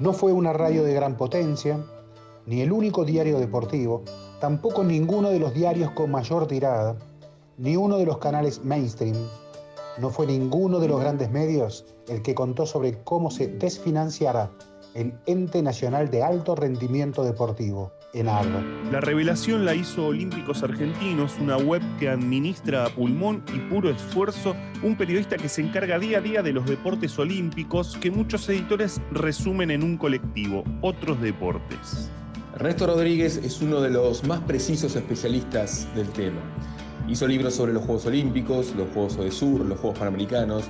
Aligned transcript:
No 0.00 0.14
fue 0.14 0.32
una 0.32 0.54
radio 0.54 0.82
de 0.82 0.94
gran 0.94 1.18
potencia, 1.18 1.78
ni 2.46 2.62
el 2.62 2.72
único 2.72 3.04
diario 3.04 3.38
deportivo, 3.38 4.02
tampoco 4.40 4.82
ninguno 4.82 5.28
de 5.28 5.38
los 5.38 5.52
diarios 5.52 5.90
con 5.90 6.10
mayor 6.10 6.46
tirada, 6.46 6.96
ni 7.58 7.76
uno 7.76 7.98
de 7.98 8.06
los 8.06 8.16
canales 8.16 8.64
mainstream. 8.64 9.14
No 9.98 10.08
fue 10.08 10.26
ninguno 10.26 10.80
de 10.80 10.88
los 10.88 11.00
grandes 11.00 11.30
medios 11.30 11.84
el 12.08 12.22
que 12.22 12.34
contó 12.34 12.64
sobre 12.64 13.04
cómo 13.04 13.30
se 13.30 13.48
desfinanciará 13.48 14.50
el 14.94 15.12
ente 15.26 15.62
nacional 15.62 16.10
de 16.10 16.22
alto 16.22 16.54
rendimiento 16.54 17.22
deportivo, 17.22 17.92
ENARDO. 18.12 18.60
La 18.90 19.00
revelación 19.00 19.64
la 19.64 19.74
hizo 19.74 20.06
Olímpicos 20.06 20.62
Argentinos, 20.62 21.36
una 21.40 21.56
web 21.56 21.82
que 21.98 22.08
administra 22.08 22.86
a 22.86 22.88
pulmón 22.88 23.42
y 23.54 23.58
puro 23.70 23.90
esfuerzo 23.90 24.56
un 24.82 24.96
periodista 24.96 25.36
que 25.36 25.48
se 25.48 25.62
encarga 25.62 25.98
día 25.98 26.18
a 26.18 26.20
día 26.20 26.42
de 26.42 26.52
los 26.52 26.66
deportes 26.66 27.18
olímpicos 27.18 27.96
que 28.00 28.10
muchos 28.10 28.48
editores 28.48 29.00
resumen 29.12 29.70
en 29.70 29.82
un 29.82 29.96
colectivo, 29.96 30.64
otros 30.80 31.20
deportes. 31.20 32.10
Ernesto 32.54 32.86
Rodríguez 32.86 33.36
es 33.36 33.60
uno 33.62 33.80
de 33.80 33.90
los 33.90 34.24
más 34.24 34.40
precisos 34.40 34.96
especialistas 34.96 35.86
del 35.94 36.08
tema. 36.08 36.40
Hizo 37.08 37.26
libros 37.26 37.54
sobre 37.54 37.72
los 37.72 37.84
Juegos 37.84 38.06
Olímpicos, 38.06 38.74
los 38.76 38.88
Juegos 38.90 39.16
de 39.16 39.30
Sur, 39.30 39.64
los 39.64 39.78
Juegos 39.78 39.98
Panamericanos, 39.98 40.64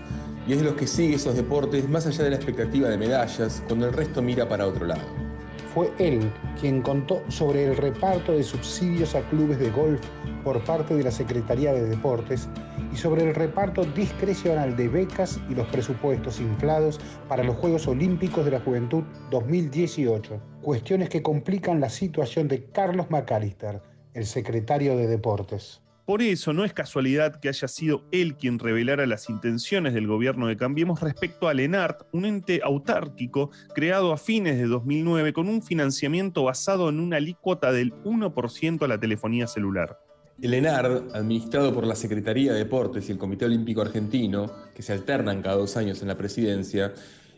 y 0.47 0.53
es 0.53 0.59
de 0.59 0.65
los 0.65 0.75
que 0.75 0.87
sigue 0.87 1.17
esos 1.17 1.35
deportes 1.35 1.89
más 1.89 2.07
allá 2.07 2.25
de 2.25 2.31
la 2.31 2.37
expectativa 2.37 2.89
de 2.89 2.99
medallas, 2.99 3.63
cuando 3.67 3.87
el 3.87 3.93
resto 3.93 4.23
mira 4.23 4.49
para 4.49 4.67
otro 4.67 4.87
lado. 4.87 5.30
Fue 5.75 5.93
él 5.99 6.33
quien 6.61 6.83
contó 6.83 7.23
sobre 7.29 7.65
el 7.65 7.77
reparto 7.77 8.33
de 8.33 8.43
subsidios 8.43 9.15
a 9.15 9.23
clubes 9.29 9.61
de 9.61 9.71
golf 9.71 10.01
por 10.43 10.65
parte 10.65 10.95
de 10.95 11.05
la 11.05 11.13
Secretaría 11.13 11.73
de 11.73 11.87
Deportes 11.87 12.49
y 12.93 12.97
sobre 12.97 13.23
el 13.23 13.37
reparto 13.37 13.85
discrecional 13.85 14.77
de 14.77 14.89
becas 14.89 15.39
y 15.49 15.55
los 15.55 15.69
presupuestos 15.69 16.41
inflados 16.41 16.99
para 17.29 17.45
los 17.45 17.57
Juegos 17.57 17.87
Olímpicos 17.87 18.45
de 18.45 18.51
la 18.51 18.61
Juventud 18.61 19.05
2018, 19.31 20.41
cuestiones 20.61 21.09
que 21.09 21.23
complican 21.23 21.81
la 21.81 21.89
situación 21.89 22.49
de 22.49 22.65
Carlos 22.65 23.07
McAllister, 23.09 23.81
el 24.15 24.27
secretario 24.27 24.97
de 24.97 25.07
Deportes. 25.07 25.81
Por 26.11 26.23
eso 26.23 26.53
no 26.53 26.65
es 26.65 26.73
casualidad 26.73 27.37
que 27.37 27.49
haya 27.49 27.69
sido 27.69 28.03
él 28.11 28.35
quien 28.35 28.59
revelara 28.59 29.07
las 29.07 29.31
intenciones 29.31 29.95
del 29.95 30.09
gobierno 30.09 30.49
de 30.49 30.57
Cambiemos 30.57 31.01
respecto 31.01 31.47
al 31.47 31.61
ENART, 31.61 32.03
un 32.11 32.25
ente 32.25 32.61
autárquico 32.65 33.53
creado 33.77 34.13
a 34.13 34.17
fines 34.17 34.59
de 34.59 34.67
2009 34.67 35.33
con 35.33 35.49
un 35.49 35.63
financiamiento 35.63 36.43
basado 36.43 36.89
en 36.89 36.99
una 36.99 37.19
alícuota 37.19 37.71
del 37.71 37.95
1% 38.03 38.83
a 38.83 38.89
la 38.89 38.99
telefonía 38.99 39.47
celular. 39.47 40.01
El 40.43 40.55
ENARD, 40.55 41.15
administrado 41.15 41.73
por 41.73 41.87
la 41.87 41.95
Secretaría 41.95 42.55
de 42.55 42.59
Deportes 42.59 43.09
y 43.09 43.13
el 43.13 43.19
Comité 43.19 43.45
Olímpico 43.45 43.81
Argentino, 43.81 44.51
que 44.75 44.83
se 44.83 44.93
alternan 44.93 45.43
cada 45.43 45.59
dos 45.59 45.77
años 45.77 46.03
en 46.03 46.09
la 46.09 46.17
presidencia, 46.17 46.93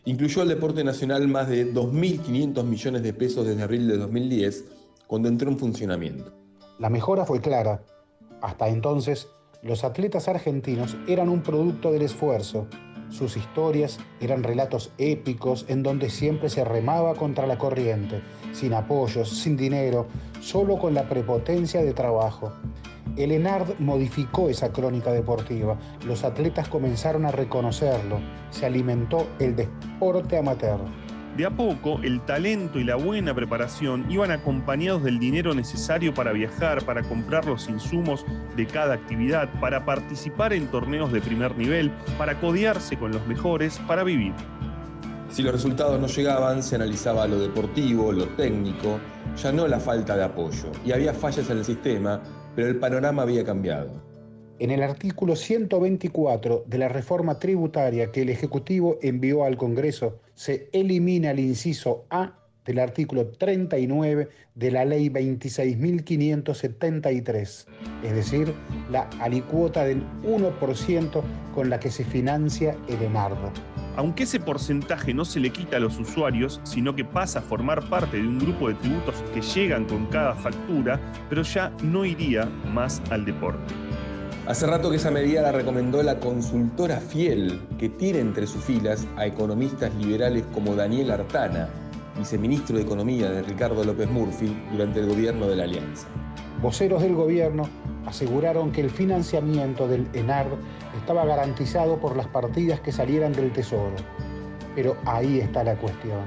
incluyó 0.05 0.41
al 0.41 0.47
deporte 0.47 0.83
nacional 0.83 1.27
más 1.27 1.47
de 1.47 1.71
2.500 1.71 2.63
millones 2.63 3.03
de 3.03 3.13
pesos 3.13 3.45
desde 3.45 3.61
abril 3.61 3.87
de 3.87 3.97
2010, 3.97 4.65
cuando 5.05 5.29
entró 5.29 5.51
en 5.51 5.59
funcionamiento. 5.59 6.33
La 6.79 6.89
mejora 6.89 7.23
fue 7.23 7.39
clara. 7.39 7.79
Hasta 8.43 8.67
entonces, 8.67 9.29
los 9.61 9.85
atletas 9.85 10.27
argentinos 10.27 10.97
eran 11.07 11.29
un 11.29 11.41
producto 11.41 11.93
del 11.93 12.01
esfuerzo. 12.01 12.67
Sus 13.09 13.37
historias 13.37 13.99
eran 14.19 14.43
relatos 14.43 14.91
épicos 14.97 15.65
en 15.69 15.81
donde 15.81 16.09
siempre 16.09 16.49
se 16.49 16.65
remaba 16.65 17.15
contra 17.15 17.47
la 17.47 17.57
corriente, 17.57 18.21
sin 18.51 18.73
apoyos, 18.73 19.29
sin 19.29 19.55
dinero, 19.55 20.07
solo 20.41 20.77
con 20.77 20.93
la 20.93 21.07
prepotencia 21.07 21.81
de 21.81 21.93
trabajo. 21.93 22.51
El 23.15 23.31
ENARD 23.31 23.79
modificó 23.79 24.49
esa 24.49 24.73
crónica 24.73 25.13
deportiva. 25.13 25.77
Los 26.05 26.25
atletas 26.25 26.67
comenzaron 26.67 27.25
a 27.25 27.31
reconocerlo. 27.31 28.19
Se 28.49 28.65
alimentó 28.65 29.25
el 29.39 29.55
deporte 29.55 30.37
amateur. 30.37 30.81
De 31.37 31.47
a 31.47 31.49
poco, 31.49 31.99
el 32.03 32.21
talento 32.21 32.77
y 32.77 32.83
la 32.83 32.95
buena 32.95 33.33
preparación 33.33 34.05
iban 34.07 34.29
acompañados 34.29 35.03
del 35.03 35.17
dinero 35.17 35.55
necesario 35.55 36.13
para 36.13 36.31
viajar, 36.31 36.85
para 36.85 37.01
comprar 37.01 37.45
los 37.45 37.67
insumos 37.69 38.23
de 38.55 38.67
cada 38.67 38.93
actividad, 38.93 39.49
para 39.59 39.83
participar 39.83 40.53
en 40.53 40.67
torneos 40.67 41.11
de 41.11 41.21
primer 41.21 41.57
nivel, 41.57 41.91
para 42.19 42.39
codearse 42.39 42.97
con 42.97 43.11
los 43.11 43.25
mejores, 43.25 43.79
para 43.87 44.03
vivir. 44.03 44.33
Si 45.31 45.41
los 45.41 45.53
resultados 45.53 45.99
no 45.99 46.05
llegaban, 46.05 46.61
se 46.61 46.75
analizaba 46.75 47.25
lo 47.25 47.39
deportivo, 47.39 48.11
lo 48.11 48.27
técnico, 48.35 48.99
ya 49.35 49.51
no 49.51 49.67
la 49.67 49.79
falta 49.79 50.15
de 50.15 50.25
apoyo. 50.25 50.71
Y 50.85 50.91
había 50.91 51.15
fallas 51.15 51.49
en 51.49 51.57
el 51.57 51.65
sistema, 51.65 52.21
pero 52.55 52.67
el 52.67 52.77
panorama 52.77 53.23
había 53.23 53.43
cambiado. 53.43 53.89
En 54.59 54.69
el 54.69 54.83
artículo 54.83 55.35
124 55.35 56.65
de 56.67 56.77
la 56.77 56.89
reforma 56.89 57.39
tributaria 57.39 58.11
que 58.11 58.21
el 58.21 58.29
Ejecutivo 58.29 58.99
envió 59.01 59.43
al 59.45 59.57
Congreso, 59.57 60.19
se 60.35 60.69
elimina 60.73 61.31
el 61.31 61.39
inciso 61.39 62.05
A 62.09 62.33
del 62.65 62.79
artículo 62.79 63.27
39 63.27 64.29
de 64.55 64.71
la 64.71 64.85
ley 64.85 65.09
26.573, 65.09 67.65
es 68.03 68.15
decir, 68.15 68.55
la 68.89 69.09
alicuota 69.19 69.83
del 69.83 70.01
1% 70.23 71.21
con 71.53 71.69
la 71.69 71.77
que 71.79 71.91
se 71.91 72.05
financia 72.05 72.77
el 72.87 73.01
ENARDO. 73.01 73.51
Aunque 73.95 74.23
ese 74.23 74.39
porcentaje 74.39 75.13
no 75.13 75.23
se 75.25 75.39
le 75.39 75.51
quita 75.51 75.77
a 75.77 75.79
los 75.79 75.99
usuarios, 75.99 76.59
sino 76.63 76.95
que 76.95 77.05
pasa 77.05 77.37
a 77.39 77.43
formar 77.43 77.87
parte 77.89 78.17
de 78.17 78.27
un 78.27 78.39
grupo 78.39 78.69
de 78.69 78.75
tributos 78.75 79.23
que 79.33 79.41
llegan 79.41 79.85
con 79.85 80.05
cada 80.07 80.35
factura, 80.35 80.99
pero 81.29 81.43
ya 81.43 81.71
no 81.83 82.05
iría 82.05 82.45
más 82.73 83.01
al 83.11 83.25
deporte. 83.25 83.73
Hace 84.45 84.67
rato 84.67 84.89
que 84.89 84.97
esa 84.97 85.09
medida 85.09 85.41
la 85.41 85.53
recomendó 85.53 86.03
la 86.03 86.19
consultora 86.19 86.97
Fiel, 86.97 87.61
que 87.79 87.87
tiene 87.87 88.19
entre 88.19 88.45
sus 88.45 88.61
filas 88.61 89.07
a 89.15 89.25
economistas 89.25 89.95
liberales 89.95 90.43
como 90.53 90.75
Daniel 90.75 91.11
Artana, 91.11 91.69
viceministro 92.17 92.75
de 92.75 92.83
Economía 92.83 93.29
de 93.29 93.41
Ricardo 93.41 93.85
López 93.85 94.09
Murphy 94.09 94.53
durante 94.69 94.99
el 94.99 95.07
gobierno 95.07 95.47
de 95.47 95.55
la 95.55 95.63
Alianza. 95.63 96.09
Voceros 96.61 97.01
del 97.01 97.15
gobierno 97.15 97.69
aseguraron 98.05 98.73
que 98.73 98.81
el 98.81 98.89
financiamiento 98.89 99.87
del 99.87 100.09
ENARD 100.11 100.57
estaba 100.97 101.23
garantizado 101.23 101.97
por 101.97 102.17
las 102.17 102.27
partidas 102.27 102.81
que 102.81 102.91
salieran 102.91 103.31
del 103.31 103.53
Tesoro. 103.53 103.95
Pero 104.75 104.97
ahí 105.05 105.39
está 105.39 105.63
la 105.63 105.77
cuestión. 105.77 106.25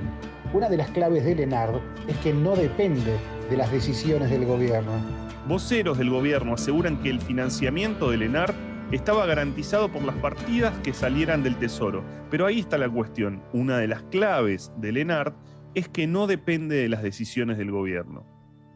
Una 0.54 0.70
de 0.70 0.78
las 0.78 0.88
claves 0.88 1.22
del 1.22 1.40
ENARD 1.40 1.80
es 2.08 2.16
que 2.18 2.32
no 2.32 2.56
depende 2.56 3.12
de 3.50 3.56
las 3.58 3.70
decisiones 3.70 4.30
del 4.30 4.46
gobierno 4.46 5.25
Voceros 5.48 5.96
del 5.96 6.10
gobierno 6.10 6.54
aseguran 6.54 7.00
que 7.00 7.08
el 7.08 7.20
financiamiento 7.20 8.10
del 8.10 8.22
ENAR 8.22 8.52
estaba 8.90 9.26
garantizado 9.26 9.92
por 9.92 10.02
las 10.02 10.16
partidas 10.16 10.76
que 10.80 10.92
salieran 10.92 11.44
del 11.44 11.56
Tesoro. 11.56 12.02
Pero 12.32 12.46
ahí 12.46 12.58
está 12.58 12.78
la 12.78 12.90
cuestión. 12.90 13.40
Una 13.52 13.78
de 13.78 13.86
las 13.86 14.02
claves 14.10 14.72
del 14.78 14.96
ENAR 14.96 15.36
es 15.76 15.88
que 15.88 16.08
no 16.08 16.26
depende 16.26 16.74
de 16.74 16.88
las 16.88 17.00
decisiones 17.04 17.58
del 17.58 17.70
gobierno. 17.70 18.26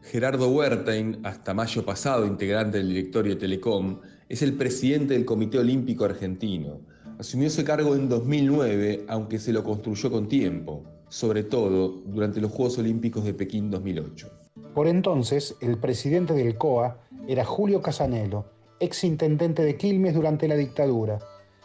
Gerardo 0.01 0.47
Huertain, 0.47 1.19
hasta 1.23 1.53
mayo 1.53 1.83
pasado 1.83 2.25
integrante 2.25 2.77
del 2.77 2.87
directorio 2.87 3.37
Telecom, 3.37 3.99
es 4.29 4.41
el 4.41 4.53
presidente 4.53 5.13
del 5.13 5.25
Comité 5.25 5.59
Olímpico 5.59 6.05
Argentino. 6.05 6.79
Asumió 7.19 7.47
ese 7.47 7.65
cargo 7.65 7.95
en 7.95 8.07
2009, 8.07 9.07
aunque 9.09 9.39
se 9.39 9.51
lo 9.51 9.61
construyó 9.65 10.09
con 10.09 10.29
tiempo, 10.29 10.85
sobre 11.09 11.43
todo 11.43 12.01
durante 12.05 12.39
los 12.39 12.49
Juegos 12.49 12.77
Olímpicos 12.77 13.25
de 13.25 13.33
Pekín 13.33 13.69
2008. 13.69 14.40
Por 14.73 14.87
entonces, 14.87 15.55
el 15.61 15.77
presidente 15.77 16.33
del 16.33 16.57
COA 16.57 16.97
era 17.27 17.45
Julio 17.45 17.81
Casanelo, 17.81 18.45
ex 18.79 19.03
intendente 19.03 19.63
de 19.63 19.77
Quilmes 19.77 20.13
durante 20.13 20.47
la 20.47 20.55
dictadura. 20.55 21.19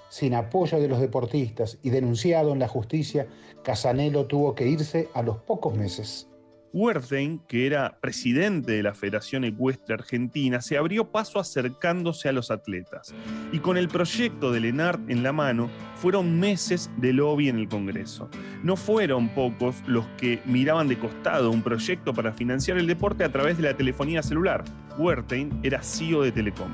Sin 0.08 0.34
apoyo 0.34 0.80
de 0.80 0.88
los 0.88 1.00
deportistas 1.00 1.78
y 1.82 1.90
denunciado 1.90 2.52
en 2.52 2.60
la 2.60 2.68
justicia, 2.68 3.26
Casanelo 3.62 4.26
tuvo 4.26 4.54
que 4.54 4.68
irse 4.68 5.08
a 5.14 5.22
los 5.22 5.38
pocos 5.38 5.74
meses. 5.74 6.28
Wertheim, 6.76 7.38
que 7.48 7.66
era 7.66 7.96
presidente 8.02 8.72
de 8.72 8.82
la 8.82 8.92
Federación 8.92 9.44
Ecuestre 9.44 9.94
Argentina, 9.94 10.60
se 10.60 10.76
abrió 10.76 11.10
paso 11.10 11.40
acercándose 11.40 12.28
a 12.28 12.32
los 12.32 12.50
atletas. 12.50 13.14
Y 13.50 13.60
con 13.60 13.78
el 13.78 13.88
proyecto 13.88 14.52
de 14.52 14.60
Lenart 14.60 15.00
en 15.08 15.22
la 15.22 15.32
mano, 15.32 15.70
fueron 15.94 16.38
meses 16.38 16.90
de 16.98 17.14
lobby 17.14 17.48
en 17.48 17.56
el 17.56 17.68
Congreso. 17.68 18.28
No 18.62 18.76
fueron 18.76 19.30
pocos 19.30 19.76
los 19.86 20.06
que 20.18 20.42
miraban 20.44 20.86
de 20.88 20.98
costado 20.98 21.50
un 21.50 21.62
proyecto 21.62 22.12
para 22.12 22.34
financiar 22.34 22.76
el 22.76 22.86
deporte 22.86 23.24
a 23.24 23.32
través 23.32 23.56
de 23.56 23.62
la 23.62 23.74
telefonía 23.74 24.22
celular. 24.22 24.62
Wertheim 24.98 25.58
era 25.62 25.82
CEO 25.82 26.24
de 26.24 26.32
Telecom. 26.32 26.72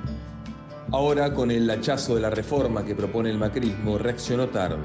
Ahora, 0.90 1.32
con 1.32 1.52
el 1.52 1.70
hachazo 1.70 2.16
de 2.16 2.22
la 2.22 2.30
reforma 2.30 2.84
que 2.84 2.96
propone 2.96 3.30
el 3.30 3.38
macrismo, 3.38 3.98
reaccionó 3.98 4.48
tarde 4.48 4.82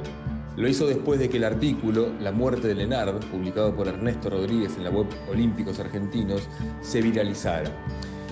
lo 0.57 0.68
hizo 0.68 0.88
después 0.88 1.19
de 1.19 1.30
que 1.30 1.38
el 1.38 1.44
artículo 1.44 2.12
La 2.19 2.31
muerte 2.31 2.68
de 2.68 2.75
Lenard, 2.75 3.19
publicado 3.31 3.74
por 3.75 3.88
Ernesto 3.88 4.31
Rodríguez 4.31 4.75
en 4.75 4.83
la 4.83 4.89
web 4.89 5.06
Olímpicos 5.30 5.80
Argentinos, 5.80 6.50
se 6.81 7.01
viralizara 7.01 7.71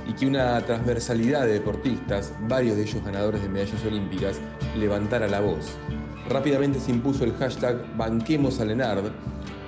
y 0.08 0.14
que 0.14 0.28
una 0.28 0.60
transversalidad 0.66 1.46
de 1.46 1.54
deportistas, 1.54 2.34
varios 2.48 2.78
de 2.78 2.84
ellos 2.84 3.04
ganadores 3.04 3.42
de 3.42 3.50
medallas 3.50 3.86
olímpicas, 3.86 4.40
levantara 4.78 5.28
la 5.28 5.40
voz. 5.40 5.78
Rápidamente 6.30 6.80
se 6.80 6.92
impuso 6.92 7.24
el 7.24 7.34
hashtag 7.34 7.96
Banquemos 7.96 8.60
a 8.60 8.66
Lenard, 8.66 9.12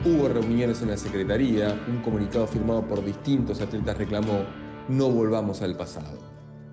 hubo 0.05 0.27
reuniones 0.27 0.81
en 0.81 0.89
la 0.89 0.97
Secretaría, 0.97 1.79
un 1.87 2.01
comunicado 2.01 2.47
firmado 2.47 2.87
por 2.87 3.05
distintos 3.05 3.61
atletas 3.61 3.97
reclamó 3.97 4.45
No 4.89 5.09
volvamos 5.09 5.61
al 5.61 5.75
pasado. 5.75 6.19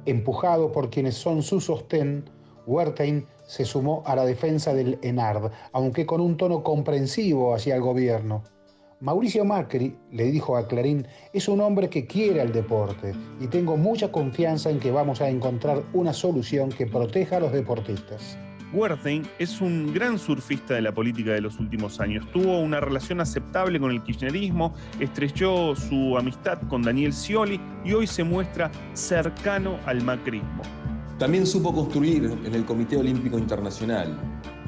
Empujado 0.06 0.72
por 0.72 0.90
quienes 0.90 1.14
son 1.14 1.42
su 1.42 1.60
sostén, 1.60 2.25
Wertheim 2.66 3.26
se 3.46 3.64
sumó 3.64 4.02
a 4.06 4.16
la 4.16 4.25
defensa 4.25 4.75
del 4.75 4.99
ENARD, 5.02 5.50
aunque 5.72 6.06
con 6.06 6.20
un 6.20 6.37
tono 6.37 6.62
comprensivo 6.62 7.55
hacia 7.55 7.75
el 7.75 7.82
gobierno. 7.82 8.43
Mauricio 9.00 9.44
Macri, 9.44 9.96
le 10.12 10.25
dijo 10.31 10.56
a 10.56 10.66
Clarín, 10.66 11.06
es 11.32 11.49
un 11.49 11.61
hombre 11.61 11.90
que 11.90 12.06
quiere 12.06 12.40
al 12.40 12.52
deporte 12.52 13.12
y 13.38 13.49
tengo 13.49 13.76
mucha 13.76 14.11
confianza 14.11 14.70
en 14.70 14.81
que 14.81 14.90
vamos 14.90 15.20
a 15.20 15.28
encontrar 15.28 15.82
una 15.93 16.12
solución 16.12 16.70
que 16.70 16.87
proteja 16.87 17.37
a 17.37 17.40
los 17.40 17.52
deportistas. 17.52 18.38
Wertheim 18.72 19.22
es 19.38 19.60
un 19.60 19.93
gran 19.93 20.19
surfista 20.19 20.75
de 20.75 20.82
la 20.82 20.93
política 20.93 21.32
de 21.32 21.40
los 21.40 21.60
últimos 21.60 22.00
años. 22.00 22.26
Tuvo 22.32 22.58
una 22.58 22.81
relación 22.81 23.20
aceptable 23.20 23.78
con 23.78 23.90
el 23.90 24.02
kirchnerismo, 24.02 24.75
estrechó 24.99 25.76
su 25.76 26.17
amistad 26.19 26.58
con 26.69 26.82
Daniel 26.82 27.12
Scioli 27.12 27.60
y 27.84 27.93
hoy 27.93 28.06
se 28.06 28.25
muestra 28.25 28.72
cercano 28.94 29.78
al 29.87 30.02
macrismo. 30.02 30.62
También 31.19 31.46
supo 31.46 31.72
construir 31.72 32.25
en 32.44 32.55
el 32.55 32.64
Comité 32.64 32.96
Olímpico 32.96 33.38
Internacional. 33.38 34.19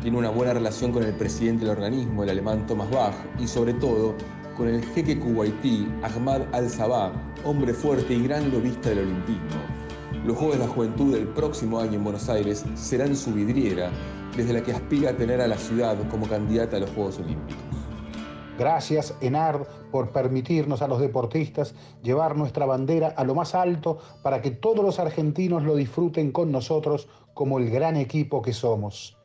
Tiene 0.01 0.17
una 0.17 0.31
buena 0.31 0.55
relación 0.55 0.93
con 0.93 1.03
el 1.03 1.13
presidente 1.15 1.65
del 1.65 1.77
organismo, 1.77 2.23
el 2.23 2.31
alemán 2.31 2.65
Thomas 2.69 2.89
Bach, 2.89 3.17
y 3.41 3.49
sobre 3.49 3.75
todo 3.75 4.15
con 4.57 4.69
el 4.69 4.85
jeque 4.95 5.19
kuwaití 5.19 5.89
Ahmad 6.05 6.43
al-Sabah, 6.53 7.13
hombre 7.45 7.75
fuerte 7.75 8.15
y 8.15 8.23
gran 8.23 8.53
lobista 8.53 8.91
del 8.91 9.01
olimpismo. 9.01 9.61
Los 10.25 10.37
Juegos 10.37 10.59
de 10.59 10.67
la 10.67 10.71
Juventud 10.71 11.15
del 11.15 11.27
próximo 11.27 11.81
año 11.81 11.95
en 11.95 12.05
Buenos 12.05 12.29
Aires 12.29 12.65
serán 12.77 13.17
su 13.17 13.33
vidriera, 13.33 13.91
desde 14.37 14.53
la 14.53 14.63
que 14.63 14.73
aspira 14.73 15.11
a 15.11 15.17
tener 15.17 15.41
a 15.41 15.49
la 15.49 15.59
ciudad 15.59 15.97
como 16.11 16.29
candidata 16.29 16.77
a 16.77 16.81
los 16.81 16.91
Juegos 16.91 17.19
Olímpicos. 17.19 17.76
Gracias, 18.59 19.15
Enard, 19.21 19.67
por 19.91 20.11
permitirnos 20.11 20.83
a 20.83 20.89
los 20.89 21.01
deportistas 21.01 21.75
llevar 22.03 22.37
nuestra 22.37 22.67
bandera 22.67 23.09
a 23.09 23.25
lo 23.25 23.35
más 23.35 23.55
alto 23.55 23.99
para 24.23 24.41
que 24.41 24.51
todos 24.51 24.85
los 24.85 24.99
argentinos 24.99 25.63
lo 25.63 25.77
disfruten 25.77 26.33
con 26.33 26.51
nosotros 26.51 27.09
como 27.35 27.59
el 27.59 27.71
gran 27.71 27.97
equipo 27.97 28.41
que 28.41 28.53
somos. 28.53 29.17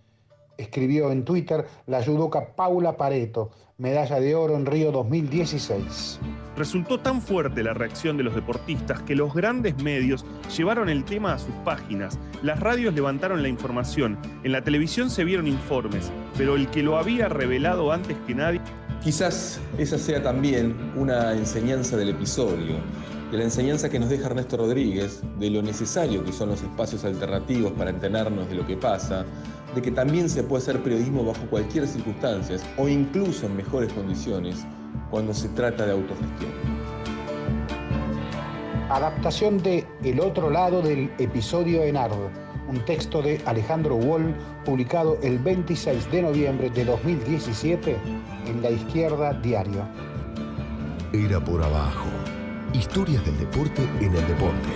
Escribió 0.58 1.12
en 1.12 1.24
Twitter 1.24 1.66
la 1.88 2.04
judoka 2.04 2.56
Paula 2.56 2.98
Pareto, 2.98 3.52
medalla 3.78 4.20
de 4.20 4.36
oro 4.36 4.56
en 4.56 4.66
Río 4.66 4.92
2016. 4.92 6.20
Resultó 6.56 7.00
tan 7.00 7.22
fuerte 7.22 7.64
la 7.64 7.74
reacción 7.74 8.18
de 8.18 8.24
los 8.24 8.36
deportistas 8.36 9.02
que 9.04 9.16
los 9.16 9.34
grandes 9.34 9.82
medios 9.82 10.26
llevaron 10.56 10.90
el 10.90 11.06
tema 11.06 11.34
a 11.34 11.40
sus 11.40 11.56
páginas, 11.66 12.20
las 12.44 12.60
radios 12.60 12.94
levantaron 12.94 13.42
la 13.42 13.48
información, 13.48 14.20
en 14.44 14.52
la 14.52 14.64
televisión 14.64 15.10
se 15.10 15.24
vieron 15.24 15.48
informes, 15.48 16.12
pero 16.38 16.56
el 16.56 16.70
que 16.70 16.84
lo 16.84 16.98
había 16.98 17.30
revelado 17.30 17.92
antes 17.92 18.18
que 18.28 18.36
nadie 18.36 18.62
Quizás 19.04 19.60
esa 19.80 19.98
sea 19.98 20.22
también 20.22 20.94
una 20.96 21.34
enseñanza 21.34 21.98
del 21.98 22.10
episodio, 22.10 22.76
de 23.32 23.38
la 23.40 23.46
enseñanza 23.46 23.90
que 23.90 24.00
nos 24.00 24.10
deja 24.10 24.28
Ernesto 24.28 24.58
Rodríguez, 24.58 25.24
de 25.40 25.50
lo 25.50 25.64
necesario 25.64 26.24
que 26.24 26.32
son 26.32 26.50
los 26.50 26.62
espacios 26.62 27.04
alternativos 27.04 27.72
para 27.72 27.90
enterarnos 27.90 28.48
de 28.48 28.54
lo 28.54 28.68
que 28.68 28.78
pasa, 28.78 29.26
de 29.74 29.82
que 29.82 29.90
también 29.90 30.30
se 30.30 30.44
puede 30.44 30.62
hacer 30.62 30.84
periodismo 30.84 31.26
bajo 31.26 31.42
cualquier 31.50 31.88
circunstancia 31.88 32.58
o 32.78 32.88
incluso 32.88 33.48
en 33.48 33.58
mejores 33.58 33.92
condiciones 33.92 34.68
cuando 35.10 35.34
se 35.34 35.50
trata 35.50 35.88
de 35.88 35.94
autogestión. 35.94 36.52
Adaptación 38.88 39.64
de 39.64 39.88
El 40.04 40.20
otro 40.20 40.52
lado 40.52 40.84
del 40.84 41.12
episodio 41.18 41.82
Enardo 41.82 42.30
un 42.72 42.86
texto 42.86 43.22
de 43.22 43.42
Alejandro 43.46 43.96
Wall 43.96 44.34
publicado 44.64 45.18
el 45.22 45.40
26 45.40 46.10
de 46.10 46.22
noviembre 46.22 46.70
de 46.70 46.86
2017 46.86 47.98
en 48.48 48.62
La 48.62 48.72
Izquierda 48.72 49.34
Diario. 49.34 49.86
Era 51.12 51.44
por 51.44 51.62
abajo. 51.62 52.08
Historias 52.74 53.26
del 53.26 53.38
deporte 53.40 53.84
en 54.00 54.16
el 54.16 54.28
deporte. 54.28 54.70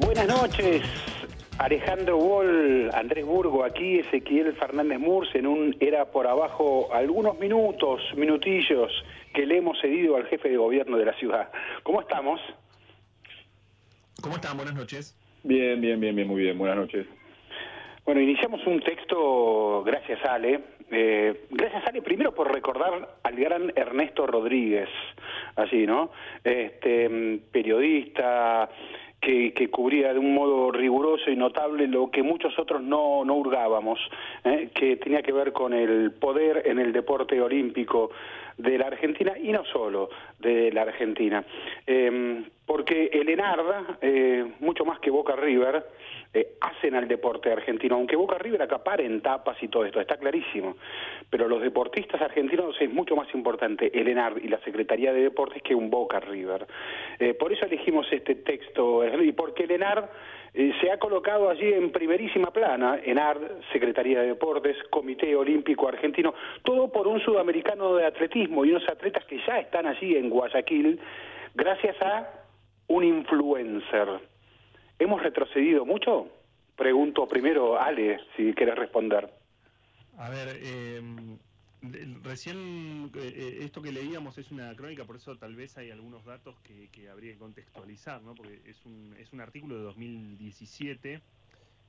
Buenas 0.00 0.28
noches, 0.28 0.82
Alejandro 1.64 2.18
Wall, 2.18 2.90
Andrés 2.92 3.24
Burgo, 3.24 3.64
aquí 3.64 3.98
Ezequiel 4.00 4.52
Fernández 4.52 4.98
Murs 4.98 5.34
en 5.34 5.46
un 5.46 5.74
era 5.80 6.04
por 6.04 6.26
abajo 6.26 6.92
algunos 6.92 7.38
minutos, 7.38 8.02
minutillos 8.16 8.92
que 9.32 9.46
le 9.46 9.56
hemos 9.56 9.80
cedido 9.80 10.16
al 10.16 10.26
jefe 10.26 10.50
de 10.50 10.58
gobierno 10.58 10.98
de 10.98 11.06
la 11.06 11.14
ciudad. 11.14 11.50
¿Cómo 11.82 12.02
estamos? 12.02 12.38
¿Cómo 14.20 14.34
están? 14.34 14.58
Buenas 14.58 14.74
noches. 14.74 15.16
Bien, 15.42 15.80
bien, 15.80 15.98
bien, 15.98 16.14
bien, 16.14 16.28
muy 16.28 16.42
bien. 16.42 16.58
Buenas 16.58 16.76
noches. 16.76 17.06
Bueno, 18.04 18.20
iniciamos 18.20 18.60
un 18.66 18.80
texto, 18.80 19.82
gracias 19.84 20.22
Ale. 20.22 20.60
Eh, 20.90 21.46
gracias 21.48 21.82
Ale, 21.86 22.02
primero 22.02 22.34
por 22.34 22.52
recordar 22.52 23.16
al 23.22 23.36
gran 23.36 23.72
Ernesto 23.74 24.26
Rodríguez, 24.26 24.90
así, 25.56 25.86
¿no? 25.86 26.10
Este, 26.44 27.40
periodista, 27.50 28.68
que, 29.24 29.68
cubría 29.70 30.12
de 30.12 30.18
un 30.18 30.34
modo 30.34 30.70
riguroso 30.70 31.30
y 31.30 31.36
notable 31.36 31.86
lo 31.86 32.10
que 32.10 32.22
muchos 32.22 32.58
otros 32.58 32.82
no, 32.82 33.24
no 33.24 33.34
hurgábamos, 33.34 33.98
¿eh? 34.44 34.68
que 34.74 34.96
tenía 34.96 35.22
que 35.22 35.32
ver 35.32 35.52
con 35.52 35.72
el 35.72 36.12
poder 36.12 36.62
en 36.66 36.78
el 36.78 36.92
deporte 36.92 37.40
olímpico 37.40 38.10
de 38.58 38.78
la 38.78 38.86
Argentina 38.86 39.32
y 39.36 39.50
no 39.50 39.64
solo 39.64 40.10
de 40.38 40.70
la 40.72 40.82
Argentina. 40.82 41.44
Em, 41.86 42.44
porque 42.66 43.10
el 43.12 43.28
ENARD, 43.28 43.96
eh, 44.02 44.44
mucho 44.60 44.84
más 44.84 45.00
que 45.00 45.10
Boca 45.10 45.34
River, 45.36 45.84
eh, 46.34 46.56
hacen 46.60 46.96
al 46.96 47.06
deporte 47.06 47.52
argentino, 47.52 47.94
aunque 47.94 48.16
Boca 48.16 48.36
River 48.38 48.60
acapare 48.62 49.06
en 49.06 49.20
tapas 49.20 49.56
y 49.62 49.68
todo 49.68 49.84
esto, 49.84 50.00
está 50.00 50.16
clarísimo, 50.16 50.76
pero 51.30 51.46
los 51.46 51.62
deportistas 51.62 52.20
argentinos 52.20 52.74
es 52.80 52.92
mucho 52.92 53.14
más 53.14 53.32
importante 53.34 53.96
el 53.96 54.08
ENARD 54.08 54.42
y 54.42 54.48
la 54.48 54.58
Secretaría 54.64 55.12
de 55.12 55.22
Deportes 55.22 55.62
que 55.62 55.76
un 55.76 55.90
Boca 55.90 56.18
River. 56.18 56.66
Eh, 57.20 57.34
por 57.34 57.52
eso 57.52 57.66
elegimos 57.66 58.06
este 58.10 58.34
texto, 58.34 59.04
y 59.22 59.30
porque 59.30 59.62
el 59.62 59.70
ENARD 59.70 60.06
se 60.80 60.90
ha 60.90 60.98
colocado 60.98 61.50
allí 61.50 61.72
en 61.72 61.92
primerísima 61.92 62.52
plana, 62.52 63.00
ENARD, 63.04 63.62
Secretaría 63.72 64.20
de 64.20 64.28
Deportes, 64.28 64.76
Comité 64.90 65.36
Olímpico 65.36 65.86
Argentino, 65.86 66.34
todo 66.64 66.90
por 66.90 67.06
un 67.06 67.20
sudamericano 67.20 67.94
de 67.94 68.06
atletismo 68.06 68.64
y 68.64 68.70
unos 68.70 68.88
atletas 68.88 69.24
que 69.26 69.40
ya 69.46 69.60
están 69.60 69.86
allí 69.86 70.16
en 70.16 70.30
Guayaquil, 70.30 71.00
gracias 71.54 72.00
a 72.02 72.28
un 72.88 73.04
influencer. 73.04 74.33
¿Hemos 74.98 75.22
retrocedido 75.22 75.84
mucho? 75.84 76.28
Pregunto 76.76 77.26
primero, 77.28 77.80
Ale, 77.80 78.18
si 78.36 78.52
quieres 78.54 78.76
responder. 78.76 79.32
A 80.18 80.28
ver, 80.28 80.60
em, 80.62 81.38
recién 82.22 83.10
eh, 83.14 83.32
eh, 83.34 83.58
esto 83.62 83.82
que 83.82 83.92
leíamos 83.92 84.38
es 84.38 84.50
una 84.50 84.74
crónica, 84.74 85.04
por 85.04 85.16
eso 85.16 85.36
tal 85.36 85.56
vez 85.56 85.76
hay 85.76 85.90
algunos 85.90 86.24
datos 86.24 86.56
que, 86.60 87.08
habría 87.08 87.32
que 87.32 87.38
contextualizar, 87.38 88.22
¿no? 88.22 88.34
porque 88.34 88.60
es 88.64 88.84
un, 88.86 89.14
es 89.18 89.32
un 89.32 89.40
artículo 89.40 89.76
de 89.76 89.82
2017. 89.82 91.20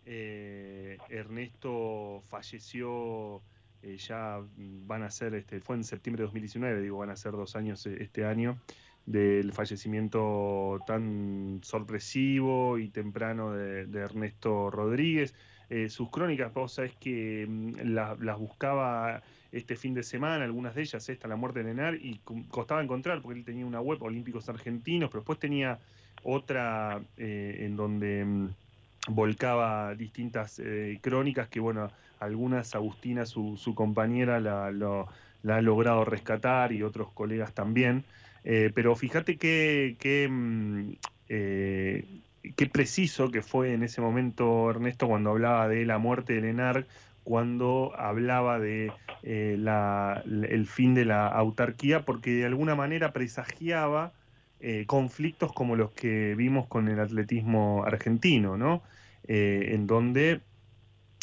Eh, 0.08 0.98
Ernesto 1.10 2.22
falleció, 2.30 3.42
ya 3.84 4.40
van 4.58 5.04
a 5.04 5.12
ser, 5.12 5.36
este, 5.36 5.60
fue 5.62 5.76
en 5.76 5.84
septiembre 5.84 6.22
de 6.22 6.26
2019, 6.26 6.82
digo, 6.82 6.98
van 6.98 7.12
a 7.12 7.16
ser 7.16 7.32
dos 7.34 7.56
años 7.56 7.86
este 7.86 8.26
año 8.26 8.60
del 9.06 9.54
fallecimiento 9.54 10.80
tan 10.88 11.60
sorpresivo 11.64 12.78
y 12.80 12.90
temprano 12.90 13.52
de, 13.54 14.00
Ernesto 14.00 14.72
Rodríguez. 14.72 15.36
Eh, 15.70 15.90
sus 15.90 16.10
crónicas, 16.10 16.54
vos 16.54 16.74
sabés 16.74 16.96
que 16.96 17.46
mm, 17.48 17.94
las 17.94 18.40
buscaba 18.40 19.22
este 19.52 19.76
fin 19.76 19.94
de 19.94 20.04
semana, 20.04 20.44
algunas 20.44 20.76
de 20.76 20.82
ellas, 20.82 21.08
esta, 21.08 21.28
La 21.28 21.36
muerte 21.36 21.60
de 21.64 21.74
Nenar, 21.74 21.96
y 21.96 22.20
costaba 22.50 22.84
encontrar, 22.84 23.22
porque 23.22 23.40
él 23.40 23.46
tenía 23.46 23.66
una 23.66 23.80
web, 23.80 24.02
Olímpicos 24.04 24.50
Argentinos, 24.50 25.10
pero 25.10 25.22
después 25.22 25.40
tenía 25.40 25.80
otra 26.24 27.02
eh, 27.18 27.60
en 27.62 27.76
donde 27.76 28.26
mm, 28.26 28.50
volcaba 29.10 29.96
distintas 29.96 30.60
eh, 30.60 31.00
crónicas 31.02 31.48
que, 31.48 31.60
bueno, 31.60 31.90
algunas 32.20 32.76
Agustina, 32.76 33.26
su, 33.26 33.56
su 33.58 33.76
compañera, 33.76 34.40
la, 34.40 34.72
la 34.72 35.56
ha 35.56 35.62
logrado 35.62 36.06
rescatar 36.06 36.72
y 36.72 36.84
otros 36.84 37.12
colegas 37.12 37.54
también. 37.54 38.04
Eh, 38.46 38.72
pero 38.76 38.96
fíjate 38.96 39.38
qué 39.38 40.28
mm, 40.30 40.92
eh, 41.30 42.06
qué 42.56 42.68
preciso 42.68 43.32
que 43.32 43.42
fue 43.42 43.74
en 43.74 43.82
ese 43.82 44.02
momento 44.02 44.70
Ernesto 44.70 45.08
cuando 45.08 45.32
hablaba 45.32 45.68
de 45.68 45.84
la 45.84 45.98
muerte 45.98 46.34
de 46.34 46.42
Lenar, 46.42 46.86
cuando 47.24 47.92
hablaba 47.98 48.60
de 48.60 48.92
eh, 49.24 49.58
el 49.58 50.68
fin 50.68 50.94
de 50.94 51.06
la 51.06 51.28
autarquía, 51.28 52.06
porque 52.06 52.32
de 52.36 52.46
alguna 52.46 52.76
manera 52.76 53.12
presagiaba 53.12 54.14
conflictos 54.88 55.54
como 55.54 55.76
los 55.76 55.92
que 55.92 56.34
vimos 56.36 56.66
con 56.66 56.88
el 56.88 57.00
atletismo 57.00 57.84
argentino, 57.86 58.58
¿no? 58.58 58.82
en 59.28 59.86
donde 59.86 60.42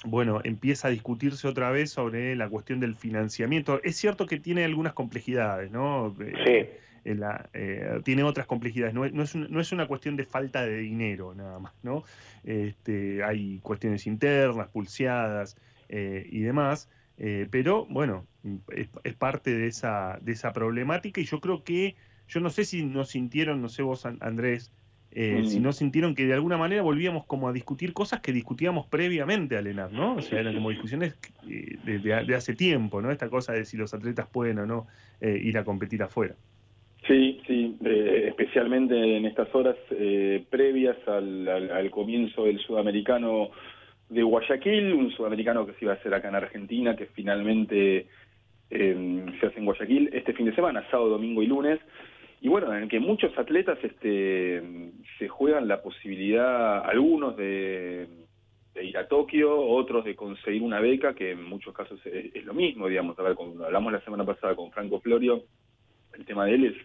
bueno, 0.05 0.41
empieza 0.45 0.89
a 0.89 0.91
discutirse 0.93 1.49
otra 1.49 1.71
vez 1.71 1.91
sobre 1.91 2.37
la 2.37 2.49
cuestión 2.49 2.79
del 2.79 2.95
financiamiento. 2.95 3.81
Es 3.83 3.97
cierto 3.97 4.27
que 4.27 4.39
tiene 4.39 4.65
algunas 4.65 4.93
complejidades, 4.93 5.73
¿no? 5.73 6.15
Sí. 6.45 6.69
Eh, 7.05 8.01
tiene 8.05 8.23
otras 8.23 8.47
complejidades, 8.47 8.95
no, 8.95 9.05
es, 9.05 9.13
no, 9.13 9.61
es, 9.61 9.73
una 9.73 9.87
cuestión 9.89 10.17
de 10.17 10.25
falta 10.25 10.65
de 10.65 10.79
dinero 10.79 11.35
nada 11.35 11.59
más, 11.59 11.73
¿no? 11.83 12.05
Este, 12.45 13.25
hay 13.25 13.59
cuestiones 13.59 14.07
internas, 14.07 14.69
pulseadas 14.69 15.57
eh, 15.89 16.27
y 16.31 16.41
demás, 16.41 16.89
eh, 17.19 17.49
pero 17.51 17.87
bueno, 17.87 18.27
es, 18.69 19.15
parte 19.15 19.57
de 19.57 19.67
esa, 19.67 20.19
de 20.23 20.33
esa 20.33 20.53
problemática 20.53 21.21
y 21.21 21.25
yo 21.25 21.41
creo 21.41 21.65
que, 21.65 21.97
yo 22.29 22.41
no 22.41 22.51
sé 22.51 22.65
si 22.65 22.85
nos 22.85 23.11
sintieron, 23.11 23.61
no 23.61 23.69
sé 23.69 23.83
vos 23.83 24.07
Andrés, 24.07 24.73
eh, 25.15 25.43
si 25.45 25.61
no 25.61 25.73
sintieron 25.73 26.15
que 26.15 26.25
de 26.25 26.33
alguna 26.33 26.57
manera 26.57 26.81
volvíamos 26.81 27.27
como 27.27 27.47
a 27.47 27.53
discutir 27.53 27.93
cosas 27.93 28.21
que 28.21 28.33
discutíamos 28.33 28.87
previamente 28.87 29.59
al 29.59 29.67
ENAR, 29.67 29.93
¿no? 29.93 30.15
O 30.15 30.23
sea, 30.23 30.41
eran 30.41 30.55
como 30.55 30.71
discusiones 30.71 31.19
de, 31.45 32.35
hace 32.35 32.55
tiempo, 32.55 33.03
¿no? 33.03 33.11
Esta 33.11 33.29
cosa 33.29 33.53
de 33.53 33.67
si 33.67 33.77
los 33.77 33.93
atletas 33.93 34.27
pueden 34.27 34.59
o 34.61 34.67
no 34.67 34.87
eh, 35.21 35.39
ir 35.43 35.59
a 35.59 35.65
competir 35.65 36.03
afuera. 36.03 36.35
Sí, 37.07 37.41
sí, 37.47 37.77
especialmente 37.83 39.17
en 39.17 39.27
estas 39.27 39.53
horas 39.55 39.77
previas 40.51 40.97
al, 41.09 41.91
comienzo 41.91 42.45
del 42.45 42.61
sudamericano 42.61 43.51
de 44.09 44.23
Guayaquil, 44.23 44.93
un 44.93 45.11
sudamericano 45.11 45.67
que 45.67 45.73
se 45.73 45.85
iba 45.85 45.95
a 45.95 45.97
hacer 45.97 46.15
acá 46.15 46.29
en 46.29 46.37
Argentina, 46.37 46.95
que 46.95 47.07
finalmente 47.07 48.07
se 48.71 49.47
hace 49.47 49.59
en 49.59 49.65
Guayaquil 49.65 50.11
este 50.13 50.33
fin 50.33 50.47
de 50.47 50.55
semana, 50.55 50.87
sábado, 50.91 51.11
domingo 51.11 51.43
y 51.43 51.47
lunes 51.47 51.81
y 52.43 52.49
bueno, 52.49 52.75
en 52.77 52.89
que 52.89 52.99
muchos 52.99 53.39
atletas 53.39 53.79
este, 53.85 54.61
se 55.17 55.29
juegan 55.29 55.69
la 55.69 55.81
posibilidad, 55.81 56.85
algunos 56.85 57.37
de, 57.37 58.09
ir 58.83 58.99
a 58.99 59.07
Tokio, 59.07 59.57
otros 59.61 60.05
de 60.05 60.17
conseguir 60.17 60.61
una 60.61 60.81
beca, 60.81 61.15
que 61.15 61.31
en 61.31 61.45
muchos 61.45 61.73
casos 61.73 62.05
es, 62.05 62.45
lo 62.45 62.53
mismo, 62.53 62.89
digamos. 62.89 63.17
A 63.17 63.23
ver, 63.23 63.37
cuando 63.37 63.65
hablamos 63.65 63.93
la 63.93 64.01
semana 64.01 64.25
pasada 64.25 64.57
con 64.57 64.73
Franco 64.73 64.99
Florio, 64.99 65.45
el 66.17 66.25
tema 66.25 66.47
de 66.47 66.55
él 66.55 66.65
es, 66.67 66.77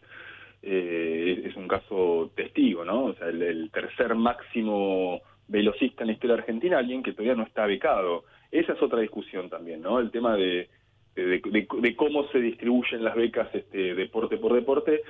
eh, 0.64 1.44
es 1.46 1.56
un 1.56 1.68
caso 1.68 2.32
testigo, 2.36 2.84
¿no? 2.84 3.06
O 3.06 3.14
sea, 3.14 3.28
el, 3.28 3.70
tercer 3.72 4.16
máximo 4.16 5.22
velocista 5.48 6.04
en 6.04 6.08
la 6.08 6.14
historia 6.14 6.36
argentina, 6.36 6.78
alguien 6.78 7.04
que 7.04 7.14
todavía 7.14 7.36
no 7.36 7.44
está 7.44 7.66
becado. 7.66 8.26
Esa 8.52 8.74
es 8.74 8.82
otra 8.82 9.00
discusión 9.00 9.50
también, 9.50 9.82
¿no? 9.82 10.00
El 10.00 10.12
tema 10.12 10.36
de, 10.36 10.70
de, 11.16 11.96
cómo 11.96 12.28
se 12.30 12.40
distribuyen 12.40 13.04
las 13.04 13.16
becas 13.16 13.54
este, 13.54 13.96
deporte 13.96 14.38
por 14.38 14.54
deporte, 14.54 15.02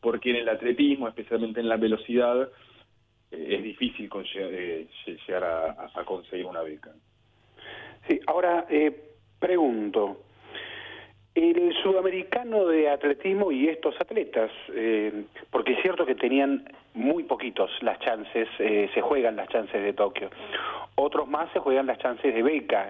porque 0.00 0.30
en 0.30 0.36
el 0.36 0.48
atletismo, 0.48 1.08
especialmente 1.08 1.60
en 1.60 1.68
la 1.68 1.76
velocidad, 1.76 2.50
eh, 3.30 3.56
es 3.56 3.62
difícil 3.62 4.10
eh, 4.34 4.86
llegar 5.26 5.44
a, 5.44 6.04
conseguir 6.04 6.46
una 6.46 6.62
beca. 6.62 6.92
Sí, 8.08 8.20
ahora 8.26 8.66
eh, 8.68 8.94
pregunto, 9.38 10.23
el 11.34 11.74
sudamericano 11.82 12.66
de 12.66 12.88
atletismo 12.88 13.50
y 13.50 13.68
estos 13.68 14.00
atletas, 14.00 14.50
porque 15.50 15.72
es 15.72 15.82
cierto 15.82 16.06
que 16.06 16.14
tenían 16.14 16.64
muy 16.94 17.24
poquitos 17.24 17.70
las 17.82 17.98
chances, 17.98 18.48
se 18.56 19.00
juegan 19.00 19.34
las 19.34 19.48
chances 19.48 19.82
de 19.82 19.92
Tokio. 19.92 20.30
Otros 20.94 21.26
más 21.26 21.50
se 21.52 21.58
juegan 21.58 21.86
las 21.86 21.98
chances 21.98 22.32
de 22.32 22.42
beca, 22.42 22.88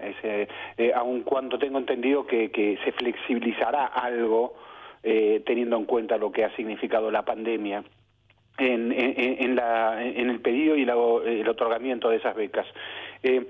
aun 0.94 1.22
cuando 1.22 1.58
tengo 1.58 1.78
entendido 1.78 2.26
que, 2.26 2.50
que 2.50 2.78
se 2.84 2.92
flexibilizará 2.92 3.86
algo 3.86 4.54
eh, 5.06 5.42
teniendo 5.44 5.76
en 5.76 5.84
cuenta 5.84 6.16
lo 6.16 6.32
que 6.32 6.46
ha 6.46 6.56
significado 6.56 7.10
la 7.10 7.26
pandemia. 7.26 7.84
En, 8.56 8.90
el 8.90 10.40
pedido 10.40 10.76
y 10.76 10.82
el 10.82 11.48
otorgamiento 11.48 12.08
de 12.08 12.16
esas 12.16 12.34
becas. 12.34 12.66
Eh, 13.22 13.46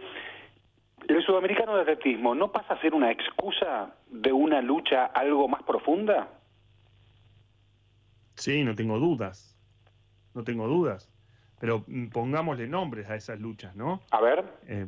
¿El 1.08 1.22
sudamericano 1.24 1.76
de 1.76 1.82
atletismo 1.82 2.34
no 2.34 2.50
pasa 2.50 2.74
a 2.74 2.80
ser 2.80 2.94
una 2.94 3.10
excusa 3.10 3.94
de 4.10 4.32
una 4.32 4.60
lucha 4.62 5.06
algo 5.06 5.48
más 5.48 5.62
profunda? 5.62 6.28
Sí, 8.36 8.64
no 8.64 8.74
tengo 8.74 8.98
dudas. 8.98 9.56
No 10.34 10.44
tengo 10.44 10.66
dudas. 10.66 11.10
Pero 11.60 11.84
pongámosle 12.12 12.66
nombres 12.66 13.08
a 13.08 13.16
esas 13.16 13.40
luchas, 13.40 13.76
¿no? 13.76 14.00
A 14.10 14.20
ver. 14.20 14.44
Eh, 14.66 14.86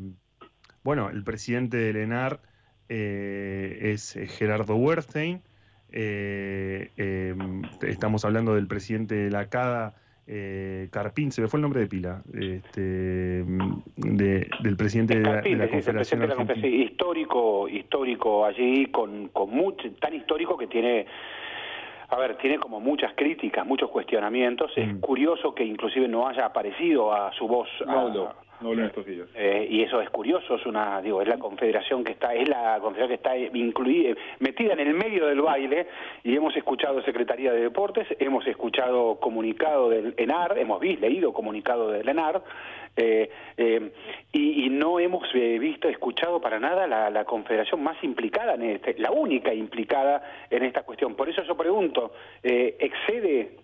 bueno, 0.82 1.10
el 1.10 1.22
presidente 1.24 1.76
del 1.76 1.96
ENAR 1.96 2.40
es 2.88 4.16
Gerardo 4.38 4.76
Wertheim, 4.76 5.40
eh, 5.90 6.90
em, 6.96 7.62
estamos 7.82 8.24
hablando 8.24 8.54
del 8.54 8.66
presidente 8.66 9.14
de 9.14 9.30
la 9.30 9.48
CADA, 9.48 9.94
eh, 10.26 10.88
Carpín, 10.90 11.30
se 11.30 11.40
me 11.40 11.48
fue 11.48 11.58
el 11.58 11.62
nombre 11.62 11.80
de 11.80 11.86
pila, 11.86 12.22
este, 12.34 13.44
del 13.96 14.76
presidente 14.76 15.18
de 15.18 15.56
la, 15.56 15.68
Confederación 15.68 16.22
histórico, 16.64 17.68
histórico 17.68 18.44
allí, 18.44 18.86
con, 18.86 19.28
con 19.28 19.50
mucho, 19.50 19.90
tan 20.00 20.14
histórico 20.14 20.56
que 20.56 20.66
tiene 20.66 21.06
a 22.08 22.16
ver, 22.16 22.36
tiene 22.38 22.58
como 22.58 22.80
muchas 22.80 23.12
críticas, 23.14 23.66
muchos 23.66 23.90
cuestionamientos. 23.90 24.70
Es 24.76 24.86
mm. 24.86 25.00
curioso 25.00 25.54
que 25.54 25.64
inclusive 25.64 26.06
no 26.06 26.28
haya 26.28 26.46
aparecido 26.46 27.12
a 27.12 27.32
su 27.32 27.48
voz. 27.48 27.68
No, 27.84 28.08
no, 28.08 28.32
en 28.60 28.80
estos 28.80 29.06
días. 29.06 29.28
Eh, 29.34 29.66
y 29.70 29.82
eso 29.82 30.00
es 30.00 30.10
curioso, 30.10 30.56
es 30.56 30.66
una, 30.66 31.00
digo, 31.02 31.22
es 31.22 31.28
la 31.28 31.38
confederación 31.38 32.04
que 32.04 32.12
está, 32.12 32.34
es 32.34 32.48
la 32.48 32.78
confederación 32.80 33.08
que 33.08 33.14
está 33.14 33.36
incluida, 33.56 34.14
metida 34.40 34.72
en 34.72 34.80
el 34.80 34.94
medio 34.94 35.26
del 35.26 35.40
baile. 35.40 35.86
Y 36.24 36.34
hemos 36.36 36.56
escuchado 36.56 37.02
Secretaría 37.02 37.52
de 37.52 37.60
Deportes, 37.60 38.06
hemos 38.18 38.46
escuchado 38.46 39.18
comunicado 39.20 39.90
del 39.90 40.14
ENAR, 40.16 40.58
hemos 40.58 40.80
visto, 40.80 41.06
leído 41.06 41.32
comunicado 41.32 41.90
del 41.90 42.08
ENAR. 42.08 42.42
Eh, 42.96 43.30
eh, 43.58 43.92
y, 44.32 44.70
no 44.70 44.98
hemos 44.98 45.28
eh, 45.34 45.58
visto, 45.58 45.88
escuchado 45.88 46.40
para 46.40 46.58
nada 46.58 46.86
la, 46.86 47.24
confederación 47.24 47.82
más 47.82 48.02
implicada 48.02 48.54
en 48.54 48.62
este, 48.62 48.94
la 48.98 49.10
única 49.10 49.52
implicada 49.52 50.22
en 50.50 50.64
esta 50.64 50.82
cuestión. 50.82 51.14
Por 51.14 51.28
eso 51.28 51.42
yo 51.42 51.56
pregunto, 51.56 52.12
¿excede 52.42 53.56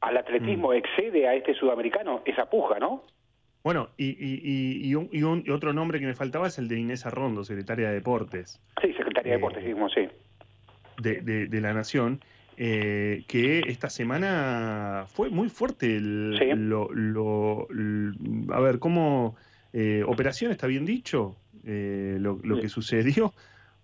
al 0.00 0.16
atletismo, 0.16 0.68
mm. 0.68 0.74
excede 0.74 1.28
a 1.28 1.34
este 1.34 1.54
sudamericano 1.54 2.22
esa 2.24 2.48
puja, 2.48 2.78
no? 2.78 3.04
Bueno, 3.64 3.88
y, 3.96 4.90
y, 4.90 4.94
un, 4.94 5.44
otro 5.50 5.72
nombre 5.72 5.98
que 5.98 6.06
me 6.06 6.14
faltaba 6.14 6.46
es 6.46 6.58
el 6.58 6.68
de 6.68 6.78
Inés 6.78 7.06
Arrondo, 7.06 7.44
secretaria 7.44 7.88
de 7.88 7.94
Deportes. 7.94 8.60
Sí, 8.82 8.92
secretaria 8.92 9.32
de 9.32 9.38
Deportes, 9.38 9.64
sí. 9.94 10.08
De, 11.02 11.22
de, 11.22 11.46
de 11.46 11.60
la 11.62 11.72
Nación. 11.72 12.20
Eh, 12.56 13.24
que 13.26 13.60
esta 13.66 13.90
semana 13.90 15.06
fue 15.08 15.28
muy 15.28 15.48
fuerte 15.48 15.98
lo, 15.98 17.66
a 18.52 18.60
ver, 18.60 18.78
¿cómo 18.78 19.34
eh, 19.72 20.04
operación 20.06 20.52
está 20.52 20.68
bien 20.68 20.86
dicho? 20.86 21.36
Eh, 21.64 22.18
lo, 22.20 22.38
que 22.60 22.68
sucedió, 22.68 23.34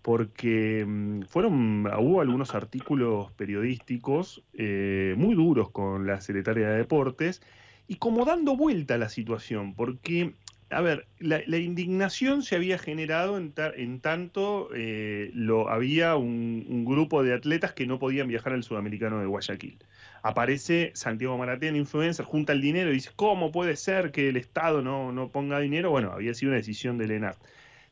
porque 0.02 0.84
mm, 0.86 1.22
fueron, 1.22 1.86
hubo 1.98 2.20
algunos 2.20 2.54
artículos 2.54 3.32
periodísticos 3.32 4.44
muy 4.54 5.34
duros 5.34 5.70
con 5.70 6.06
la 6.06 6.20
secretaria 6.20 6.68
de 6.68 6.76
Deportes 6.76 7.42
y 7.90 7.96
como 7.96 8.24
dando 8.24 8.56
vuelta 8.56 8.94
a 8.94 8.98
la 8.98 9.08
situación, 9.08 9.74
porque 9.74 10.34
a 10.70 10.80
ver, 10.80 11.08
la, 11.18 11.56
indignación 11.56 12.44
se 12.44 12.54
había 12.54 12.78
generado 12.78 13.36
en, 13.36 14.00
tanto 14.00 14.68
eh, 14.72 15.32
lo, 15.34 15.68
había 15.68 16.14
un, 16.14 16.84
grupo 16.84 17.24
de 17.24 17.34
atletas 17.34 17.72
que 17.72 17.88
no 17.88 17.98
podían 17.98 18.28
viajar 18.28 18.52
al 18.52 18.62
sudamericano 18.62 19.18
de 19.18 19.26
Guayaquil. 19.26 19.76
Aparece 20.22 20.92
Santiago 20.94 21.36
Maratea, 21.36 21.76
influencer, 21.76 22.24
junta 22.24 22.52
el 22.52 22.60
dinero 22.60 22.90
y 22.90 22.94
dice, 22.94 23.10
¿cómo 23.16 23.50
puede 23.50 23.74
ser 23.74 24.12
que 24.12 24.28
el 24.28 24.36
Estado 24.36 24.82
no, 24.82 25.10
no 25.10 25.30
ponga 25.30 25.58
dinero? 25.58 25.90
Bueno, 25.90 26.12
había 26.12 26.32
sido 26.34 26.50
una 26.50 26.58
decisión 26.58 26.96
del 26.96 27.10
ENAR. 27.10 27.34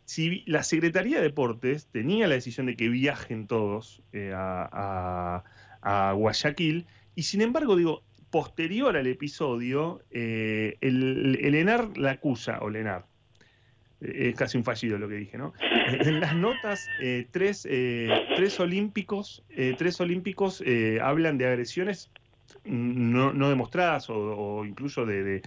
Si 0.04 0.44
la 0.46 0.62
Secretaría 0.62 1.16
de 1.16 1.24
Deportes 1.24 1.88
tenía 1.90 2.28
la 2.28 2.36
decisión 2.36 2.66
de 2.66 2.76
que 2.76 2.88
viajen 2.88 3.48
todos 3.48 4.00
eh, 4.12 4.32
a 4.32 5.42
Guayaquil, 6.14 6.86
y 7.16 7.24
sin 7.24 7.40
embargo, 7.40 7.74
digo, 7.74 8.04
posterior 8.30 8.96
al 8.96 9.06
episodio, 9.06 10.02
eh, 10.10 10.76
el, 10.80 11.54
ENAR 11.54 11.96
la 11.96 12.12
acusa, 12.12 12.58
o 12.60 12.70
Lenar, 12.70 13.06
eh, 14.00 14.30
es 14.30 14.34
casi 14.34 14.58
un 14.58 14.64
fallido 14.64 14.98
lo 14.98 15.08
que 15.08 15.16
dije, 15.16 15.38
¿no? 15.38 15.52
En 15.60 16.20
las 16.20 16.34
notas, 16.34 16.86
eh, 17.00 17.26
tres, 17.30 17.62
tres 17.62 18.60
olímpicos, 18.60 19.44
tres 19.78 20.00
olímpicos 20.00 20.62
hablan 21.00 21.38
de 21.38 21.46
agresiones 21.46 22.10
no, 22.64 23.48
demostradas 23.48 24.08
o, 24.10 24.64
incluso 24.64 25.06
de, 25.06 25.42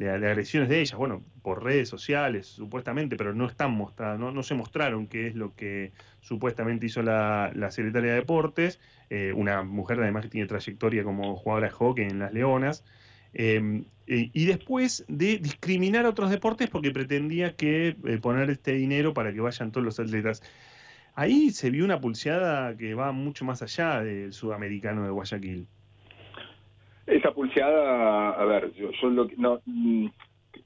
agresiones 0.00 0.68
de 0.68 0.80
ellas, 0.80 0.98
bueno, 0.98 1.22
por 1.42 1.62
redes 1.62 1.88
sociales, 1.88 2.46
supuestamente, 2.46 3.16
pero 3.16 3.34
no 3.34 3.46
están 3.46 3.72
mostradas, 3.72 4.18
no, 4.18 4.42
se 4.42 4.54
mostraron 4.54 5.06
qué 5.06 5.28
es 5.28 5.34
lo 5.34 5.54
que 5.54 5.92
supuestamente 6.20 6.86
hizo 6.86 7.02
la, 7.02 7.52
la 7.54 7.70
secretaria 7.70 8.10
de 8.10 8.16
Deportes. 8.16 8.80
Eh, 9.10 9.32
una 9.34 9.62
mujer 9.62 10.00
además 10.00 10.24
que 10.24 10.30
tiene 10.30 10.46
trayectoria 10.48 11.04
como 11.04 11.36
jugadora 11.36 11.68
de 11.68 11.74
hockey 11.74 12.04
en 12.06 12.18
las 12.18 12.32
Leonas, 12.32 12.84
em, 13.32 13.84
y 14.06 14.44
después 14.44 15.04
de 15.08 15.38
discriminar 15.38 16.04
a 16.04 16.10
otros 16.10 16.28
deportes 16.30 16.68
porque 16.68 16.90
pretendía 16.90 17.56
que 17.56 17.96
eh, 18.04 18.18
poner 18.20 18.50
este 18.50 18.72
dinero 18.72 19.14
para 19.14 19.32
que 19.32 19.40
vayan 19.40 19.72
todos 19.72 19.84
los 19.84 19.98
atletas. 19.98 20.42
Ahí 21.14 21.50
se 21.50 21.70
vio 21.70 21.84
una 21.84 22.00
pulseada 22.00 22.76
que 22.76 22.94
va 22.94 23.12
mucho 23.12 23.44
más 23.44 23.62
allá 23.62 24.02
del 24.02 24.32
sudamericano 24.32 25.04
de 25.04 25.10
Guayaquil. 25.10 25.68
Esa 27.06 27.32
pulseada, 27.32 28.30
a 28.30 28.44
ver, 28.44 28.72
yo, 28.74 29.10
lo, 29.10 29.28
no, 29.36 29.60
mm, 29.66 30.06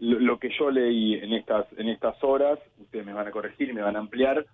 lo, 0.00 0.38
que 0.38 0.50
yo 0.57 0.71
leí 0.71 1.14
en 1.14 1.33
estas, 1.33 1.66
en 1.76 1.88
estas 1.88 2.23
horas, 2.23 2.59
ustedes 2.78 3.04
me 3.04 3.12
van 3.12 3.26
a 3.26 3.30
corregir 3.33 3.68
y 3.71 3.73
me 3.73 3.83
van 3.83 3.97
a 3.97 4.00
ampliar, 4.00 4.47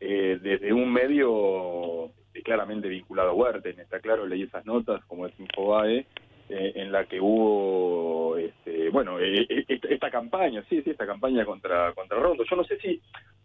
eh, 0.00 0.38
desde 0.40 0.72
un 0.72 0.92
medio 0.92 2.12
claramente 2.44 2.88
vinculado 2.88 3.30
a 3.30 3.34
Huerten, 3.34 3.78
está 3.80 4.00
claro, 4.00 4.26
leí 4.26 4.42
esas 4.42 4.64
notas, 4.64 5.04
como 5.06 5.26
es 5.26 5.38
Infobae, 5.38 6.06
eh, 6.50 6.72
en 6.76 6.92
la 6.92 7.04
que 7.04 7.20
hubo, 7.20 8.36
este, 8.38 8.88
bueno, 8.90 9.20
eh, 9.20 9.46
eh, 9.48 9.80
esta, 9.90 10.10
campaña, 10.10 10.64
sí, 10.68 10.80
sí, 10.82 10.90
esta 10.90 11.06
campaña 11.06 11.44
contra, 11.44 11.92
contra 11.92 12.18
Rondo. 12.18 12.44
Yo 12.48 12.56
no 12.56 12.64
sé 12.64 12.78
si, 12.78 13.00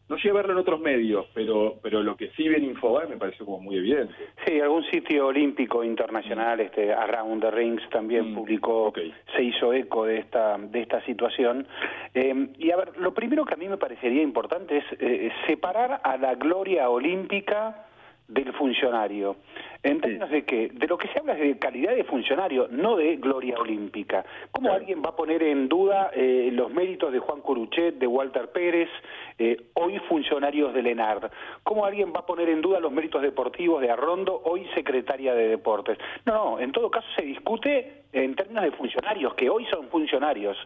no 0.10 0.18
llegué 0.18 0.30
a 0.32 0.34
verlo 0.34 0.54
en 0.54 0.60
otros 0.60 0.80
medios, 0.80 1.26
pero 1.34 1.76
pero 1.82 2.04
lo 2.04 2.16
que 2.16 2.30
sí 2.32 2.48
ven 2.48 2.64
Infobae 2.66 3.08
me 3.08 3.18
pareció 3.18 3.46
como 3.46 3.60
muy 3.60 3.78
evidente. 3.78 4.14
Sí, 4.46 4.60
algún 4.60 4.84
sitio 4.92 5.28
olímpico 5.28 5.84
internacional, 5.84 6.60
este 6.60 6.94
Around 6.94 7.42
the 7.42 7.52
Rings 7.52 7.90
también 7.90 8.32
Mm, 8.32 8.36
publicó, 8.36 8.86
ok. 8.86 9.00
se 9.36 9.44
hizo 9.44 9.74
eco 9.74 10.06
de 10.06 10.20
esta 10.20 10.58
de 10.58 10.82
esta 10.82 11.04
situación. 11.06 11.66
Eh, 12.14 12.48
y 12.60 12.72
a 12.72 12.78
ver, 12.78 12.98
lo 12.98 13.14
primero 13.14 13.46
que 13.46 13.54
a 13.54 13.58
mí 13.58 13.68
me 13.68 13.78
parecería 13.78 14.22
importante 14.22 14.78
es 14.78 14.86
eh, 15.00 15.32
separar 15.48 16.02
a 16.04 16.18
la 16.18 16.36
gloria 16.36 16.90
olímpica 16.90 17.88
del 18.28 18.54
funcionario. 18.54 19.36
En 19.84 20.00
términos 20.00 20.30
de 20.30 20.46
que, 20.46 20.70
de 20.70 20.88
lo 20.88 20.98
que 20.98 21.10
se 21.10 21.20
habla 21.20 21.34
es 21.34 21.40
de 21.42 21.60
calidad 21.60 21.94
de 21.94 22.06
funcionario, 22.06 22.68
no 22.72 22.96
de 22.96 23.18
gloria 23.18 23.58
olímpica. 23.58 24.24
¿Cómo 24.52 24.68
Claro. 24.70 24.80
alguien 24.80 25.02
va 25.04 25.10
a 25.10 25.16
poner 25.16 25.44
en 25.44 25.68
duda 25.68 26.10
eh, 26.14 26.50
los 26.54 26.72
méritos 26.72 27.12
de 27.12 27.20
Juan 27.20 27.42
Curuchet, 27.42 27.96
de 27.96 28.08
Walter 28.08 28.48
Pérez, 28.52 28.90
eh, 29.38 29.58
hoy 29.74 30.00
funcionarios 30.08 30.74
del 30.74 30.88
ENARD? 30.88 31.30
¿Cómo 31.64 31.86
alguien 31.86 32.14
va 32.16 32.20
a 32.22 32.26
poner 32.26 32.48
en 32.48 32.62
duda 32.62 32.80
los 32.80 32.94
méritos 32.94 33.22
deportivos 33.22 33.82
de 33.82 33.92
Arrondo, 33.92 34.42
hoy 34.46 34.66
secretaria 34.74 35.34
de 35.34 35.50
Deportes? 35.50 35.98
No, 36.26 36.34
no, 36.34 36.60
en 36.60 36.72
todo 36.72 36.90
caso 36.90 37.08
se 37.18 37.24
discute 37.24 38.04
en 38.14 38.36
términos 38.36 38.64
de 38.64 38.72
funcionarios, 38.72 39.34
que 39.34 39.50
hoy 39.50 39.66
son 39.66 39.90
funcionarios. 39.90 40.58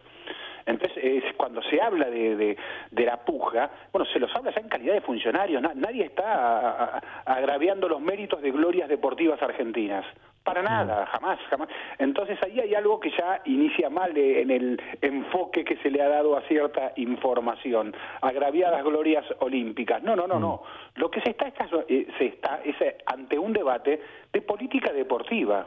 Entonces, 0.68 0.98
es 1.02 1.24
cuando 1.36 1.62
se 1.62 1.80
habla 1.80 2.08
de, 2.10 2.36
de- 2.36 2.56
de 2.90 3.04
la 3.04 3.16
puja, 3.24 3.70
bueno, 3.92 4.04
se 4.06 4.18
los 4.20 4.34
habla 4.36 4.50
ya 4.52 4.60
en 4.60 4.68
calidad 4.68 4.94
de 4.94 5.00
funcionarios, 5.00 5.60
na- 5.62 5.72
nadie 5.74 6.04
está 6.04 6.24
a- 6.32 6.84
a- 6.98 7.02
agraviando 7.34 7.88
los 7.88 8.00
méritos 8.00 8.40
de 8.42 8.50
glorias 8.50 8.88
deportivas 8.88 9.40
argentinas. 9.42 10.04
Para 10.44 10.62
nada, 10.62 11.04
jamás, 11.06 11.38
jamás. 11.50 11.68
Entonces 11.98 12.38
ahí 12.42 12.58
hay 12.60 12.74
algo 12.74 13.00
que 13.00 13.10
ya 13.10 13.42
inicia 13.44 13.90
mal 13.90 14.16
eh, 14.16 14.40
en 14.42 14.50
el 14.50 14.80
enfoque 15.02 15.62
que 15.64 15.76
se 15.78 15.90
le 15.90 16.00
ha 16.00 16.08
dado 16.08 16.36
a 16.38 16.42
cierta 16.42 16.92
información. 16.96 17.94
Agraviadas 18.22 18.82
glorias 18.84 19.24
olímpicas. 19.40 20.02
No, 20.02 20.16
no, 20.16 20.26
no, 20.26 20.38
no. 20.40 20.62
Lo 20.94 21.10
que 21.10 21.20
se 21.20 21.30
está, 21.30 21.48
está- 21.48 21.68
eh, 21.88 22.06
se 22.18 22.26
está 22.26 22.60
es 22.64 22.80
eh, 22.80 22.96
ante 23.06 23.38
un 23.38 23.52
debate 23.52 24.00
de 24.32 24.40
política 24.42 24.90
deportiva. 24.92 25.66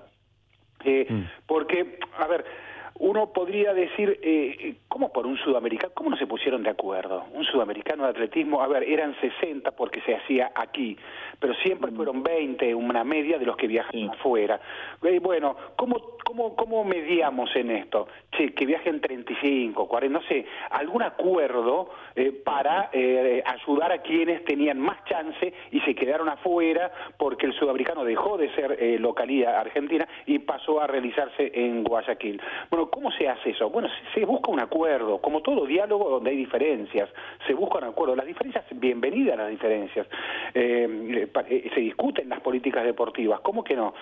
Eh, 0.84 1.06
Porque, 1.46 2.00
a 2.18 2.26
ver, 2.28 2.44
uno 3.04 3.34
podría 3.34 3.74
decir, 3.74 4.20
eh, 4.22 4.76
¿cómo 4.88 5.12
por 5.12 5.26
un 5.26 5.36
sudamericano? 5.38 5.92
¿Cómo 5.96 6.12
no 6.12 6.18
se 6.18 6.28
pusieron 6.28 6.62
de 6.62 6.70
acuerdo? 6.70 7.26
Un 7.34 7.44
sudamericano 7.46 8.04
de 8.04 8.10
atletismo, 8.12 8.62
a 8.62 8.68
ver, 8.68 8.84
eran 8.84 9.16
60 9.20 9.72
porque 9.72 10.02
se 10.02 10.16
hacía 10.16 10.52
aquí, 10.54 10.96
pero 11.40 11.56
siempre 11.56 11.92
fueron 11.92 12.22
20, 12.22 12.76
una 12.76 13.04
media 13.04 13.40
de 13.40 13.46
los 13.46 13.58
que 13.58 13.66
viajan 13.66 13.92
Sí. 13.92 14.08
afuera. 14.08 14.60
Eh, 15.04 15.18
bueno, 15.20 15.56
¿cómo, 15.76 16.00
cómo, 16.24 16.56
¿cómo 16.56 16.84
mediamos 16.84 17.50
en 17.56 17.72
esto? 17.72 18.08
Che, 18.34 18.54
que 18.54 18.68
viajen 18.68 19.02
35, 19.02 19.88
40, 19.88 20.20
no 20.20 20.24
sé, 20.28 20.46
algún 20.70 21.02
acuerdo 21.02 21.90
eh, 22.16 22.32
para 22.32 22.92
eh, 22.94 23.42
ayudar 23.44 23.92
a 23.94 24.04
quienes 24.04 24.46
tenían 24.46 24.80
más 24.80 25.04
chance 25.06 25.52
y 25.72 25.80
se 25.82 25.96
quedaron 25.96 26.30
afuera 26.30 26.92
porque 27.18 27.48
el 27.48 27.54
sudamericano 27.54 28.04
dejó 28.06 28.38
de 28.38 28.54
ser 28.54 28.78
eh, 28.80 29.00
localía 29.00 29.60
argentina 29.60 30.08
y 30.28 30.38
pasó 30.38 30.80
a 30.80 30.86
realizarse 30.88 31.52
en 31.56 31.84
Guayaquil. 31.84 32.40
Bueno, 32.70 32.91
¿cómo 32.92 33.12
se 33.12 33.28
hace 33.28 33.52
eso? 33.52 33.70
Bueno, 33.70 33.90
se, 34.14 34.24
busca 34.26 34.52
un 34.52 34.60
acuerdo, 34.60 35.20
como 35.20 35.42
todo 35.42 35.66
diálogo 35.66 36.10
donde 36.10 36.30
hay 36.32 36.38
diferencias, 36.38 37.10
se 37.48 37.54
busca 37.54 37.80
un 37.80 37.86
acuerdo. 37.86 38.16
Las 38.16 38.28
diferencias, 38.28 38.66
bienvenidas 38.72 39.38
las 39.38 39.50
diferencias. 39.50 40.06
Eh, 40.54 41.28
pa- 41.34 41.46
eh, 41.50 41.70
se 41.74 41.80
discuten 41.80 42.30
las 42.30 42.42
políticas 42.42 42.84
deportivas, 42.84 43.40
¿cómo 43.40 43.64
que 43.64 43.76
no? 43.76 43.94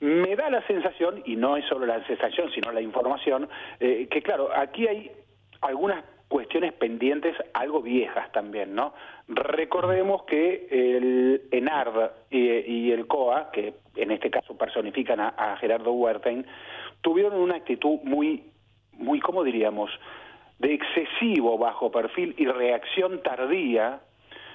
Me 0.00 0.34
da 0.34 0.50
la 0.50 0.66
sensación, 0.66 1.22
y 1.26 1.36
no 1.36 1.56
es 1.56 1.64
solo 1.66 1.86
la 1.86 2.04
sensación, 2.06 2.50
sino 2.50 2.72
la 2.72 2.80
información, 2.80 3.48
eh, 3.78 4.08
que 4.10 4.20
claro, 4.22 4.48
aquí 4.56 4.88
hay 4.88 5.12
algunas 5.60 6.02
cuestiones 6.26 6.72
pendientes 6.72 7.36
algo 7.52 7.82
viejas 7.82 8.32
también, 8.32 8.74
¿no? 8.74 8.94
Recordemos 9.28 10.22
que 10.24 10.66
el 10.70 11.42
ENARD 11.50 12.10
y, 12.30 12.90
el 12.90 13.06
COA, 13.06 13.50
que 13.52 13.74
en 13.96 14.10
este 14.10 14.30
caso 14.30 14.56
personifican 14.56 15.20
a, 15.20 15.28
a 15.28 15.56
Gerardo 15.58 15.92
Huertain, 15.92 16.46
tuvieron 17.02 17.34
una 17.34 17.56
actitud 17.56 17.98
muy, 18.04 18.44
muy, 18.92 19.20
¿cómo 19.20 19.44
diríamos?, 19.44 19.90
de 20.58 20.74
excesivo 20.74 21.58
bajo 21.58 21.90
perfil 21.90 22.34
y 22.38 22.46
reacción 22.46 23.20
tardía 23.22 24.00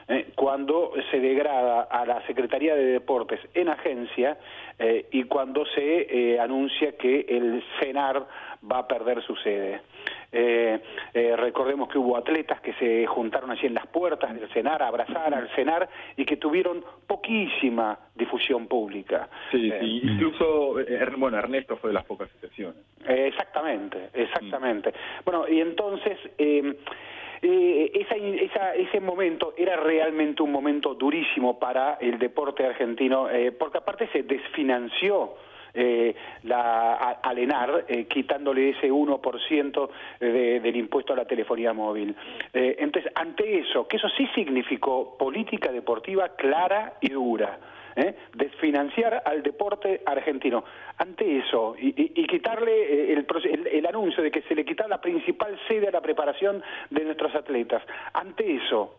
eh, 0.07 0.27
cuando 0.35 0.93
se 1.11 1.19
degrada 1.19 1.81
a 1.83 2.05
la 2.05 2.25
Secretaría 2.27 2.75
de 2.75 2.85
Deportes 2.85 3.39
en 3.53 3.69
agencia 3.69 4.37
eh, 4.79 5.05
y 5.11 5.23
cuando 5.23 5.65
se 5.65 6.33
eh, 6.33 6.39
anuncia 6.39 6.93
que 6.97 7.25
el 7.27 7.63
CENAR 7.79 8.25
va 8.69 8.79
a 8.79 8.87
perder 8.87 9.21
su 9.23 9.35
sede. 9.35 9.81
Eh, 10.31 10.79
eh, 11.13 11.35
recordemos 11.37 11.87
que 11.89 11.97
hubo 11.97 12.17
atletas 12.17 12.59
que 12.59 12.73
se 12.73 13.05
juntaron 13.07 13.49
allí 13.49 13.65
en 13.65 13.73
las 13.73 13.87
puertas 13.87 14.33
del 14.37 14.49
CENAR 14.49 14.81
a 14.83 14.87
abrazar 14.87 15.33
al 15.33 15.49
CENAR 15.55 15.87
y 16.17 16.25
que 16.25 16.37
tuvieron 16.37 16.83
poquísima 17.05 17.97
difusión 18.15 18.67
pública. 18.67 19.29
Sí, 19.51 19.69
Eh, 19.71 19.77
sí, 19.79 20.01
incluso, 20.03 20.75
bueno, 21.17 21.37
Ernesto 21.37 21.77
fue 21.77 21.91
de 21.91 21.93
las 21.93 22.05
pocas 22.05 22.29
excepciones. 22.35 22.75
Exactamente, 23.05 24.09
exactamente. 24.13 24.93
Bueno, 25.23 25.47
y 25.47 25.61
entonces 25.61 26.17
eh, 27.41 27.91
esa, 27.93 28.15
esa- 28.15 28.75
ese 28.75 28.99
momento 28.99 29.53
era 29.57 29.75
realmente 29.77 30.41
un 30.43 30.51
momento 30.51 30.93
durísimo 30.95 31.57
para 31.59 31.95
el 32.01 32.17
deporte 32.19 32.65
argentino, 32.65 33.29
eh, 33.29 33.51
porque 33.51 33.77
aparte 33.79 34.07
se 34.13 34.23
desfinanció. 34.23 35.33
eh, 35.79 36.15
la, 36.43 36.93
a, 36.95 37.11
al 37.21 37.37
ENAR, 37.37 37.85
eh, 37.87 38.05
quitándole 38.05 38.69
ese 38.69 38.89
1% 38.91 39.89
de, 40.19 40.59
del 40.59 40.75
impuesto 40.75 41.13
a 41.13 41.15
la 41.15 41.25
telefonía 41.25 41.71
móvil. 41.71 42.15
Entonces, 42.51 43.11
ante 43.13 43.59
eso, 43.59 43.87
que 43.87 43.97
eso 43.97 44.09
sí 44.17 44.25
significó 44.33 45.15
política 45.19 45.71
deportiva 45.71 46.29
clara 46.29 46.93
y 46.99 47.09
dura, 47.09 47.59
¿eh? 47.97 48.15
desfinanciar 48.35 49.21
al 49.25 49.43
deporte 49.43 50.01
argentino. 50.05 50.63
Ante 50.97 51.39
eso, 51.39 51.75
y, 51.77 51.89
y- 52.15 52.27
quitarle 52.27 52.71
eh, 52.71 53.13
el, 53.13 53.25
el- 53.51 53.67
el 53.67 53.85
anuncio 53.85 54.23
de 54.23 54.31
que 54.31 54.41
se 54.43 54.55
le 54.55 54.63
quitaba 54.65 54.89
la 54.89 55.01
principal 55.01 55.59
sede 55.67 55.87
a 55.87 55.91
la 55.91 56.01
preparación 56.01 56.61
de 56.89 57.03
nuestros 57.03 57.33
atletas, 57.35 57.83
ante 58.13 58.55
eso, 58.55 58.95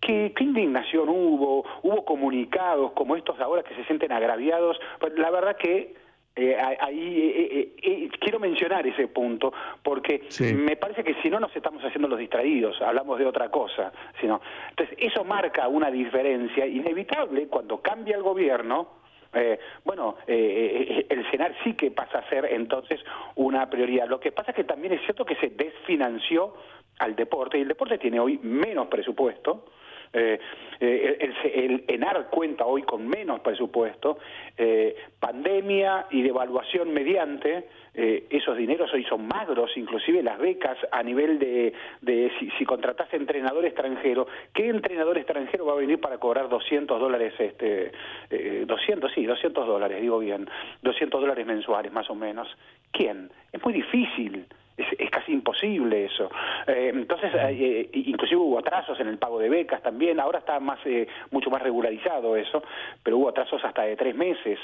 ¿Qué, 0.00 0.32
qué 0.34 0.44
indignación 0.44 1.10
hubo? 1.10 1.62
Hubo 1.82 2.06
comunicados 2.06 2.92
como 2.92 3.16
estos 3.16 3.38
ahora 3.38 3.62
que 3.62 3.74
se 3.74 3.84
sienten 3.84 4.12
agraviados. 4.12 4.80
Pues 4.98 5.12
la 5.18 5.30
verdad 5.30 5.58
que 5.58 5.94
eh, 6.36 6.56
ahí 6.80 7.18
eh, 7.18 7.48
eh, 7.52 7.74
eh, 7.82 8.08
quiero 8.20 8.38
mencionar 8.38 8.86
ese 8.86 9.08
punto 9.08 9.52
porque 9.82 10.22
Sí. 10.28 10.54
me 10.54 10.76
parece 10.76 11.02
que 11.04 11.14
si 11.22 11.28
no 11.28 11.40
nos 11.40 11.54
estamos 11.54 11.82
haciendo 11.84 12.08
los 12.08 12.18
distraídos, 12.18 12.80
hablamos 12.82 13.18
de 13.18 13.26
otra 13.26 13.50
cosa. 13.50 13.92
Sino, 14.20 14.40
entonces 14.70 14.96
eso 15.00 15.24
marca 15.24 15.66
una 15.68 15.90
diferencia 15.90 16.66
inevitable 16.66 17.48
cuando 17.48 17.80
cambia 17.80 18.16
el 18.16 18.22
gobierno. 18.22 19.00
eh, 19.32 19.60
bueno, 19.84 20.16
eh, 20.26 20.86
eh, 20.88 21.06
el 21.08 21.24
CENAR 21.30 21.54
sí 21.62 21.74
que 21.74 21.92
pasa 21.92 22.18
a 22.18 22.28
ser 22.28 22.46
entonces 22.46 22.98
una 23.36 23.70
prioridad. 23.70 24.08
Lo 24.08 24.18
que 24.18 24.32
pasa 24.32 24.50
es 24.50 24.56
que 24.56 24.64
también 24.64 24.92
es 24.94 25.00
cierto 25.02 25.24
que 25.24 25.36
se 25.36 25.50
desfinanció 25.50 26.54
al 26.98 27.14
deporte 27.14 27.56
y 27.56 27.62
el 27.62 27.68
deporte 27.68 27.96
tiene 27.98 28.18
hoy 28.18 28.38
menos 28.42 28.88
presupuesto. 28.88 29.66
Eh, 30.12 30.40
eh, 30.80 31.18
el, 31.20 31.52
el- 31.64 31.84
ENAR 31.86 32.28
cuenta 32.30 32.66
hoy 32.66 32.82
con 32.82 33.06
menos 33.06 33.40
presupuesto, 33.40 34.18
eh, 34.56 34.96
pandemia 35.20 36.06
y 36.10 36.22
devaluación 36.22 36.92
mediante, 36.92 37.68
eh, 37.94 38.24
esos 38.30 38.56
dineros 38.56 38.92
hoy 38.92 39.04
son 39.04 39.28
magros, 39.28 39.76
inclusive 39.76 40.22
las 40.22 40.38
becas 40.38 40.78
a 40.90 41.02
nivel 41.02 41.38
de, 41.38 41.72
de 42.00 42.32
si, 42.38 42.50
si 42.58 42.64
contratás 42.64 43.12
entrenador 43.14 43.64
extranjero, 43.64 44.26
¿qué 44.52 44.68
entrenador 44.68 45.16
extranjero 45.18 45.66
va 45.66 45.72
a 45.74 45.76
venir 45.76 46.00
para 46.00 46.18
cobrar 46.18 46.48
200 46.48 46.98
dólares, 46.98 47.34
este, 47.38 47.92
eh, 48.30 48.64
200, 48.66 49.12
sí, 49.12 49.24
200 49.26 49.66
dólares, 49.66 50.00
digo 50.00 50.18
bien, 50.18 50.48
200 50.82 51.20
dólares 51.20 51.46
mensuales 51.46 51.92
más 51.92 52.08
o 52.10 52.14
menos? 52.14 52.48
¿Quién? 52.90 53.30
Es 53.52 53.62
muy 53.62 53.72
difícil. 53.74 54.46
Es, 54.80 54.86
es 54.98 55.10
casi 55.10 55.32
imposible 55.32 56.06
eso. 56.06 56.30
Eh, 56.66 56.90
entonces, 56.94 57.30
eh, 57.34 57.88
inclusive 57.92 58.40
hubo 58.40 58.58
atrasos 58.58 58.98
en 59.00 59.08
el 59.08 59.18
pago 59.18 59.38
de 59.38 59.48
becas 59.48 59.82
también. 59.82 60.18
Ahora 60.20 60.38
está 60.40 60.58
más, 60.60 60.78
eh, 60.86 61.06
mucho 61.30 61.50
más 61.50 61.62
regularizado 61.62 62.36
eso, 62.36 62.62
pero 63.02 63.18
hubo 63.18 63.28
atrasos 63.28 63.64
hasta 63.64 63.82
de 63.82 63.96
tres 63.96 64.14
meses. 64.14 64.58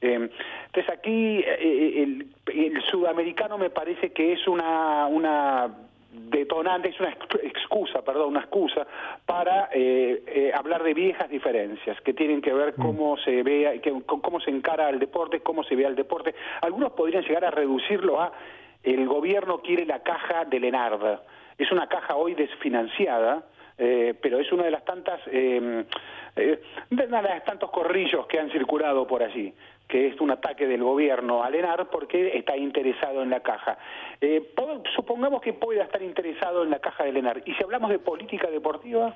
Eh, 0.00 0.28
entonces, 0.66 0.88
aquí 0.92 1.42
eh, 1.46 2.02
el, 2.02 2.26
el 2.54 2.82
sudamericano 2.84 3.58
me 3.58 3.70
parece 3.70 4.10
que 4.12 4.32
es 4.34 4.46
una, 4.46 5.06
una 5.06 5.68
detonante, 6.12 6.88
es 6.90 7.00
una 7.00 7.08
ex- 7.10 7.42
excusa, 7.44 8.02
perdón, 8.02 8.28
una 8.28 8.40
excusa 8.40 8.86
para 9.24 9.70
eh, 9.72 10.22
eh, 10.26 10.52
hablar 10.54 10.82
de 10.82 10.92
viejas 10.92 11.30
diferencias 11.30 11.98
que 12.02 12.12
tienen 12.12 12.42
que 12.42 12.52
ver 12.52 12.74
cómo 12.74 13.16
se 13.18 13.42
ve, 13.42 13.80
que- 13.82 14.02
con 14.04 14.20
cómo 14.20 14.38
se 14.40 14.50
encara 14.50 14.88
al 14.88 14.98
deporte, 14.98 15.40
cómo 15.40 15.64
se 15.64 15.74
ve 15.74 15.86
al 15.86 15.96
deporte. 15.96 16.34
Algunos 16.60 16.92
podrían 16.92 17.22
llegar 17.24 17.44
a 17.46 17.50
reducirlo 17.50 18.20
a 18.20 18.30
el 18.82 19.06
gobierno 19.06 19.60
quiere 19.62 19.84
la 19.86 20.02
caja 20.02 20.44
del 20.44 20.64
ENARD. 20.64 21.20
Es 21.58 21.70
una 21.70 21.88
caja 21.88 22.16
hoy 22.16 22.34
desfinanciada, 22.34 23.44
eh, 23.78 24.14
pero 24.20 24.38
es 24.40 24.50
una 24.52 24.64
de 24.64 24.70
las 24.70 24.84
tantas 24.84 25.20
eh, 25.26 25.84
eh, 26.36 26.62
de 26.90 27.06
de 27.06 27.40
tantos 27.44 27.70
corrillos 27.70 28.26
que 28.26 28.38
han 28.40 28.50
circulado 28.50 29.06
por 29.06 29.22
allí 29.22 29.52
que 29.88 30.06
es 30.06 30.18
un 30.22 30.30
ataque 30.30 30.66
del 30.66 30.82
gobierno 30.82 31.42
al 31.42 31.54
ENAR 31.54 31.90
porque 31.90 32.34
está 32.38 32.56
interesado 32.56 33.22
en 33.22 33.28
la 33.28 33.40
caja. 33.40 33.76
Eh, 34.22 34.40
po- 34.56 34.82
supongamos 34.96 35.42
que 35.42 35.52
pueda 35.52 35.82
estar 35.84 36.00
interesado 36.00 36.62
en 36.62 36.70
la 36.70 36.78
caja 36.78 37.04
del 37.04 37.18
ENAR. 37.18 37.42
¿Y 37.44 37.52
si 37.52 37.62
hablamos 37.62 37.90
de 37.90 37.98
política 37.98 38.48
deportiva? 38.50 39.14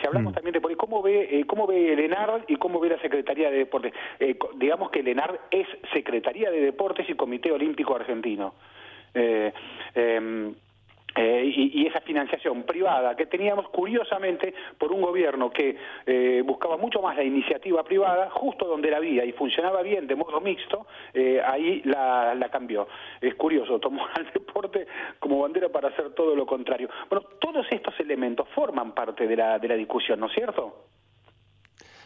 Si 0.00 0.06
hablamos 0.06 0.32
mm. 0.32 0.34
también 0.34 0.52
de 0.52 0.76
cómo 0.76 1.02
ve 1.02 1.28
eh, 1.30 1.44
cómo 1.46 1.66
ve 1.66 1.92
el 1.92 2.00
ENAR 2.00 2.44
y 2.46 2.56
cómo 2.56 2.80
ve 2.80 2.90
la 2.90 3.00
Secretaría 3.00 3.50
de 3.50 3.58
Deportes. 3.58 3.92
Eh, 4.20 4.38
digamos 4.56 4.90
que 4.90 5.00
el 5.00 5.08
ENAR 5.08 5.40
es 5.50 5.66
Secretaría 5.92 6.50
de 6.50 6.60
Deportes 6.60 7.08
y 7.08 7.14
Comité 7.14 7.50
Olímpico 7.52 7.96
Argentino. 7.96 8.54
Eh, 9.14 9.52
em, 9.94 10.54
eh, 11.16 11.52
y, 11.54 11.86
esa 11.86 12.00
financiación 12.00 12.64
privada 12.64 13.16
que 13.16 13.26
teníamos 13.26 13.68
curiosamente 13.70 14.54
por 14.76 14.92
un 14.92 15.00
gobierno 15.00 15.50
que 15.50 15.76
eh, 16.06 16.42
buscaba 16.44 16.76
mucho 16.76 17.00
más 17.00 17.16
la 17.16 17.24
iniciativa 17.24 17.82
privada, 17.82 18.28
justo 18.30 18.66
donde 18.66 18.90
la 18.90 18.98
había 18.98 19.24
y 19.24 19.32
funcionaba 19.32 19.82
bien 19.82 20.06
de 20.06 20.14
modo 20.14 20.40
mixto, 20.40 20.86
eh, 21.14 21.40
ahí 21.44 21.82
la, 21.84 22.48
cambió. 22.52 22.88
Es 23.20 23.34
curioso, 23.34 23.78
tomó 23.78 24.06
al 24.14 24.30
deporte 24.32 24.86
como 25.18 25.40
bandera 25.40 25.70
para 25.70 25.88
hacer 25.88 26.14
todo 26.14 26.36
lo 26.36 26.46
contrario. 26.46 26.88
Bueno, 27.08 27.26
todos 27.40 27.66
estos 27.70 27.98
elementos 28.00 28.46
forman 28.54 28.92
parte 28.92 29.26
de 29.26 29.36
la, 29.36 29.58
de 29.58 29.68
la 29.68 29.74
discusión, 29.74 30.20
¿no 30.20 30.26
es 30.26 30.32
cierto? 30.34 30.84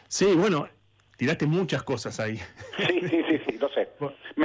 Sí, 0.09 0.35
bueno, 0.37 0.69
tiraste 1.23 1.47
muchas 1.47 1.85
cosas 1.85 2.19
ahí. 2.19 2.37
Sí, 2.79 3.01
sí, 3.09 3.23
sí, 3.29 3.41
sí 3.47 3.59
lo 3.61 3.69
sé. 3.69 3.89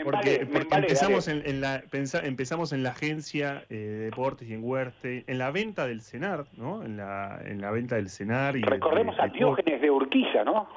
porque, 0.03 0.47
empezamos, 0.71 1.27
en, 1.27 1.59
la, 1.59 1.81
empezamos 2.21 2.71
en 2.71 2.83
la 2.83 2.91
agencia 2.91 3.65
eh, 3.71 3.75
de 3.77 3.97
deportes 3.97 4.47
y 4.47 4.53
en 4.53 4.63
Huerte, 4.63 5.23
en 5.25 5.39
la 5.39 5.49
venta 5.49 5.87
del 5.87 6.03
CENAR, 6.03 6.45
¿no? 6.55 6.83
En 6.83 6.95
la, 6.97 7.41
en 7.43 7.61
la 7.61 7.71
venta 7.71 7.95
del 7.95 8.09
CENAR. 8.09 8.57
Y 8.57 8.61
Recordemos 8.61 9.15
a 9.19 9.27
Diógenes 9.27 9.81
de 9.81 9.89
Urquiza, 9.89 10.43
¿no? 10.43 10.69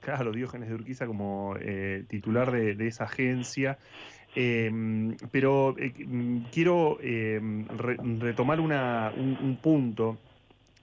Claro, 0.00 0.32
Diógenes 0.32 0.68
de 0.68 0.74
Urquiza 0.74 1.06
como 1.06 1.54
eh, 1.58 2.04
titular 2.06 2.50
de, 2.50 2.86
esa 2.86 3.04
agencia. 3.04 3.78
Em, 4.34 5.16
pero 5.32 5.76
eh, 5.78 5.94
quiero 6.52 6.98
em, 7.00 7.66
retomar 8.20 8.60
una, 8.60 9.14
un 9.16 9.56
punto, 9.62 10.18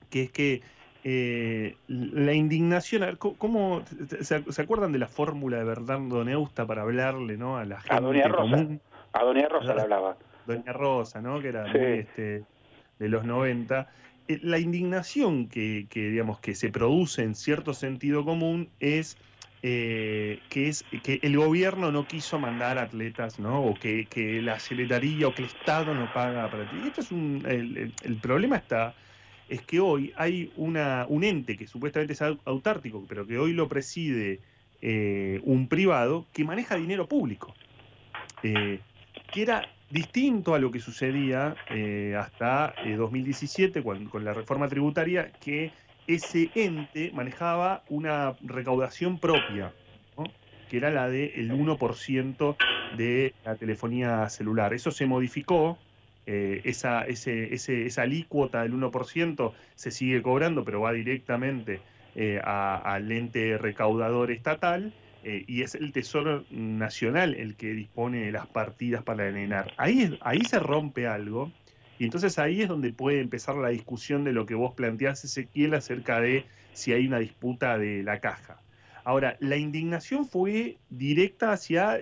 que 0.09 0.23
es 0.23 0.31
que 0.31 0.61
eh, 1.03 1.75
la 1.87 2.33
indignación, 2.33 3.17
¿cómo, 3.17 3.83
se, 4.21 4.61
acuerdan 4.61 4.91
de 4.91 4.99
la 4.99 5.07
fórmula 5.07 5.57
de 5.57 5.63
Bernardo 5.63 6.23
Neusta 6.23 6.65
para 6.65 6.81
hablarle 6.81 7.37
¿no? 7.37 7.57
a 7.57 7.65
la 7.65 7.79
gente 7.81 7.95
a 7.95 8.01
Doña 8.01 8.27
Rosa, 8.27 8.67
A 9.13 9.23
Doña 9.23 9.47
Rosa 9.47 9.75
le 9.75 9.81
hablaba. 9.81 10.17
Doña 10.45 10.73
Rosa, 10.73 11.21
¿no? 11.21 11.39
que 11.39 11.49
era 11.49 11.71
este, 11.71 12.43
de 12.99 13.09
los 13.09 13.25
90. 13.25 13.87
Eh, 14.27 14.39
la 14.43 14.59
indignación 14.59 15.47
que, 15.47 15.87
digamos, 15.93 16.39
que 16.39 16.55
se 16.55 16.69
produce 16.69 17.23
en 17.23 17.35
cierto 17.35 17.73
sentido 17.73 18.25
común 18.25 18.69
es 18.79 19.17
eh, 19.63 20.39
que 20.49 20.69
es 20.69 20.83
que 21.03 21.19
el 21.23 21.37
gobierno 21.37 21.91
no 21.91 22.07
quiso 22.07 22.39
mandar 22.39 22.77
atletas, 22.77 23.39
¿no? 23.39 23.63
O 23.63 23.73
que, 23.73 24.07
la 24.43 24.59
secretaría 24.59 25.27
o 25.27 25.33
que 25.33 25.41
el 25.43 25.47
Estado 25.47 25.93
no 25.93 26.11
paga 26.13 26.49
para 26.49 26.69
ti. 26.69 26.77
Esto 26.85 27.01
es 27.01 27.11
un, 27.11 27.43
el 27.45 28.15
problema 28.17 28.57
está 28.57 28.93
es 29.49 29.61
que 29.61 29.79
hoy 29.79 30.13
hay 30.17 30.51
una, 30.57 31.05
un 31.09 31.23
ente 31.23 31.57
que 31.57 31.67
supuestamente 31.67 32.13
es 32.13 32.21
autártico, 32.21 33.05
pero 33.07 33.25
que 33.25 33.37
hoy 33.37 33.53
lo 33.53 33.67
preside 33.67 34.39
eh, 34.81 35.39
un 35.43 35.67
privado 35.67 36.25
que 36.33 36.43
maneja 36.43 36.75
dinero 36.75 37.07
público, 37.07 37.53
eh, 38.43 38.79
que 39.31 39.41
era 39.41 39.67
distinto 39.89 40.53
a 40.53 40.59
lo 40.59 40.69
que 40.71 40.79
sucedía 40.79 41.55
eh, 41.69 42.15
hasta 42.19 42.75
2017 42.97 43.83
con 43.83 44.25
la 44.25 44.33
reforma 44.33 44.67
tributaria, 44.67 45.31
que 45.31 45.71
ese 46.07 46.49
ente 46.55 47.11
manejaba 47.13 47.83
una 47.89 48.35
recaudación 48.41 49.19
propia, 49.19 49.73
que 50.69 50.77
era 50.77 50.91
la 50.91 51.09
del 51.09 51.51
1% 51.51 52.55
de 52.97 53.33
la 53.45 53.55
telefonía 53.55 54.29
celular. 54.29 54.73
Eso 54.73 54.91
se 54.91 55.05
modificó 55.05 55.77
eh, 56.29 56.61
esa, 56.65 57.03
ese, 57.05 57.53
esa 57.53 58.01
alícuota 58.01 58.61
del 58.61 58.73
1% 58.73 59.53
se 59.75 59.91
sigue 59.91 60.21
cobrando, 60.21 60.65
pero 60.65 60.81
va 60.81 60.91
directamente 60.91 61.79
eh, 62.15 62.41
al 62.43 63.09
ente 63.11 63.57
recaudador 63.57 64.31
estatal. 64.31 64.93
Eh, 65.23 65.45
y 65.47 65.61
es 65.61 65.73
el 65.73 65.93
Tesoro 65.93 66.43
Nacional 66.51 67.33
el 67.33 67.55
que 67.55 67.73
dispone 67.73 68.25
de 68.25 68.31
las 68.33 68.45
partidas 68.45 69.03
para 69.03 69.27
ENAR. 69.29 69.73
Ahí, 69.77 70.17
ahí 70.21 70.41
se 70.41 70.59
rompe 70.59 71.07
algo, 71.07 71.51
y 71.97 72.03
entonces 72.03 72.37
ahí 72.39 72.61
es 72.61 72.67
donde 72.67 72.93
puede 72.93 73.21
empezar 73.21 73.55
la 73.55 73.69
discusión 73.69 74.23
de 74.23 74.33
lo 74.33 74.45
que 74.45 74.53
vos 74.53 74.73
planteás, 74.73 75.23
Ezequiel, 75.23 75.73
acerca 75.73 76.19
de 76.19 76.45
si 76.73 76.91
hay 76.93 77.07
una 77.07 77.19
disputa 77.19 77.77
de 77.77 78.03
la 78.03 78.19
caja. 78.19 78.61
Ahora, 79.03 79.37
la 79.39 79.55
indignación 79.55 80.27
fue 80.27 80.77
directa 80.89 81.53
hacia, 81.53 81.99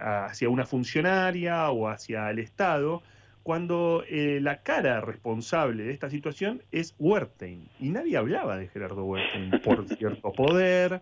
hacia 0.00 0.48
una 0.48 0.64
funcionaria 0.64 1.68
o 1.70 1.88
hacia 1.88 2.30
el 2.30 2.38
Estado, 2.38 3.02
cuando 3.48 4.04
eh, 4.06 4.40
la 4.42 4.62
cara 4.62 5.00
responsable 5.00 5.84
de 5.84 5.92
esta 5.92 6.10
situación 6.10 6.62
es 6.70 6.94
Wertheim. 6.98 7.64
Y 7.80 7.88
nadie 7.88 8.18
hablaba 8.18 8.58
de 8.58 8.68
Gerardo 8.68 9.06
Wertheim 9.06 9.62
por 9.62 9.88
cierto 9.96 10.32
poder 10.32 11.00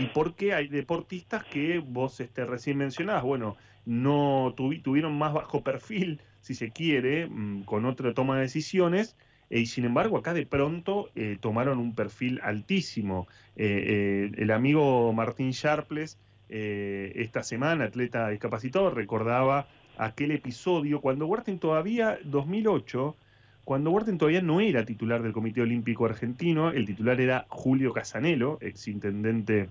y 0.00 0.06
porque 0.06 0.54
hay 0.54 0.66
deportistas 0.66 1.44
que 1.44 1.78
vos 1.78 2.18
este, 2.18 2.46
recién 2.46 2.78
mencionabas, 2.78 3.22
bueno, 3.22 3.56
no 3.86 4.54
tuvieron 4.56 5.16
más 5.16 5.34
bajo 5.34 5.62
perfil, 5.62 6.20
si 6.40 6.56
se 6.56 6.72
quiere, 6.72 7.28
mm, 7.28 7.62
con 7.62 7.84
otra 7.84 8.12
toma 8.12 8.34
de 8.34 8.42
decisiones, 8.42 9.16
eh, 9.48 9.60
y 9.60 9.66
sin 9.66 9.84
embargo 9.84 10.18
acá 10.18 10.34
de 10.34 10.46
pronto 10.46 11.10
eh, 11.14 11.38
tomaron 11.40 11.78
un 11.78 11.94
perfil 11.94 12.40
altísimo. 12.42 13.28
el 13.54 14.50
amigo 14.50 15.12
Martín 15.12 15.52
Sharples, 15.52 16.18
esta 16.48 17.44
semana, 17.44 17.84
atleta 17.84 18.30
discapacitado, 18.30 18.90
recordaba 18.90 19.68
aquel 19.98 20.32
episodio 20.32 21.00
cuando 21.00 21.26
Huerten 21.26 21.58
todavía, 21.58 22.18
2008, 22.24 23.16
cuando 23.64 23.90
Huerten 23.90 24.18
todavía 24.18 24.42
no 24.42 24.60
era 24.60 24.84
titular 24.84 25.22
del 25.22 25.32
Comité 25.32 25.62
Olímpico 25.62 26.04
Argentino, 26.04 26.70
el 26.70 26.84
titular 26.86 27.20
era 27.20 27.46
Julio 27.48 27.92
Casanelo, 27.92 28.58
exintendente 28.60 29.68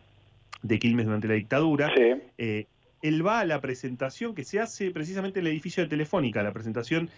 de 0.64 0.80
Quilmes 0.80 1.06
durante 1.06 1.28
la 1.28 1.36
dictadura. 1.36 1.92
Eh, 2.38 2.66
él 3.04 3.26
va 3.26 3.42
a 3.42 3.46
la 3.46 3.60
presentación 3.62 4.34
que 4.34 4.46
se 4.46 4.60
hace 4.60 4.90
precisamente 4.90 5.40
en 5.40 5.46
el 5.46 5.52
edificio 5.52 5.84
de 5.84 5.90
Telefónica, 5.90 6.42
la 6.42 6.54
presentación, 6.54 7.10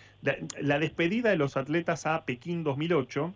la, 0.59 0.79
despedida 0.79 1.29
de 1.29 1.37
los 1.37 1.57
atletas 1.57 2.07
a 2.07 2.25
Pekín 2.25 2.63
2008. 2.63 3.33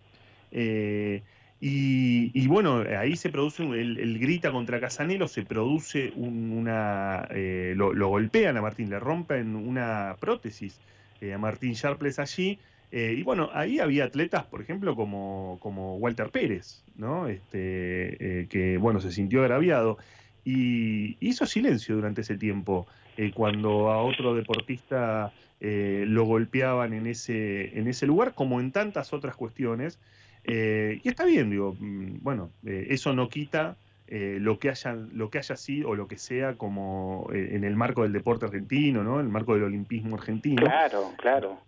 Eh, 0.51 1.21
y, 1.61 2.47
bueno, 2.47 2.85
ahí 2.97 3.17
se 3.17 3.29
produce, 3.29 3.63
el, 3.63 4.17
grita 4.17 4.51
contra 4.51 4.79
Casanelo, 4.79 5.27
se 5.27 5.43
produce 5.43 6.13
una, 6.15 7.27
eh, 7.31 7.73
lo, 7.75 8.07
golpean 8.07 8.55
a 8.55 8.61
Martín, 8.61 8.89
le 8.89 8.99
rompen 8.99 9.55
una 9.55 10.15
prótesis 10.19 10.79
eh, 11.19 11.33
a 11.33 11.37
Martín 11.37 11.73
Sharples 11.73 12.19
allí. 12.19 12.59
Eh, 12.91 13.15
y 13.17 13.23
bueno, 13.23 13.49
ahí 13.53 13.79
había 13.79 14.05
atletas, 14.05 14.45
por 14.45 14.61
ejemplo, 14.61 14.95
como, 14.95 15.57
como 15.59 15.97
Walter 15.97 16.29
Pérez, 16.29 16.81
¿no? 16.95 17.27
Este, 17.27 18.47
que 18.49 18.77
bueno, 18.79 19.01
se 19.01 19.11
sintió 19.11 19.41
agraviado. 19.41 19.97
Y 20.45 21.17
hizo 21.19 21.45
silencio 21.45 21.95
durante 21.95 22.21
ese 22.21 22.37
tiempo, 22.37 22.87
cuando 23.33 23.91
a 23.91 24.01
otro 24.01 24.33
deportista 24.35 25.33
lo 25.61 26.23
golpeaban 26.23 26.93
en 26.93 27.05
ese, 27.07 27.77
en 27.77 27.87
ese 27.87 28.07
lugar, 28.07 28.33
como 28.33 28.59
en 28.59 28.71
tantas 28.71 29.13
otras 29.13 29.35
cuestiones. 29.35 29.99
Eh, 30.43 30.99
y 31.03 31.09
está 31.09 31.25
bien, 31.25 31.49
digo, 31.49 31.75
mm, 31.79 32.19
bueno, 32.21 32.51
eh, 32.65 32.87
eso 32.89 33.13
no 33.13 33.29
quita 33.29 33.77
eh, 34.07 34.37
lo, 34.39 34.57
que 34.57 34.69
haya, 34.69 34.93
lo 34.93 35.29
que 35.29 35.37
haya 35.37 35.55
sido 35.55 35.89
o 35.89 35.95
lo 35.95 36.07
que 36.07 36.17
sea 36.17 36.55
como 36.55 37.29
en 37.31 37.63
el 37.63 37.75
marco 37.75 38.03
del 38.03 38.13
deporte 38.13 38.45
argentino, 38.45 39.03
¿no? 39.03 39.19
En 39.19 39.27
el 39.27 39.31
marco 39.31 39.53
del 39.53 39.63
olimpismo 39.63 40.15
argentino. 40.15 40.63
Claro, 40.63 41.13
claro. 41.17 41.59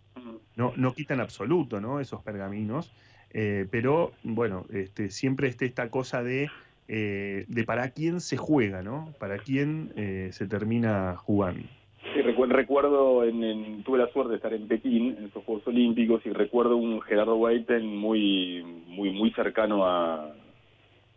No, 0.55 0.73
no 0.75 0.93
quita 0.93 1.13
en 1.13 1.21
absoluto, 1.21 1.79
¿no? 1.79 1.99
Esos 1.99 2.21
pergaminos. 2.23 2.91
pero, 3.31 4.13
bueno, 4.23 4.65
este, 4.73 5.09
siempre 5.09 5.47
esté 5.47 5.65
esta 5.65 5.89
cosa 5.89 6.23
de, 6.23 6.49
de 6.91 7.63
para 7.65 7.89
quién 7.91 8.19
se 8.19 8.37
juega, 8.37 8.81
¿no? 8.81 9.13
Para 9.19 9.37
quién 9.37 9.91
se 10.31 10.47
termina 10.47 11.15
jugando. 11.17 11.67
Sí, 12.13 12.21
recuerdo, 12.21 13.23
en, 13.23 13.83
tuve 13.83 13.99
la 13.99 14.07
suerte 14.11 14.31
de 14.31 14.35
estar 14.37 14.53
en 14.53 14.67
Pekín, 14.67 15.15
en 15.17 15.25
esos 15.25 15.43
Juegos 15.45 15.65
Olímpicos, 15.67 16.25
y 16.25 16.31
recuerdo 16.31 16.75
un 16.75 17.01
Gerardo 17.01 17.35
Weiten 17.35 17.85
muy, 17.85 18.63
muy, 18.87 19.11
muy 19.11 19.31
cercano 19.31 19.85
a, 19.85 20.33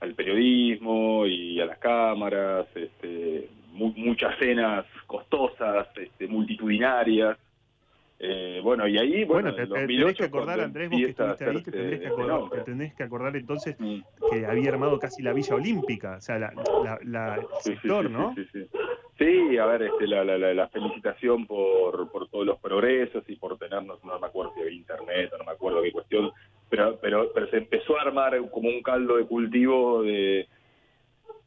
al 0.01 0.15
periodismo 0.15 1.27
y 1.27 1.61
a 1.61 1.67
las 1.67 1.79
cámaras, 1.79 2.67
este, 2.77 3.49
muchas 3.73 4.39
cenas 4.39 4.85
costosas, 5.07 5.89
este, 5.97 6.29
multitudinarias. 6.29 7.39
Eh, 8.27 8.61
bueno, 8.63 8.89
y 8.89 8.97
ahí, 8.97 9.25
bueno, 9.25 9.55
te, 9.55 9.67
tenés 9.67 10.17
que 10.17 10.25
acordar, 10.25 10.59
Andrés, 10.59 10.89
vos 10.89 10.99
que 10.99 11.11
estuviste 11.11 11.45
ahí, 11.45 11.63
te 11.63 11.71
tendrés 11.71 12.01
que 12.01 12.07
acordar, 12.07 12.65
tenés 12.65 12.95
que 12.95 13.03
acordar 13.03 13.37
entonces 13.37 13.77
mm. 13.79 14.01
que 14.31 14.47
había 14.47 14.71
armado 14.71 14.99
casi 14.99 15.23
la 15.23 15.35
Villa 15.35 15.55
Olímpica, 15.55 16.17
o 16.17 16.21
sea, 16.23 16.39
la, 16.39 16.53
la, 17.03 17.47
sector, 17.61 18.11
¿no? 18.11 18.35
Sí, 18.35 18.47
sí, 18.51 18.67
Sí, 19.19 19.59
a 19.59 19.67
ver, 19.67 19.83
este, 19.83 20.09
la, 20.09 20.25
la, 20.25 20.39
la, 20.39 20.69
felicitación 20.69 21.47
por, 21.47 22.11
por 22.11 22.29
todos 22.29 22.47
los 22.47 22.59
progresos 22.59 23.23
y 23.29 23.37
por 23.37 23.59
tenernos, 23.59 24.03
no 24.05 24.19
me 24.19 24.27
acuerdo 24.27 24.53
si 24.55 24.63
había 24.63 24.73
internet, 24.73 25.31
no 25.39 25.45
me 25.45 25.53
acuerdo 25.53 25.83
qué 25.83 25.93
cuestión, 25.93 26.33
pero, 26.69 26.99
pero, 27.01 27.31
pero 27.33 27.47
se 27.49 27.59
empezó 27.59 27.97
a 27.97 28.03
armar 28.03 28.37
como 28.51 28.69
un 28.71 28.83
caldo 28.83 29.19
de 29.19 29.27
cultivo 29.27 30.03
de, 30.03 30.49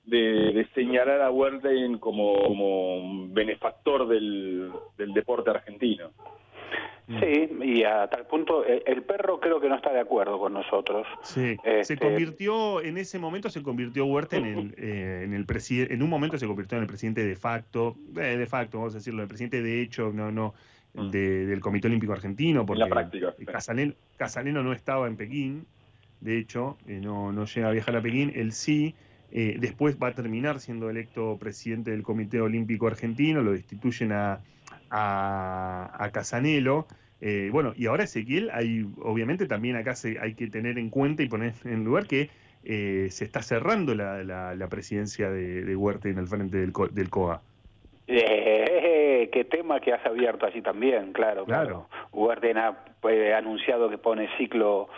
de, 0.05 0.67
señalar 0.75 1.21
a 1.21 1.31
Wertheim 1.31 1.97
como, 1.99 2.41
como 2.41 3.27
benefactor 3.29 4.07
del, 4.07 4.71
del 4.97 5.13
deporte 5.13 5.49
argentino. 5.49 6.11
Mm. 7.07 7.19
Sí, 7.21 7.49
y 7.63 7.83
a 7.83 8.07
tal 8.09 8.27
punto, 8.27 8.65
eh, 8.65 8.83
el 8.85 9.01
perro 9.03 9.39
creo 9.39 9.61
que 9.61 9.69
no 9.69 9.75
está 9.75 9.93
de 9.93 10.01
acuerdo 10.01 10.37
con 10.39 10.51
nosotros. 10.51 11.07
Sí, 11.23 11.55
se 11.63 11.79
este, 11.79 11.97
convirtió, 11.97 12.81
en 12.81 12.97
ese 12.97 13.17
momento 13.17 13.49
se 13.49 13.63
convirtió 13.63 14.05
Huerta 14.05 14.35
en 14.35 14.45
el, 14.45 14.75
eh, 14.77 15.21
en 15.23 15.33
el 15.33 15.45
presidente, 15.45 15.93
en 15.93 16.03
un 16.03 16.09
momento 16.09 16.37
se 16.37 16.45
convirtió 16.45 16.77
en 16.77 16.81
el 16.81 16.87
presidente 16.87 17.25
de 17.25 17.35
facto, 17.37 17.95
eh, 18.17 18.35
de 18.37 18.45
facto, 18.45 18.79
vamos 18.79 18.93
a 18.93 18.97
decirlo, 18.97 19.21
el 19.21 19.29
presidente 19.29 19.61
de 19.61 19.81
hecho, 19.81 20.11
no, 20.13 20.33
no, 20.33 20.53
mm. 20.95 21.09
del 21.09 21.61
Comité 21.61 21.87
Olímpico 21.87 22.11
Argentino, 22.11 22.65
porque 22.65 22.81
la 22.81 22.89
práctica, 22.89 23.33
Casaleno, 24.17 24.61
no 24.61 24.73
estaba 24.73 25.07
en 25.07 25.15
Pekín, 25.15 25.65
de 26.19 26.37
hecho, 26.37 26.77
no, 26.87 27.31
no 27.31 27.45
llega 27.45 27.69
a 27.69 27.71
viajar 27.71 27.95
a 27.95 28.01
Pekín, 28.01 28.33
él 28.35 28.51
sí. 28.51 28.95
después 29.31 29.97
va 29.97 30.09
a 30.09 30.13
terminar 30.13 30.59
siendo 30.59 30.89
electo 30.89 31.37
presidente 31.39 31.91
del 31.91 32.03
Comité 32.03 32.41
Olímpico 32.41 32.87
Argentino, 32.87 33.41
lo 33.41 33.53
destituyen 33.53 34.11
a, 34.11 34.41
a, 34.89 35.91
a 35.97 36.11
Casanelo. 36.11 36.87
Eh, 37.19 37.49
bueno, 37.51 37.73
y 37.75 37.87
ahora 37.87 38.03
Ezequiel, 38.03 38.49
hay, 38.53 38.85
obviamente 39.01 39.47
también 39.47 39.75
acá 39.75 39.95
se, 39.95 40.19
hay 40.19 40.35
que 40.35 40.47
tener 40.47 40.77
en 40.77 40.89
cuenta 40.89 41.23
y 41.23 41.27
poner 41.27 41.53
en 41.65 41.83
lugar 41.83 42.05
que 42.05 42.29
eh, 42.63 43.07
se 43.09 43.25
está 43.25 43.41
cerrando 43.41 43.95
la, 43.95 44.23
la, 44.23 44.67
presidencia 44.67 45.29
de, 45.29 45.63
de, 45.63 45.75
Huerta 45.75 46.09
en 46.09 46.17
el 46.17 46.27
frente 46.27 46.57
del, 46.57 46.73
del 46.91 47.09
COA. 47.09 47.41
Eh, 48.07 49.29
qué 49.31 49.43
tema 49.45 49.79
que 49.79 49.93
has 49.93 50.05
abierto 50.05 50.45
así 50.45 50.61
también, 50.61 51.11
claro. 51.11 51.45
Claro. 51.45 51.87
Huerta 52.11 52.47
ha 52.67 52.85
pues, 53.01 53.33
anunciado 53.33 53.89
que 53.89 53.97
pone 53.97 54.29
ciclo 54.37 54.89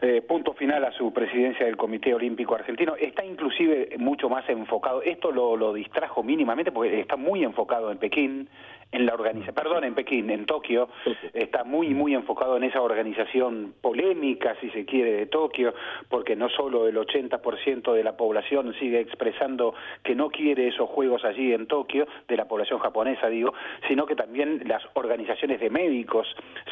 eh, 0.00 0.22
punto 0.22 0.54
final 0.54 0.84
a 0.84 0.92
su 0.92 1.12
presidencia 1.12 1.66
del 1.66 1.76
Comité 1.76 2.14
Olímpico 2.14 2.54
Argentino. 2.54 2.94
Está 2.94 3.24
inclusive 3.24 3.96
mucho 3.98 4.28
más 4.28 4.48
enfocado, 4.48 5.02
esto 5.02 5.32
lo, 5.32 5.56
lo 5.56 5.72
distrajo 5.72 6.22
mínimamente 6.22 6.70
porque 6.70 7.00
está 7.00 7.16
muy 7.16 7.42
enfocado 7.42 7.90
en 7.90 7.98
Pekín, 7.98 8.48
en 8.90 9.04
la 9.04 9.14
organización, 9.14 9.54
perdón, 9.54 9.84
en 9.84 9.94
Pekín, 9.94 10.30
en 10.30 10.46
Tokio, 10.46 10.88
está 11.34 11.64
muy, 11.64 11.92
muy 11.94 12.14
enfocado 12.14 12.56
en 12.56 12.64
esa 12.64 12.80
organización 12.80 13.74
polémica, 13.80 14.56
si 14.60 14.70
se 14.70 14.86
quiere, 14.86 15.12
de 15.12 15.26
Tokio, 15.26 15.74
porque 16.08 16.34
no 16.36 16.48
solo 16.48 16.88
el 16.88 16.96
80% 16.96 17.92
de 17.92 18.02
la 18.02 18.16
población 18.16 18.74
sigue 18.78 19.00
expresando 19.00 19.74
que 20.02 20.14
no 20.14 20.30
quiere 20.30 20.68
esos 20.68 20.88
juegos 20.88 21.24
allí 21.24 21.52
en 21.52 21.66
Tokio, 21.66 22.06
de 22.26 22.36
la 22.36 22.46
población 22.46 22.78
japonesa, 22.78 23.28
digo, 23.28 23.52
sino 23.86 24.06
que 24.06 24.16
también 24.16 24.62
las 24.66 24.82
organizaciones 24.94 25.60
de 25.60 25.68
médicos 25.68 26.26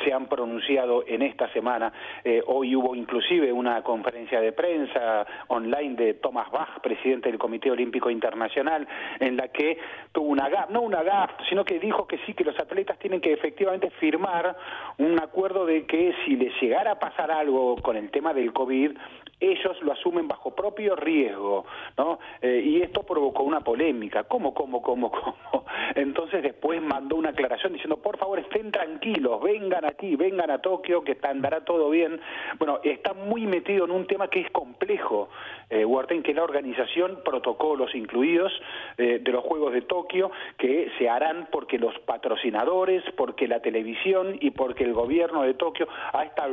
se 0.04 0.12
han 0.12 0.26
pronunciado 0.26 1.04
en 1.06 1.22
esta 1.22 1.52
semana. 1.52 1.92
Eh, 2.24 2.42
hoy 2.46 2.74
hubo 2.74 2.94
inclusive 2.94 3.52
una 3.52 3.82
conferencia 3.82 4.40
de 4.40 4.52
prensa 4.52 5.26
online 5.48 5.94
de 5.96 6.14
Thomas 6.14 6.50
Bach, 6.50 6.80
presidente 6.82 7.28
del 7.28 7.38
Comité 7.38 7.70
Olímpico 7.70 8.10
Internacional, 8.10 8.86
en 9.20 9.36
la 9.36 9.48
que 9.48 9.78
tuvo 10.12 10.28
una 10.28 10.48
GAP, 10.48 10.70
no 10.70 10.80
una 10.80 11.02
GAP, 11.02 11.42
sino 11.48 11.64
que 11.64 11.78
dijo 11.78 12.05
que 12.06 12.18
sí, 12.26 12.34
que 12.34 12.44
los 12.44 12.58
atletas 12.58 12.98
tienen 12.98 13.20
que 13.20 13.32
efectivamente 13.32 13.90
firmar 14.00 14.56
un 14.98 15.18
acuerdo 15.20 15.66
de 15.66 15.86
que 15.86 16.14
si 16.24 16.36
les 16.36 16.52
llegara 16.60 16.92
a 16.92 16.98
pasar 16.98 17.30
algo 17.30 17.76
con 17.76 17.96
el 17.96 18.10
tema 18.10 18.32
del 18.32 18.52
COVID, 18.52 18.92
ellos 19.38 19.76
lo 19.82 19.92
asumen 19.92 20.26
bajo 20.28 20.54
propio 20.54 20.96
riesgo, 20.96 21.66
¿no? 21.98 22.18
Eh, 22.40 22.62
y 22.64 22.80
esto 22.80 23.02
provocó 23.02 23.42
una 23.42 23.60
polémica. 23.60 24.24
¿Cómo, 24.24 24.54
cómo, 24.54 24.80
cómo, 24.80 25.10
cómo? 25.50 25.64
Entonces 25.94 26.42
después 26.42 26.80
mandó 26.80 27.16
una 27.16 27.30
aclaración 27.30 27.72
diciendo, 27.72 27.98
por 27.98 28.16
favor, 28.16 28.38
estén 28.38 28.70
tranquilos, 28.70 29.42
vengan 29.42 29.84
aquí, 29.84 30.16
vengan 30.16 30.50
a 30.50 30.58
Tokio, 30.58 31.02
que 31.04 31.18
andará 31.22 31.64
todo 31.64 31.90
bien. 31.90 32.20
Bueno, 32.58 32.80
está 32.82 33.12
muy 33.12 33.46
metido 33.46 33.84
en 33.84 33.90
un 33.90 34.06
tema 34.06 34.28
que 34.28 34.40
es 34.40 34.50
complejo, 34.50 35.28
eh, 35.68 35.84
Huerten, 35.84 36.22
que 36.22 36.32
la 36.32 36.44
organización, 36.44 37.20
protocolos 37.24 37.94
incluidos 37.94 38.52
eh, 38.96 39.20
de 39.22 39.32
los 39.32 39.44
Juegos 39.44 39.72
de 39.72 39.82
Tokio, 39.82 40.30
que 40.56 40.90
se 40.98 41.08
harán 41.08 41.48
porque 41.50 41.78
los 41.78 41.95
patrocinadores, 42.00 43.02
porque 43.16 43.48
la 43.48 43.60
televisión 43.60 44.36
y 44.40 44.50
porque 44.50 44.84
el 44.84 44.92
gobierno 44.92 45.42
de 45.42 45.54
Tokio, 45.54 45.88
a 46.12 46.24
esta, 46.24 46.48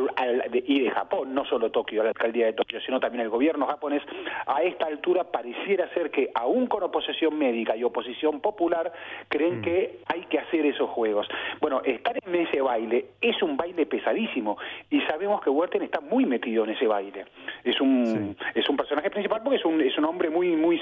y 0.54 0.80
de 0.82 0.92
Japón, 0.92 1.34
no 1.34 1.46
solo 1.46 1.72
Tokio, 1.72 2.04
la 2.04 2.10
alcaldía 2.10 2.48
de 2.48 2.54
Tokio, 2.54 2.80
sino 2.82 3.00
también 3.00 3.24
el 3.24 3.30
gobierno 3.30 3.66
japonés, 3.66 4.04
a 4.46 4.62
esta 4.64 4.86
altura 4.86 5.26
pareciera 5.26 5.88
ser 5.94 6.12
que, 6.12 6.30
aún 6.34 6.68
con 6.68 6.84
oposición 6.84 7.38
médica 7.38 7.76
y 7.76 7.84
oposición 7.84 8.42
popular, 8.42 8.92
creen 9.28 9.60
mm. 9.60 9.62
que 9.62 10.00
hay 10.08 10.22
que 10.26 10.40
hacer 10.40 10.66
esos 10.66 10.90
juegos. 10.90 11.28
Bueno, 11.60 11.82
estar 11.84 12.18
en 12.26 12.36
ese 12.36 12.62
baile 12.62 13.06
es 13.22 13.42
un 13.42 13.58
baile 13.58 13.86
pesadísimo 13.86 14.58
y 14.90 15.02
sabemos 15.02 15.42
que 15.42 15.50
Huerten 15.50 15.82
está 15.82 16.00
muy 16.02 16.26
metido 16.26 16.64
en 16.64 16.72
ese 16.72 16.88
baile. 16.88 17.26
Es 17.64 17.80
un, 17.82 18.36
es 18.54 18.68
un 18.70 18.78
personaje 18.78 19.10
principal 19.10 19.42
porque 19.44 19.58
es 19.58 19.66
un, 19.66 19.82
es 19.82 19.98
un 19.98 20.06
hombre 20.06 20.30
muy, 20.30 20.56
muy 20.56 20.80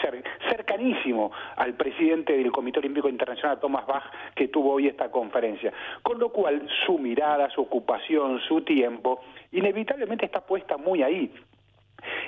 cercanísimo 0.50 1.32
al 1.56 1.74
presidente 1.74 2.38
del 2.38 2.52
Comité 2.52 2.80
Olímpico 2.80 3.10
Internacional, 3.10 3.60
Thomas 3.60 3.86
Bach, 3.86 4.04
que 4.36 4.48
tuvo 4.52 4.74
hoy 4.74 4.88
esta 4.88 5.10
conferencia. 5.10 5.74
Con 6.04 6.20
lo 6.20 6.30
cual, 6.30 6.68
su 6.86 6.98
mirada, 6.98 7.50
su 7.50 7.62
ocupación, 7.62 8.40
su 8.42 8.62
tiempo, 8.62 9.22
inevitablemente 9.52 10.26
está 10.26 10.42
puesta 10.42 10.78
muy 10.78 11.02
ahí. 11.02 11.32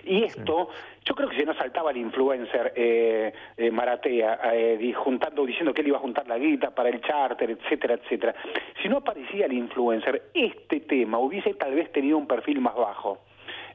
Y 0.03 0.23
esto, 0.23 0.69
yo 1.03 1.15
creo 1.15 1.29
que 1.29 1.37
se 1.37 1.45
nos 1.45 1.57
saltaba 1.57 1.91
el 1.91 1.97
influencer 1.97 2.73
eh, 2.75 3.33
eh 3.57 3.71
Maratea, 3.71 4.39
eh, 4.53 4.93
juntando, 4.93 5.45
diciendo 5.45 5.73
que 5.73 5.81
él 5.81 5.87
iba 5.87 5.97
a 5.97 6.01
juntar 6.01 6.27
la 6.27 6.37
guita 6.37 6.71
para 6.71 6.89
el 6.89 7.01
charter, 7.01 7.51
etcétera, 7.51 7.95
etcétera. 7.95 8.35
Si 8.81 8.89
no 8.89 8.97
aparecía 8.97 9.45
el 9.45 9.53
influencer, 9.53 10.29
este 10.33 10.81
tema 10.81 11.19
hubiese 11.19 11.53
tal 11.55 11.73
vez 11.73 11.91
tenido 11.91 12.17
un 12.17 12.27
perfil 12.27 12.61
más 12.61 12.75
bajo. 12.75 13.19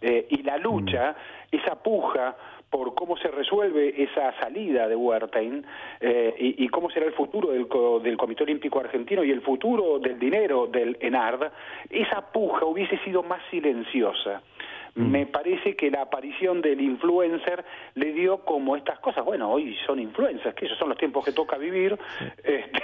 Eh, 0.01 0.27
y 0.31 0.43
la 0.43 0.59
lucha, 0.59 1.17
mm. 1.51 1.57
esa 1.57 1.83
puja 1.83 2.37
por 2.71 2.95
cómo 2.95 3.17
se 3.17 3.29
resuelve 3.29 4.03
esa 4.03 4.39
salida 4.41 4.89
de 4.89 4.97
Huertain 4.97 5.65
eh, 6.01 6.35
y, 6.39 6.69
cómo 6.69 6.91
será 6.91 7.07
el 7.07 7.13
futuro 7.13 7.51
del, 7.51 7.67
del, 8.03 8.17
Comité 8.17 8.43
Olímpico 8.43 8.81
Argentino 8.81 9.25
y 9.25 9.31
el 9.31 9.41
futuro 9.41 9.99
del 9.99 10.19
dinero 10.19 10.67
del 10.67 10.97
ENARD, 11.01 11.51
esa 11.91 12.33
puja 12.33 12.65
hubiese 12.67 12.99
sido 12.99 13.23
más 13.23 13.41
silenciosa. 13.51 14.43
Mm. 14.95 15.11
Me 15.11 15.27
parece 15.27 15.77
que 15.77 15.91
la 15.91 16.03
aparición 16.03 16.61
del 16.61 16.81
influencer 16.81 17.65
le 17.95 18.13
dio 18.13 18.45
como 18.45 18.77
estas 18.77 18.99
cosas. 19.01 19.25
Bueno, 19.25 19.51
hoy 19.51 19.77
son 19.87 19.99
influencers, 19.99 20.55
que 20.55 20.67
esos 20.67 20.79
son 20.79 20.89
los 20.89 20.99
tiempos 20.99 21.25
que 21.25 21.33
toca 21.33 21.57
vivir. 21.57 21.99
Este, 22.43 22.83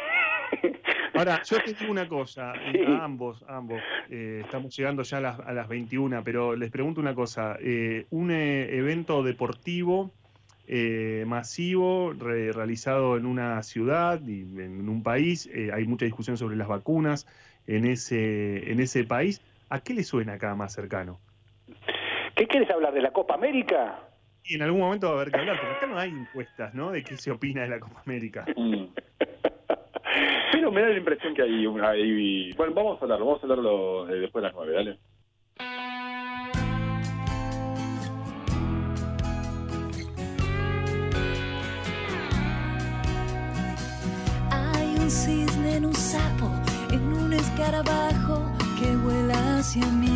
Ahora, 1.15 1.43
yo 1.43 1.59
te 1.63 1.75
digo 1.75 1.91
una 1.91 2.09
cosa, 2.09 2.53
a 2.53 3.05
ambos, 3.05 3.45
ambos, 3.49 3.81
eh, 4.11 4.43
estamos 4.45 4.77
llegando 4.77 5.03
ya 5.03 5.19
a 5.19 5.21
las, 5.21 5.41
a 5.41 5.53
las 5.53 5.69
21, 5.69 6.23
pero 6.25 6.57
les 6.57 6.71
pregunto 6.71 7.01
una 7.01 7.15
cosa, 7.15 7.57
eh, 7.61 8.07
un 8.11 8.31
eh, 8.31 8.77
evento 8.77 9.23
deportivo 9.23 10.11
masivo 11.27 12.15
realizado 12.19 13.19
en 13.19 13.27
una 13.27 13.63
ciudad 13.63 14.19
y 14.27 14.41
en 14.41 14.89
un 14.89 15.03
país, 15.03 15.47
hay 15.71 15.87
mucha 15.87 16.07
discusión 16.07 16.39
sobre 16.39 16.57
las 16.57 16.69
vacunas 16.69 17.27
en 17.67 17.85
ese, 17.85 18.73
en 18.73 18.81
ese 18.81 19.05
país, 19.05 19.43
¿a 19.69 19.81
qué 19.81 19.93
le 19.93 20.05
suena 20.05 20.33
acá 20.35 20.55
más 20.55 20.73
cercano? 20.73 21.21
¿Qué 22.35 22.49
quieres 22.49 22.69
hablar 22.71 22.93
de 22.93 23.01
la 23.01 23.13
Copa 23.13 23.35
América? 23.35 24.01
Y 24.45 24.57
en 24.57 24.63
algún 24.63 24.81
momento 24.81 25.07
va 25.07 25.13
a 25.13 25.17
haber 25.21 25.33
que 25.33 25.39
hablar, 25.39 25.57
porque 25.61 25.77
acá 25.77 25.87
no 25.87 25.99
hay 25.99 26.11
encuestas, 26.11 26.75
¿no? 26.75 26.91
De 26.91 27.05
qué 27.05 27.17
se 27.17 27.31
opina 27.31 27.63
de 27.63 27.69
la 27.69 27.79
Copa 27.79 28.03
América. 28.05 28.45
Mm. 28.57 28.87
Pero 30.53 30.73
me 30.73 30.83
da 30.83 30.89
la 30.89 30.99
impresión 30.99 31.35
que 31.35 31.43
hay, 31.43 31.67
hay... 31.67 32.53
Bueno, 32.53 32.75
vamos 32.75 33.01
a 33.01 33.05
hablarlo, 33.05 33.27
vamos 33.27 33.41
a 33.41 33.47
hablarlo 33.47 34.09
eh, 34.11 34.19
después 34.21 34.43
de 34.43 34.49
las 34.49 34.55
nueve, 34.55 34.73
dale. 34.73 34.99
Hay 44.51 44.97
un 44.97 45.11
cisne 45.11 45.77
en 45.77 45.87
un 45.87 45.95
sapo, 45.95 46.51
en 46.93 47.13
un 47.13 47.33
escarabajo 47.33 48.43
que 48.79 48.97
vuela 48.97 49.59
hacia 49.59 49.87
mí 49.87 50.14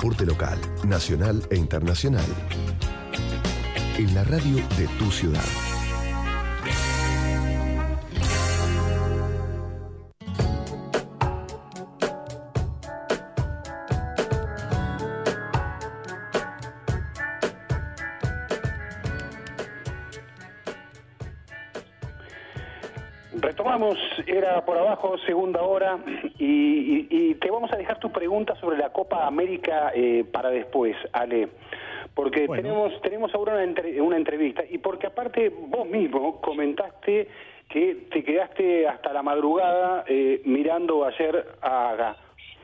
deporte 0.00 0.24
local, 0.24 0.58
nacional 0.88 1.42
e 1.50 1.56
internacional. 1.56 2.24
En 3.98 4.14
la 4.14 4.24
radio 4.24 4.56
de 4.78 4.88
tu 4.98 5.10
ciudad. 5.10 5.44
Retomamos, 23.34 23.98
era 24.26 24.64
por 24.64 24.78
abajo, 24.78 25.18
segunda 25.26 25.60
hora, 25.60 25.98
y, 26.38 27.34
te 27.34 27.50
vamos 27.50 27.72
a 27.72 27.76
dejar 27.76 27.98
tu 27.98 28.10
pregunta 28.10 28.54
sobre 28.60 28.69
la 28.90 28.92
Copa 28.92 29.26
América 29.26 29.92
eh, 29.94 30.24
para 30.30 30.50
después, 30.50 30.96
Ale. 31.12 31.48
Porque 32.14 32.46
Bueno. 32.46 32.62
tenemos 32.62 33.00
tenemos 33.02 33.34
ahora 33.34 33.54
una, 33.54 33.64
entre- 33.64 34.00
una 34.00 34.16
entrevista, 34.16 34.64
y 34.68 34.78
porque 34.78 35.06
aparte 35.06 35.48
vos 35.48 35.86
mismo 35.88 36.40
comentaste 36.40 37.28
que 37.68 37.94
te 38.10 38.24
quedaste 38.24 38.88
hasta 38.88 39.12
la 39.12 39.22
madrugada 39.22 40.04
eh, 40.08 40.42
mirando 40.44 41.04
ayer 41.04 41.46
a 41.62 42.16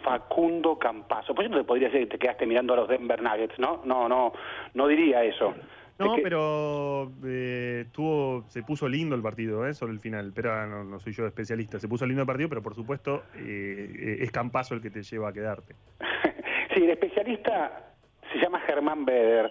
Facundo 0.02 0.76
Campazo. 0.78 1.32
Pues 1.34 1.46
yo 1.48 1.54
no 1.54 1.60
te 1.60 1.64
podría 1.66 1.88
decir 1.88 2.08
que 2.08 2.12
te 2.14 2.18
quedaste 2.18 2.44
mirando 2.46 2.74
a 2.74 2.76
los 2.78 2.88
Denver 2.88 3.22
Nuggets, 3.22 3.56
¿no? 3.58 3.82
No, 3.84 4.08
no, 4.08 4.32
no 4.74 4.86
diría 4.88 5.22
eso. 5.22 5.54
No, 5.98 6.14
que- 6.16 6.22
pero 6.22 7.10
eh, 7.24 7.86
tuvo, 7.92 8.44
se 8.48 8.62
puso 8.62 8.88
lindo 8.88 9.14
el 9.16 9.22
partido, 9.22 9.66
¿eh? 9.66 9.72
Sobre 9.74 9.92
el 9.92 10.00
final. 10.00 10.32
Pero 10.34 10.52
ah, 10.52 10.66
no, 10.66 10.84
no 10.84 11.00
soy 11.00 11.12
yo 11.14 11.26
especialista. 11.26 11.78
Se 11.80 11.88
puso 11.88 12.04
lindo 12.06 12.22
el 12.22 12.26
partido, 12.26 12.48
pero 12.50 12.62
por 12.62 12.74
supuesto 12.74 13.22
eh, 13.36 13.90
eh, 13.98 14.16
es 14.20 14.30
Campazo 14.30 14.74
el 14.74 14.82
que 14.82 14.90
te 14.90 15.02
lleva 15.02 15.28
a 15.30 15.32
quedarte. 15.32 15.74
Sí, 16.74 16.82
el 16.84 16.90
especialista 16.90 17.94
se 18.30 18.38
llama 18.38 18.60
Germán 18.60 19.06
Beder. 19.06 19.50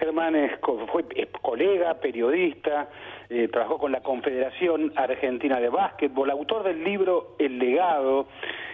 Germán 0.00 0.34
es, 0.36 0.52
fue 0.90 1.04
es 1.14 1.28
colega, 1.42 2.00
periodista, 2.00 2.88
eh, 3.28 3.48
trabajó 3.48 3.78
con 3.78 3.92
la 3.92 4.00
Confederación 4.02 4.92
Argentina 4.96 5.60
de 5.60 5.68
Básquetbol, 5.68 6.30
autor 6.30 6.62
del 6.64 6.82
libro 6.84 7.34
El 7.38 7.58
Legado, 7.58 8.28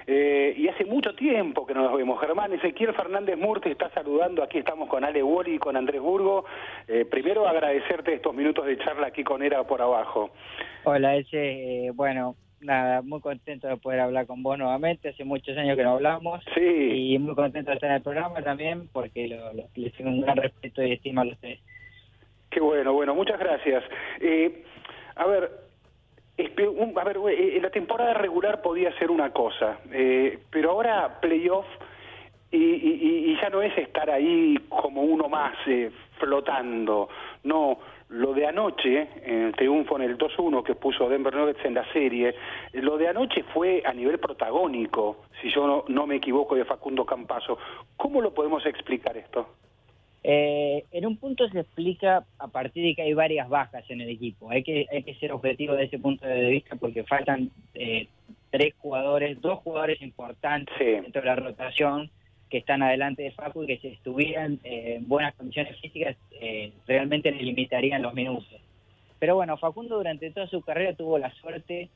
eh, 0.07 0.55
y 0.57 0.69
hace 0.69 0.85
mucho 0.85 1.15
tiempo 1.15 1.65
que 1.67 1.75
no 1.75 1.83
nos 1.83 1.97
vemos. 1.97 2.21
Germán, 2.21 2.53
Ezequiel 2.53 2.93
Fernández 2.95 3.37
Mur 3.39 3.61
te 3.61 3.71
está 3.71 3.89
saludando, 3.91 4.43
aquí 4.43 4.59
estamos 4.59 4.89
con 4.89 5.05
Ale 5.05 5.23
Wally 5.23 5.55
y 5.55 5.59
con 5.59 5.77
Andrés 5.77 6.01
Burgo. 6.01 6.45
Eh, 6.89 7.05
primero 7.05 7.47
agradecerte 7.47 8.15
estos 8.15 8.35
minutos 8.35 8.67
de 8.67 8.79
charla 8.79 9.09
aquí 9.09 9.23
con 9.25 9.43
Era 9.43 9.63
por 9.65 9.81
abajo. 9.81 10.31
Hola, 10.85 11.17
ese, 11.17 11.87
eh, 11.87 11.91
bueno, 11.95 12.35
nada, 12.61 13.03
muy 13.03 13.21
contento 13.21 13.69
de 13.69 13.77
poder 13.77 14.01
hablar 14.01 14.27
con 14.27 14.43
vos 14.43 14.59
nuevamente. 14.59 15.09
Hace 15.11 15.25
muchos 15.25 15.57
años 15.57 15.77
que 15.77 15.85
no 15.85 15.93
hablamos 15.93 16.45
Sí. 16.55 16.61
y 17.15 17.19
muy 17.19 17.35
contento 17.37 17.71
de 17.71 17.77
estar 17.77 17.91
en 17.91 17.97
el 17.97 18.03
programa 18.03 18.43
también 18.43 18.89
porque 18.93 19.29
lo, 19.29 19.53
lo- 19.53 19.69
les 19.77 19.93
tengo 19.95 20.11
un 20.11 20.21
gran 20.23 20.37
respeto 20.37 20.83
y 20.83 20.93
estima 20.93 21.23
a 21.23 21.27
los 21.27 21.39
tres. 21.39 21.61
Qué 22.53 22.61
bueno, 22.61 22.93
bueno, 22.93 23.15
muchas 23.15 23.39
gracias. 23.39 23.83
Eh, 24.21 24.63
a 25.17 25.27
ver, 25.27 25.51
un- 26.77 26.99
a 26.99 27.05
ver, 27.05 27.19
eh, 27.31 27.59
la 27.63 27.71
temporada 27.71 28.13
regular 28.15 28.61
podía 28.61 28.93
ser 28.99 29.11
una 29.11 29.31
cosa, 29.33 29.79
eh, 29.91 30.39
pero 30.51 30.71
ahora 30.73 31.19
playoff 31.21 31.67
y, 32.51 32.59
y- 32.59 33.31
y- 33.33 33.41
ya 33.41 33.49
no 33.49 33.63
es 33.63 33.77
estar 33.79 34.11
ahí 34.11 34.59
como 34.69 35.03
uno 35.03 35.29
más 35.31 35.55
eh, 35.67 35.91
flotando, 36.19 37.09
no. 37.45 37.79
Lo 38.11 38.35
de 38.35 38.47
anoche, 38.47 39.09
eh, 39.25 39.45
el 39.47 39.53
triunfo 39.57 39.97
en 39.97 40.03
el 40.03 40.19
2-1 40.19 40.63
que 40.63 40.75
puso 40.75 41.09
Denver 41.09 41.35
Nuggets 41.35 41.65
en 41.65 41.73
la 41.73 41.91
serie, 41.95 42.35
lo 42.75 42.99
de 42.99 43.09
anoche 43.09 43.43
fue 43.55 43.83
a 43.87 43.95
nivel 43.95 44.19
protagónico, 44.19 45.25
si 45.41 45.49
yo 45.49 45.67
no, 45.67 45.85
no 45.89 46.07
me 46.07 46.17
equivoco, 46.17 46.55
de 46.55 46.67
Facundo 46.67 47.07
Campazo. 47.07 47.57
¿Cómo 47.97 48.21
lo 48.21 48.35
podemos 48.35 48.67
explicar 48.67 49.17
esto? 49.17 49.49
Eh, 50.25 50.85
en 50.93 51.07
un 51.07 51.17
punto 51.17 51.49
se 51.49 51.61
explica 51.61 52.25
a 52.39 52.49
partir 52.49 52.85
de 52.85 52.95
que 52.95 53.03
hay 53.03 53.13
varias 53.13 53.49
bajas 53.49 53.85
en 53.91 54.01
el 54.01 54.09
equipo. 54.11 54.51
Hay 54.51 54.63
que, 54.63 54.87
hay 54.91 55.03
que 55.03 55.15
ser 55.17 55.33
objetivo 55.33 55.75
de 55.75 55.85
ese 55.85 55.99
punto 55.99 56.27
de 56.27 56.49
vista 56.49 56.77
porque 56.77 57.03
faltan 57.05 57.51
eh, 57.75 58.07
tres 58.51 58.75
jugadores, 58.79 59.41
dos 59.41 59.59
jugadores 59.61 60.01
importantes 60.03 60.75
Sí. 60.79 60.85
dentro 60.85 61.23
de 61.23 61.27
la 61.27 61.37
rotación 61.37 62.11
que 62.51 62.59
están 62.59 62.83
adelante 62.83 63.23
de 63.23 63.31
Facu 63.33 63.65
y 63.65 63.67
que 63.67 63.79
si 63.79 63.89
estuvieran 63.89 64.61
eh, 64.63 64.97
en 64.99 65.09
buenas 65.09 65.35
condiciones 65.35 65.81
físicas 65.81 66.17
eh, 66.41 66.71
realmente 66.87 67.33
le 67.33 67.43
limitarían 67.43 68.03
los 68.03 68.13
minutos. 68.15 68.47
Pero 69.19 69.37
bueno, 69.37 69.57
Facundo 69.57 69.97
durante 69.97 70.31
toda 70.31 70.47
su 70.49 70.61
carrera 70.61 70.95
tuvo 70.95 71.19
la 71.19 71.33
suerte 71.37 71.89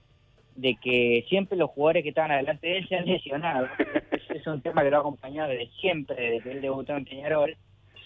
de 0.54 0.76
que 0.76 1.26
siempre 1.28 1.58
los 1.58 1.70
jugadores 1.70 2.02
que 2.02 2.08
estaban 2.08 2.30
adelante 2.30 2.66
de 2.66 2.78
él 2.78 2.88
se 2.88 2.96
han 2.96 3.06
lesionado. 3.06 3.68
Es, 4.12 4.30
es 4.30 4.46
un 4.46 4.62
tema 4.62 4.82
que 4.82 4.90
lo 4.90 4.96
ha 4.96 5.00
acompañado 5.00 5.50
desde 5.50 5.68
siempre, 5.80 6.16
desde 6.16 6.42
que 6.42 6.50
él 6.52 6.62
debutó 6.62 6.96
en 6.96 7.04
Peñarol. 7.04 7.56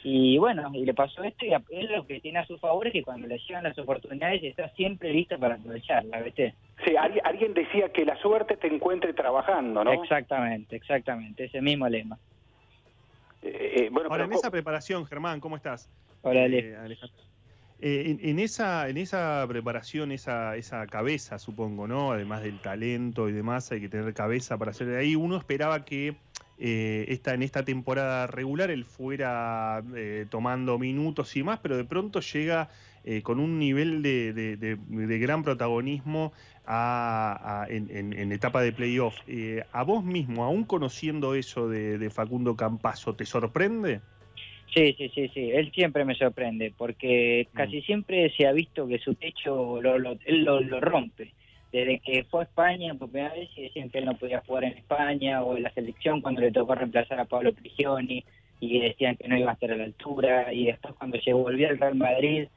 Y 0.02 0.38
bueno, 0.38 0.70
y 0.72 0.86
le 0.86 0.94
pasó 0.94 1.22
esto 1.22 1.44
y 1.44 1.52
a- 1.52 1.62
él 1.70 1.88
lo 1.94 2.06
que 2.06 2.20
tiene 2.20 2.38
a 2.38 2.46
su 2.46 2.56
favor 2.58 2.86
es 2.86 2.92
que 2.92 3.02
cuando 3.02 3.26
le 3.26 3.38
llegan 3.38 3.64
las 3.64 3.78
oportunidades 3.78 4.42
está 4.42 4.68
siempre 4.70 5.12
listo 5.12 5.38
para 5.38 5.56
aprovecharlas, 5.56 6.24
¿viste? 6.24 6.54
Sí, 6.84 6.96
alguien, 6.96 7.20
alguien 7.26 7.52
decía 7.54 7.90
que 7.90 8.04
la 8.06 8.16
suerte 8.16 8.56
te 8.56 8.66
encuentre 8.74 9.12
trabajando, 9.12 9.84
¿no? 9.84 9.92
Exactamente, 10.02 10.76
exactamente, 10.76 11.44
ese 11.44 11.60
mismo 11.60 11.86
lema. 11.88 12.18
Eh, 13.42 13.74
eh, 13.76 13.88
bueno, 13.90 14.08
Ahora, 14.10 14.24
pero 14.24 14.32
en 14.32 14.38
esa 14.38 14.50
preparación, 14.50 15.06
Germán, 15.06 15.40
¿cómo 15.40 15.56
estás? 15.56 15.90
Hola, 16.22 16.44
Ale. 16.44 16.58
Eh, 16.70 16.76
Alejandro. 16.76 17.16
Eh, 17.82 18.04
en, 18.10 18.28
en 18.28 18.38
esa, 18.38 18.88
en 18.90 18.98
esa 18.98 19.44
preparación, 19.48 20.12
esa, 20.12 20.56
esa 20.56 20.86
cabeza, 20.86 21.38
supongo, 21.38 21.88
¿no? 21.88 22.12
Además 22.12 22.42
del 22.42 22.58
talento 22.60 23.28
y 23.28 23.32
demás, 23.32 23.72
hay 23.72 23.80
que 23.80 23.88
tener 23.88 24.12
cabeza 24.12 24.58
para 24.58 24.70
hacer 24.72 24.86
de 24.86 24.98
ahí. 24.98 25.16
Uno 25.16 25.38
esperaba 25.38 25.82
que 25.86 26.14
eh, 26.60 27.06
esta, 27.08 27.32
en 27.34 27.42
esta 27.42 27.64
temporada 27.64 28.26
regular 28.26 28.70
él 28.70 28.84
fuera 28.84 29.82
eh, 29.96 30.26
tomando 30.30 30.78
minutos 30.78 31.34
y 31.36 31.42
más, 31.42 31.58
pero 31.60 31.76
de 31.78 31.84
pronto 31.84 32.20
llega 32.20 32.68
eh, 33.02 33.22
con 33.22 33.40
un 33.40 33.58
nivel 33.58 34.02
de, 34.02 34.34
de- 34.34 34.56
de- 34.58 34.76
de 34.76 35.18
gran 35.18 35.42
protagonismo 35.42 36.32
a- 36.66 37.62
a- 37.62 37.66
en, 37.68 37.88
en- 37.90 38.12
en 38.12 38.30
etapa 38.30 38.60
de 38.60 38.72
playoff. 38.72 39.16
Eh, 39.26 39.64
¿A 39.72 39.82
vos 39.84 40.04
mismo, 40.04 40.44
aún 40.44 40.64
conociendo 40.64 41.34
eso 41.34 41.68
de, 41.68 42.10
Facundo 42.10 42.54
Campazo, 42.56 43.14
te 43.14 43.24
sorprende? 43.24 44.00
Sí, 44.74 44.94
sí, 44.98 45.10
sí, 45.14 45.28
sí. 45.34 45.50
Él 45.50 45.72
siempre 45.74 46.04
me 46.04 46.14
sorprende 46.14 46.72
porque 46.76 47.48
casi 47.54 47.80
siempre 47.82 48.32
se 48.36 48.46
ha 48.46 48.52
visto 48.52 48.86
que 48.86 48.98
su 48.98 49.14
techo 49.14 49.80
lo, 49.80 49.98
lo- 49.98 50.18
él 50.26 50.44
lo, 50.44 50.60
lo 50.60 50.80
rompe. 50.80 51.32
Desde 51.72 52.00
que 52.00 52.24
fue 52.24 52.40
a 52.40 52.44
España 52.44 52.94
por 52.94 53.10
primera 53.10 53.34
vez 53.34 53.48
y 53.56 53.62
decían 53.62 53.90
que 53.90 53.98
él 53.98 54.06
no 54.06 54.16
podía 54.16 54.42
jugar 54.46 54.64
en 54.64 54.78
España 54.78 55.42
o 55.42 55.56
en 55.56 55.62
la 55.62 55.72
selección 55.72 56.20
cuando 56.20 56.40
le 56.40 56.50
tocó 56.50 56.74
reemplazar 56.74 57.20
a 57.20 57.26
Pablo 57.26 57.52
Prigioni 57.52 58.24
y 58.58 58.80
decían 58.80 59.16
que 59.16 59.28
no 59.28 59.38
iba 59.38 59.50
a 59.50 59.54
estar 59.54 59.70
a 59.70 59.76
la 59.76 59.84
altura 59.84 60.52
y 60.52 60.66
después 60.66 60.94
cuando 60.94 61.18
llegó 61.18 61.42
volvió 61.42 61.68
al 61.68 61.78
Real 61.78 61.94
Madrid 61.94 62.48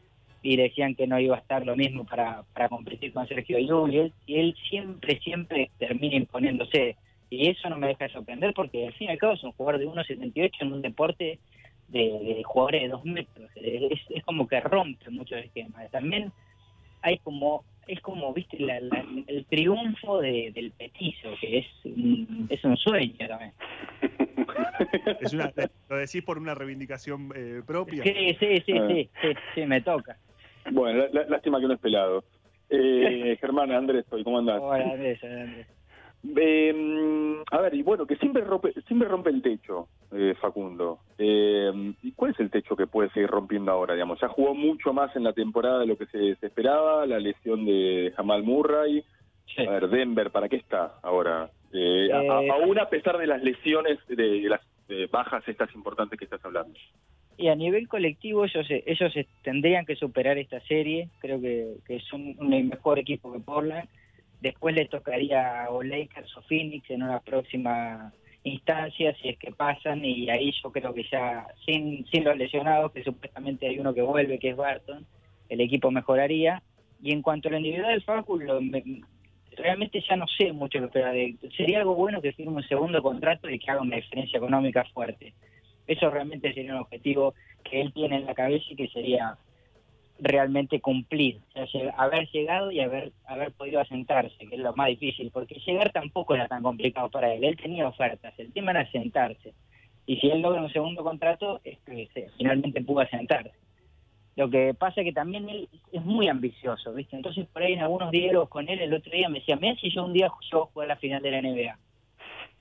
y 0.41 0.57
decían 0.57 0.95
que 0.95 1.07
no 1.07 1.19
iba 1.19 1.35
a 1.35 1.39
estar 1.39 1.65
lo 1.65 1.75
mismo 1.75 2.05
para, 2.05 2.43
para 2.53 2.69
competir 2.69 3.13
con 3.13 3.27
Sergio 3.27 3.59
Llull 3.59 3.93
y 3.93 3.97
él, 3.99 4.13
y 4.25 4.39
él 4.39 4.55
siempre, 4.69 5.19
siempre 5.19 5.69
termina 5.77 6.15
imponiéndose 6.15 6.97
y 7.29 7.49
eso 7.49 7.69
no 7.69 7.77
me 7.77 7.87
deja 7.87 8.05
de 8.05 8.13
sorprender 8.13 8.53
porque 8.53 8.87
al 8.87 8.93
fin 8.93 9.07
y 9.07 9.11
al 9.11 9.17
cabo 9.17 9.33
es 9.33 9.43
un 9.43 9.53
jugador 9.53 9.79
de 9.79 9.87
1.78 9.87 10.51
en 10.59 10.73
un 10.73 10.81
deporte 10.81 11.39
de, 11.87 11.99
de 11.99 12.43
jugadores 12.43 12.81
de 12.83 12.87
dos 12.89 13.05
metros. 13.05 13.49
Es, 13.55 14.01
es 14.09 14.23
como 14.23 14.47
que 14.47 14.59
rompe 14.59 15.09
muchos 15.09 15.39
esquemas. 15.39 15.89
También 15.91 16.31
hay 17.01 17.17
como, 17.19 17.63
es 17.87 17.99
como, 18.01 18.33
viste, 18.33 18.59
la- 18.59 18.79
la- 18.79 19.05
el 19.27 19.45
triunfo 19.45 20.19
de- 20.21 20.51
del 20.53 20.71
petizo, 20.71 21.29
que 21.39 21.59
es, 21.59 21.65
un- 21.85 22.47
es 22.49 22.63
un 22.63 22.77
sueño 22.77 23.27
también. 23.27 23.53
Es 25.19 25.33
una- 25.33 25.51
¿Lo 25.89 25.97
decís 25.97 26.23
por 26.23 26.37
una 26.37 26.53
reivindicación 26.55 27.31
eh, 27.35 27.61
propia? 27.65 28.03
Sí, 28.03 28.35
sí, 28.39 28.63
sí, 28.65 28.73
Ah. 28.77 28.87
sí, 28.87 29.09
sí, 29.21 29.27
sí, 29.55 29.65
me 29.65 29.81
toca. 29.81 30.17
Bueno, 30.71 30.99
lá- 30.99 31.09
lá- 31.11 31.25
lástima 31.29 31.59
que 31.59 31.67
no 31.67 31.73
es 31.73 31.79
pelado. 31.79 32.23
Eh, 32.69 33.37
Germán, 33.41 33.71
Andrés, 33.71 34.05
¿cómo 34.23 34.39
andás? 34.39 34.59
Hola, 34.61 34.91
Andrés, 34.91 35.19
hola, 35.23 35.41
Andrés. 35.41 35.67
Eh, 36.37 37.43
a 37.51 37.57
ver, 37.61 37.73
y 37.73 37.83
bueno, 37.83 38.07
que 38.07 38.15
siempre 38.15 38.43
rompe, 38.43 38.71
siempre 38.87 39.09
rompe 39.09 39.29
el 39.29 39.41
techo, 39.41 39.89
eh, 40.13 40.35
Facundo. 40.39 40.99
Eh, 41.17 41.71
¿Y 42.03 42.11
cuál 42.13 42.31
es 42.31 42.39
el 42.39 42.49
techo 42.51 42.75
que 42.75 42.87
puede 42.87 43.09
seguir 43.09 43.29
rompiendo 43.29 43.71
ahora? 43.71 43.93
Digamos, 43.93 44.19
ya 44.21 44.27
jugó 44.27 44.53
mucho 44.53 44.93
más 44.93 45.15
en 45.15 45.23
la 45.23 45.33
temporada 45.33 45.79
de 45.79 45.87
lo 45.87 45.97
que 45.97 46.05
se, 46.07 46.35
se 46.35 46.45
esperaba, 46.47 47.05
la 47.05 47.19
lesión 47.19 47.65
de 47.65 48.13
Jamal 48.15 48.43
Murray. 48.43 49.03
Sí. 49.55 49.65
A 49.65 49.71
ver, 49.71 49.89
Denver, 49.89 50.31
¿para 50.31 50.47
qué 50.49 50.55
está 50.57 50.95
ahora? 51.01 51.49
Eh, 51.73 52.09
a- 52.13 52.17
a- 52.19 52.43
Eh, 52.43 52.49
aún 52.51 52.79
a 52.79 52.87
pesar 52.89 53.17
de 53.17 53.27
las 53.27 53.41
lesiones, 53.43 53.99
de, 54.07 54.15
de 54.15 54.49
las 54.49 54.61
eh, 54.89 55.07
bajas 55.11 55.47
estas 55.47 55.73
importantes 55.75 56.17
que 56.19 56.25
estás 56.25 56.43
hablando. 56.45 56.77
Y 57.37 57.47
a 57.47 57.55
nivel 57.55 57.87
colectivo 57.87 58.45
ellos 58.45 58.67
ellos 58.69 59.13
tendrían 59.41 59.85
que 59.85 59.95
superar 59.95 60.37
esta 60.37 60.59
serie, 60.61 61.09
creo 61.19 61.41
que, 61.41 61.77
que 61.87 61.99
son 62.01 62.35
un 62.37 62.67
mejor 62.69 62.99
equipo 62.99 63.33
que 63.33 63.39
Portland. 63.39 63.89
Después 64.41 64.75
les 64.75 64.89
tocaría 64.89 65.65
o 65.69 65.81
Lakers 65.81 66.37
o 66.37 66.41
Phoenix 66.43 66.87
en 66.91 67.01
una 67.01 67.19
próxima 67.21 68.11
instancia, 68.43 69.15
si 69.21 69.29
es 69.29 69.37
que 69.37 69.51
pasan, 69.51 70.03
y 70.03 70.29
ahí 70.29 70.51
yo 70.61 70.71
creo 70.71 70.93
que 70.93 71.03
ya, 71.11 71.47
sin, 71.65 72.05
sin 72.07 72.23
los 72.23 72.37
lesionados, 72.37 72.91
que 72.91 73.03
supuestamente 73.03 73.67
hay 73.67 73.79
uno 73.79 73.93
que 73.93 74.01
vuelve, 74.01 74.39
que 74.39 74.49
es 74.49 74.55
Barton, 74.57 75.05
el 75.49 75.61
equipo 75.61 75.91
mejoraría. 75.91 76.61
Y 77.01 77.11
en 77.11 77.21
cuanto 77.21 77.47
a 77.47 77.51
lo 77.51 77.57
individual 77.57 77.91
del 77.91 78.03
Facu, 78.03 78.37
lo- 78.39 78.61
me- 78.61 78.83
realmente 79.57 80.03
ya 80.07 80.15
no 80.15 80.25
sé 80.27 80.51
mucho 80.51 80.79
lo 80.79 80.89
que 80.89 81.35
Sería 81.55 81.79
algo 81.79 81.95
bueno 81.95 82.21
que 82.21 82.33
firme 82.33 82.53
un 82.57 82.67
segundo 82.67 83.01
contrato 83.01 83.49
y 83.49 83.59
que 83.59 83.69
haga 83.71 83.81
una 83.81 83.97
diferencia 83.97 84.37
económica 84.37 84.83
fuerte. 84.93 85.33
Eso 85.85 86.09
realmente 86.09 86.53
sería 86.53 86.73
un 86.73 86.79
objetivo 86.79 87.33
que 87.63 87.81
él 87.81 87.93
tiene 87.93 88.15
en 88.17 88.25
la 88.25 88.33
cabeza 88.33 88.65
y 88.69 88.75
que 88.75 88.87
sería 88.87 89.37
realmente 90.23 90.79
cumplir, 90.81 91.39
o 91.55 91.67
sea, 91.67 91.91
haber 91.97 92.27
llegado 92.31 92.71
y 92.71 92.79
haber 92.79 93.11
haber 93.25 93.51
podido 93.51 93.79
asentarse, 93.79 94.37
que 94.47 94.55
es 94.55 94.61
lo 94.61 94.73
más 94.75 94.87
difícil, 94.87 95.29
porque 95.31 95.55
llegar 95.65 95.91
tampoco 95.91 96.35
era 96.35 96.47
tan 96.47 96.63
complicado 96.63 97.09
para 97.09 97.33
él, 97.33 97.43
él 97.43 97.57
tenía 97.57 97.87
ofertas, 97.87 98.33
el 98.39 98.51
tema 98.53 98.71
era 98.71 98.89
sentarse, 98.91 99.53
y 100.05 100.17
si 100.17 100.29
él 100.29 100.41
logra 100.41 100.61
un 100.61 100.71
segundo 100.73 101.03
contrato, 101.03 101.61
es 101.63 101.77
que 101.79 102.09
finalmente 102.37 102.81
pudo 102.81 103.01
asentarse. 103.01 103.51
Lo 104.35 104.49
que 104.49 104.73
pasa 104.73 105.01
es 105.01 105.05
que 105.05 105.13
también 105.13 105.47
él 105.47 105.69
es 105.91 106.03
muy 106.03 106.27
ambicioso, 106.27 106.91
¿viste? 106.93 107.15
Entonces 107.15 107.45
por 107.53 107.61
ahí 107.61 107.73
en 107.73 107.81
algunos 107.81 108.09
diálogos 108.09 108.49
con 108.49 108.67
él 108.67 108.79
el 108.79 108.93
otro 108.93 109.11
día 109.11 109.29
me 109.29 109.39
decía, 109.39 109.57
mira 109.57 109.75
si 109.75 109.91
yo 109.91 110.03
un 110.05 110.13
día 110.13 110.29
yo 110.51 110.65
juego 110.73 110.81
a 110.81 110.87
la 110.87 110.95
final 110.95 111.21
de 111.21 111.31
la 111.31 111.41
NBA. 111.41 111.77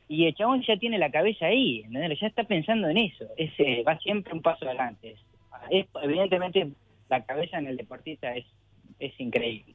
Y 0.08 0.26
el 0.26 0.34
chabón 0.34 0.62
ya 0.62 0.76
tiene 0.76 0.98
la 0.98 1.10
cabeza 1.10 1.46
ahí, 1.46 1.84
ya 1.90 2.26
está 2.26 2.44
pensando 2.44 2.88
en 2.88 2.98
eso, 2.98 3.24
ese 3.38 3.82
va 3.84 3.98
siempre 3.98 4.34
un 4.34 4.42
paso 4.42 4.66
adelante. 4.66 5.12
Es, 5.12 5.18
es- 5.70 5.86
evidentemente 6.02 6.68
la 7.12 7.24
cabeza 7.24 7.58
en 7.58 7.66
el 7.66 7.76
deportista 7.76 8.34
es, 8.34 8.46
es 8.98 9.12
increíble. 9.20 9.74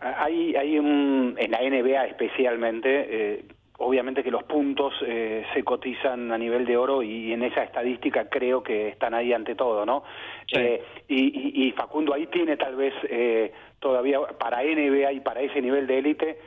Hay, 0.00 0.54
hay 0.56 0.78
un, 0.78 1.36
en 1.38 1.50
la 1.52 1.60
NBA 1.60 2.06
especialmente, 2.06 2.88
eh, 3.08 3.44
obviamente 3.78 4.22
que 4.24 4.30
los 4.30 4.42
puntos 4.42 4.92
eh, 5.06 5.44
se 5.54 5.62
cotizan 5.62 6.32
a 6.32 6.36
nivel 6.38 6.66
de 6.66 6.76
oro 6.76 7.02
y 7.02 7.32
en 7.32 7.42
esa 7.44 7.62
estadística 7.62 8.28
creo 8.28 8.62
que 8.62 8.88
están 8.88 9.14
ahí 9.14 9.32
ante 9.32 9.54
todo, 9.54 9.86
¿no? 9.86 10.02
Sí. 10.48 10.58
Eh, 10.58 10.82
y, 11.08 11.62
y- 11.62 11.68
y 11.68 11.72
Facundo 11.72 12.12
ahí 12.12 12.26
tiene 12.26 12.56
tal 12.56 12.74
vez 12.76 12.92
eh, 13.08 13.52
todavía 13.78 14.18
para 14.38 14.62
NBA 14.62 15.12
y 15.12 15.20
para 15.20 15.40
ese 15.40 15.62
nivel 15.62 15.86
de 15.86 15.98
élite 15.98 16.38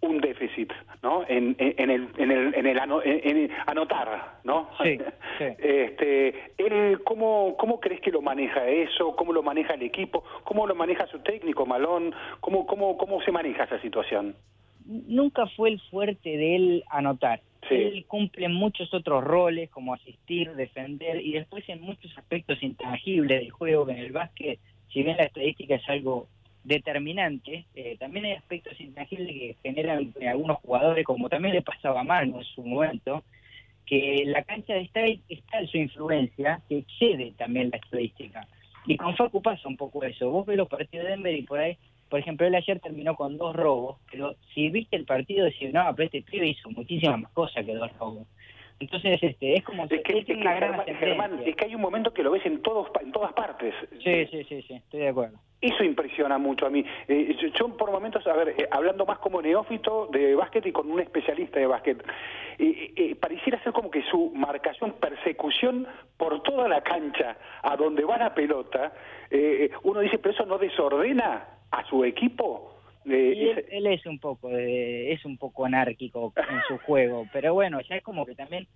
un 0.00 0.20
déficit, 0.20 0.72
¿no? 1.02 1.24
En, 1.28 1.56
en- 1.58 1.90
el, 1.90 2.08
en 2.18 2.30
el, 2.30 2.54
en 2.54 2.66
el 2.66 2.78
ano- 2.78 3.02
en- 3.02 3.50
anotar, 3.66 4.38
¿no? 4.44 4.68
Sí, 4.82 4.98
sí. 5.38 5.44
Este, 5.58 6.52
él, 6.58 7.00
¿cómo, 7.04 7.56
¿Cómo 7.58 7.80
crees 7.80 8.00
que 8.00 8.12
lo 8.12 8.22
maneja 8.22 8.66
eso? 8.68 9.16
¿Cómo 9.16 9.32
lo 9.32 9.42
maneja 9.42 9.74
el 9.74 9.82
equipo? 9.82 10.22
¿Cómo 10.44 10.66
lo 10.66 10.74
maneja 10.74 11.06
su 11.08 11.18
técnico, 11.20 11.66
Malón? 11.66 12.14
¿Cómo, 12.40 12.66
cómo, 12.66 12.96
cómo 12.96 13.20
se 13.22 13.32
maneja 13.32 13.64
esa 13.64 13.80
situación? 13.80 14.36
Nunca 14.86 15.46
fue 15.48 15.70
el 15.70 15.80
fuerte 15.90 16.30
de 16.36 16.56
él 16.56 16.84
anotar. 16.90 17.40
Sí. 17.68 17.74
Él 17.74 18.04
cumple 18.06 18.48
muchos 18.48 18.94
otros 18.94 19.22
roles 19.24 19.68
como 19.70 19.92
asistir, 19.92 20.52
defender 20.54 21.20
y 21.20 21.32
después 21.32 21.68
en 21.68 21.80
muchos 21.82 22.16
aspectos 22.16 22.62
intangibles 22.62 23.40
del 23.40 23.50
juego 23.50 23.84
que 23.84 23.92
en 23.92 23.98
el 23.98 24.12
básquet, 24.12 24.58
si 24.92 25.02
bien 25.02 25.16
la 25.16 25.24
estadística 25.24 25.74
es 25.74 25.86
algo 25.88 26.28
determinante, 26.68 27.64
eh, 27.74 27.96
también 27.98 28.26
hay 28.26 28.32
aspectos 28.32 28.78
intangibles 28.80 29.32
que 29.32 29.56
generan 29.62 30.12
eh, 30.20 30.28
algunos 30.28 30.58
jugadores, 30.58 31.04
como 31.04 31.28
también 31.28 31.54
le 31.54 31.62
pasaba 31.62 32.00
a 32.00 32.04
Manu 32.04 32.38
en 32.38 32.44
su 32.44 32.62
momento, 32.62 33.24
que 33.86 34.24
la 34.26 34.42
cancha 34.42 34.76
está, 34.76 35.00
está 35.06 35.60
en 35.60 35.66
su 35.66 35.78
influencia, 35.78 36.60
que 36.68 36.78
excede 36.78 37.32
también 37.38 37.70
la 37.70 37.78
estadística. 37.78 38.46
Y 38.86 38.96
con 38.98 39.16
Facu 39.16 39.40
pasa 39.40 39.66
un 39.66 39.76
poco 39.76 40.04
eso. 40.04 40.30
Vos 40.30 40.46
ves 40.46 40.58
los 40.58 40.68
partidos 40.68 41.06
de 41.06 41.12
Denver 41.12 41.34
y 41.34 41.42
por 41.42 41.58
ahí, 41.58 41.78
por 42.10 42.20
ejemplo, 42.20 42.46
él 42.46 42.54
ayer 42.54 42.80
terminó 42.80 43.16
con 43.16 43.38
dos 43.38 43.56
robos, 43.56 43.96
pero 44.10 44.36
si 44.54 44.68
viste 44.68 44.96
el 44.96 45.06
partido 45.06 45.46
decís, 45.46 45.72
no, 45.72 45.82
pero 45.96 46.06
este 46.06 46.22
pibe 46.22 46.48
hizo 46.48 46.70
muchísimas 46.70 47.20
más 47.20 47.32
cosas 47.32 47.64
que 47.64 47.74
dos 47.74 47.90
robos. 47.98 48.26
Entonces, 48.80 49.18
este, 49.22 49.54
es 49.54 49.64
como 49.64 49.84
Es 49.84 50.02
que, 50.02 50.22
gran 50.34 50.84
Germán, 50.86 51.40
es 51.44 51.56
que 51.56 51.64
hay 51.64 51.74
un 51.74 51.80
momento 51.80 52.12
que 52.12 52.22
lo 52.22 52.30
ves 52.30 52.46
en, 52.46 52.62
todos, 52.62 52.88
en 53.00 53.10
todas 53.10 53.32
partes. 53.32 53.74
Sí, 54.02 54.26
sí, 54.26 54.44
sí, 54.44 54.62
sí, 54.62 54.74
estoy 54.74 55.00
de 55.00 55.08
acuerdo. 55.08 55.38
Eso 55.60 55.82
impresiona 55.82 56.38
mucho 56.38 56.66
a 56.66 56.70
mí. 56.70 56.84
Eh, 57.08 57.36
yo, 57.40 57.48
yo 57.48 57.76
por 57.76 57.90
momentos, 57.90 58.24
a 58.28 58.32
ver, 58.34 58.50
eh, 58.50 58.68
hablando 58.70 59.04
más 59.04 59.18
como 59.18 59.42
neófito 59.42 60.06
de 60.12 60.36
básquet 60.36 60.64
y 60.66 60.72
con 60.72 60.88
un 60.88 61.00
especialista 61.00 61.58
de 61.58 61.66
básquet, 61.66 62.04
eh, 62.58 62.92
eh, 62.96 63.14
pareciera 63.16 63.62
ser 63.62 63.72
como 63.72 63.90
que 63.90 64.02
su 64.02 64.32
marcación, 64.34 64.94
persecución 65.00 65.86
por 66.16 66.42
toda 66.42 66.68
la 66.68 66.80
cancha 66.82 67.36
a 67.62 67.76
donde 67.76 68.04
va 68.04 68.18
la 68.18 68.34
pelota, 68.34 68.92
eh, 69.30 69.70
uno 69.82 70.00
dice, 70.00 70.18
pero 70.18 70.34
eso 70.34 70.46
no 70.46 70.58
desordena 70.58 71.48
a 71.70 71.84
su 71.86 72.04
equipo. 72.04 72.77
Eh, 73.10 73.34
Y 73.70 73.74
él, 73.76 73.86
es 73.86 74.04
un 74.06 74.18
poco 74.18 74.48
de- 74.48 75.12
es 75.12 75.24
un 75.24 75.38
poco 75.38 75.64
anárquico 75.64 76.32
en 76.36 76.60
su 76.68 76.78
juego, 76.84 77.26
pero 77.32 77.54
bueno, 77.54 77.80
ya 77.80 77.96
es 77.96 78.02
como 78.02 78.26
que 78.26 78.34
también 78.34 78.66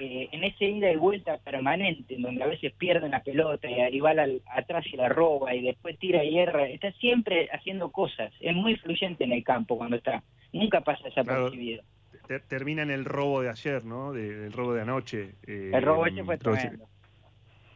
eh, 0.00 0.28
en 0.30 0.44
ese 0.44 0.66
ida 0.66 0.92
y 0.92 0.96
vuelta 0.96 1.38
permanente, 1.38 2.14
en 2.14 2.22
donde 2.22 2.44
a 2.44 2.46
veces 2.46 2.72
pierden 2.74 3.10
la 3.10 3.22
pelota 3.22 3.68
y 3.68 3.96
y 3.96 4.00
va 4.00 4.10
al- 4.10 4.42
atrás 4.46 4.84
y 4.92 4.96
la 4.96 5.08
roba 5.08 5.54
y 5.56 5.62
después 5.62 5.98
tira 5.98 6.22
y 6.22 6.38
erra, 6.38 6.68
está 6.68 6.92
siempre 6.92 7.48
haciendo 7.52 7.90
cosas, 7.90 8.32
es 8.40 8.54
muy 8.54 8.76
fluyente 8.76 9.24
en 9.24 9.32
el 9.32 9.42
campo 9.42 9.76
cuando 9.76 9.96
está, 9.96 10.22
nunca 10.52 10.82
pasa 10.82 11.02
desapercibido. 11.04 11.82
Ter- 12.28 12.42
termina 12.42 12.82
en 12.82 12.90
el 12.90 13.04
robo 13.06 13.40
de 13.42 13.48
ayer, 13.48 13.84
¿no? 13.84 14.12
De- 14.12 14.36
del 14.36 14.52
robo 14.52 14.74
de 14.74 14.82
anoche. 14.82 15.34
eh, 15.46 15.70
El 15.74 15.82
robo 15.82 16.06
ese 16.06 16.22
fue 16.22 16.34
entró- 16.34 16.52
tremendo. 16.54 16.86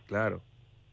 Claro. 0.06 0.42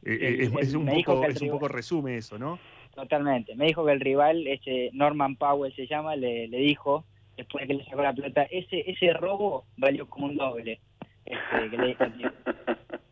Eh, 0.04 0.18
El- 0.22 0.24
eh, 0.24 0.44
es, 0.46 0.52
el- 0.54 0.60
es 0.60 0.74
un 0.74 0.86
me 0.86 1.04
poco, 1.04 1.26
el 1.26 1.32
es 1.32 1.36
un 1.42 1.42
rival- 1.48 1.60
poco 1.60 1.68
resume 1.68 2.18
eso, 2.18 2.40
¿no? 2.40 2.58
Totalmente. 3.00 3.56
Me 3.56 3.68
dijo 3.68 3.86
que 3.86 3.94
el 3.94 4.02
rival, 4.02 4.46
ese 4.46 4.90
Norman 4.92 5.38
Powell 5.38 5.74
se 5.74 5.88
llama, 5.88 6.18
le, 6.18 6.50
le 6.50 6.58
dijo, 6.58 7.06
después 7.38 7.62
de 7.62 7.68
que 7.70 7.74
le 7.76 7.86
sacó 7.86 8.02
la 8.02 8.12
pelota, 8.12 8.44
ese 8.44 8.84
ese 8.92 9.14
robo 9.14 9.64
valió 9.78 10.06
como 10.10 10.26
un 10.26 10.36
doble. 10.36 10.82
Este, 11.26 11.70
que 11.70 11.78
le 11.78 11.88
dijo. 11.88 12.04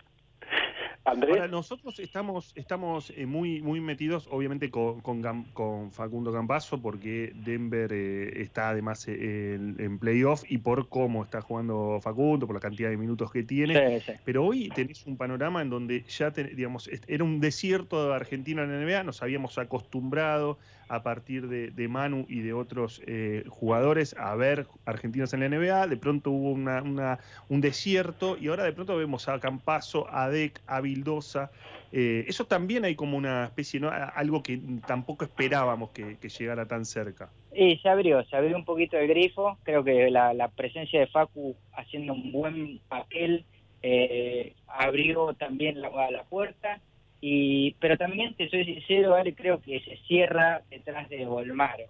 Andrés. 1.08 1.36
Ahora, 1.36 1.48
nosotros 1.48 2.00
estamos, 2.00 2.52
estamos 2.56 3.12
eh, 3.16 3.26
muy, 3.26 3.62
muy 3.62 3.80
metidos, 3.80 4.28
obviamente, 4.30 4.70
con, 4.70 5.02
con, 5.02 5.92
Facundo 5.92 6.32
Campazo, 6.34 6.82
porque 6.82 7.32
Denver 7.36 7.92
eh, 7.94 8.42
está 8.42 8.70
además 8.70 9.08
eh, 9.08 9.56
en, 9.56 9.76
en 9.80 10.00
playoff 10.00 10.44
y 10.50 10.58
por 10.58 10.90
cómo 10.90 11.24
está 11.24 11.42
jugando 11.42 12.00
Facundo, 12.02 12.46
por 12.46 12.56
la 12.56 12.60
cantidad 12.60 12.90
de 12.90 12.98
minutos 12.98 13.32
que 13.32 13.44
tiene. 13.44 14.00
Sí, 14.00 14.06
sí. 14.06 14.20
Pero 14.26 14.46
hoy 14.46 14.70
tenés 14.70 15.06
un 15.06 15.18
panorama 15.18 15.62
en 15.62 15.70
donde 15.70 16.04
ya, 16.04 16.32
te- 16.32 16.44
digamos, 16.44 16.90
era 17.08 17.24
un 17.24 17.40
desierto 17.40 18.10
de 18.10 18.16
Argentina 18.16 18.64
en 18.64 18.72
la 18.72 18.86
NBA, 18.86 19.04
nos 19.04 19.24
habíamos 19.24 19.58
acostumbrado 19.58 20.60
a 20.90 21.04
partir 21.04 21.48
de, 21.48 21.72
de 21.72 21.88
Manu 21.88 22.26
y 22.30 22.42
de 22.42 22.54
otros 22.54 23.02
eh, 23.08 23.44
jugadores 23.50 24.16
a 24.18 24.36
ver 24.36 24.68
argentinos 24.86 25.34
en 25.34 25.42
la 25.42 25.46
NBA, 25.50 25.88
de 25.88 25.98
pronto 25.98 26.32
hubo 26.32 26.52
una, 26.52 26.82
una- 26.82 27.20
un 27.50 27.62
desierto 27.62 28.38
y 28.40 28.48
ahora 28.48 28.64
de 28.64 28.74
pronto 28.74 28.96
vemos 28.96 29.28
a 29.28 29.40
Campazo, 29.40 30.08
a 30.10 30.30
Dec, 30.30 30.62
a 30.68 30.82
Vildosa. 30.82 31.52
Eh, 31.92 32.26
eso 32.28 32.46
también 32.46 32.86
hay 32.86 32.96
como 32.96 33.18
una 33.18 33.46
especie, 33.46 33.80
¿no? 33.80 33.90
Algo 33.90 34.44
que 34.44 34.60
tampoco 34.86 35.26
esperábamos 35.26 35.92
que, 35.92 36.18
llegara 36.28 36.66
tan 36.66 36.86
cerca. 36.86 37.30
Y 37.54 37.78
se 37.78 37.90
abrió, 37.90 38.24
se 38.26 38.36
abrió 38.36 38.56
un 38.56 38.66
poquito 38.66 38.98
el 38.98 39.08
grifo. 39.08 39.58
Creo 39.64 39.84
que 39.84 40.10
la, 40.12 40.34
la 40.34 40.50
presencia 40.50 41.00
de 41.00 41.08
Facu 41.08 41.56
haciendo 41.74 42.14
un 42.14 42.32
buen 42.32 42.80
papel 42.90 43.46
eh, 43.82 44.54
abrió 44.68 45.34
también 45.34 45.82
la, 45.82 45.90
la 46.12 46.24
puerta. 46.24 46.82
Y, 47.22 47.74
pero 47.80 47.98
también, 47.98 48.36
te 48.36 48.50
soy 48.50 48.66
sincero, 48.66 49.16
Ale, 49.16 49.34
creo 49.34 49.60
que 49.60 49.80
se 49.80 49.98
cierra 50.08 50.62
detrás 50.70 51.10
de 51.10 51.26
Volmaro. 51.26 51.86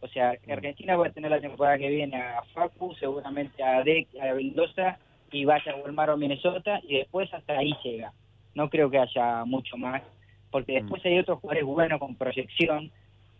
O 0.00 0.08
sea, 0.08 0.36
que 0.36 0.52
Argentina 0.52 0.96
va 0.96 1.08
a 1.08 1.12
tener 1.12 1.30
la 1.30 1.40
temporada 1.40 1.78
que 1.78 1.88
viene 1.88 2.16
a 2.16 2.42
Facu, 2.54 2.94
seguramente 2.94 3.62
a 3.62 3.82
Dec, 3.82 4.08
a 4.20 4.34
Mendoza, 4.34 4.98
y 5.30 5.44
vaya 5.44 5.72
a 5.72 5.76
Volmaro 5.76 6.14
a 6.14 6.16
Minnesota, 6.16 6.80
y 6.84 6.98
después 6.98 7.32
hasta 7.34 7.58
ahí 7.58 7.72
llega. 7.84 8.12
No 8.54 8.70
creo 8.70 8.90
que 8.90 8.98
haya 8.98 9.44
mucho 9.44 9.76
más, 9.76 10.02
porque 10.50 10.74
después 10.74 11.04
hay 11.04 11.18
otros 11.18 11.40
jugadores 11.40 11.64
buenos 11.64 11.98
con 11.98 12.16
proyección, 12.16 12.90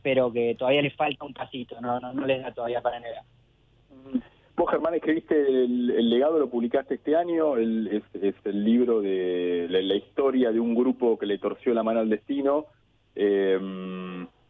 pero 0.03 0.33
que 0.33 0.55
todavía 0.55 0.83
les 0.83 0.95
falta 0.95 1.25
un 1.25 1.35
pasito, 1.35 1.81
no, 1.81 1.99
no, 2.01 2.13
no 2.13 2.27
les 2.27 2.43
da 2.43 2.53
todavía 2.53 2.81
para 2.81 3.01
negar. 3.01 3.25
Vos, 4.61 4.71
Germán, 4.71 4.93
escribiste 4.93 5.41
el, 5.41 5.91
el 5.91 6.11
legado, 6.11 6.39
lo 6.39 6.51
publicaste 6.51 6.97
este 6.97 7.17
año, 7.17 7.57
el- 7.57 8.03
es, 8.13 8.35
el 8.45 8.63
libro 8.63 9.01
de 9.01 9.67
la, 9.71 9.95
historia 9.95 10.53
de 10.53 10.61
un 10.61 10.75
grupo 10.75 11.19
que 11.19 11.25
le 11.25 11.39
torció 11.39 11.73
la 11.73 11.83
mano 11.83 12.01
al 12.01 12.11
destino. 12.11 12.67
Eh, 13.15 13.59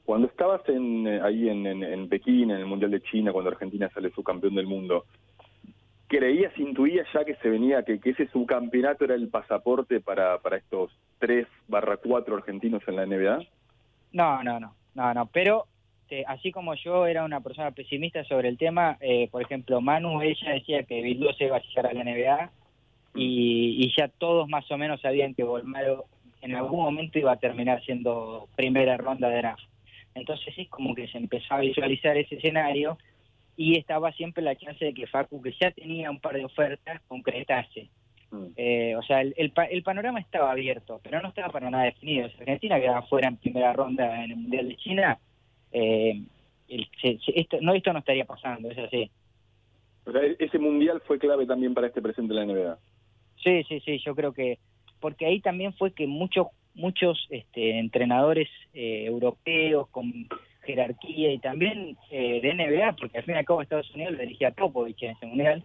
cuando 0.04 0.26
estabas 0.26 0.68
en, 0.68 1.06
ahí 1.06 1.48
en, 1.48 1.64
en- 1.64 1.84
en 1.84 2.08
Pekín, 2.08 2.50
en 2.50 2.56
el 2.58 2.66
Mundial 2.66 2.90
de 2.90 3.02
China, 3.02 3.30
cuando 3.32 3.52
Argentina 3.52 3.88
sale 3.94 4.11
subcampeón 4.11 4.56
del 4.56 4.66
mundo, 4.66 5.04
¿creías, 6.08 6.58
intuías 6.58 7.06
ya 7.14 7.24
que 7.24 7.36
se 7.36 7.48
venía, 7.48 7.84
que, 7.84 8.00
que 8.00 8.11
ese 8.11 8.26
subcampeonato 8.30 9.04
era 9.04 9.14
el 9.14 9.28
pasaporte 9.28 10.00
para, 10.00 10.38
para 10.38 10.56
estos 10.56 10.90
3 11.20 11.46
barra 11.68 11.98
4 11.98 12.36
argentinos 12.36 12.82
en 12.88 12.96
la 12.96 13.06
NBA? 13.06 13.44
No, 14.14 14.42
no, 14.42 14.58
no, 14.58 14.74
no, 14.92 15.14
no, 15.14 15.26
pero 15.26 15.66
este, 16.11 16.24
así 16.26 16.50
como 16.50 16.74
yo 16.74 17.06
era 17.06 17.24
una 17.24 17.40
persona 17.40 17.70
pesimista 17.70 18.24
sobre 18.24 18.48
el 18.48 18.58
tema, 18.58 18.96
eh, 19.00 19.28
por 19.30 19.42
ejemplo, 19.42 19.80
Manu, 19.80 20.20
ella 20.22 20.52
decía 20.52 20.82
que 20.82 21.02
Vildosa 21.02 21.44
iba 21.44 21.56
a 21.56 21.62
llegar 21.62 21.86
a 21.86 21.92
la 21.92 22.02
NBA 22.04 22.50
y, 23.14 23.84
y 23.84 23.92
ya 23.96 24.08
todos 24.08 24.48
más 24.48 24.68
o 24.70 24.76
menos 24.76 25.00
sabían 25.00 25.34
que 25.34 25.44
Volmaro 25.44 26.06
en 26.42 26.54
algún 26.56 26.80
momento 26.82 27.18
iba 27.18 27.32
a 27.32 27.36
terminar 27.38 27.82
siendo 27.84 28.48
primera 28.56 28.96
ronda 28.96 29.28
de 29.28 29.36
draft. 29.36 29.62
Entonces 30.14 30.52
es 30.56 30.68
como 30.68 30.94
que 30.94 31.06
se 31.08 31.18
empezó 31.18 31.54
a 31.54 31.61
visualizar 31.61 32.16
ese 32.16 32.36
escenario 32.36 32.98
y 33.56 33.78
estaba 33.78 34.11
siempre 34.12 34.42
la 34.42 34.56
chance 34.56 34.84
de 34.84 34.94
que 34.94 35.06
Facu, 35.06 35.40
que 35.42 35.52
ya 35.61 35.70
tenía 35.70 36.11
un 36.11 36.18
par 36.18 36.34
de 36.34 36.44
ofertas, 36.44 37.00
concretase. 37.06 37.88
Eh, 38.56 38.94
o 38.96 39.02
sea, 39.02 39.20
el, 39.20 39.34
el, 39.36 39.50
pa- 39.50 39.64
el 39.66 39.82
panorama 39.82 40.18
estaba 40.20 40.50
abierto, 40.52 41.00
pero 41.02 41.20
no 41.20 41.28
estaba 41.28 41.50
para 41.50 41.68
nada 41.70 41.84
definido. 41.84 42.28
Si 42.30 42.38
Argentina 42.40 42.80
quedaba 42.80 43.02
fuera 43.02 43.28
en 43.28 43.36
primera 43.36 43.72
ronda 43.72 44.24
en 44.24 44.30
el 44.30 44.36
Mundial 44.36 44.68
de 44.68 44.76
China, 44.76 45.18
eh, 45.72 46.20
el- 46.68 46.88
se- 47.00 47.18
se- 47.18 47.40
esto, 47.40 47.58
no, 47.60 47.74
esto 47.74 47.92
no 47.92 47.98
estaría 48.00 48.24
pasando, 48.24 48.70
es 48.70 48.78
así. 48.78 49.10
Ese 50.38 50.58
mundial 50.58 51.00
fue 51.06 51.18
clave 51.18 51.46
también 51.46 51.74
para 51.74 51.86
este 51.86 52.02
presente 52.02 52.34
de 52.34 52.40
la 52.40 52.46
NBA. 52.52 52.78
Sí, 53.42 53.62
sí, 53.68 53.80
sí, 53.80 53.98
yo 54.04 54.14
creo 54.14 54.32
que, 54.32 54.58
porque 55.00 55.26
ahí 55.26 55.40
también 55.40 55.72
fue 55.74 55.92
que 55.92 56.06
muchos 56.06 56.48
muchos 56.74 57.26
este, 57.30 57.78
entrenadores 57.78 58.48
eh, 58.74 59.04
europeos 59.06 59.88
con 59.88 60.28
jerarquía 60.62 61.32
y 61.32 61.38
también 61.38 61.96
eh, 62.10 62.40
de 62.40 62.54
NBA, 62.54 62.96
porque 62.96 63.18
al 63.18 63.24
fin 63.24 63.34
y 63.34 63.38
al 63.38 63.44
cabo 63.44 63.62
Estados 63.62 63.92
Unidos 63.94 64.12
lo 64.12 64.20
dirigía 64.20 64.52
Popovich 64.52 65.02
en 65.02 65.10
ese 65.10 65.26
mundial, 65.26 65.64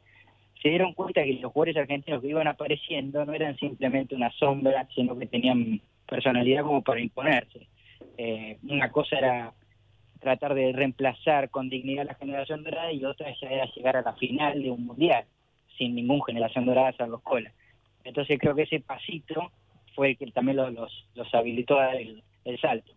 se 0.62 0.70
dieron 0.70 0.94
cuenta 0.94 1.24
que 1.24 1.34
los 1.34 1.52
jugadores 1.52 1.78
argentinos 1.78 2.22
que 2.22 2.30
iban 2.30 2.48
apareciendo 2.48 3.24
no 3.26 3.34
eran 3.34 3.56
simplemente 3.58 4.16
una 4.16 4.32
sombra, 4.32 4.88
sino 4.96 5.18
que 5.18 5.28
tenían 5.28 5.80
personalidad 6.08 6.64
como 6.64 6.82
para 6.82 7.02
imponerse. 7.02 7.68
Eh, 8.18 8.58
una 8.68 8.92
cosa 8.92 9.18
era 9.18 9.54
tratar 10.26 10.56
de 10.56 10.74
reemplazar 10.74 11.52
con 11.52 11.70
dignidad 11.70 12.08
la 12.08 12.16
generación 12.16 12.64
dorada 12.64 12.92
y 12.92 13.06
otra 13.06 13.28
ya 13.40 13.48
era 13.48 13.66
llegar 13.76 13.96
a 13.96 14.02
la 14.02 14.14
final 14.14 14.62
de 14.62 14.72
un 14.72 14.84
mundial 14.84 15.24
sin 15.78 15.94
ningún 15.94 16.24
generación 16.24 16.66
dorada 16.66 16.92
salvo 16.98 17.20
cola. 17.20 17.52
Entonces 18.04 18.40
creo 18.40 18.56
que 18.56 18.64
ese 18.64 18.80
pasito 18.80 19.52
fue 19.94 20.10
el 20.10 20.18
que 20.18 20.32
también 20.32 20.58
los, 20.58 20.74
los, 20.74 21.08
los 21.14 21.34
habilitó 21.36 21.80
a 21.80 21.86
dar 21.86 21.96
el, 21.98 22.24
el 22.44 22.60
salto. 22.60 22.92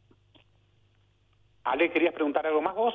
Ale, 1.65 1.91
¿querías 1.91 2.15
preguntar 2.15 2.47
algo 2.47 2.63
más 2.63 2.75
vos? 2.75 2.95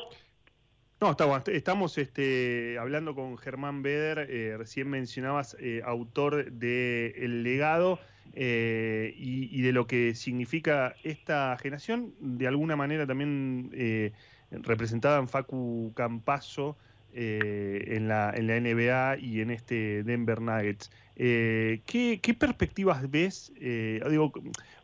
No, 0.99 1.11
estamos, 1.11 1.47
estamos 1.47 1.97
este, 1.99 2.77
hablando 2.79 3.13
con 3.13 3.37
Germán 3.37 3.83
Beder, 3.83 4.27
eh, 4.31 4.57
recién 4.57 4.89
mencionabas 4.89 5.55
eh, 5.59 5.81
autor 5.85 6.51
de 6.51 7.13
El 7.17 7.43
legado 7.43 7.99
eh, 8.31 9.13
y, 9.17 9.57
y 9.57 9.61
de 9.61 9.73
lo 9.73 9.85
que 9.87 10.15
significa 10.15 10.95
esta 11.03 11.57
generación, 11.57 12.15
de 12.19 12.47
alguna 12.47 12.75
manera 12.75 13.05
también 13.05 13.69
eh, 13.73 14.13
representada 14.49 15.19
en 15.19 15.27
Facu 15.27 15.93
Campazo 15.95 16.77
eh, 17.13 17.95
en, 17.95 18.07
la, 18.07 18.33
en 18.35 18.47
la 18.47 18.57
NBA 18.59 19.17
y 19.19 19.41
en 19.41 19.51
este 19.51 20.03
Denver 20.03 20.41
Nuggets. 20.41 20.91
Eh, 21.15 21.81
¿qué, 21.85 22.19
qué 22.23 22.33
perspectivas 22.33 23.09
ves? 23.11 23.53
Eh, 23.61 24.01
digo, 24.09 24.33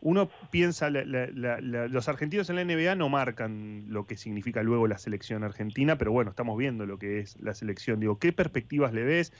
uno 0.01 0.29
piensa, 0.51 0.91
la- 0.91 1.03
la- 1.03 1.59
los 1.87 2.07
argentinos 2.07 2.49
en 2.51 2.57
la 2.57 2.61
NBA 2.65 2.93
no 2.95 3.09
marcan 3.09 3.85
lo 3.87 4.05
que 4.05 4.15
significa 4.15 4.61
luego 4.61 4.85
la 4.85 4.99
selección 4.99 5.43
argentina, 5.43 5.97
pero 5.97 6.11
bueno, 6.11 6.29
estamos 6.29 6.55
viendo 6.57 6.85
lo 6.85 6.99
que 6.99 7.19
es 7.19 7.39
la 7.41 7.55
selección. 7.55 7.99
Digo, 7.99 8.19
¿qué 8.19 8.31
perspectivas 8.31 8.93
le 8.93 9.03
ves? 9.03 9.33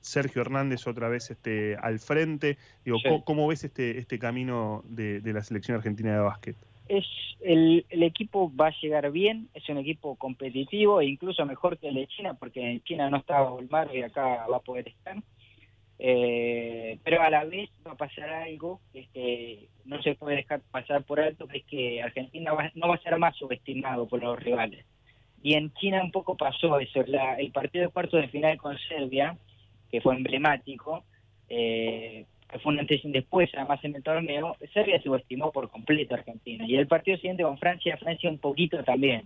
Sergio 0.00 0.42
Hernández 0.42 0.86
otra 0.86 1.08
vez 1.08 1.30
este, 1.30 1.76
al 1.76 1.98
frente. 1.98 2.56
Digo, 2.84 2.98
Sí. 2.98 3.08
¿cómo, 3.08 3.24
cómo 3.24 3.46
ves 3.48 3.64
este, 3.64 3.98
este 3.98 4.18
camino 4.18 4.84
de, 4.88 5.20
de 5.20 5.32
la 5.32 5.42
selección 5.42 5.76
argentina 5.76 6.12
de 6.12 6.20
básquet? 6.20 6.56
Es 6.92 7.06
el, 7.40 7.86
el 7.88 8.02
equipo 8.02 8.50
va 8.54 8.66
a 8.66 8.74
llegar 8.82 9.10
bien, 9.12 9.48
es 9.54 9.68
un 9.68 9.78
equipo 9.78 10.16
competitivo 10.16 11.00
e 11.00 11.06
incluso 11.06 11.46
mejor 11.46 11.78
que 11.78 11.86
el 11.88 11.94
de 11.94 12.08
China, 12.08 12.34
porque 12.34 12.60
en 12.68 12.82
China 12.82 13.08
no 13.08 13.18
estaba 13.18 13.50
Volmaro 13.50 13.94
y 13.94 14.02
acá 14.02 14.44
va 14.50 14.56
a 14.56 14.60
poder 14.60 14.88
estar. 14.88 15.16
Eh, 16.00 16.98
pero 17.04 17.22
a 17.22 17.30
la 17.30 17.44
vez 17.44 17.70
va 17.86 17.92
a 17.92 17.96
pasar 17.96 18.28
algo 18.30 18.80
que 18.92 19.00
este, 19.00 19.68
no 19.84 20.02
se 20.02 20.14
puede 20.16 20.36
dejar 20.36 20.62
pasar 20.72 21.04
por 21.04 21.20
alto, 21.20 21.46
que 21.46 21.58
es 21.58 21.64
que 21.66 22.02
Argentina 22.02 22.52
va- 22.54 22.72
no 22.74 22.88
va 22.88 22.94
a 22.96 23.02
ser 23.02 23.16
más 23.18 23.36
subestimado 23.36 24.08
por 24.08 24.20
los 24.22 24.38
rivales. 24.42 24.84
Y 25.42 25.54
en 25.54 25.72
China 25.74 26.02
un 26.02 26.10
poco 26.10 26.36
pasó 26.36 26.78
eso. 26.80 27.04
La- 27.06 27.34
el 27.36 27.52
partido 27.52 27.84
de 27.86 27.92
cuartos 27.92 28.20
de 28.20 28.28
final 28.28 28.56
con 28.58 28.76
Serbia, 28.88 29.36
que 29.90 30.00
fue 30.00 30.16
emblemático, 30.16 31.04
eh, 31.48 32.24
que 32.50 32.58
fue 32.58 32.72
un 32.72 32.80
antes 32.80 33.04
y 33.04 33.06
un 33.06 33.12
después, 33.12 33.48
además 33.54 33.82
en 33.84 33.94
el 33.94 34.02
torneo, 34.02 34.56
Serbia 34.74 35.00
subestimó 35.00 35.52
por 35.52 35.70
completo 35.70 36.14
a 36.14 36.18
Argentina. 36.18 36.64
Y 36.66 36.76
el 36.76 36.86
partido 36.86 37.16
siguiente 37.16 37.42
con 37.42 37.58
Francia, 37.58 37.96
Francia 37.96 38.28
un 38.28 38.38
poquito 38.38 38.82
también. 38.82 39.22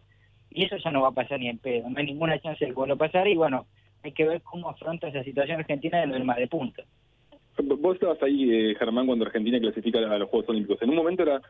Y 0.50 0.64
eso 0.64 0.76
ya 0.76 0.90
no 0.90 1.02
va 1.02 1.08
a 1.08 1.12
pasar 1.12 1.40
ni 1.40 1.48
en 1.48 1.58
pedo, 1.58 1.88
no 1.88 1.98
hay 1.98 2.06
ninguna 2.06 2.38
chance 2.38 2.64
de 2.64 2.70
que 2.70 2.76
vuelva 2.76 2.94
a 2.94 2.98
pasar. 2.98 3.26
Y 3.26 3.34
bueno, 3.34 3.66
hay 4.02 4.12
que 4.12 4.26
ver 4.26 4.42
cómo 4.42 4.68
afronta 4.68 5.08
esa 5.08 5.24
situación 5.24 5.58
Argentina 5.58 6.00
de 6.00 6.06
lo 6.06 6.24
más 6.24 6.36
de 6.36 6.46
punto. 6.46 6.82
Vos 7.56 7.94
estabas 7.94 8.22
ahí, 8.22 8.50
eh, 8.50 8.74
Germán, 8.76 9.06
cuando 9.06 9.24
Argentina 9.24 9.60
clasifica 9.60 9.98
a 9.98 10.18
los 10.18 10.28
Juegos 10.28 10.48
Olímpicos. 10.48 10.82
En 10.82 10.90
un 10.90 10.96
momento 10.96 11.22
era 11.22 11.40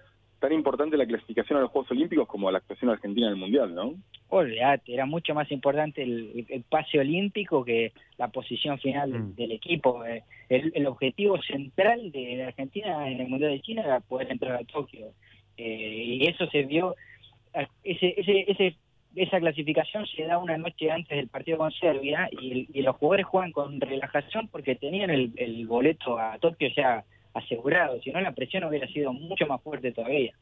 tan 0.41 0.53
importante 0.53 0.97
la 0.97 1.07
clasificación 1.07 1.59
a 1.59 1.63
los 1.63 1.71
Juegos 1.71 1.91
Olímpicos 1.91 2.27
como 2.29 2.51
la 2.51 2.59
actuación 2.59 2.91
argentina 2.91 3.27
en 3.29 3.33
el 3.35 3.39
Mundial, 3.39 3.75
¿no? 3.75 3.95
Olvídate, 4.29 4.93
era 4.93 5.07
mucho 5.07 5.35
más 5.35 5.51
importante 5.53 6.03
el, 6.03 6.45
el- 6.49 6.63
pase 6.65 6.99
olímpico 6.99 7.65
que 7.65 7.93
la 8.19 8.29
posición 8.29 8.79
final 8.79 9.13
del- 9.13 9.23
Mm. 9.23 9.35
del 9.37 9.53
equipo. 9.53 10.05
Eh, 10.05 10.23
El, 10.51 10.73
el 10.75 10.87
objetivo 10.87 11.41
central 11.43 12.13
de, 12.13 12.45
Argentina 12.45 13.09
en 13.11 13.21
el 13.21 13.29
Mundial 13.29 13.53
de 13.53 13.61
China 13.63 13.83
era 13.83 14.01
poder 14.01 14.31
entrar 14.31 14.57
a 14.57 14.65
Tokio. 14.65 15.07
Eh, 15.57 16.19
y 16.21 16.27
eso 16.27 16.47
se 16.51 16.65
vio, 16.65 16.95
ese, 17.83 18.15
ese, 18.21 18.45
ese, 18.51 18.77
esa 19.15 19.39
clasificación 19.41 20.07
se 20.07 20.25
da 20.25 20.39
una 20.39 20.59
noche 20.59 20.91
antes 20.91 21.17
del 21.17 21.29
partido 21.29 21.59
con 21.59 21.71
Serbia 21.73 22.29
y 22.33 22.83
los 22.83 22.97
jugadores 22.97 23.25
juegan 23.27 23.53
con 23.53 23.81
relajación 23.81 24.49
porque 24.49 24.75
tenían 24.75 25.11
el, 25.11 25.33
el 25.37 25.67
boleto 25.67 26.19
a 26.19 26.37
Tokio 26.39 26.69
ya 26.77 27.05
asegurado, 27.35 28.01
si 28.01 28.11
no 28.11 28.21
la 28.21 28.33
presión 28.33 28.65
hubiera 28.65 28.87
sido 28.89 29.13
mucho 29.13 29.47
más 29.47 29.61
fuerte 29.63 29.93
todavía. 29.93 30.33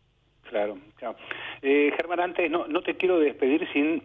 Claro, 0.49 0.77
claro. 0.97 1.17
Eh, 1.63 1.93
Germán, 1.97 2.21
antes 2.21 2.51
no, 2.51 2.67
no 2.67 2.83
te 2.83 2.97
quiero 2.97 3.19
despedir 3.19 3.67
sin 3.73 4.03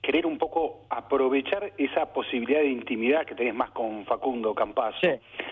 querer 0.00 0.24
un 0.26 0.38
poco 0.38 0.86
aprovechar 0.88 1.72
esa 1.78 2.12
posibilidad 2.12 2.60
de 2.60 2.68
intimidad 2.68 3.26
que 3.26 3.34
tenés 3.34 3.54
más 3.54 3.70
con 3.72 4.04
Facundo 4.06 4.54
Campazo. 4.54 4.98
Sí, 5.00 5.10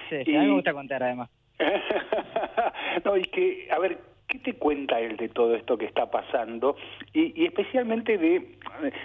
sí, 0.08 0.24
sí, 0.24 0.36
a 0.36 0.40
mí 0.40 0.44
Y- 0.46 0.48
me 0.48 0.54
gusta 0.54 0.72
contar 0.72 1.02
además. 1.02 1.28
no, 3.04 3.16
y 3.16 3.22
que, 3.24 3.68
a 3.70 3.78
ver, 3.78 3.98
¿qué 4.34 4.52
te 4.52 4.58
cuenta 4.58 4.98
él 4.98 5.16
de 5.16 5.28
todo 5.28 5.54
esto 5.54 5.78
que 5.78 5.84
está 5.84 6.10
pasando? 6.10 6.76
Y, 7.12 7.40
y 7.40 7.46
especialmente 7.46 8.18
de, 8.18 8.56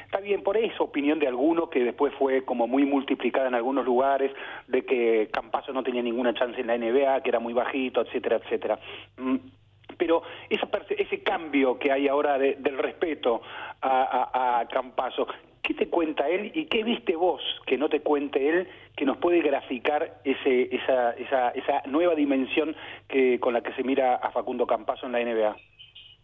está 0.06 0.20
bien, 0.22 0.42
por 0.42 0.58
esa 0.58 0.82
opinión 0.82 1.20
de 1.20 1.28
alguno 1.28 1.70
que 1.70 1.84
después 1.84 2.12
fue 2.16 2.44
como 2.46 2.66
muy 2.66 2.84
multiplicada 2.86 3.48
en 3.48 3.54
algunos 3.54 3.86
lugares, 3.86 4.32
de 4.68 4.84
que 4.86 5.30
Campaso 5.32 5.72
no 5.72 5.84
tenía 5.84 6.02
ninguna 6.02 6.34
chance 6.34 6.60
en 6.60 6.66
la 6.68 6.78
NBA, 6.80 7.22
que 7.22 7.30
era 7.30 7.40
muy 7.40 7.54
bajito, 7.54 8.02
etcétera, 8.02 8.38
etcétera. 8.38 8.80
Mm, 9.18 9.36
pero 9.98 10.24
esa 10.50 10.68
ese 10.98 11.22
cambio 11.22 11.78
que 11.78 11.92
hay 11.92 12.08
ahora 12.08 12.40
de- 12.40 12.56
del 12.56 12.78
respeto 12.80 13.42
a, 13.82 14.30
a, 14.34 14.60
a 14.62 14.68
Campaso, 14.68 15.28
¿qué 15.64 15.74
te 15.74 15.88
cuenta 15.88 16.30
él 16.30 16.52
y 16.54 16.66
qué 16.66 16.84
viste 16.84 17.16
vos 17.16 17.42
que 17.66 17.78
no 17.78 17.90
te 17.90 18.02
cuente 18.02 18.50
él 18.50 18.68
que 18.96 19.06
nos 19.06 19.18
puede 19.18 19.42
graficar 19.42 20.22
ese, 20.24 20.76
esa, 20.76 21.12
esa, 21.12 21.50
esa 21.52 21.82
nueva 21.88 22.16
dimensión 22.16 22.76
que, 23.08 23.40
con 23.40 23.54
la 23.54 23.62
que 23.62 23.74
se 23.74 23.84
mira 23.84 24.16
a 24.16 24.32
Facundo 24.32 24.68
Campaso 24.68 25.06
en 25.06 25.12
la 25.14 25.24
NBA? 25.24 25.56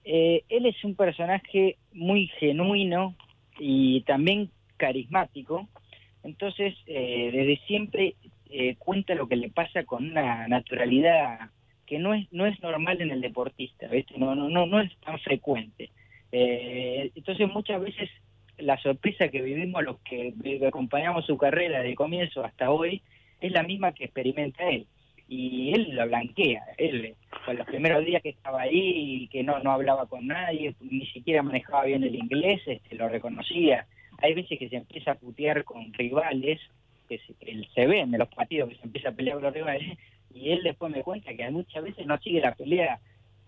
Eh, 0.05 0.43
él 0.49 0.65
es 0.65 0.83
un 0.83 0.95
personaje 0.95 1.77
muy 1.93 2.27
genuino 2.39 3.15
y 3.57 4.01
también 4.01 4.49
carismático. 4.77 5.67
Entonces, 6.23 6.75
eh, 6.87 7.29
desde 7.31 7.57
siempre 7.65 8.15
eh, 8.49 8.75
cuenta 8.77 9.15
lo 9.15 9.27
que 9.27 9.35
le 9.35 9.49
pasa 9.49 9.83
con 9.83 10.11
una 10.11 10.47
naturalidad 10.47 11.49
que 11.85 11.99
no 11.99 12.13
es 12.13 12.31
no 12.31 12.45
es 12.47 12.59
normal 12.61 13.01
en 13.01 13.11
el 13.11 13.21
deportista, 13.21 13.87
¿viste? 13.87 14.17
No 14.17 14.35
no 14.35 14.49
no 14.49 14.65
no 14.65 14.79
es 14.79 14.95
tan 14.99 15.19
frecuente. 15.19 15.91
Eh, 16.31 17.11
entonces, 17.15 17.47
muchas 17.53 17.81
veces 17.81 18.09
la 18.57 18.77
sorpresa 18.77 19.27
que 19.29 19.41
vivimos 19.41 19.83
los 19.83 19.99
que 19.99 20.33
acompañamos 20.67 21.25
su 21.25 21.37
carrera 21.37 21.81
de 21.81 21.95
comienzo 21.95 22.43
hasta 22.43 22.71
hoy 22.71 23.01
es 23.41 23.51
la 23.51 23.63
misma 23.63 23.93
que 23.93 24.05
experimenta 24.05 24.63
él 24.69 24.85
y 25.27 25.73
él 25.73 25.95
la 25.95 26.05
blanquea. 26.05 26.63
Él, 26.77 27.15
con 27.45 27.57
los 27.57 27.65
primeros 27.65 28.05
días 28.05 28.21
que 28.21 28.29
estaba 28.29 28.61
ahí 28.61 29.23
y 29.23 29.27
que 29.27 29.43
no, 29.43 29.59
no 29.59 29.71
hablaba 29.71 30.05
con 30.05 30.27
nadie, 30.27 30.75
ni 30.81 31.05
siquiera 31.07 31.41
manejaba 31.41 31.85
bien 31.85 32.03
el 32.03 32.15
inglés, 32.15 32.61
este, 32.67 32.95
lo 32.95 33.09
reconocía. 33.09 33.87
Hay 34.19 34.33
veces 34.35 34.57
que 34.59 34.69
se 34.69 34.75
empieza 34.77 35.11
a 35.11 35.15
putear 35.15 35.63
con 35.63 35.91
rivales, 35.93 36.59
que 37.09 37.17
se, 37.19 37.33
él 37.41 37.67
se 37.73 37.87
ve 37.87 37.99
en 38.01 38.11
los 38.11 38.29
partidos 38.29 38.69
que 38.69 38.75
se 38.75 38.83
empieza 38.83 39.09
a 39.09 39.11
pelear 39.13 39.35
con 39.37 39.43
los 39.45 39.53
rivales, 39.53 39.97
y 40.33 40.51
él 40.51 40.61
después 40.63 40.91
me 40.91 41.01
cuenta 41.01 41.33
que 41.33 41.49
muchas 41.49 41.83
veces 41.83 42.05
no 42.05 42.17
sigue 42.19 42.41
la 42.41 42.53
pelea, 42.53 42.99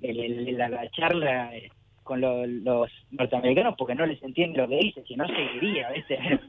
el- 0.02 0.20
el- 0.20 0.58
la, 0.58 0.70
la 0.70 0.90
charla 0.90 1.56
eh, 1.56 1.70
con 2.08 2.22
lo- 2.22 2.46
los 2.48 2.90
norteamericanos 3.12 3.76
porque 3.78 3.96
no 3.96 4.06
les 4.06 4.22
entiende 4.24 4.58
lo 4.60 4.68
que 4.68 4.78
dice, 4.78 5.04
si 5.04 5.16
no 5.16 5.28
seguiría, 5.28 5.90
¿viste? 5.92 6.18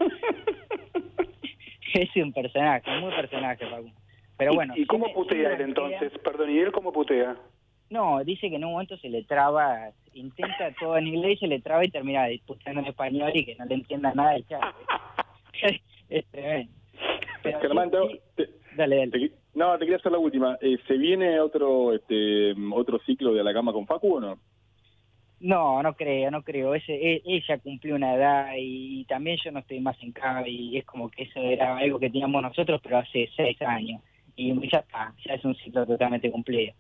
es 1.95 2.17
un 2.17 2.33
personaje, 2.33 2.91
muy 3.01 3.13
personaje, 3.13 3.67
Facu. 3.67 3.91
Pero 4.37 4.53
¿Y- 4.53 4.57
bueno. 4.57 4.75
¿Y, 4.77 4.87
cómo 4.87 5.13
putea 5.13 5.55
él 5.55 5.61
entonces? 5.63 6.13
Perdón, 6.23 6.51
¿y 6.51 6.59
él 6.59 6.73
cómo 6.73 6.93
putea? 6.93 7.37
No, 7.91 8.23
dice 8.23 8.51
que 8.51 8.57
en 8.57 8.65
un 8.65 8.73
momento 8.73 8.97
se 8.99 9.09
le 9.09 9.25
traba, 9.25 9.91
intenta 10.13 10.73
todo 10.79 10.97
en 10.99 11.07
inglés, 11.07 11.39
se 11.41 11.47
le 11.47 11.61
traba 11.61 11.85
y 11.85 11.89
termina 11.91 12.27
disputando 12.27 12.81
en 12.81 12.87
español 12.87 13.31
y 13.35 13.45
que 13.45 13.57
no 13.57 13.65
le 13.65 13.75
entienda 13.75 14.13
nada 14.15 14.33
del 14.33 14.47
chat. 14.47 14.63
es 16.09 16.27
tremendo. 16.31 16.73
Pero 17.43 17.61
Germán, 17.61 17.91
sí, 17.91 18.21
te- 18.37 18.47
sí, 18.47 18.53
dale, 18.77 18.97
dale. 18.97 19.11
te- 19.11 19.33
no, 19.55 19.73
te 19.79 19.87
quería 19.87 19.97
hacer 19.97 20.13
la 20.13 20.19
última. 20.19 20.59
Eh, 20.61 20.77
¿Se 20.87 20.95
viene 20.99 21.41
otro 21.41 21.95
este 21.95 22.55
otro 22.73 22.99
ciclo 23.07 23.33
de 23.33 23.43
la 23.43 23.55
cama 23.55 23.73
con 23.73 23.87
Facu 23.87 24.17
o 24.17 24.21
no? 24.21 24.39
No, 25.41 25.83
no 25.83 25.95
creo, 25.95 26.31
no 26.31 26.43
creo. 26.43 26.75
Ese, 26.75 26.95
e- 26.95 27.23
ella 27.25 27.59
cumplió 27.59 27.95
una 27.95 28.15
edad 28.15 28.53
y, 28.57 29.05
también 29.05 29.39
yo 29.43 29.53
no 29.53 29.61
estoy 29.61 29.81
más 29.81 29.97
en 30.03 30.13
CAB 30.13 30.47
y 30.49 30.79
es 30.79 30.85
como 30.85 31.11
que 31.11 31.25
eso 31.25 31.41
era 31.41 31.77
algo 31.77 31.99
que 32.01 32.11
teníamos 32.11 32.43
nosotros, 32.43 32.81
pero 32.83 32.99
hace 32.99 33.31
seis 33.37 33.61
años. 33.63 34.03
Y 34.37 34.53
ya 34.69 34.79
está, 34.79 35.15
ya 35.25 35.35
es 35.35 35.45
un 35.45 35.55
ciclo 35.57 35.87
totalmente 35.87 36.31
cumplido. 36.31 36.73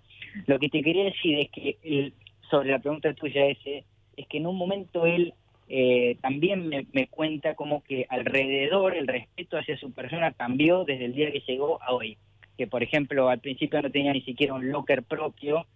Lo 0.47 0.59
que 0.59 0.69
te 0.69 0.83
quería 0.83 1.05
decir 1.05 1.39
es 1.39 1.51
que 1.51 2.13
sobre 2.51 2.71
la 2.71 2.79
pregunta 2.79 3.13
tuya 3.15 3.47
ese, 3.47 3.85
es 4.17 4.27
que 4.27 4.39
en 4.39 4.47
un 4.47 4.57
momento 4.57 5.07
él 5.07 5.35
eh, 5.69 6.17
también 6.21 6.69
me, 6.69 6.87
me 6.93 7.09
cuenta 7.09 7.55
como 7.55 7.83
que 7.83 8.07
alrededor 8.09 8.97
el 8.97 9.07
respeto 9.07 9.59
hacia 9.59 9.77
su 9.77 9.93
persona 9.93 10.33
cambió 10.33 10.85
desde 10.85 11.07
el 11.07 11.15
día 11.15 11.31
que 11.31 11.43
llegó 11.47 11.83
a 11.83 11.93
hoy. 11.93 12.17
Que 12.57 12.67
por 12.67 12.83
ejemplo 12.83 13.29
al 13.29 13.39
principio 13.39 13.81
no 13.83 13.91
tenía 13.91 14.13
ni 14.13 14.23
siquiera 14.23 14.55
un 14.55 14.71
locker 14.71 15.05
propio 15.05 15.67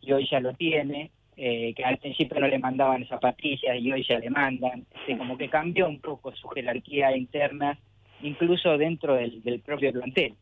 y 0.00 0.12
hoy 0.12 0.26
ya 0.30 0.40
lo 0.40 0.54
tiene, 0.54 1.10
eh, 1.36 1.72
que 1.74 1.84
al 1.84 1.98
principio 1.98 2.38
no 2.40 2.48
le 2.48 2.58
mandaban 2.58 3.06
zapatillas 3.06 3.76
y 3.78 3.90
hoy 3.92 4.04
ya 4.08 4.18
le 4.18 4.30
mandan, 4.30 4.84
Este, 5.00 5.16
como 5.16 5.36
que 5.38 5.48
cambió 5.48 5.88
un 5.88 6.00
poco 6.00 6.32
su 6.36 6.48
jerarquía 6.48 7.16
interna, 7.16 7.78
incluso 8.22 8.76
dentro 8.76 9.14
del, 9.14 9.42
del 9.42 9.60
propio 9.60 9.92
plantel. 9.92 10.34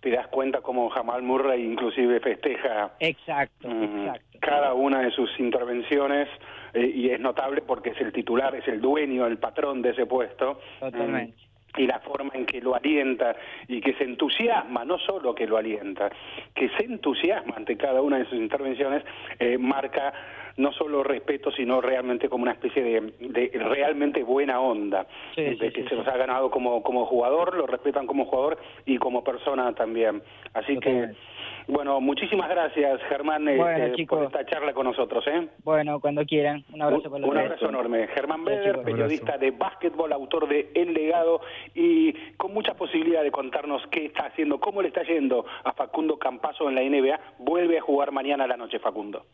Te 0.00 0.10
das 0.10 0.26
cuenta 0.28 0.60
cómo 0.62 0.88
Jamal 0.90 1.22
Murray 1.22 1.64
inclusive 1.64 2.18
festeja 2.20 2.92
Exacto, 2.98 3.68
Mm, 3.68 4.00
exacto. 4.00 4.38
cada 4.40 4.74
una 4.74 5.00
de 5.00 5.10
sus 5.12 5.30
intervenciones 5.38 6.28
eh, 6.74 6.90
y 6.92 7.10
es 7.10 7.20
notable 7.20 7.62
porque 7.62 7.90
es 7.90 8.00
el 8.00 8.12
titular, 8.12 8.54
es 8.56 8.66
el 8.66 8.80
dueño, 8.80 9.26
el 9.26 9.38
patrón 9.38 9.80
de 9.82 9.90
ese 9.90 10.06
puesto. 10.06 10.58
Totalmente. 10.80 11.36
Mm, 11.36 11.51
Y 11.76 11.86
la 11.86 12.00
forma 12.00 12.30
en 12.34 12.44
que 12.44 12.60
lo 12.60 12.74
alienta 12.74 13.34
y 13.66 13.80
que 13.80 13.94
se 13.94 14.04
entusiasma, 14.04 14.84
no 14.84 14.98
solo 14.98 15.34
que 15.34 15.46
lo 15.46 15.56
alienta, 15.56 16.10
que 16.54 16.68
se 16.70 16.84
entusiasma 16.84 17.54
ante 17.56 17.76
cada 17.76 18.02
una 18.02 18.18
de 18.18 18.26
sus 18.26 18.38
intervenciones, 18.38 19.02
eh, 19.38 19.56
marca 19.56 20.12
no 20.56 20.72
solo 20.72 21.02
respeto, 21.02 21.50
sino 21.50 21.80
realmente 21.80 22.28
como 22.28 22.42
una 22.42 22.52
especie 22.52 22.82
de, 22.82 23.00
de 23.20 23.50
realmente 23.58 24.22
buena 24.22 24.60
onda, 24.60 25.06
Sí, 25.34 25.42
de 25.42 25.52
sí, 25.56 25.70
que 25.72 25.82
sí, 25.82 25.88
se 25.88 25.96
los 25.96 26.06
ha 26.06 26.16
ganado 26.16 26.50
como, 26.50 26.82
como 26.82 27.06
jugador, 27.06 27.56
lo 27.56 27.66
respetan 27.66 28.06
como 28.06 28.26
jugador 28.26 28.58
y 28.84 28.98
como 28.98 29.24
persona 29.24 29.72
también. 29.72 30.22
Así 30.54 30.74
Totalmente. 30.74 31.14
que, 31.14 31.31
bueno, 31.68 32.00
muchísimas 32.00 32.48
gracias 32.48 33.00
Germán 33.08 33.44
Bueno, 33.44 33.94
eh, 33.96 34.06
por 34.06 34.24
esta 34.24 34.44
charla 34.46 34.72
con 34.72 34.86
nosotros. 34.86 35.24
¿eh? 35.26 35.48
Bueno, 35.64 36.00
cuando 36.00 36.24
quieran, 36.24 36.64
un 36.72 36.82
abrazo 36.82 37.04
para 37.04 37.16
Un, 37.16 37.20
los 37.22 37.28
un 37.30 37.34
tres. 37.36 37.46
abrazo 37.46 37.68
enorme. 37.68 38.06
Germán 38.08 38.44
Beder, 38.44 38.82
periodista 38.82 39.38
de 39.38 39.50
básquetbol, 39.50 40.12
autor 40.12 40.48
de 40.48 40.70
El 40.74 40.94
Legado 40.94 41.40
y 41.74 42.12
con 42.36 42.52
mucha 42.52 42.74
posibilidad 42.74 43.22
de 43.22 43.30
contarnos 43.30 43.82
qué 43.90 44.06
está 44.06 44.26
haciendo, 44.26 44.60
cómo 44.60 44.82
le 44.82 44.88
está 44.88 45.02
yendo 45.02 45.44
a 45.64 45.72
Facundo 45.72 46.18
Campaso 46.18 46.68
en 46.68 46.74
la 46.74 46.82
NBA. 46.82 47.20
Vuelve 47.38 47.78
a 47.78 47.82
jugar 47.82 48.12
mañana 48.12 48.44
a 48.44 48.46
la 48.48 48.56
noche, 48.56 48.78
Facundo. 48.78 49.24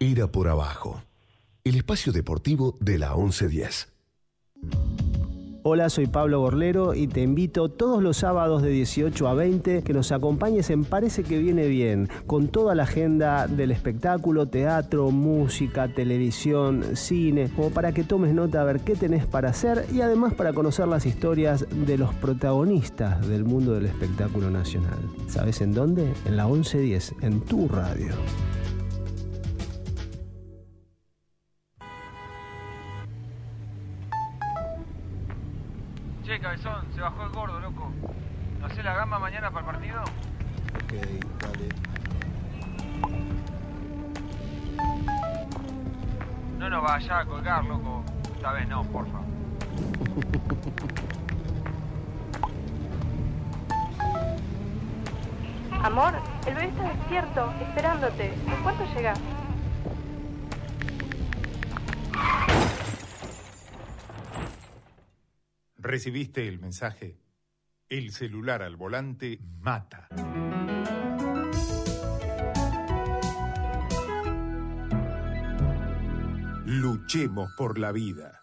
Era 0.00 0.28
por 0.28 0.48
abajo. 0.48 1.02
El 1.64 1.76
espacio 1.76 2.12
deportivo 2.12 2.76
de 2.80 2.98
la 2.98 3.14
1110. 3.16 3.94
Hola, 5.70 5.90
soy 5.90 6.06
Pablo 6.06 6.40
Gorlero 6.40 6.94
y 6.94 7.08
te 7.08 7.20
invito 7.20 7.68
todos 7.68 8.02
los 8.02 8.16
sábados 8.16 8.62
de 8.62 8.70
18 8.70 9.28
a 9.28 9.34
20 9.34 9.82
que 9.82 9.92
nos 9.92 10.12
acompañes 10.12 10.70
en 10.70 10.82
Parece 10.82 11.24
que 11.24 11.36
viene 11.36 11.68
bien, 11.68 12.08
con 12.26 12.48
toda 12.48 12.74
la 12.74 12.84
agenda 12.84 13.46
del 13.46 13.70
espectáculo, 13.70 14.48
teatro, 14.48 15.10
música, 15.10 15.86
televisión, 15.88 16.96
cine, 16.96 17.50
como 17.54 17.68
para 17.68 17.92
que 17.92 18.02
tomes 18.02 18.32
nota 18.32 18.62
a 18.62 18.64
ver 18.64 18.80
qué 18.80 18.94
tenés 18.94 19.26
para 19.26 19.50
hacer 19.50 19.84
y 19.92 20.00
además 20.00 20.32
para 20.32 20.54
conocer 20.54 20.88
las 20.88 21.04
historias 21.04 21.66
de 21.70 21.98
los 21.98 22.14
protagonistas 22.14 23.28
del 23.28 23.44
mundo 23.44 23.74
del 23.74 23.84
espectáculo 23.84 24.48
nacional. 24.48 24.98
¿Sabes 25.26 25.60
en 25.60 25.74
dónde? 25.74 26.10
En 26.24 26.38
la 26.38 26.46
1110, 26.46 27.16
en 27.20 27.42
tu 27.42 27.68
radio. 27.68 28.14
Che, 36.28 36.38
cabezón, 36.40 36.84
se 36.94 37.00
bajó 37.00 37.24
el 37.24 37.30
gordo, 37.30 37.58
loco. 37.58 37.90
¿No 38.60 38.66
hace 38.66 38.82
la 38.82 38.92
gamba 38.92 39.18
mañana 39.18 39.50
para 39.50 39.60
el 39.60 39.72
partido? 39.72 40.02
Ok, 40.02 40.92
dale. 41.40 41.68
No 46.58 46.68
nos 46.68 46.82
vaya 46.82 47.20
a 47.20 47.24
colgar, 47.24 47.64
loco. 47.64 48.04
Esta 48.36 48.52
vez 48.52 48.68
no, 48.68 48.84
porfa. 48.84 49.20
Amor, 55.82 56.12
el 56.46 56.54
bebé 56.54 56.68
está 56.68 56.82
despierto, 56.82 57.54
esperándote. 57.62 58.34
¿En 58.34 58.62
cuánto 58.62 58.84
llegas? 58.94 59.18
¿Recibiste 65.88 66.46
el 66.46 66.58
mensaje? 66.58 67.16
El 67.88 68.12
celular 68.12 68.60
al 68.60 68.76
volante 68.76 69.40
mata. 69.58 70.06
Luchemos 76.66 77.50
por 77.56 77.78
la 77.78 77.92
vida. 77.92 78.42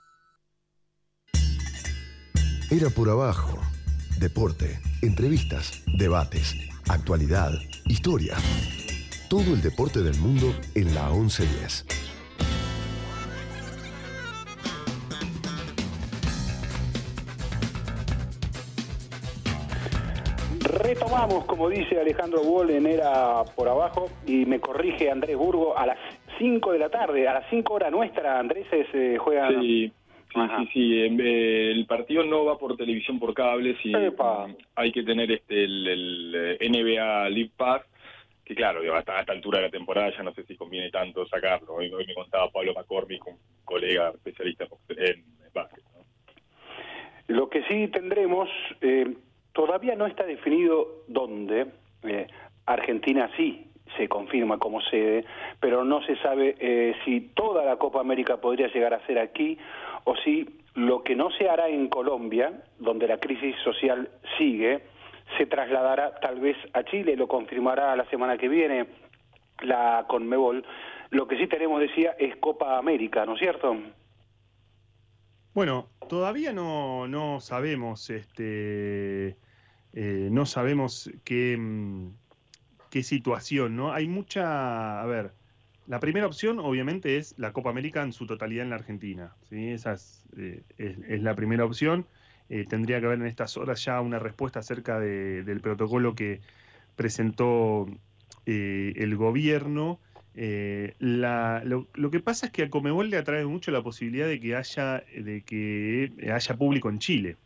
Era 2.72 2.90
por 2.90 3.12
abajo. 3.12 3.62
Deporte, 4.20 4.80
entrevistas, 5.04 5.84
debates, 6.00 6.56
actualidad, 6.90 7.52
historia. 7.86 8.38
Todo 9.30 9.54
el 9.54 9.62
deporte 9.62 10.02
del 10.02 10.18
mundo 10.18 10.52
en 10.74 10.96
la 10.96 11.12
1110. 11.12 12.05
Retomamos, 20.86 21.46
como 21.46 21.68
dice 21.68 22.00
Alejandro 22.00 22.44
Boll 22.44 22.70
en 22.70 22.86
Era 22.86 23.44
por 23.56 23.68
abajo, 23.68 24.08
y 24.28 24.46
me 24.46 24.60
corrige 24.60 25.10
Andrés 25.10 25.36
Burgo, 25.36 25.76
a 25.76 25.88
las 25.88 25.98
5 26.38 26.74
de 26.74 26.78
la 26.78 26.90
tarde, 26.90 27.28
a 27.28 27.34
las 27.34 27.50
5 27.50 27.74
horas 27.74 27.92
nuestra, 27.92 28.38
Andrés 28.38 28.68
se 28.70 29.18
juega... 29.18 29.50
Sí, 29.50 29.92
sí, 30.32 30.40
sí, 30.58 30.70
sí, 30.74 31.02
eh, 31.02 31.72
el 31.72 31.88
partido 31.88 32.24
no 32.24 32.46
va 32.46 32.60
por 32.60 32.78
televisión 32.78 33.18
por 33.18 33.34
cable, 33.34 33.76
sí, 33.82 33.94
hay 34.76 34.92
que 34.92 35.02
tener 35.02 35.32
este 35.32 35.64
el, 35.64 35.88
el, 35.88 36.58
eh, 36.60 36.70
NBA 36.70 37.30
League 37.30 37.52
Pass, 37.58 37.82
que 38.44 38.54
claro, 38.54 38.82
hasta 38.96 39.18
a 39.18 39.22
esta 39.22 39.34
altura 39.34 39.58
de 39.58 39.66
la 39.66 39.72
temporada 39.72 40.12
ya 40.16 40.22
no 40.22 40.36
sé 40.36 40.44
si 40.44 40.56
conviene 40.56 40.92
tanto 40.92 41.26
sacarlo. 41.26 41.74
Hoy, 41.74 41.92
hoy 41.92 42.06
me 42.06 42.14
contaba 42.14 42.52
Pablo 42.52 42.76
McCormick, 42.76 43.26
un 43.26 43.38
colega 43.64 44.12
especialista 44.12 44.68
en 44.90 45.24
básquet. 45.52 45.84
¿no? 45.96 46.06
Lo 47.28 47.50
que 47.50 47.64
sí 47.64 47.88
tendremos, 47.88 48.48
eh, 48.82 49.16
todavía 49.56 49.96
no 49.96 50.06
está 50.06 50.26
definido 50.26 51.04
dónde. 51.08 51.68
Eh, 52.04 52.28
Argentina 52.66 53.32
sí 53.38 53.72
se 53.98 54.08
confirma 54.10 54.60
como 54.60 54.82
sede, 54.82 55.26
pero 55.60 55.86
no 55.86 56.04
se 56.04 56.18
sabe 56.18 56.56
eh, 56.60 56.94
si 57.06 57.22
toda 57.22 57.64
la 57.64 57.78
Copa 57.78 58.02
América 58.02 58.38
podría 58.38 58.68
llegar 58.68 58.94
a 58.94 59.06
ser 59.08 59.18
aquí 59.18 59.58
o 60.04 60.16
si 60.18 60.60
lo 60.74 61.04
que 61.04 61.16
no 61.16 61.32
se 61.32 61.50
hará 61.50 61.70
en 61.70 61.88
Colombia, 61.88 62.52
donde 62.80 63.08
la 63.08 63.18
crisis 63.18 63.56
social 63.64 64.10
sigue, 64.38 64.84
se 65.38 65.46
trasladará 65.46 66.16
tal 66.20 66.40
vez 66.42 66.58
a 66.74 66.84
Chile, 66.84 67.16
lo 67.16 67.28
confirmará 67.28 67.96
la 67.96 68.06
semana 68.10 68.38
que 68.38 68.50
viene 68.50 68.88
la 69.62 70.06
Conmebol. 70.10 70.66
Lo 71.12 71.28
que 71.28 71.38
sí 71.38 71.48
tenemos, 71.48 71.80
decía, 71.80 72.16
es 72.20 72.36
Copa 72.38 72.78
América, 72.78 73.26
¿no 73.26 73.36
es 73.36 73.40
cierto? 73.40 73.78
Bueno, 75.54 75.88
todavía 76.10 76.52
no, 76.52 77.08
no 77.08 77.40
sabemos, 77.40 78.10
este, 78.10 79.38
eh, 79.98 80.28
no 80.30 80.46
sabemos 80.46 81.10
qué, 81.24 81.56
mm, 81.58 82.10
qué 82.90 83.02
situación, 83.02 83.78
¿no? 83.78 83.94
Hay 83.94 84.10
mucha, 84.10 85.02
a 85.02 85.06
ver, 85.06 85.32
la 85.88 86.02
primera 86.02 86.28
opción 86.28 86.60
obviamente 86.60 87.16
es 87.16 87.34
la 87.38 87.54
Copa 87.54 87.70
América 87.70 88.04
en 88.04 88.12
su 88.12 88.28
totalidad 88.28 88.66
en 88.66 88.72
la 88.72 88.76
Argentina, 88.76 89.34
¿sí? 89.50 89.70
Esa 89.70 89.94
es, 89.94 90.26
eh, 90.38 90.64
la 91.22 91.34
primera 91.34 91.64
opción. 91.64 92.06
Eh, 92.50 92.66
tendría 92.68 93.00
que 93.00 93.06
haber 93.06 93.20
en 93.20 93.26
estas 93.26 93.56
horas 93.56 93.84
ya 93.86 94.02
una 94.02 94.20
respuesta 94.20 94.60
acerca 94.60 95.00
de, 95.00 95.44
del 95.44 95.62
protocolo 95.62 96.14
que 96.14 96.42
presentó 96.98 97.88
el 98.46 99.16
gobierno. 99.16 100.00
La, 100.36 101.64
lo, 101.64 101.88
lo, 101.94 102.12
que 102.12 102.20
pasa 102.20 102.48
es 102.48 102.52
que 102.52 102.64
a 102.64 102.70
Comebol 102.70 103.10
le 103.10 103.18
atrae 103.18 103.46
mucho 103.46 103.72
la 103.72 103.82
posibilidad 103.82 104.28
de 104.28 104.40
que 104.40 104.56
haya, 104.56 105.04
de 105.18 105.42
que 105.42 106.12
haya 106.32 106.58
público 106.58 106.90
en 106.90 107.00
Chile. 107.00 107.38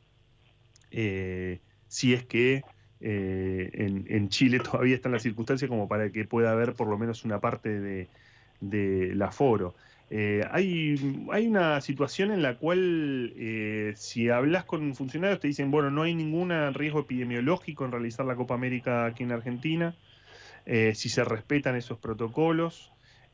Si 1.90 2.14
es 2.14 2.24
que 2.26 2.64
en, 3.02 4.06
en, 4.08 4.30
Chile 4.30 4.60
todavía 4.64 4.96
están 4.96 5.12
las 5.12 5.24
circunstancias 5.24 5.68
como 5.68 5.90
para 5.90 6.10
que 6.12 6.24
pueda 6.24 6.52
haber 6.52 6.74
por 6.74 6.88
lo 6.88 6.98
menos 6.98 7.26
una 7.26 7.40
parte 7.42 7.82
de, 7.82 8.08
del 8.62 9.22
aforo. 9.22 9.76
Eh, 10.12 10.44
hay, 10.50 11.28
hay 11.32 11.48
una 11.48 11.82
situación 11.82 12.32
en 12.32 12.42
la 12.42 12.58
cual 12.58 13.32
eh, 13.38 13.94
si 13.96 14.30
hablas 14.30 14.66
con 14.66 14.96
funcionarios 14.96 15.40
te 15.40 15.48
dicen, 15.48 15.70
bueno, 15.70 15.92
no 15.92 16.02
hay 16.02 16.16
ningún 16.16 16.52
riesgo 16.74 17.02
epidemiológico 17.02 17.86
en 17.86 17.92
realizar 17.92 18.26
la 18.26 18.36
Copa 18.36 18.56
América 18.56 19.06
aquí 19.06 19.24
en 19.24 19.32
Argentina, 19.32 19.96
eh, 20.66 20.94
si 20.96 21.10
se 21.10 21.24
respetan 21.24 21.76
esos 21.76 22.00
protocolos. 22.00 22.92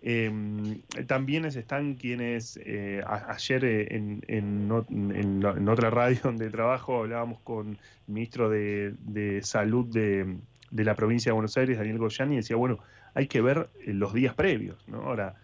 Em, 0.07 0.81
también 1.07 1.45
están 1.45 1.95
quienes 1.95 2.59
eh, 2.63 3.01
ayer 3.07 3.65
en, 3.65 4.21
en, 4.27 4.71
en, 4.89 5.43
en, 5.43 5.67
otra 5.67 5.89
radio 5.89 6.19
donde 6.23 6.51
trabajo 6.51 6.99
hablábamos 6.99 7.39
con 7.39 7.69
el 7.69 7.77
ministro 8.05 8.47
de, 8.51 9.39
Salud 9.41 9.87
de, 9.87 10.37
la 10.71 10.93
provincia 10.93 11.31
de 11.31 11.33
Buenos 11.33 11.57
Aires, 11.57 11.79
Daniel 11.79 11.97
Goyani, 11.97 12.35
y 12.35 12.37
decía, 12.37 12.55
bueno, 12.55 12.77
hay 13.15 13.25
que 13.25 13.41
ver 13.41 13.67
los 13.87 14.13
días 14.13 14.35
previos, 14.35 14.77
¿no? 14.87 15.01
Ahora, 15.01 15.37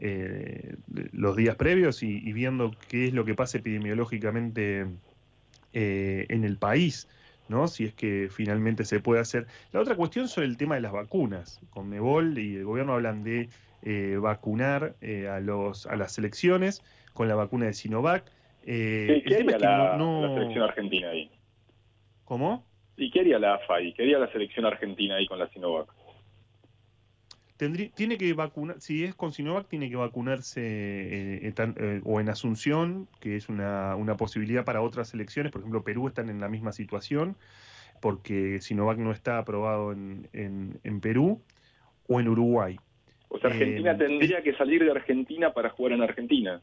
eh, 0.00 0.74
los 1.12 1.36
días 1.36 1.54
previos 1.54 2.02
y, 2.02 2.18
y, 2.18 2.32
viendo 2.32 2.74
qué 2.88 3.06
es 3.06 3.14
lo 3.14 3.24
que 3.24 3.34
pasa 3.34 3.58
epidemiológicamente 3.58 4.86
eh, 5.72 6.26
en 6.28 6.42
el 6.42 6.56
país, 6.56 7.06
¿no? 7.48 7.68
Si 7.68 7.84
es 7.84 7.94
que 7.94 8.30
finalmente 8.32 8.84
se 8.84 8.98
puede 8.98 9.20
hacer. 9.20 9.46
La 9.70 9.78
otra 9.80 9.94
cuestión 9.94 10.26
sobre 10.26 10.48
el 10.48 10.56
tema 10.56 10.74
de 10.74 10.80
las 10.80 10.90
vacunas. 10.90 11.60
Con 11.70 11.88
Mebol 11.88 12.36
y 12.38 12.56
el 12.56 12.64
gobierno 12.64 12.94
hablan 12.94 13.22
de 13.22 13.48
eh, 13.82 14.18
vacunar 14.20 14.96
eh, 15.00 15.28
a 15.28 15.40
los 15.40 15.86
a 15.86 15.96
las 15.96 16.18
elecciones 16.18 16.82
con 17.12 17.28
la 17.28 17.34
vacuna 17.34 17.66
de 17.66 17.74
Sinovac. 17.74 18.30
Eh, 18.64 19.22
¿Qué 19.26 19.36
haría 19.36 19.58
la, 19.58 19.96
no, 19.96 20.20
no... 20.20 20.28
la, 20.28 20.34
selección 20.34 20.64
argentina 20.64 21.10
ahí? 21.10 21.30
¿Cómo? 22.24 22.64
¿Y 22.96 23.10
qué 23.10 23.20
haría 23.20 23.38
la 23.38 23.54
AFA 23.54 23.76
ahí? 23.76 23.92
¿Qué 23.94 24.02
haría 24.02 24.18
la 24.18 24.30
selección 24.32 24.66
argentina 24.66 25.16
ahí 25.16 25.26
con 25.26 25.38
la 25.38 25.48
Sinovac? 25.48 25.88
Tendría, 27.56 27.90
tiene 27.90 28.18
que 28.18 28.32
vacunar, 28.34 28.80
si 28.80 29.02
es 29.04 29.14
con 29.14 29.32
Sinovac, 29.32 29.66
tiene 29.66 29.88
que 29.88 29.96
vacunarse 29.96 30.60
eh, 30.60 31.54
eh, 31.56 32.00
o 32.04 32.20
en 32.20 32.28
Asunción, 32.28 33.08
que 33.20 33.36
es 33.36 33.48
una, 33.48 33.96
una, 33.96 34.16
posibilidad 34.16 34.64
para 34.64 34.80
otras 34.80 35.14
elecciones. 35.14 35.50
Por 35.50 35.62
ejemplo, 35.62 35.82
Perú 35.82 36.06
están 36.06 36.28
en 36.28 36.40
la 36.40 36.48
misma 36.48 36.72
situación, 36.72 37.36
porque 38.00 38.60
Sinovac 38.60 38.98
no 38.98 39.10
está 39.10 39.38
aprobado 39.38 39.92
en, 39.92 40.28
en, 40.32 40.78
en 40.84 41.00
Perú 41.00 41.40
o 42.06 42.20
en 42.20 42.28
Uruguay. 42.28 42.78
O 43.28 43.38
sea, 43.38 43.50
Argentina 43.50 43.92
eh, 43.92 43.96
tendría 43.96 44.42
que 44.42 44.54
salir 44.54 44.84
de 44.84 44.90
Argentina 44.90 45.52
para 45.52 45.70
jugar 45.70 45.92
en 45.92 46.02
Argentina. 46.02 46.62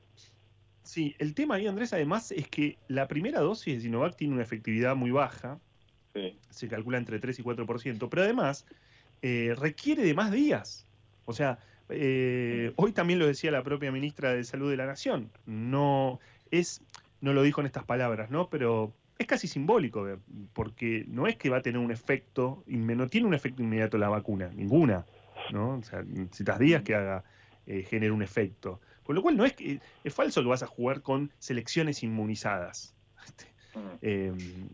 Sí, 0.83 1.15
el 1.19 1.33
tema 1.33 1.55
ahí, 1.55 1.67
Andrés, 1.67 1.93
además, 1.93 2.31
es 2.31 2.47
que 2.47 2.77
la 2.87 3.07
primera 3.07 3.39
dosis 3.39 3.75
de 3.75 3.81
Sinovac 3.81 4.15
tiene 4.15 4.33
una 4.33 4.43
efectividad 4.43 4.95
muy 4.95 5.11
baja. 5.11 5.59
Sí. 6.13 6.37
Se 6.49 6.67
calcula 6.67 6.97
entre 6.97 7.19
3 7.19 7.39
y 7.39 7.43
4%, 7.43 8.07
pero 8.09 8.21
además 8.23 8.65
eh, 9.21 9.55
requiere 9.57 10.03
de 10.03 10.13
más 10.13 10.31
días. 10.31 10.87
O 11.25 11.33
sea, 11.33 11.59
eh, 11.89 12.71
hoy 12.75 12.91
también 12.91 13.19
lo 13.19 13.27
decía 13.27 13.51
la 13.51 13.63
propia 13.63 13.91
ministra 13.91 14.33
de 14.33 14.43
Salud 14.43 14.69
de 14.69 14.77
la 14.77 14.85
Nación. 14.85 15.31
No 15.45 16.19
es, 16.51 16.81
no 17.21 17.33
lo 17.33 17.43
dijo 17.43 17.61
en 17.61 17.67
estas 17.67 17.83
palabras, 17.83 18.29
¿no? 18.29 18.49
Pero 18.49 18.93
es 19.17 19.27
casi 19.27 19.47
simbólico, 19.47 20.07
porque 20.53 21.05
no 21.07 21.27
es 21.27 21.35
que 21.37 21.49
va 21.49 21.57
a 21.57 21.61
tener 21.61 21.79
un 21.79 21.91
efecto, 21.91 22.63
no 22.67 23.07
tiene 23.07 23.27
un 23.27 23.33
efecto 23.33 23.63
inmediato 23.63 23.97
la 23.97 24.09
vacuna, 24.09 24.51
ninguna, 24.53 25.05
¿no? 25.51 25.75
O 25.75 25.83
sea, 25.83 26.03
necesitas 26.03 26.59
días 26.59 26.83
que 26.83 26.95
haga, 26.95 27.23
eh, 27.65 27.83
genere 27.83 28.11
un 28.11 28.21
efecto. 28.21 28.79
Con 29.03 29.15
lo 29.15 29.21
cual 29.21 29.37
no 29.37 29.45
es 29.45 29.53
que, 29.53 29.79
es 30.03 30.13
falso 30.13 30.41
que 30.41 30.47
vas 30.47 30.63
a 30.63 30.67
jugar 30.67 31.01
con 31.01 31.31
selecciones 31.39 32.03
inmunizadas. 32.03 32.93
Eh, 34.01 34.31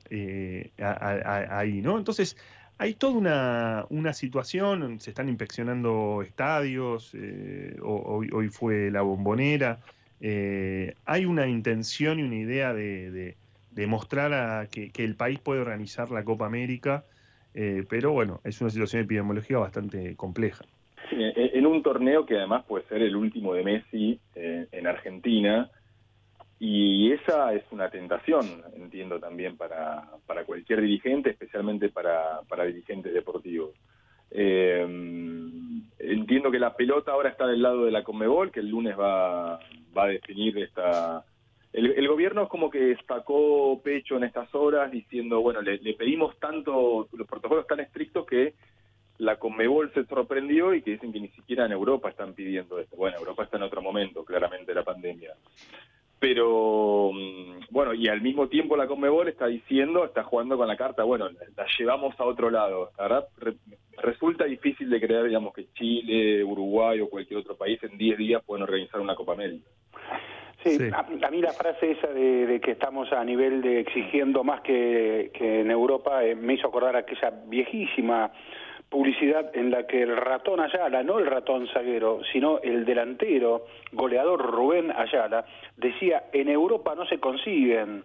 eh, 0.09 0.71
ahí, 0.77 1.81
¿no? 1.81 1.97
Entonces, 1.97 2.37
hay 2.81 2.95
toda 2.95 3.13
una, 3.13 3.85
una, 3.89 4.11
situación, 4.11 4.99
se 4.99 5.11
están 5.11 5.29
inspeccionando 5.29 6.23
estadios, 6.23 7.11
eh, 7.13 7.77
hoy, 7.83 8.29
hoy, 8.33 8.49
fue 8.49 8.89
la 8.89 9.03
bombonera, 9.03 9.81
eh, 10.19 10.95
hay 11.05 11.25
una 11.25 11.47
intención 11.47 12.19
y 12.19 12.23
una 12.23 12.37
idea 12.37 12.73
de, 12.73 13.11
de, 13.11 13.37
de 13.69 13.85
mostrar 13.85 14.33
a 14.33 14.65
que, 14.65 14.89
que, 14.89 15.03
el 15.03 15.15
país 15.15 15.37
puede 15.37 15.61
organizar 15.61 16.09
la 16.09 16.23
Copa 16.23 16.47
América, 16.47 17.05
eh, 17.53 17.83
pero 17.89 18.11
bueno, 18.11 18.41
es 18.43 18.59
una 18.61 18.69
situación 18.69 19.03
epidemiológica 19.03 19.59
bastante 19.59 20.15
compleja. 20.15 20.65
En 21.11 21.65
un 21.65 21.83
torneo 21.83 22.25
que 22.25 22.37
además 22.37 22.63
puede 22.65 22.85
ser 22.85 23.01
el 23.01 23.15
último 23.15 23.53
de 23.53 23.63
Messi 23.63 24.19
en 24.33 24.87
Argentina, 24.87 25.69
y 26.63 27.11
esa 27.11 27.55
es 27.55 27.63
una 27.71 27.89
tentación, 27.89 28.45
entiendo 28.75 29.19
también, 29.19 29.57
para, 29.57 30.03
para 30.27 30.45
cualquier 30.45 30.79
dirigente, 30.81 31.31
especialmente 31.31 31.89
para, 31.89 32.41
para 32.47 32.65
dirigentes 32.65 33.11
deportivos. 33.13 33.71
Eh, 34.29 34.79
entiendo 35.97 36.51
que 36.51 36.59
la 36.59 36.75
pelota 36.75 37.13
ahora 37.13 37.29
está 37.29 37.47
del 37.47 37.63
lado 37.63 37.85
de 37.85 37.91
la 37.91 38.03
Conmebol, 38.03 38.51
que 38.51 38.59
el 38.59 38.69
lunes 38.69 38.95
va, 38.97 39.59
va 39.97 40.03
a 40.03 40.07
definir 40.07 40.59
esta... 40.59 41.25
El, 41.73 41.91
el 41.91 42.07
gobierno 42.07 42.47
como 42.47 42.69
que 42.69 42.97
sacó 43.07 43.81
pecho 43.81 44.17
en 44.17 44.23
estas 44.23 44.53
horas 44.53 44.91
diciendo, 44.91 45.41
bueno, 45.41 45.61
le, 45.61 45.77
le 45.77 45.93
pedimos 45.93 46.37
tanto, 46.39 47.07
los 47.13 47.27
protocolos 47.27 47.67
tan 47.67 47.79
estrictos 47.79 48.25
que 48.25 48.53
la 49.17 49.37
Conmebol 49.37 49.93
se 49.93 50.05
sorprendió 50.05 50.73
y 50.73 50.81
que 50.81 50.91
dicen 50.91 51.13
que 51.13 51.19
ni 51.19 51.29
siquiera 51.29 51.65
en 51.65 51.71
Europa 51.71 52.09
están 52.09 52.33
pidiendo 52.33 52.79
esto. 52.79 52.95
Bueno, 52.97 53.17
Europa 53.17 53.43
está 53.43 53.57
en 53.57 53.63
otro 53.63 53.81
momento, 53.81 54.25
claramente, 54.25 54.73
la 54.73 54.83
pandemia 54.83 55.35
pero 56.21 57.09
mm, 57.11 57.65
bueno, 57.71 57.95
y 57.95 58.07
al 58.07 58.21
mismo 58.21 58.47
tiempo 58.47 58.77
la 58.77 58.85
Conmebol 58.85 59.27
está 59.27 59.47
diciendo, 59.47 60.05
está 60.05 60.23
jugando 60.23 60.55
con 60.55 60.67
la 60.67 60.77
carta, 60.77 61.03
bueno, 61.03 61.27
la 61.31 61.65
llevamos 61.79 62.17
a 62.19 62.25
otro 62.25 62.51
lado. 62.51 62.91
La 62.95 63.03
verdad, 63.05 63.27
re, 63.37 63.55
resulta 63.97 64.45
difícil 64.45 64.87
de 64.91 65.01
creer, 65.01 65.23
digamos, 65.25 65.51
que 65.51 65.73
Chile, 65.73 66.43
Uruguay 66.43 67.01
o 67.01 67.09
cualquier 67.09 67.39
otro 67.39 67.57
país 67.57 67.81
en 67.81 67.97
10 67.97 68.19
días 68.19 68.43
pueden 68.45 68.61
organizar 68.61 69.01
una 69.01 69.15
Copa 69.15 69.33
América. 69.33 69.67
Sí, 70.63 70.77
sí. 70.77 70.89
A, 70.93 70.99
a, 70.99 71.31
mí 71.31 71.41
la 71.41 71.53
frase 71.53 71.91
esa 71.91 72.07
de, 72.07 72.45
de, 72.45 72.59
que 72.59 72.71
estamos 72.71 73.11
a 73.11 73.23
nivel 73.23 73.61
de 73.61 73.79
exigiendo 73.79 74.43
más 74.43 74.61
que, 74.61 75.31
que 75.33 75.61
en 75.61 75.71
Europa 75.71 76.23
eh, 76.23 76.35
me 76.35 76.53
hizo 76.53 76.67
acordar 76.67 76.95
aquella 76.95 77.31
viejísima 77.47 78.31
publicidad 78.89 79.55
en 79.55 79.71
la 79.71 79.87
que 79.87 80.03
el 80.03 80.17
ratón 80.17 80.59
Ayala, 80.59 81.01
no 81.01 81.17
el 81.17 81.25
ratón 81.25 81.67
zaguero, 81.73 82.19
sino 82.31 82.59
el 82.59 82.83
delantero, 82.83 83.65
goleador 83.93 84.41
Rubén 84.41 84.91
Ayala, 84.91 85.45
decía, 85.77 86.25
en 86.33 86.49
Europa 86.49 86.93
no 86.95 87.05
se 87.05 87.19
consiguen 87.19 88.03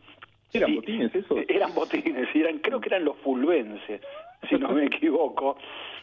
¿Eran 0.53 0.71
Sí, 0.71 0.77
botines 0.77 1.15
esos? 1.15 1.39
Eran 1.49 1.75
botines, 1.75 2.29
y 2.35 2.41
eran, 2.41 2.59
creo 2.59 2.81
que 2.81 2.89
eran 2.89 3.05
los 3.05 3.17
fulvenses, 3.19 4.01
si 4.49 4.57
no 4.57 4.69
me 4.71 4.85
equivoco. 4.87 5.57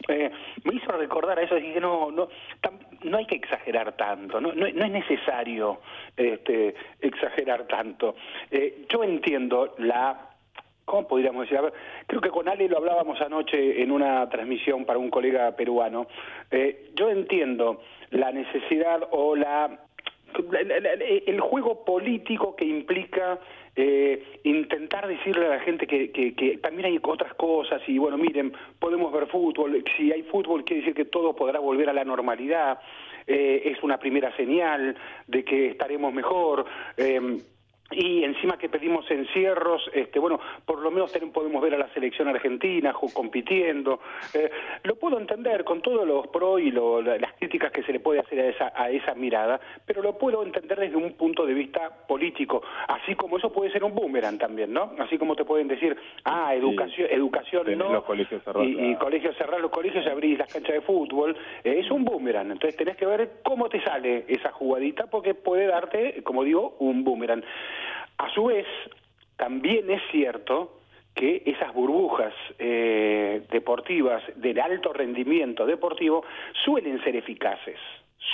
Eh, 0.08 0.30
me 0.64 0.74
hizo 0.74 0.92
recordar 0.92 1.38
a 1.38 1.42
eso, 1.42 1.54
dije, 1.54 1.80
no, 1.80 2.10
no, 2.10 2.28
tam- 2.62 2.78
no 3.04 3.16
hay 3.16 3.26
que 3.26 3.36
exagerar 3.36 3.92
tanto, 3.96 4.40
no, 4.40 4.52
no, 4.52 4.66
es 4.66 4.74
necesario 4.90 5.80
este, 6.16 6.74
exagerar 7.00 7.66
tanto. 7.66 8.14
Eh, 8.50 8.84
yo 8.88 9.02
entiendo 9.04 9.74
la 9.78 10.30
¿Cómo 10.86 11.08
podríamos 11.08 11.44
decir? 11.44 11.56
A 11.56 11.62
ver, 11.62 11.72
creo 12.06 12.20
que 12.20 12.28
con 12.28 12.46
Ale 12.46 12.68
lo 12.68 12.76
hablábamos 12.76 13.18
anoche 13.22 13.82
en 13.82 13.90
una 13.90 14.28
transmisión 14.28 14.84
para 14.84 14.98
un 14.98 15.08
colega 15.08 15.50
peruano. 15.56 16.06
Eh, 16.50 16.90
yo 16.94 17.08
entiendo 17.08 17.80
la 18.10 18.30
necesidad 18.32 19.08
o 19.12 19.34
la- 19.34 19.83
el 21.26 21.40
juego 21.40 21.84
político 21.84 22.54
que 22.56 22.64
implica 22.64 23.38
eh, 23.76 24.22
intentar 24.44 25.06
decirle 25.08 25.46
a 25.46 25.50
la 25.50 25.60
gente 25.60 25.86
que, 25.86 26.10
que- 26.12 26.58
también 26.58 26.86
hay 26.86 26.98
otras 27.02 27.34
cosas 27.34 27.82
y 27.88 27.98
bueno, 27.98 28.16
miren, 28.16 28.52
podemos 28.78 29.12
ver 29.12 29.26
fútbol, 29.26 29.82
si 29.96 30.12
hay 30.12 30.22
fútbol 30.22 30.64
quiere 30.64 30.82
decir 30.82 30.94
que 30.94 31.04
todo 31.06 31.34
podrá 31.34 31.58
volver 31.58 31.88
a 31.88 31.92
la 31.92 32.04
normalidad, 32.04 32.78
eh, 33.26 33.62
es 33.64 33.82
una 33.82 33.98
primera 33.98 34.34
señal 34.36 34.96
de 35.26 35.44
que 35.44 35.66
estaremos 35.68 36.12
mejor. 36.12 36.66
eh, 36.96 37.20
y 37.90 38.24
encima 38.24 38.56
que 38.56 38.68
pedimos 38.68 39.08
encierros, 39.10 39.88
este, 39.92 40.18
bueno, 40.18 40.40
por 40.64 40.80
lo 40.80 40.90
menos 40.90 41.12
podemos 41.32 41.62
ver 41.62 41.74
a 41.74 41.78
la 41.78 41.88
selección 41.92 42.28
argentina 42.28 42.92
compitiendo. 42.92 44.00
Eh, 44.32 44.50
lo 44.84 44.96
puedo 44.96 45.18
entender 45.18 45.64
con 45.64 45.80
todos 45.82 46.06
los 46.06 46.26
pros 46.28 46.60
y 46.60 46.70
lo- 46.70 47.02
la- 47.02 47.18
las 47.18 47.34
críticas 47.34 47.70
que 47.72 47.82
se 47.82 47.92
le 47.92 48.00
puede 48.00 48.20
hacer 48.20 48.40
a 48.40 48.48
esa, 48.48 48.72
a 48.74 48.90
esa 48.90 49.14
mirada, 49.14 49.60
pero 49.86 50.02
lo 50.02 50.16
puedo 50.18 50.42
entender 50.42 50.78
desde 50.80 50.96
un 50.96 51.12
punto 51.12 51.44
de 51.46 51.52
vista 51.54 52.06
político, 52.08 52.62
así 52.88 53.14
como 53.14 53.36
eso 53.36 53.52
puede 53.52 53.70
ser 53.70 53.84
un 53.84 53.94
boomerang 53.94 54.38
también, 54.38 54.72
¿no? 54.72 54.92
Así 54.98 55.18
como 55.18 55.36
te 55.36 55.44
pueden 55.44 55.68
decir, 55.68 55.94
ah, 56.24 56.54
educación, 56.54 57.08
educación 57.10 57.64
Tenés 57.64 57.78
no, 57.78 57.92
los 57.92 58.04
colegios 58.04 58.42
cerrados, 58.42 58.66
y, 58.68 58.94
colegios 58.96 59.36
cerrar 59.36 59.60
los 59.60 59.70
colegios 59.70 60.04
y 60.04 60.08
abrir 60.08 60.38
las 60.38 60.52
canchas 60.52 60.74
de 60.74 60.80
fútbol, 60.80 61.36
eh, 61.62 61.76
es 61.78 61.90
un 61.90 62.04
boomerang. 62.04 62.50
Entonces 62.50 62.76
tenés 62.76 62.96
que 62.96 63.06
ver 63.06 63.30
cómo 63.44 63.68
te 63.68 63.80
sale 63.82 64.24
esa 64.28 64.50
jugadita 64.52 65.06
porque 65.06 65.34
puede 65.34 65.66
darte, 65.66 66.22
como 66.24 66.42
digo, 66.44 66.76
un 66.78 67.04
boomerang. 67.04 67.44
A 68.18 68.30
su 68.30 68.44
vez, 68.46 68.66
también 69.36 69.90
es 69.90 70.02
cierto 70.10 70.78
que 71.14 71.42
esas 71.46 71.72
burbujas 71.72 72.32
eh, 72.58 73.42
deportivas 73.50 74.22
del 74.36 74.58
alto 74.60 74.92
rendimiento 74.92 75.64
deportivo 75.66 76.24
suelen 76.64 77.02
ser 77.04 77.16
eficaces. 77.16 77.78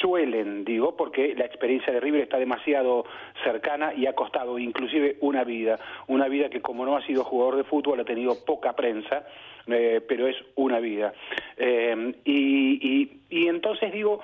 Suelen, 0.01 0.65
digo, 0.65 0.97
porque 0.97 1.35
la 1.35 1.45
experiencia 1.45 1.93
de 1.93 2.01
River 2.01 2.23
está 2.23 2.39
demasiado 2.39 3.05
cercana 3.43 3.93
y 3.93 4.07
ha 4.07 4.15
costado 4.15 4.59
inclusive 4.59 5.17
una 5.21 5.43
vida. 5.45 5.79
Una 6.07 6.29
vida 6.29 6.49
que 6.49 6.61
como 6.63 6.85
no 6.87 6.97
ha 6.97 7.05
sido 7.07 7.25
jugador 7.25 7.57
de 7.57 7.65
fútbol 7.65 7.99
ha 8.01 8.05
tenido 8.05 8.45
poca 8.47 8.75
prensa, 8.75 9.27
eh, 9.67 10.01
pero 10.09 10.29
es 10.29 10.37
una 10.55 10.79
vida. 10.79 11.13
Eh, 11.57 12.15
y, 12.25 12.79
y- 12.89 13.21
y 13.31 13.49
entonces 13.49 13.93
digo, 13.93 14.21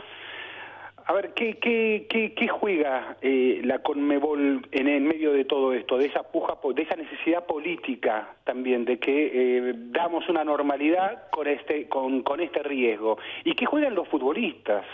a 1.06 1.12
ver, 1.12 1.34
¿qué, 1.34 2.48
juega 2.48 3.16
eh, 3.22 3.60
la 3.64 3.78
Conmebol 3.80 4.66
en, 4.72 4.88
en 4.88 5.06
medio 5.06 5.32
de 5.32 5.44
todo 5.44 5.72
esto, 5.72 5.98
de 5.98 6.06
esa 6.06 6.24
puja, 6.24 6.58
de 6.74 6.82
esa 6.82 6.96
necesidad 6.96 7.46
política 7.46 8.34
también, 8.44 8.84
de 8.84 8.98
que 8.98 9.30
eh, 9.32 9.72
damos 9.76 10.28
una 10.28 10.44
normalidad 10.44 11.30
con 11.30 11.46
este, 11.46 11.88
con 11.88 12.40
este 12.40 12.62
riesgo? 12.62 13.18
¿Y 13.44 13.54
qué 13.54 13.66
juegan 13.66 13.94
los 13.94 14.08
futbolistas? 14.08 14.84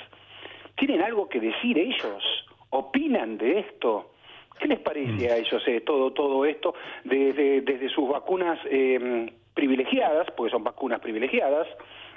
¿Tienen 0.77 1.03
algo 1.03 1.29
que 1.29 1.41
decir 1.41 1.79
ellos? 1.79 2.23
¿Opinan 2.71 3.39
de 3.39 3.61
esto? 3.61 4.13
¿Qué 4.59 4.69
les 4.69 4.81
parece 4.81 5.31
a 5.31 5.37
ellos 5.37 5.63
eh, 5.67 5.81
todo, 5.81 6.13
todo 6.13 6.45
esto 6.45 6.75
desde, 7.05 7.63
desde 7.63 7.89
sus 7.89 8.09
vacunas 8.09 8.59
eh, 8.71 9.33
privilegiadas, 9.55 10.31
porque 10.37 10.53
son 10.53 10.65
vacunas 10.65 11.01
privilegiadas, 11.01 11.67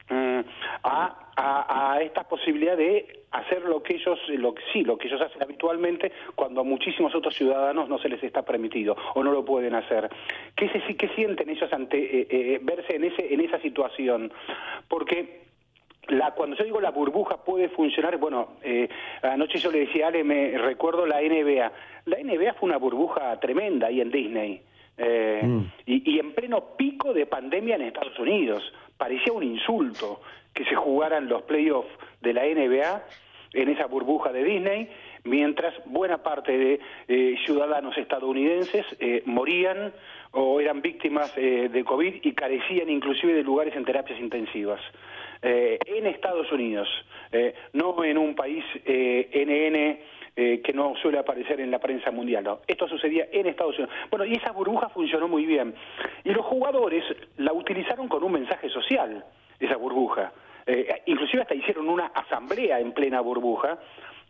mm, 0.09 0.39
a, 0.83 1.31
a, 1.35 1.93
a 1.93 2.01
esta 2.01 2.23
posibilidad 2.23 2.77
de 2.77 3.23
hacer 3.31 3.63
lo 3.63 3.83
que 3.83 3.95
ellos, 3.95 4.17
lo, 4.29 4.53
que- 4.55 4.63
sí, 4.71 4.83
lo 4.83 4.97
que 4.97 5.07
ellos 5.07 5.21
hacen 5.21 5.43
habitualmente 5.43 6.11
cuando 6.35 6.61
a 6.61 6.63
muchísimos 6.63 7.13
otros 7.15 7.35
ciudadanos 7.35 7.89
no 7.89 7.97
se 7.97 8.07
les 8.09 8.23
está 8.23 8.43
permitido 8.43 8.95
o 9.15 9.23
no 9.23 9.31
lo 9.31 9.43
pueden 9.43 9.75
hacer. 9.75 10.09
¿Qué, 10.55 10.69
se, 10.69 10.95
qué 10.95 11.07
sienten 11.09 11.49
ellos 11.49 11.71
ante 11.73 11.97
eh, 12.21 12.27
eh, 12.29 12.59
verse 12.61 12.95
en, 12.95 13.03
ese, 13.05 13.33
en 13.33 13.41
esa 13.41 13.59
situación? 13.59 14.31
Porque 14.87 15.43
la, 16.07 16.31
cuando 16.31 16.55
yo 16.55 16.63
digo 16.63 16.79
la 16.79 16.91
burbuja 16.91 17.43
puede 17.43 17.67
funcionar, 17.69 18.17
bueno, 18.17 18.49
eh, 18.63 18.87
anoche 19.23 19.57
yo 19.57 19.71
le 19.71 19.79
decía 19.79 20.05
a 20.05 20.07
Ale, 20.09 20.23
me 20.23 20.57
recuerdo 20.57 21.05
la 21.05 21.19
NBA. 21.21 21.71
La 22.05 22.17
NBA 22.23 22.53
fue 22.53 22.69
una 22.69 22.77
burbuja 22.77 23.37
tremenda 23.39 23.87
ahí 23.87 23.99
en 24.01 24.11
Disney. 24.11 24.61
eh, 24.97 25.41
y, 25.85 26.09
y 26.15 26.19
en 26.19 26.31
pleno 26.33 26.77
pico 26.77 27.13
de 27.13 27.25
pandemia 27.25 27.75
en 27.75 27.81
Estados 27.81 28.17
Unidos. 28.19 28.63
Parecía 28.97 29.33
un 29.33 29.43
insulto 29.43 30.21
que 30.53 30.65
se 30.65 30.75
jugaran 30.75 31.27
los 31.27 31.43
playoffs 31.43 31.91
de 32.21 32.33
la 32.33 32.43
NBA 32.45 33.03
en 33.53 33.69
esa 33.69 33.85
burbuja 33.85 34.31
de 34.31 34.43
Disney, 34.43 34.89
mientras 35.23 35.73
buena 35.85 36.21
parte 36.21 36.57
de 36.57 36.79
eh, 37.07 37.35
ciudadanos 37.45 37.97
estadounidenses 37.97 38.85
eh, 38.99 39.23
morían 39.25 39.93
o 40.31 40.59
eran 40.59 40.81
víctimas 40.81 41.33
eh, 41.37 41.69
de 41.71 41.83
COVID 41.83 42.15
y 42.21 42.33
carecían 42.33 42.89
inclusive 42.89 43.33
de 43.33 43.43
lugares 43.43 43.75
en 43.75 43.85
terapias 43.85 44.19
intensivas. 44.19 44.81
Eh, 45.41 45.77
en 45.85 46.07
Estados 46.07 46.51
Unidos, 46.51 46.87
eh, 47.31 47.53
no 47.73 48.03
en 48.03 48.17
un 48.17 48.35
país 48.35 48.63
eh, 48.85 49.29
NN 49.45 50.14
eh, 50.35 50.61
que 50.61 50.73
no 50.73 50.93
suele 51.01 51.19
aparecer 51.19 51.59
en 51.61 51.71
la 51.71 51.79
prensa 51.79 52.11
mundial. 52.11 52.59
Esto 52.67 52.87
sucedía 52.87 53.27
en 53.31 53.47
Estados 53.47 53.77
Unidos. 53.77 53.95
Bueno, 54.09 54.25
y 54.25 54.33
esa 54.33 54.51
burbuja 54.51 54.89
funcionó 54.89 55.27
muy 55.27 55.45
bien. 55.45 55.73
Y 56.23 56.31
los 56.31 56.45
jugadores 56.45 57.03
la 57.37 57.53
utilizaron 57.53 58.07
con 58.07 58.23
un 58.23 58.33
mensaje 58.33 58.69
social, 58.69 59.23
esa 59.59 59.77
burbuja. 59.77 60.33
Eh, 60.67 61.03
inclusive 61.05 61.43
hasta 61.43 61.55
hicieron 61.55 61.87
una 61.87 62.07
asamblea 62.07 62.79
en 62.79 62.91
plena 62.91 63.21
burbuja 63.21 63.77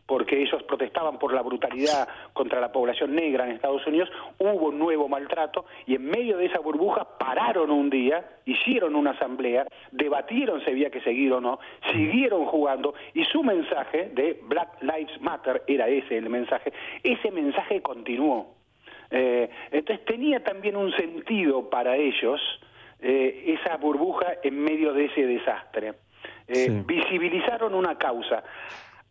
porque 0.05 0.41
ellos 0.41 0.61
protestaban 0.63 1.17
por 1.17 1.33
la 1.33 1.41
brutalidad 1.41 2.07
contra 2.33 2.59
la 2.59 2.71
población 2.71 3.15
negra 3.15 3.45
en 3.45 3.53
Estados 3.53 3.85
Unidos, 3.87 4.09
hubo 4.37 4.67
un 4.67 4.77
nuevo 4.79 5.07
maltrato 5.07 5.65
y 5.87 5.95
en 5.95 6.05
medio 6.05 6.37
de 6.37 6.45
esa 6.45 6.59
burbuja 6.59 7.17
pararon 7.17 7.71
un 7.71 7.89
día, 7.89 8.23
hicieron 8.45 8.95
una 8.95 9.11
asamblea, 9.11 9.65
debatieron 9.91 10.63
si 10.63 10.71
había 10.71 10.89
que 10.89 11.01
seguir 11.01 11.33
o 11.33 11.41
no, 11.41 11.59
siguieron 11.91 12.45
jugando 12.45 12.93
y 13.13 13.23
su 13.25 13.43
mensaje 13.43 14.09
de 14.13 14.39
Black 14.43 14.81
Lives 14.81 15.19
Matter 15.21 15.63
era 15.67 15.87
ese 15.87 16.17
el 16.17 16.29
mensaje, 16.29 16.71
ese 17.03 17.31
mensaje 17.31 17.81
continuó. 17.81 18.55
Eh, 19.11 19.49
entonces 19.71 20.05
tenía 20.05 20.43
también 20.43 20.75
un 20.75 20.91
sentido 20.93 21.69
para 21.69 21.95
ellos 21.95 22.41
eh, 22.99 23.57
esa 23.59 23.77
burbuja 23.77 24.35
en 24.43 24.59
medio 24.59 24.93
de 24.93 25.05
ese 25.05 25.25
desastre. 25.25 25.93
Eh, 26.47 26.83
Visibilizaron 26.85 27.73
una 27.73 27.97
causa. 27.97 28.43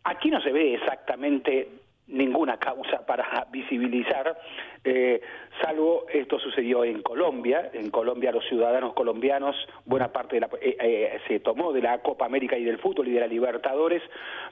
Aquí 0.05 0.29
no 0.29 0.39
se 0.41 0.51
ve 0.51 0.75
exactamente 0.75 1.67
ninguna 2.07 2.57
causa 2.57 3.03
para 3.05 3.47
visibilizar, 3.51 4.37
eh, 4.83 5.19
salvo 5.59 6.05
esto 6.13 6.37
sucedió 6.39 6.83
en 6.83 7.01
Colombia. 7.01 7.71
En 7.73 7.89
Colombia 7.89 8.31
los 8.31 8.45
ciudadanos 8.45 8.93
colombianos, 8.93 9.55
buena 9.85 10.09
parte 10.09 10.35
de 10.35 10.41
la, 10.41 10.49
eh, 10.61 10.77
eh, 10.79 11.19
se 11.27 11.39
tomó 11.39 11.73
de 11.73 11.81
la 11.81 11.97
Copa 12.03 12.25
América 12.25 12.55
y 12.57 12.63
del 12.63 12.77
fútbol 12.77 13.07
y 13.07 13.13
de 13.13 13.21
la 13.21 13.27
Libertadores 13.27 14.03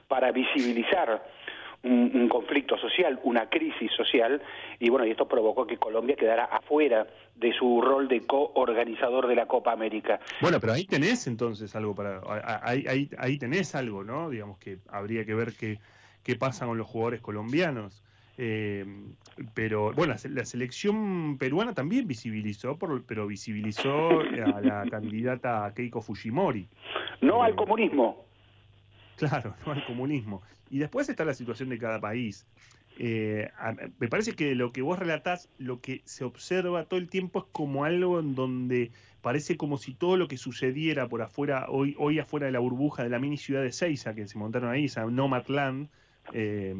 para 0.08 0.32
visibilizar 0.32 1.22
un, 1.84 2.10
un 2.14 2.28
conflicto 2.28 2.76
social, 2.78 3.20
una 3.22 3.48
crisis 3.48 3.90
social, 3.92 4.42
y 4.80 4.88
bueno, 4.90 5.06
y 5.06 5.10
esto 5.10 5.28
provocó 5.28 5.66
que 5.66 5.76
Colombia 5.76 6.16
quedara 6.16 6.44
afuera 6.46 7.06
de 7.36 7.52
su 7.52 7.80
rol 7.80 8.08
de 8.08 8.26
coorganizador 8.26 9.26
de 9.26 9.36
la 9.36 9.46
Copa 9.46 9.72
América. 9.72 10.20
Bueno, 10.40 10.58
pero 10.60 10.72
ahí 10.72 10.84
tenés 10.86 11.26
entonces 11.26 11.74
algo 11.76 11.94
para. 11.94 12.20
Ahí, 12.62 12.84
ahí, 12.88 13.10
ahí 13.18 13.38
tenés 13.38 13.74
algo, 13.74 14.02
¿no? 14.04 14.30
Digamos 14.30 14.58
que 14.58 14.78
habría 14.88 15.24
que 15.24 15.34
ver 15.34 15.52
qué, 15.58 15.78
qué 16.22 16.36
pasa 16.36 16.66
con 16.66 16.78
los 16.78 16.86
jugadores 16.86 17.20
colombianos. 17.20 18.02
Eh, 18.36 18.84
pero 19.54 19.92
bueno, 19.92 20.14
la, 20.14 20.30
la 20.30 20.44
selección 20.44 21.38
peruana 21.38 21.72
también 21.72 22.08
visibilizó, 22.08 22.76
por- 22.76 23.04
pero 23.06 23.28
visibilizó 23.28 24.20
a 24.20 24.60
la 24.60 24.86
candidata 24.90 25.72
Keiko 25.74 26.00
Fujimori. 26.00 26.66
No 27.20 27.44
al 27.44 27.54
comunismo. 27.54 28.23
Claro, 29.16 29.56
no 29.66 29.72
al 29.72 29.82
comunismo. 29.84 30.42
Y 30.68 30.78
después 30.78 31.08
está 31.08 31.24
la 31.24 31.34
situación 31.34 31.68
de 31.68 31.78
cada 31.78 32.00
país. 32.00 32.48
Eh, 32.96 33.50
me 33.98 34.08
parece 34.08 34.36
que 34.36 34.54
lo 34.54 34.72
que 34.72 34.82
vos 34.82 34.98
relatás, 34.98 35.50
lo 35.56 35.80
que 35.80 36.02
se 36.06 36.24
observa 36.24 36.86
todo 36.86 37.00
el 37.00 37.08
tiempo 37.10 37.40
es 37.40 37.44
como 37.52 37.84
algo 37.84 38.20
en 38.20 38.34
donde 38.36 38.92
parece 39.20 39.56
como 39.56 39.78
si 39.78 39.94
todo 39.96 40.16
lo 40.16 40.28
que 40.28 40.36
sucediera 40.36 41.08
por 41.08 41.22
afuera, 41.22 41.66
hoy, 41.70 41.96
hoy 41.98 42.18
afuera 42.20 42.46
de 42.46 42.52
la 42.52 42.60
burbuja 42.60 43.02
de 43.02 43.08
la 43.10 43.18
mini 43.18 43.36
ciudad 43.36 43.62
de 43.62 43.72
Seiza, 43.72 44.14
que 44.14 44.28
se 44.28 44.38
montaron 44.38 44.70
ahí, 44.70 44.84
esa 44.84 45.04
Nomadland, 45.06 45.90
eh, 46.30 46.74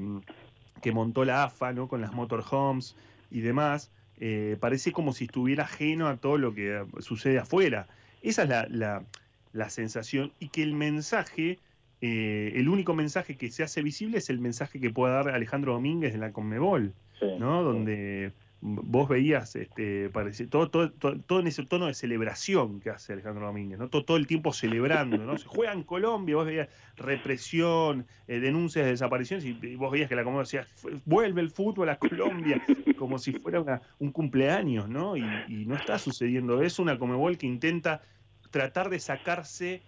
que 0.80 0.92
montó 0.92 1.24
la 1.24 1.44
AFA, 1.44 1.72
¿no? 1.72 1.88
Con 1.88 2.00
las 2.00 2.12
motorhomes 2.12 2.96
y 3.30 3.40
demás, 3.40 3.92
eh, 4.16 4.56
parece 4.60 4.92
como 4.92 5.12
si 5.12 5.24
estuviera 5.24 5.64
ajeno 5.64 6.08
a 6.08 6.18
todo 6.20 6.38
lo 6.38 6.54
que 6.54 6.86
sucede 6.98 7.38
afuera. 7.38 7.88
Esa 8.20 8.42
es 8.44 8.48
la, 8.48 8.66
la- 8.68 9.06
la 9.52 9.70
sensación 9.70 10.34
y 10.38 10.50
que 10.50 10.62
el 10.62 10.74
mensaje, 10.74 11.62
eh, 12.00 12.52
el 12.56 12.68
único 12.68 12.94
mensaje 12.94 13.36
que 13.36 13.50
se 13.50 13.62
hace 13.62 13.82
visible 13.82 14.18
es 14.18 14.28
el 14.30 14.38
mensaje 14.40 14.80
que 14.80 14.90
pueda 14.90 15.14
dar 15.14 15.28
Alejandro 15.30 15.72
Domínguez 15.74 16.14
en 16.14 16.20
la 16.20 16.32
Conmebol, 16.32 16.94
¿no? 17.38 17.62
Donde, 17.62 18.32
vos 18.66 19.08
veías 19.10 19.56
este, 19.56 20.08
parece, 20.10 20.46
todo, 20.46 20.70
todo, 20.70 20.90
todo, 20.90 21.20
todo 21.20 21.40
en 21.40 21.46
ese 21.48 21.64
tono 21.66 21.86
de 21.86 21.92
celebración 21.94 22.80
que 22.80 22.88
hace 22.90 23.12
Alejandro 23.12 23.46
Domínguez, 23.46 23.78
¿no? 23.78 23.88
todo, 23.90 24.04
todo 24.06 24.16
el 24.16 24.26
tiempo 24.26 24.52
celebrando, 24.54 25.18
¿no? 25.18 25.36
Se 25.36 25.46
juega 25.46 25.72
en 25.74 25.82
Colombia, 25.82 26.36
vos 26.36 26.46
veías 26.46 26.68
represión, 26.96 28.06
eh, 28.26 28.40
denuncias 28.40 28.84
de 28.84 28.92
desapariciones, 28.92 29.44
y, 29.44 29.58
y 29.62 29.76
vos 29.76 29.90
veías 29.92 30.08
que 30.08 30.16
la 30.16 30.24
comunidad 30.24 30.44
decía, 30.44 30.64
"Fue- 30.76 30.92
vuelve 31.04 31.40
el 31.40 31.50
fútbol 31.50 31.88
a 31.90 31.98
Colombia, 31.98 32.60
como 32.98 33.18
si 33.18 33.32
fuera 33.32 33.60
una- 33.60 33.82
un 33.98 34.12
cumpleaños, 34.12 34.88
¿no? 34.88 35.16
Y, 35.16 35.44
y 35.46 35.66
no 35.66 35.74
está 35.76 35.98
sucediendo 35.98 36.62
eso, 36.62 36.82
una 36.82 36.98
Comebol 36.98 37.38
que 37.38 37.46
intenta 37.46 38.02
tratar 38.50 38.88
de 38.90 39.00
sacarse 39.00 39.82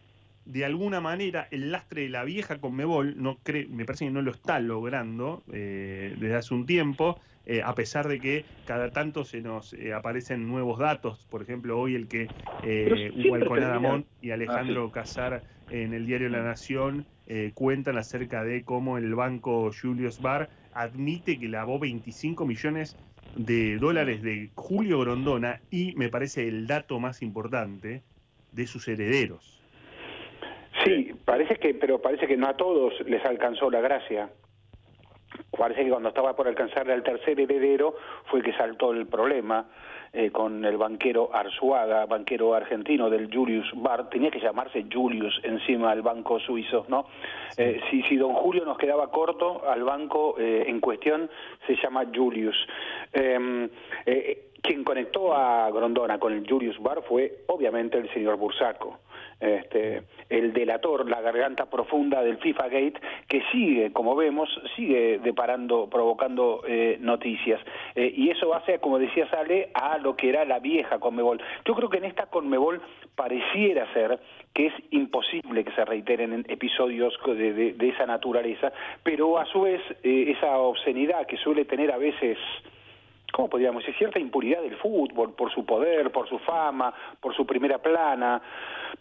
de 0.47 0.65
alguna 0.65 1.01
manera 1.01 1.49
el 1.51 1.71
lastre 1.73 2.03
de 2.03 2.09
la 2.09 2.25
vieja 2.25 2.61
Conmebol, 2.61 3.21
no 3.21 3.43
cre- 3.43 3.69
me 3.69 3.85
parece 3.85 4.07
que 4.07 4.11
no 4.13 4.23
lo 4.23 4.31
está 4.33 4.61
logrando 4.61 5.45
eh, 5.53 6.15
desde 6.19 6.37
hace 6.37 6.55
un 6.55 6.67
tiempo, 6.67 7.19
eh, 7.45 7.63
a 7.63 7.75
pesar 7.75 8.09
de 8.09 8.21
que 8.21 8.47
cada 8.65 8.93
tanto 8.93 9.25
se 9.25 9.41
nos 9.43 9.73
eh, 9.75 9.93
aparecen 9.93 10.49
nuevos 10.49 10.79
datos, 10.79 11.27
por 11.27 11.43
ejemplo, 11.43 11.79
hoy 11.79 11.95
el 11.97 12.09
que 12.09 12.33
eh, 12.63 13.11
Hugo 13.15 13.37
termina- 13.39 13.79
Montt 13.81 14.09
y 14.21 14.31
Alejandro 14.31 14.91
Casar 14.93 15.45
en 15.69 15.93
el 15.95 16.07
diario 16.07 16.29
La 16.29 16.43
Nación 16.43 17.09
cuentan 17.55 17.99
acerca 17.99 18.45
de 18.45 18.65
cómo 18.65 18.99
el 18.99 19.15
banco 19.17 19.71
Julius 19.73 20.21
Bar 20.21 20.51
admite 20.71 21.39
que 21.41 21.49
lavó 21.49 21.79
25 21.81 22.47
millones 22.47 22.99
de 23.35 23.79
dólares 23.79 24.23
de 24.23 24.53
Julio 24.55 25.01
Grondona 25.01 25.65
y 25.71 25.95
me 25.97 26.09
parece 26.09 26.47
el 26.49 26.67
dato 26.67 27.01
más 27.01 27.23
importante 27.23 28.05
de 28.51 28.67
sus 28.67 28.89
herederos. 28.89 29.56
Sí, 30.87 31.13
parece 31.25 31.57
que, 31.57 31.75
pero 31.75 32.01
parece 32.01 32.29
que 32.29 32.37
no 32.37 32.47
a 32.47 32.57
todos 32.57 32.95
les 33.07 33.25
alcanzó 33.25 33.71
la 33.71 33.81
gracia. 33.81 34.31
Parece 35.57 35.85
que 35.85 35.91
cuando 35.91 36.11
estaba 36.11 36.37
por 36.37 36.47
alcanzarle 36.47 36.93
al 36.93 37.03
tercer 37.03 37.41
heredero 37.41 37.97
fue 38.27 38.41
que 38.41 38.53
saltó 38.53 38.93
el 38.93 39.07
problema 39.07 39.67
eh, 40.13 40.31
con 40.31 40.65
el 40.65 40.77
banquero 40.77 41.31
Arzuaga, 41.35 42.07
banquero 42.07 42.55
argentino 42.55 43.11
del 43.11 43.35
Julius 43.35 43.67
Bar, 43.75 44.09
tenía 44.09 44.31
que 44.31 44.39
llamarse 44.39 44.87
Julius 44.91 45.41
encima 45.43 45.91
del 45.91 46.03
banco 46.03 46.39
suizo, 46.39 46.87
¿no? 46.89 47.07
Eh, 47.57 47.81
si, 47.91 48.03
si 48.03 48.17
don 48.17 48.35
Julio 48.35 48.65
nos 48.65 48.79
quedaba 48.79 49.11
corto, 49.11 49.69
al 49.69 49.83
banco 49.83 50.37
eh, 50.39 50.65
en 50.69 50.81
cuestión 50.81 51.29
se 51.67 51.75
llama 51.77 52.05
Julius. 52.15 52.57
Eh, 53.13 53.69
eh, 54.07 54.43
quien 54.63 54.85
conectó 54.85 55.35
a 55.35 55.71
Grondona 55.71 56.19
con 56.19 56.33
el 56.33 56.49
Julius 56.49 56.81
Bar 56.81 57.03
fue 57.03 57.45
obviamente 57.49 57.99
el 57.99 58.13
señor 58.13 58.37
Bursaco 58.37 59.01
este, 59.41 60.03
el 60.31 60.53
delator, 60.53 61.09
la 61.09 61.21
garganta 61.21 61.67
profunda 61.67 62.23
del 62.23 62.39
FIFA 62.39 62.69
Gate, 62.69 63.01
que 63.29 63.43
sigue, 63.53 63.93
como 63.93 64.17
vemos, 64.17 64.49
sigue 64.77 65.19
deparando, 65.19 65.89
provocando 65.91 66.63
eh, 66.67 66.97
noticias. 67.01 67.61
Eh, 67.95 68.13
y 68.17 68.31
eso 68.31 68.55
hace, 68.55 68.79
como 68.79 68.99
decía 68.99 69.29
Sale, 69.31 69.71
a 69.75 69.99
lo 69.99 70.17
que 70.17 70.29
era 70.31 70.45
la 70.45 70.59
vieja 70.59 70.99
Conmebol. 70.99 71.41
Yo 71.65 71.75
creo 71.75 71.89
que 71.91 71.99
en 71.99 72.05
esta 72.07 72.27
Conmebol 72.27 72.81
pareciera 73.15 73.93
ser 73.93 74.19
que 74.55 74.67
es 74.67 74.75
imposible 74.91 75.65
que 75.65 75.73
se 75.73 75.85
reiteren 75.85 76.33
en 76.33 76.45
episodios 76.49 77.15
de, 77.27 77.53
de- 77.53 77.73
de 77.75 77.89
esa 77.89 78.07
naturaleza, 78.07 78.73
pero 79.03 79.39
a 79.39 79.45
su 79.47 79.63
vez 79.63 79.81
eh, 80.03 80.35
esa 80.37 80.59
obscenidad 80.59 81.27
que 81.27 81.37
suele 81.37 81.65
tener 81.67 81.91
a 81.93 81.99
veces 81.99 82.39
¿cómo 83.33 83.49
podríamos 83.51 83.83
decir? 83.83 83.97
Cierta 83.99 84.19
impunidad 84.19 84.63
del 84.63 84.77
fútbol, 84.77 85.35
por 85.35 85.53
su 85.53 85.65
poder, 85.65 86.11
por 86.11 86.29
su 86.29 86.39
fama, 86.41 86.93
por 87.21 87.35
su 87.35 87.45
primera 87.47 87.79
plana, 87.79 88.41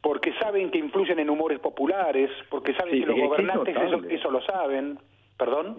porque 0.02 0.34
saben 0.34 0.70
que 0.72 0.78
influyen 0.78 1.20
en 1.20 1.30
humores 1.30 1.60
populares, 1.60 2.30
porque 2.50 2.74
saben 2.74 2.94
Sí, 2.96 3.00
que 3.02 3.06
los 3.08 3.20
gobernantes 3.20 3.76
eso, 4.10 4.32
lo 4.32 4.42
saben. 4.42 4.98
¿Perdón? 5.38 5.76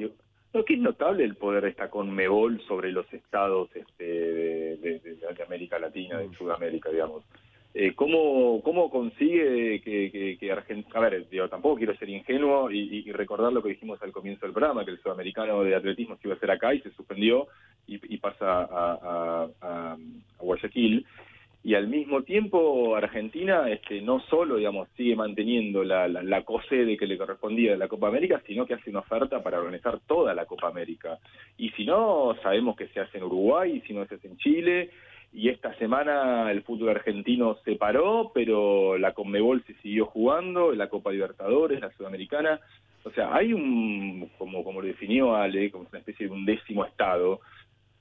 No, 0.53 0.65
que 0.65 0.75
es 0.75 0.81
notable 0.81 1.25
el 1.25 1.37
poder 1.37 1.65
de 1.65 1.71
esta 1.71 1.91
Conmebol 1.91 2.61
sobre 2.63 2.91
los 2.93 3.13
estados 3.13 3.69
este, 3.75 4.05
de, 4.05 4.77
de- 4.77 5.01
de- 5.01 5.43
América 5.45 5.79
Latina, 5.79 6.19
de 6.19 6.29
Sudamérica, 6.35 6.91
digamos. 6.91 7.25
Eh, 7.75 7.93
¿cómo, 7.95 8.63
¿Cómo 8.63 8.89
consigue 8.89 9.83
que, 9.83 10.11
que, 10.11 10.39
que 10.39 10.53
Argentina... 10.53 10.95
A 10.99 11.01
ver, 11.01 11.29
digo, 11.29 11.47
tampoco 11.51 11.77
quiero 11.77 11.95
ser 11.97 12.09
ingenuo 12.09 12.71
y 12.71 13.11
recordar 13.13 13.53
lo 13.53 13.63
que 13.63 13.69
dijimos 13.71 14.03
al 14.03 14.13
comienzo 14.13 14.47
del 14.47 14.55
programa, 14.55 14.83
que 14.85 14.93
el 14.93 15.03
sudamericano 15.03 15.63
de 15.63 15.75
atletismo 15.75 16.17
se 16.17 16.27
iba 16.27 16.35
a 16.35 16.37
hacer 16.39 16.51
acá 16.51 16.73
y 16.73 16.81
se 16.81 16.91
suspendió 16.93 17.49
y, 17.87 18.15
y 18.15 18.19
pasa 18.19 18.63
a, 18.63 18.67
a- 19.03 19.49
a- 19.63 19.97
Guayaquil. 20.39 21.07
Y 21.65 21.75
al 21.75 21.89
mismo 21.89 22.23
tiempo 22.23 22.95
Argentina 22.95 23.69
este, 23.69 24.01
no 24.01 24.21
solo 24.21 24.55
digamos 24.57 24.89
sigue 24.97 25.17
manteniendo 25.17 25.83
la, 25.83 26.07
la, 26.07 26.23
la 26.23 26.43
cosede 26.45 26.97
que 26.97 27.09
le 27.09 27.19
correspondía 27.19 27.73
de 27.73 27.77
la 27.79 27.89
Copa 27.89 28.07
América, 28.07 28.41
sino 28.47 28.67
que 28.67 28.75
hace 28.75 28.91
una 28.91 29.01
oferta 29.01 29.43
para 29.43 29.59
organizar 29.59 29.99
toda 30.07 30.33
la 30.33 30.47
Copa 30.47 30.69
América. 30.69 31.19
Y 31.59 31.71
si 31.71 31.85
no, 31.85 32.37
sabemos 32.43 32.77
que 32.77 32.87
se 32.89 33.01
hace 33.01 33.19
en 33.19 33.25
Uruguay, 33.25 33.79
y 33.79 33.81
si 33.81 33.93
no 33.95 34.07
se 34.07 34.15
hace 34.15 34.29
en 34.29 34.37
Chile. 34.37 34.91
Y 35.33 35.49
esta 35.49 35.75
semana 35.75 36.51
el 36.53 36.63
fútbol 36.63 36.91
argentino 36.91 37.57
se 37.65 37.75
paró, 37.75 38.31
pero 38.33 38.97
la 38.97 39.13
Conmebol 39.13 39.65
se 39.67 39.75
siguió 39.83 40.07
jugando, 40.07 40.73
la 40.73 40.89
Copa 40.89 41.11
Libertadores, 41.11 41.81
la 41.81 41.91
Sudamericana. 41.91 42.61
O 43.03 43.11
sea, 43.11 43.35
hay 43.35 43.53
un, 43.53 44.31
como, 44.39 44.63
como 44.63 44.81
lo 44.81 44.87
definió 44.87 45.35
Ale, 45.35 45.73
como 45.73 45.87
una 45.91 45.99
especie 45.99 46.27
de 46.29 46.33
un 46.33 46.45
décimo 46.47 46.85
estado, 46.85 47.41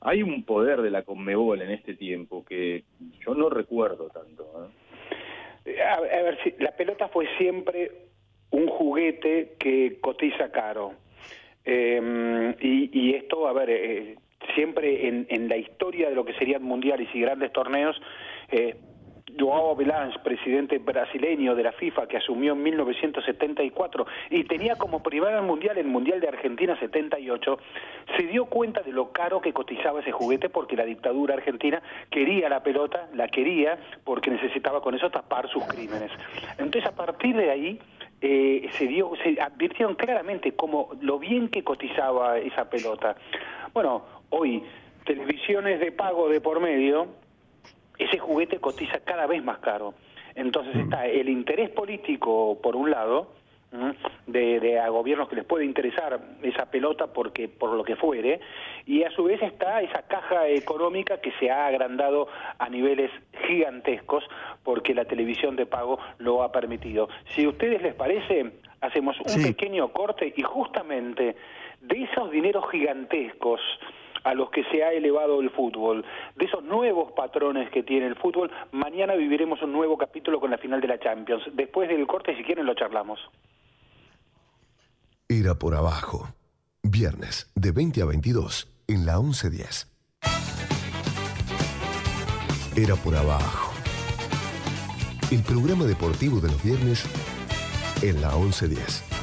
hay 0.06 0.22
un 0.22 0.44
poder 0.44 0.84
de 0.84 0.92
la 0.92 1.02
Conmebol 1.02 1.64
en 1.64 1.72
este 1.72 1.96
tiempo 1.96 2.46
que 2.46 2.84
yo 3.26 3.34
no 3.34 3.50
recuerdo 3.50 4.10
tanto. 4.10 4.70
¿eh? 5.66 5.82
A, 5.82 6.00
ver, 6.00 6.38
si 6.44 6.54
la 6.60 6.72
pelota 6.72 7.08
fue 7.08 7.28
siempre 7.40 7.92
un 8.52 8.68
juguete 8.68 9.56
que 9.58 9.98
cotiza 10.00 10.52
caro. 10.52 10.94
Eh, 11.66 12.56
y, 12.62 12.90
y 12.94 13.16
esto, 13.16 13.48
a 13.48 13.54
ver, 13.54 13.72
eh, 13.72 14.16
siempre 14.54 15.08
en, 15.08 15.26
en 15.28 15.50
la 15.50 15.58
historia 15.58 16.10
de 16.10 16.16
lo 16.16 16.24
que 16.24 16.34
serían 16.34 16.62
mundiales 16.62 17.10
y 17.16 17.22
grandes 17.22 17.52
torneos, 17.52 18.00
eh, 18.52 18.76
Joao 19.38 19.76
Belange, 19.76 20.20
presidente 20.20 20.78
brasileño 20.78 21.56
de 21.56 21.64
la 21.64 21.72
FIFA, 21.72 22.08
que 22.08 22.18
asumió 22.18 22.54
en 22.54 22.64
1974 22.64 24.06
y 24.30 24.44
tenía 24.46 24.76
como 24.76 25.04
primer 25.04 25.42
mundial 25.42 25.78
el 25.78 25.88
Mundial 25.88 26.20
de 26.20 26.28
Argentina 26.28 26.78
78, 26.80 27.58
se 28.18 28.24
dio 28.24 28.46
cuenta 28.46 28.82
de 28.82 28.92
lo 28.92 29.12
caro 29.12 29.42
que 29.42 29.54
cotizaba 29.54 30.02
ese 30.02 30.12
juguete 30.12 30.50
porque 30.50 30.76
la 30.76 30.86
dictadura 30.86 31.36
argentina 31.36 31.82
quería 32.10 32.50
la 32.50 32.64
pelota, 32.64 33.08
la 33.14 33.28
quería 33.28 33.78
porque 34.04 34.30
necesitaba 34.30 34.82
con 34.82 34.96
eso 34.96 35.10
tapar 35.10 35.50
sus 35.50 35.64
crímenes. 35.66 36.12
Entonces, 36.58 36.86
a 36.86 36.96
partir 36.96 37.36
de 37.36 37.52
ahí, 37.52 37.80
eh, 38.22 38.70
se 38.72 38.88
dio, 38.88 39.12
se 39.24 39.40
advirtieron 39.42 39.96
claramente 39.96 40.54
como 40.54 40.90
lo 41.02 41.20
bien 41.20 41.50
que 41.50 41.64
cotizaba 41.64 42.38
esa 42.38 42.70
pelota. 42.70 43.16
Bueno, 43.74 44.04
hoy 44.30 44.64
televisiones 45.06 45.80
de 45.80 45.92
pago 45.92 46.30
de 46.30 46.42
por 46.42 46.60
medio, 46.60 47.08
ese 47.98 48.18
juguete 48.18 48.60
cotiza 48.60 49.00
cada 49.00 49.28
vez 49.28 49.44
más 49.44 49.60
caro. 49.60 49.94
Entonces 50.36 50.76
está 50.76 51.06
el 51.06 51.30
interés 51.30 51.70
político 51.70 52.60
por 52.62 52.76
un 52.76 52.92
lado 52.92 53.30
de, 54.28 54.60
de 54.60 54.80
a 54.80 54.90
gobiernos 54.90 55.28
que 55.28 55.36
les 55.36 55.46
puede 55.46 55.66
interesar 55.66 56.20
esa 56.44 56.70
pelota 56.70 57.08
porque 57.08 57.48
por 57.48 57.72
lo 57.74 57.84
que 57.84 57.96
fuere 57.96 58.40
y 58.86 59.04
a 59.04 59.12
su 59.12 59.24
vez 59.24 59.42
está 59.42 59.82
esa 59.82 60.04
caja 60.04 60.48
económica 60.48 61.20
que 61.20 61.32
se 61.40 61.50
ha 61.50 61.68
agrandado 61.68 62.28
a 62.58 62.70
niveles 62.70 63.12
gigantescos 63.48 64.24
porque 64.64 64.94
la 64.94 65.06
televisión 65.06 65.56
de 65.56 65.66
pago 65.66 66.00
lo 66.20 66.44
ha 66.44 66.52
permitido. 66.52 67.10
Si 67.30 67.44
a 67.46 67.50
ustedes 67.50 67.82
les 67.82 67.94
parece, 67.94 68.52
hacemos 68.82 69.18
un 69.20 69.44
pequeño 69.44 69.90
corte 69.90 70.34
y 70.36 70.42
justamente 70.42 71.36
de 71.82 72.04
esos 72.04 72.32
dineros 72.32 72.70
gigantescos 72.72 73.62
a 74.26 74.34
los 74.34 74.50
que 74.50 74.64
se 74.66 74.84
ha 74.84 74.92
elevado 74.92 75.40
el 75.40 75.52
fútbol, 75.52 76.04
de 76.36 76.46
esos 76.46 76.64
nuevos 76.64 77.12
patrones 77.12 77.70
que 77.70 77.84
tiene 77.84 78.08
el 78.08 78.16
fútbol, 78.16 78.52
mañana 78.72 79.14
viviremos 79.14 79.62
un 79.62 79.72
nuevo 79.72 79.98
capítulo 79.98 80.40
con 80.40 80.50
la 80.50 80.58
final 80.58 80.82
de 80.82 80.88
la 80.88 81.00
Champions. 81.00 81.44
Después 81.54 81.88
del 81.88 82.06
corte, 82.08 82.36
si 82.36 82.44
quieren, 82.44 82.66
lo 82.66 82.74
charlamos. 82.74 83.20
Era 85.30 85.54
por 85.54 85.76
abajo. 85.76 86.28
Viernes 86.82 87.52
de 87.56 87.72
20 87.72 88.02
a 88.02 88.06
22 88.06 88.68
en 88.88 89.06
la 89.06 89.20
1110. 89.20 89.92
Era 92.76 92.96
por 92.96 93.16
abajo. 93.16 93.74
El 95.32 95.44
programa 95.44 95.86
deportivo 95.86 96.40
de 96.40 96.48
los 96.50 96.64
viernes 96.64 97.06
en 98.02 98.22
la 98.22 98.36
1110. 98.36 99.15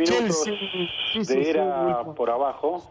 Minutos 0.00 1.28
de 1.28 1.50
era 1.50 2.04
por 2.16 2.30
abajo. 2.30 2.90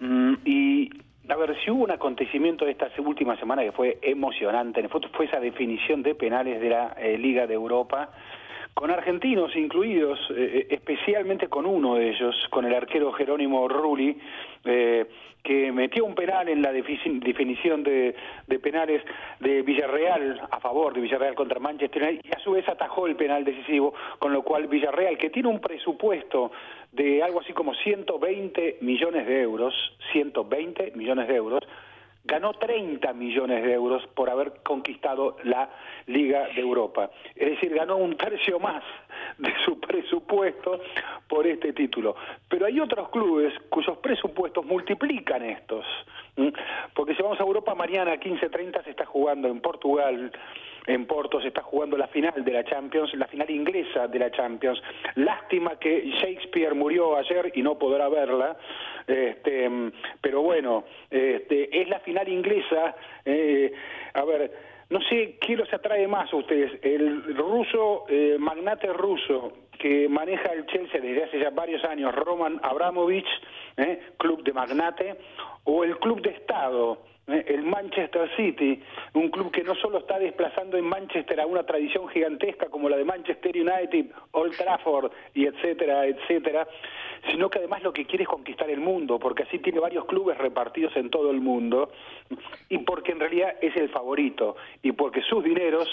Mm, 0.00 0.34
y 0.44 0.90
a 1.28 1.36
ver, 1.36 1.56
si 1.62 1.70
hubo 1.70 1.84
un 1.84 1.90
acontecimiento 1.90 2.64
de 2.64 2.72
esta 2.72 2.88
última 2.98 3.36
semana 3.36 3.62
que 3.62 3.72
fue 3.72 3.98
emocionante, 4.02 4.86
fue, 4.88 5.00
fue 5.12 5.26
esa 5.26 5.40
definición 5.40 6.02
de 6.02 6.14
penales 6.14 6.60
de 6.60 6.70
la 6.70 6.94
eh, 6.98 7.18
Liga 7.18 7.46
de 7.46 7.54
Europa 7.54 8.10
con 8.78 8.92
argentinos 8.92 9.56
incluidos, 9.56 10.20
eh, 10.30 10.68
especialmente 10.70 11.48
con 11.48 11.66
uno 11.66 11.96
de 11.96 12.10
ellos, 12.10 12.36
con 12.48 12.64
el 12.64 12.72
arquero 12.72 13.10
Jerónimo 13.10 13.66
Rulli, 13.66 14.16
eh, 14.64 15.04
que 15.42 15.72
metió 15.72 16.04
un 16.04 16.14
penal 16.14 16.48
en 16.48 16.62
la 16.62 16.70
definición 16.70 17.82
de, 17.82 18.14
de 18.46 18.58
penales 18.60 19.02
de 19.40 19.62
Villarreal 19.62 20.40
a 20.48 20.60
favor 20.60 20.94
de 20.94 21.00
Villarreal 21.00 21.34
contra 21.34 21.58
Manchester 21.58 22.04
United 22.04 22.24
y 22.24 22.30
a 22.36 22.38
su 22.38 22.52
vez 22.52 22.68
atajó 22.68 23.08
el 23.08 23.16
penal 23.16 23.44
decisivo, 23.44 23.94
con 24.20 24.32
lo 24.32 24.42
cual 24.42 24.68
Villarreal, 24.68 25.18
que 25.18 25.30
tiene 25.30 25.48
un 25.48 25.60
presupuesto 25.60 26.52
de 26.92 27.20
algo 27.20 27.40
así 27.40 27.52
como 27.52 27.74
120 27.74 28.78
millones 28.82 29.26
de 29.26 29.42
euros, 29.42 29.74
120 30.12 30.92
millones 30.94 31.26
de 31.26 31.34
euros, 31.34 31.64
ganó 32.28 32.52
30 32.52 33.10
millones 33.14 33.64
de 33.64 33.72
euros 33.72 34.06
por 34.08 34.28
haber 34.28 34.52
conquistado 34.62 35.38
la 35.44 35.70
Liga 36.06 36.46
de 36.54 36.60
Europa. 36.60 37.10
Es 37.34 37.50
decir, 37.52 37.74
ganó 37.74 37.96
un 37.96 38.16
tercio 38.16 38.60
más 38.60 38.84
de 39.38 39.50
su 39.64 39.80
presupuesto 39.80 40.78
por 41.26 41.46
este 41.46 41.72
título. 41.72 42.14
Pero 42.48 42.66
hay 42.66 42.78
otros 42.80 43.08
clubes 43.08 43.54
cuyos 43.70 43.96
presupuestos 43.98 44.64
multiplican 44.64 45.42
estos. 45.42 45.86
Porque 46.94 47.14
si 47.14 47.22
vamos 47.22 47.40
a 47.40 47.44
Europa, 47.44 47.74
mañana 47.74 48.12
a 48.12 48.20
15.30 48.20 48.84
se 48.84 48.90
está 48.90 49.06
jugando 49.06 49.48
en 49.48 49.60
Portugal, 49.60 50.30
en 50.88 51.06
Porto 51.06 51.40
se 51.40 51.48
está 51.48 51.62
jugando 51.62 51.96
la 51.96 52.08
final 52.08 52.44
de 52.44 52.50
la 52.50 52.64
Champions, 52.64 53.14
la 53.14 53.26
final 53.26 53.48
inglesa 53.50 54.08
de 54.08 54.18
la 54.18 54.30
Champions. 54.30 54.82
Lástima 55.16 55.78
que 55.78 56.10
Shakespeare 56.20 56.74
murió 56.74 57.16
ayer 57.16 57.52
y 57.54 57.62
no 57.62 57.78
podrá 57.78 58.08
verla, 58.08 58.56
este, 59.06 59.70
pero 60.20 60.42
bueno, 60.42 60.84
este, 61.10 61.80
es 61.80 61.88
la 61.88 62.00
final 62.00 62.28
inglesa. 62.28 62.96
eh, 63.24 63.72
a 64.14 64.24
ver, 64.24 64.50
no 64.90 65.00
sé 65.02 65.36
qué 65.38 65.54
los 65.54 65.70
atrae 65.72 66.08
más 66.08 66.32
a 66.32 66.36
ustedes, 66.36 66.72
el 66.82 67.36
ruso, 67.36 68.06
eh, 68.08 68.36
magnate 68.38 68.90
ruso 68.92 69.52
que 69.78 70.08
maneja 70.08 70.52
el 70.52 70.66
Chelsea 70.66 71.00
desde 71.00 71.24
hace 71.24 71.38
ya 71.38 71.50
varios 71.50 71.84
años, 71.84 72.14
Roman 72.14 72.58
Abramovich, 72.62 73.28
eh, 73.76 74.00
club 74.16 74.42
de 74.42 74.52
magnate, 74.52 75.16
o 75.70 75.84
el 75.84 75.98
club 75.98 76.22
de 76.22 76.30
Estado, 76.30 76.98
eh, 77.26 77.44
el 77.48 77.62
Manchester 77.62 78.34
City, 78.36 78.82
un 79.12 79.28
club 79.28 79.50
que 79.50 79.62
no 79.62 79.74
solo 79.74 79.98
está 79.98 80.18
desplazando 80.18 80.78
en 80.78 80.86
Manchester 80.86 81.38
a 81.38 81.46
una 81.46 81.62
tradición 81.64 82.08
gigantesca 82.08 82.70
como 82.70 82.88
la 82.88 82.96
de 82.96 83.04
Manchester 83.04 83.54
United, 83.54 84.06
Old 84.30 84.56
Trafford 84.56 85.12
y 85.34 85.44
etcétera, 85.44 86.06
etcétera, 86.06 86.66
sino 87.30 87.50
que 87.50 87.58
además 87.58 87.82
lo 87.82 87.92
que 87.92 88.06
quiere 88.06 88.22
es 88.22 88.30
conquistar 88.30 88.70
el 88.70 88.80
mundo, 88.80 89.18
porque 89.18 89.42
así 89.42 89.58
tiene 89.58 89.78
varios 89.78 90.06
clubes 90.06 90.38
repartidos 90.38 90.96
en 90.96 91.10
todo 91.10 91.30
el 91.30 91.42
mundo 91.42 91.92
y 92.70 92.78
porque 92.78 93.12
en 93.12 93.20
realidad 93.20 93.56
es 93.60 93.76
el 93.76 93.90
favorito 93.90 94.56
y 94.82 94.92
porque 94.92 95.20
sus 95.20 95.44
dineros 95.44 95.86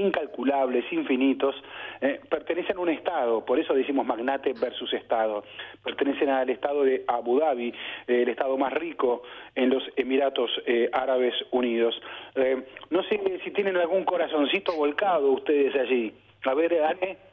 incalculables, 0.00 0.84
infinitos, 0.92 1.54
eh, 2.00 2.20
pertenecen 2.28 2.76
a 2.76 2.80
un 2.80 2.88
Estado, 2.88 3.44
por 3.44 3.58
eso 3.58 3.74
decimos 3.74 4.06
magnate 4.06 4.52
versus 4.54 4.92
Estado, 4.92 5.44
pertenecen 5.84 6.28
al 6.28 6.50
Estado 6.50 6.82
de 6.84 7.04
Abu 7.06 7.38
Dhabi, 7.38 7.68
eh, 7.68 8.22
el 8.22 8.28
Estado 8.28 8.56
más 8.56 8.72
rico 8.72 9.22
en 9.54 9.70
los 9.70 9.82
Emiratos 9.96 10.50
eh, 10.66 10.88
Árabes 10.92 11.34
Unidos. 11.50 12.00
Eh, 12.34 12.64
no 12.90 13.02
sé 13.04 13.20
si 13.44 13.50
tienen 13.50 13.76
algún 13.76 14.04
corazoncito 14.04 14.74
volcado 14.74 15.32
ustedes 15.32 15.74
allí. 15.76 16.12
A 16.44 16.54
ver, 16.54 16.82
Ale. 16.82 17.29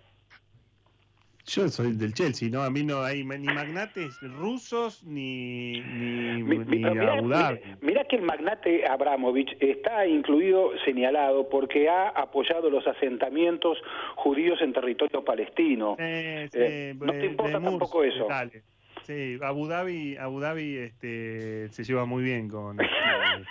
Yo 1.50 1.70
soy 1.70 1.94
del 1.94 2.14
Chelsea, 2.14 2.50
¿no? 2.50 2.62
A 2.62 2.70
mí 2.70 2.84
no 2.84 3.02
hay 3.04 3.24
ni 3.24 3.46
magnates 3.48 4.20
rusos 4.22 5.02
ni, 5.06 5.80
ni, 5.80 6.44
Mi- 6.44 6.58
ni 6.58 6.66
mirá, 6.66 7.14
Abu 7.14 7.30
Dhabi. 7.30 7.60
mirá- 7.60 7.78
mirá 7.82 8.04
que 8.04 8.18
el 8.18 8.24
magnate 8.24 8.86
Abramovich 8.86 9.56
está 9.62 10.06
incluido, 10.06 10.72
señalado, 10.84 11.48
porque 11.48 11.88
ha 11.88 12.10
apoyado 12.10 12.70
los 12.70 12.86
asentamientos 12.86 13.78
judíos 14.18 14.62
en 14.62 14.74
territorio 14.74 15.24
palestino. 15.24 15.96
Eh, 16.00 16.50
sí, 16.52 16.60
Eh, 16.62 16.96
¿No 17.00 17.14
te 17.14 17.26
importa 17.28 17.60
Murs, 17.60 17.72
tampoco 17.72 18.04
eso? 18.04 18.28
dale. 18.28 18.64
Sí, 19.04 19.38
Abu 19.42 19.68
Dhabi, 19.68 20.18
Abu 20.18 20.42
Dhabi 20.42 20.76
este, 20.80 21.70
se 21.70 21.84
lleva 21.86 22.04
muy 22.06 22.24
bien 22.24 22.50
con, 22.50 22.78
este, 22.82 23.48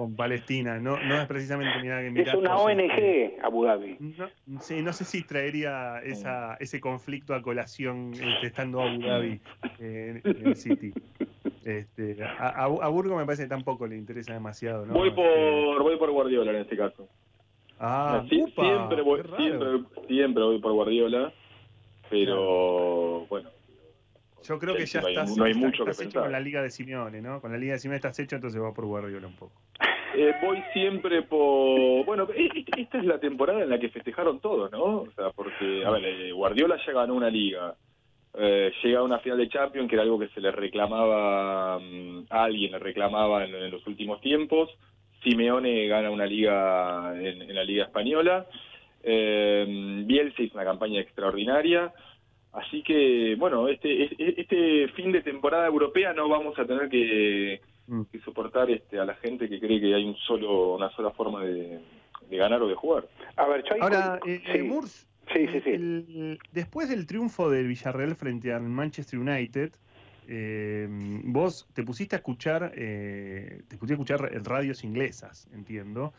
con 0.00 0.16
Palestina. 0.16 0.78
No, 0.78 0.96
no 0.98 1.20
es 1.20 1.26
precisamente 1.26 1.78
ni 1.82 1.88
nada 1.88 2.00
que 2.00 2.06
Es 2.06 2.12
mirar. 2.14 2.36
una 2.38 2.56
ONG, 2.56 3.34
Abu 3.42 3.64
Dhabi. 3.66 3.98
No, 4.00 4.30
sí, 4.62 4.80
no 4.80 4.94
sé 4.94 5.04
si 5.04 5.24
traería 5.24 5.98
esa, 6.02 6.54
ese 6.58 6.80
conflicto 6.80 7.34
a 7.34 7.42
colación 7.42 8.14
este, 8.14 8.46
estando 8.46 8.80
Abu 8.80 8.98
Dhabi 9.02 9.38
eh, 9.78 10.22
en 10.24 10.46
el 10.46 10.56
City. 10.56 10.94
Este, 11.66 12.16
a, 12.24 12.66
Burgo 12.88 13.14
me 13.18 13.26
parece 13.26 13.42
que 13.42 13.50
tampoco 13.50 13.86
le 13.86 13.98
interesa 13.98 14.32
demasiado. 14.32 14.86
¿no? 14.86 14.94
Voy 14.94 15.10
Este, 15.10 15.20
por 15.20 15.82
voy 15.82 15.98
por 15.98 16.10
Guardiola 16.12 16.50
en 16.52 16.56
este 16.56 16.78
caso. 16.78 17.06
Ah, 17.78 18.24
Sí, 18.30 18.42
upa, 18.42 18.62
siempre, 18.62 19.02
voy, 19.02 19.20
siempre, 19.36 19.68
siempre 20.08 20.42
voy 20.44 20.60
por 20.62 20.72
Guardiola, 20.72 21.30
pero 22.08 23.26
bueno. 23.26 23.50
Yo 24.44 24.58
creo 24.58 24.74
que 24.74 24.86
ya 24.86 25.02
no 25.02 25.06
hay- 25.08 25.12
estás, 25.14 25.36
no 25.36 25.44
hay 25.44 25.50
estás- 25.52 25.62
mucho 25.66 25.84
que 25.84 25.90
estás 25.90 26.06
hecho 26.06 26.20
con 26.22 26.32
la 26.32 26.40
Liga 26.40 26.62
de 26.62 26.70
Simeone, 26.70 27.20
¿no? 27.20 27.42
Con 27.42 27.52
la 27.52 27.58
Liga 27.58 27.74
de 27.74 27.78
Simeone 27.78 27.96
estás 27.96 28.18
hecho, 28.18 28.36
entonces 28.36 28.58
va 28.60 28.72
por 28.72 28.86
Guardiola 28.86 29.26
un 29.26 29.36
poco. 29.36 29.60
Eh, 30.14 30.34
voy 30.42 30.62
siempre 30.72 31.22
por... 31.22 32.04
Bueno, 32.04 32.28
e- 32.34 32.46
e- 32.46 32.80
esta 32.82 32.98
es 32.98 33.04
la 33.04 33.18
temporada 33.18 33.62
en 33.62 33.70
la 33.70 33.78
que 33.78 33.90
festejaron 33.90 34.40
todos, 34.40 34.70
¿no? 34.72 35.02
O 35.02 35.10
sea, 35.14 35.30
porque, 35.30 35.84
a 35.84 35.90
ver, 35.90 36.04
eh, 36.04 36.32
Guardiola 36.32 36.76
ya 36.84 36.92
ganó 36.92 37.14
una 37.14 37.30
liga, 37.30 37.74
eh, 38.34 38.72
llega 38.82 39.00
a 39.00 39.04
una 39.04 39.20
final 39.20 39.38
de 39.38 39.48
Champions, 39.48 39.88
que 39.88 39.94
era 39.94 40.02
algo 40.02 40.18
que 40.18 40.28
se 40.28 40.40
le 40.40 40.50
reclamaba, 40.50 41.78
mm, 41.78 42.26
a 42.30 42.44
alguien 42.44 42.72
le 42.72 42.78
reclamaba 42.78 43.44
en, 43.44 43.70
los 43.70 43.86
últimos 43.86 44.20
tiempos. 44.20 44.70
Simeone 45.22 45.86
gana 45.86 46.10
una 46.10 46.26
liga 46.26 47.12
en, 47.16 47.42
en 47.42 47.54
la 47.54 47.64
Liga 47.64 47.84
Española. 47.84 48.46
Eh, 49.02 50.02
Bielsa 50.06 50.42
hizo 50.42 50.54
una 50.54 50.64
campaña 50.64 51.00
extraordinaria. 51.00 51.92
Así 52.52 52.82
que, 52.82 53.36
bueno, 53.38 53.68
este, 53.68 54.04
este 54.04 54.40
este 54.40 54.88
fin 54.88 55.12
de 55.12 55.22
temporada 55.22 55.66
europea 55.66 56.12
no 56.12 56.28
vamos 56.28 56.58
a 56.58 56.64
tener 56.64 56.88
que, 56.88 57.60
que 58.10 58.20
soportar 58.20 58.70
este, 58.70 58.98
a 58.98 59.04
la 59.04 59.14
gente 59.16 59.48
que 59.48 59.58
cree 59.60 59.80
que 59.80 59.94
hay 59.94 60.04
un 60.04 60.16
solo 60.16 60.74
una 60.76 60.90
sola 60.90 61.10
forma 61.12 61.44
de, 61.44 61.80
de 62.28 62.36
ganar 62.36 62.62
o 62.62 62.68
de 62.68 62.74
jugar. 62.74 63.08
A 63.36 63.46
ver, 63.46 63.64
Ahora, 63.80 64.20
eh, 64.26 64.40
sí. 64.52 64.58
eh, 64.58 64.62
Murs, 64.62 65.06
Sí, 65.32 65.46
sí, 65.46 65.60
sí. 65.60 65.70
el- 65.70 66.38
después 66.50 66.88
del 66.88 67.06
triunfo 67.06 67.50
del 67.50 67.68
Villarreal 67.68 68.16
frente 68.16 68.52
al 68.52 68.62
Manchester 68.62 69.18
United, 69.18 69.72
eh, 70.26 70.88
vos 71.24 71.68
te 71.72 71.84
pusiste 71.84 72.16
a 72.16 72.18
escuchar, 72.18 72.72
eh, 72.74 73.62
te 73.68 73.76
pusiste 73.76 73.92
a 73.92 73.96
escuchar 73.96 74.44
radios 74.44 74.82
inglesas, 74.82 75.48
entiendo, 75.52 76.12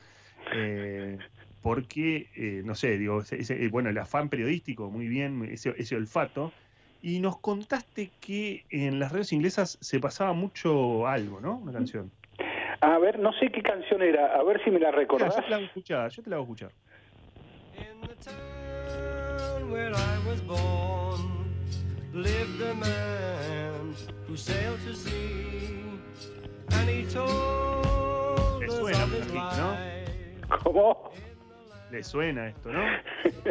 eh, 0.54 1.18
porque, 1.62 2.30
eh, 2.36 2.62
no 2.66 2.74
sé, 2.76 2.98
digo, 2.98 3.20
ese- 3.20 3.42
ese- 3.42 3.68
bueno, 3.68 3.90
el 3.90 3.98
afán 3.98 4.30
periodístico, 4.30 4.90
muy 4.90 5.08
bien, 5.08 5.44
ese, 5.44 5.74
ese 5.78 5.96
olfato, 5.96 6.54
y 7.02 7.20
nos 7.20 7.38
contaste 7.40 8.12
que 8.20 8.66
en 8.70 9.00
las 9.00 9.12
radios 9.12 9.34
inglesas 9.34 9.78
se 9.82 10.00
pasaba 10.00 10.34
mucho 10.34 11.08
algo, 11.08 11.40
¿no? 11.42 11.58
Una 11.58 11.74
canción. 11.74 12.12
A 12.82 12.98
ver, 13.00 13.20
no 13.20 13.32
sé 13.34 13.52
qué 13.52 13.62
canción 13.62 14.02
era, 14.02 14.36
a 14.36 14.44
ver 14.44 14.64
si 14.64 14.72
me 14.72 14.80
la 14.80 14.88
Mira, 14.90 15.00
recordás. 15.02 15.36
yo 15.36 15.44
te 15.44 15.50
la 15.50 15.56
hago 15.58 15.66
escuchar, 15.66 16.10
yo 16.12 16.24
te 16.24 16.30
la 16.30 16.36
hago 16.38 16.46
escuchar. 16.46 16.72
where 19.70 19.94
I 19.94 20.18
was 20.28 20.42
born 20.42 21.46
lived 22.14 22.62
a 22.62 22.74
man 22.74 23.96
who 24.28 24.36
sailed 24.36 24.80
to 24.86 24.94
sea 24.94 25.84
and 26.72 26.90
he 26.90 27.06
told 27.06 28.60
Le 28.62 28.68
us 28.68 28.80
suena 28.80 29.04
of 29.04 29.12
his 29.14 29.34
life. 29.34 29.58
¿no? 30.50 30.58
¿Cómo? 30.58 31.12
Le 31.92 32.04
suena 32.04 32.48
esto, 32.50 32.72
¿no? 32.72 32.84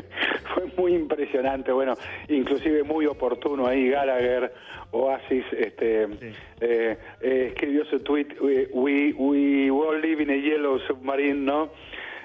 Muy 0.81 0.95
impresionante, 0.95 1.73
bueno, 1.73 1.95
inclusive 2.31 2.85
muy 2.85 3.05
oportuno 3.05 3.67
ahí 3.67 3.91
Gallagher, 3.91 4.51
Oasis, 4.93 5.45
este, 5.53 6.05
eh, 6.05 6.97
eh, 7.21 7.47
escribió 7.49 7.85
su 7.85 8.01
tweet, 8.01 8.29
we, 8.41 8.67
we, 8.73 9.13
we 9.13 9.71
all 9.71 10.01
live 10.01 10.23
in 10.23 10.31
a 10.31 10.37
yellow 10.37 10.79
submarine, 10.87 11.45
¿no? 11.45 11.69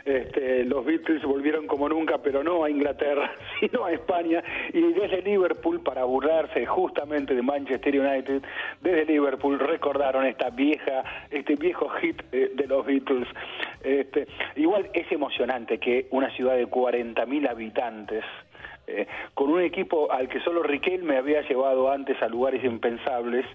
Este, 0.05 0.63
los 0.65 0.85
Beatles 0.85 1.23
volvieron 1.23 1.65
como 1.65 1.89
nunca, 1.89 2.19
pero 2.19 2.43
no 2.43 2.63
a 2.63 2.69
Inglaterra, 2.69 3.31
sino 3.59 3.85
a 3.85 3.91
España, 3.91 4.43
y 4.71 4.81
desde 4.93 5.23
Liverpool, 5.23 5.81
para 5.81 6.03
burlarse 6.03 6.63
justamente 6.67 7.33
de 7.33 7.41
Manchester 7.41 7.99
United, 7.99 8.43
desde 8.81 9.05
Liverpool 9.05 9.57
recordaron 9.57 10.27
esta 10.27 10.51
vieja, 10.51 11.03
este 11.31 11.55
viejo 11.55 11.89
hit 11.89 12.21
eh, 12.31 12.51
de 12.53 12.67
los 12.67 12.85
Beatles. 12.85 13.27
Este, 13.83 14.27
igual 14.55 14.89
es 14.93 15.11
emocionante 15.11 15.79
que 15.79 16.07
una 16.11 16.29
ciudad 16.35 16.55
de 16.55 16.67
40.000 16.67 17.49
habitantes, 17.49 18.23
eh, 18.87 19.07
con 19.33 19.49
un 19.49 19.61
equipo 19.61 20.11
al 20.11 20.29
que 20.29 20.39
solo 20.41 20.61
Riquelme 20.61 21.17
había 21.17 21.41
llevado 21.41 21.91
antes 21.91 22.21
a 22.21 22.27
lugares 22.27 22.63
impensables, 22.63 23.45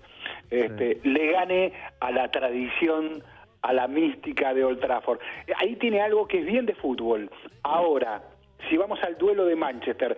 este, 0.50 0.98
le 1.04 1.30
gane 1.30 1.72
a 2.00 2.10
la 2.10 2.28
tradición, 2.32 3.22
a 3.62 3.72
la 3.72 3.86
mística 3.88 4.54
de 4.54 4.64
Old 4.64 4.80
Trafford. 4.80 5.20
Ahí 5.56 5.76
tiene 5.76 6.00
algo 6.00 6.26
que 6.26 6.40
es 6.40 6.46
bien 6.46 6.66
de 6.66 6.74
fútbol. 6.74 7.30
Ahora, 7.62 8.22
si 8.68 8.76
vamos 8.76 9.02
al 9.02 9.16
duelo 9.18 9.44
de 9.44 9.56
Manchester, 9.56 10.16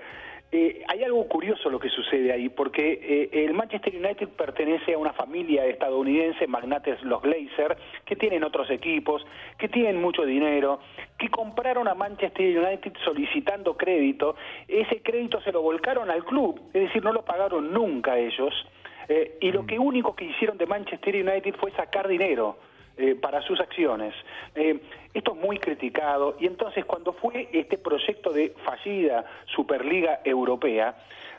eh, 0.55 0.85
hay 0.87 1.03
algo 1.03 1.27
curioso 1.29 1.71
lo 1.71 1.81
que 1.81 1.89
sucede 1.89 2.31
ahí, 2.31 2.51
porque 2.51 3.01
eh, 3.03 3.45
el 3.45 3.55
Manchester 3.55 3.97
United 3.97 4.29
pertenece 4.29 4.93
a 4.93 4.99
una 4.99 5.15
familia 5.15 5.65
estadounidense, 5.65 6.47
magnates 6.47 7.03
los 7.03 7.23
Glazer, 7.23 7.75
que 8.05 8.17
tienen 8.17 8.45
otros 8.45 8.69
equipos, 8.71 9.25
que 9.59 9.69
tienen 9.69 9.99
mucho 9.99 10.27
dinero, 10.27 10.81
que 11.19 11.31
compraron 11.31 11.89
a 11.89 11.95
Manchester 11.95 12.59
United 12.59 12.93
solicitando 13.03 13.79
crédito, 13.79 14.37
ese 14.69 15.01
crédito 15.01 15.41
se 15.41 15.53
lo 15.53 15.63
volcaron 15.63 16.11
al 16.11 16.23
club, 16.23 16.61
es 16.75 16.83
decir, 16.83 17.03
no 17.03 17.15
lo 17.15 17.25
pagaron 17.25 17.73
nunca 17.73 18.19
ellos, 18.19 18.53
eh, 19.09 19.39
y 19.41 19.53
lo 19.53 19.65
que 19.65 19.79
único 19.79 20.15
que 20.15 20.27
hicieron 20.27 20.59
de 20.59 20.67
Manchester 20.67 21.17
United 21.17 21.55
fue 21.57 21.71
sacar 21.73 22.09
dinero 22.09 22.59
eh, 22.97 23.15
para 23.15 23.41
sus 23.43 23.59
acciones. 23.61 24.15
Eh, 24.55 24.81
esto 25.15 25.35
es 25.35 25.41
muy 25.41 25.59
criticado 25.59 26.37
y 26.39 26.47
entonces 26.47 26.85
cuando 26.85 27.13
fue 27.13 27.49
este 27.53 27.79
proyecto 27.79 28.31
de 28.31 28.55
fallida 28.65 29.25
Superliga 29.47 30.21
Europea, 30.25 30.95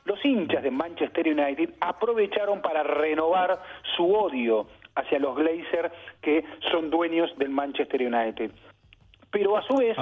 los 0.06 0.24
hinchas 0.26 0.64
de 0.64 0.72
Manchester 0.72 1.28
United 1.28 1.70
aprovecharon 1.80 2.62
para 2.62 2.84
renovar 2.84 3.62
su 3.96 4.14
odio 4.14 4.68
hacia 4.96 5.20
los 5.20 5.36
Glazers 5.36 5.94
que 6.22 6.44
son 6.72 6.90
dueños 6.90 7.32
del 7.38 7.50
Manchester 7.50 8.02
United. 8.02 8.52
Pero 9.32 9.58
a 9.58 9.64
su 9.64 9.76
vez 9.78 9.98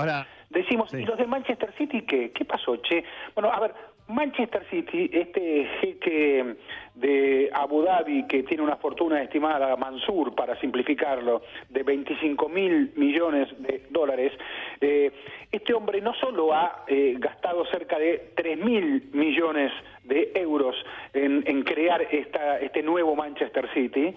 decimos, 0.50 0.94
¿y 0.94 1.06
los 1.06 1.18
de 1.18 1.26
Manchester 1.26 1.74
City 1.78 2.02
qué? 2.02 2.32
¿Qué 2.32 2.44
pasó, 2.44 2.76
che? 2.78 3.04
Bueno, 3.34 3.50
a 3.52 3.60
ver, 3.62 3.74
Manchester 4.12 4.66
City, 4.70 5.10
este 5.14 5.68
jeque 5.80 6.56
de 6.96 7.50
Abu 7.54 7.84
Dhabi 7.84 8.28
que 8.28 8.44
tiene 8.44 8.64
una 8.64 8.76
fortuna 8.76 9.22
estimada, 9.22 9.76
Mansur, 9.76 10.36
para 10.36 10.60
simplificarlo, 10.60 11.42
de 11.70 11.84
25 11.84 12.50
mil 12.50 12.92
millones 12.96 13.48
de 13.60 13.88
dólares, 13.90 14.34
eh, 14.82 15.12
este 15.52 15.74
hombre 15.74 16.02
no 16.02 16.14
solo 16.16 16.54
ha 16.54 16.84
eh, 16.88 17.16
gastado 17.18 17.66
cerca 17.66 17.98
de 17.98 18.32
3 18.36 18.58
mil 18.58 19.10
millones 19.14 19.72
de 20.04 20.32
euros 20.36 20.76
en, 21.14 21.64
crear 21.64 22.02
esta, 22.12 22.60
este 22.60 22.84
nuevo 22.84 23.16
Manchester 23.16 23.70
City, 23.74 24.14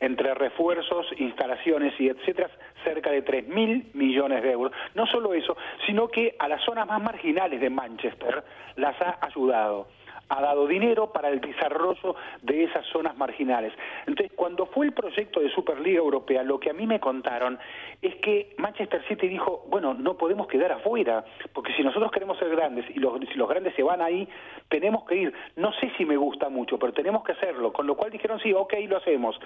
entre 0.00 0.34
refuerzos, 0.34 1.06
instalaciones 1.18 1.92
y 1.98 2.08
etcétera, 2.08 2.50
cerca 2.88 3.10
de 3.10 3.22
3 3.22 3.48
mil 3.48 3.90
millones 3.92 4.42
de 4.42 4.52
euros. 4.52 4.72
No 4.94 5.06
solo 5.06 5.34
eso, 5.34 5.56
sino 5.86 6.08
que 6.08 6.34
a 6.38 6.48
las 6.48 6.64
zonas 6.64 6.86
más 6.86 7.02
marginales 7.02 7.60
de 7.60 7.70
Manchester 7.70 8.42
las 8.76 9.00
ha 9.02 9.18
ayudado 9.20 9.88
ha 10.28 10.40
dado 10.40 10.66
dinero 10.66 11.12
para 11.12 11.28
el 11.28 11.40
desarrollo 11.40 12.16
de 12.42 12.64
esas 12.64 12.84
zonas 12.86 13.16
marginales. 13.16 13.72
Entonces, 14.06 14.32
cuando 14.36 14.66
fue 14.66 14.86
el 14.86 14.92
proyecto 14.92 15.40
de 15.40 15.50
Superliga 15.50 15.98
Europea, 15.98 16.42
lo 16.42 16.60
que 16.60 16.70
a 16.70 16.72
mí 16.72 16.86
me 16.86 17.00
contaron 17.00 17.58
es 18.02 18.14
que 18.16 18.54
Manchester 18.58 19.06
City 19.08 19.28
dijo, 19.28 19.64
bueno, 19.68 19.94
no 19.94 20.16
podemos 20.16 20.46
quedar 20.46 20.72
afuera, 20.72 21.24
porque 21.52 21.72
si 21.74 21.82
nosotros 21.82 22.10
queremos 22.12 22.38
ser 22.38 22.50
grandes 22.50 22.84
y 22.94 22.98
los, 22.98 23.18
si 23.20 23.34
los 23.34 23.48
grandes 23.48 23.74
se 23.74 23.82
van 23.82 24.02
ahí, 24.02 24.28
tenemos 24.68 25.04
que 25.04 25.16
ir. 25.16 25.34
No 25.56 25.72
sé 25.72 25.90
si 25.96 26.04
me 26.04 26.16
gusta 26.16 26.48
mucho, 26.48 26.78
pero 26.78 26.92
tenemos 26.92 27.24
que 27.24 27.32
hacerlo. 27.32 27.72
Con 27.72 27.86
lo 27.86 27.96
cual 27.96 28.10
dijeron, 28.10 28.38
sí, 28.40 28.52
ok, 28.52 28.74
lo 28.86 28.98
hacemos. 28.98 29.38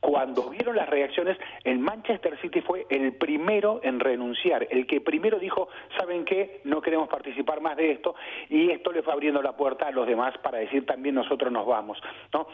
Cuando 0.00 0.50
vieron 0.50 0.76
las 0.76 0.88
reacciones, 0.88 1.36
el 1.64 1.78
Manchester 1.78 2.38
City 2.40 2.60
fue 2.60 2.86
el 2.90 3.14
primero 3.14 3.80
en 3.82 4.00
renunciar, 4.00 4.66
el 4.70 4.86
que 4.86 5.00
primero 5.00 5.38
dijo, 5.38 5.68
¿saben 5.98 6.24
qué? 6.24 6.60
No 6.64 6.80
queremos 6.80 7.08
participar 7.08 7.60
más 7.60 7.76
de 7.76 7.92
esto, 7.92 8.14
y 8.48 8.70
esto 8.70 8.92
le 8.92 9.02
fue 9.02 9.12
abriendo 9.12 9.42
la 9.42 9.56
puerta 9.56 9.88
a 9.88 9.90
los 9.90 10.06
demás 10.06 10.27
para 10.38 10.58
decir 10.58 10.84
también 10.84 11.14
nosotros 11.14 11.50
nos 11.50 11.66
vamos. 11.66 11.98
¿no? 12.32 12.46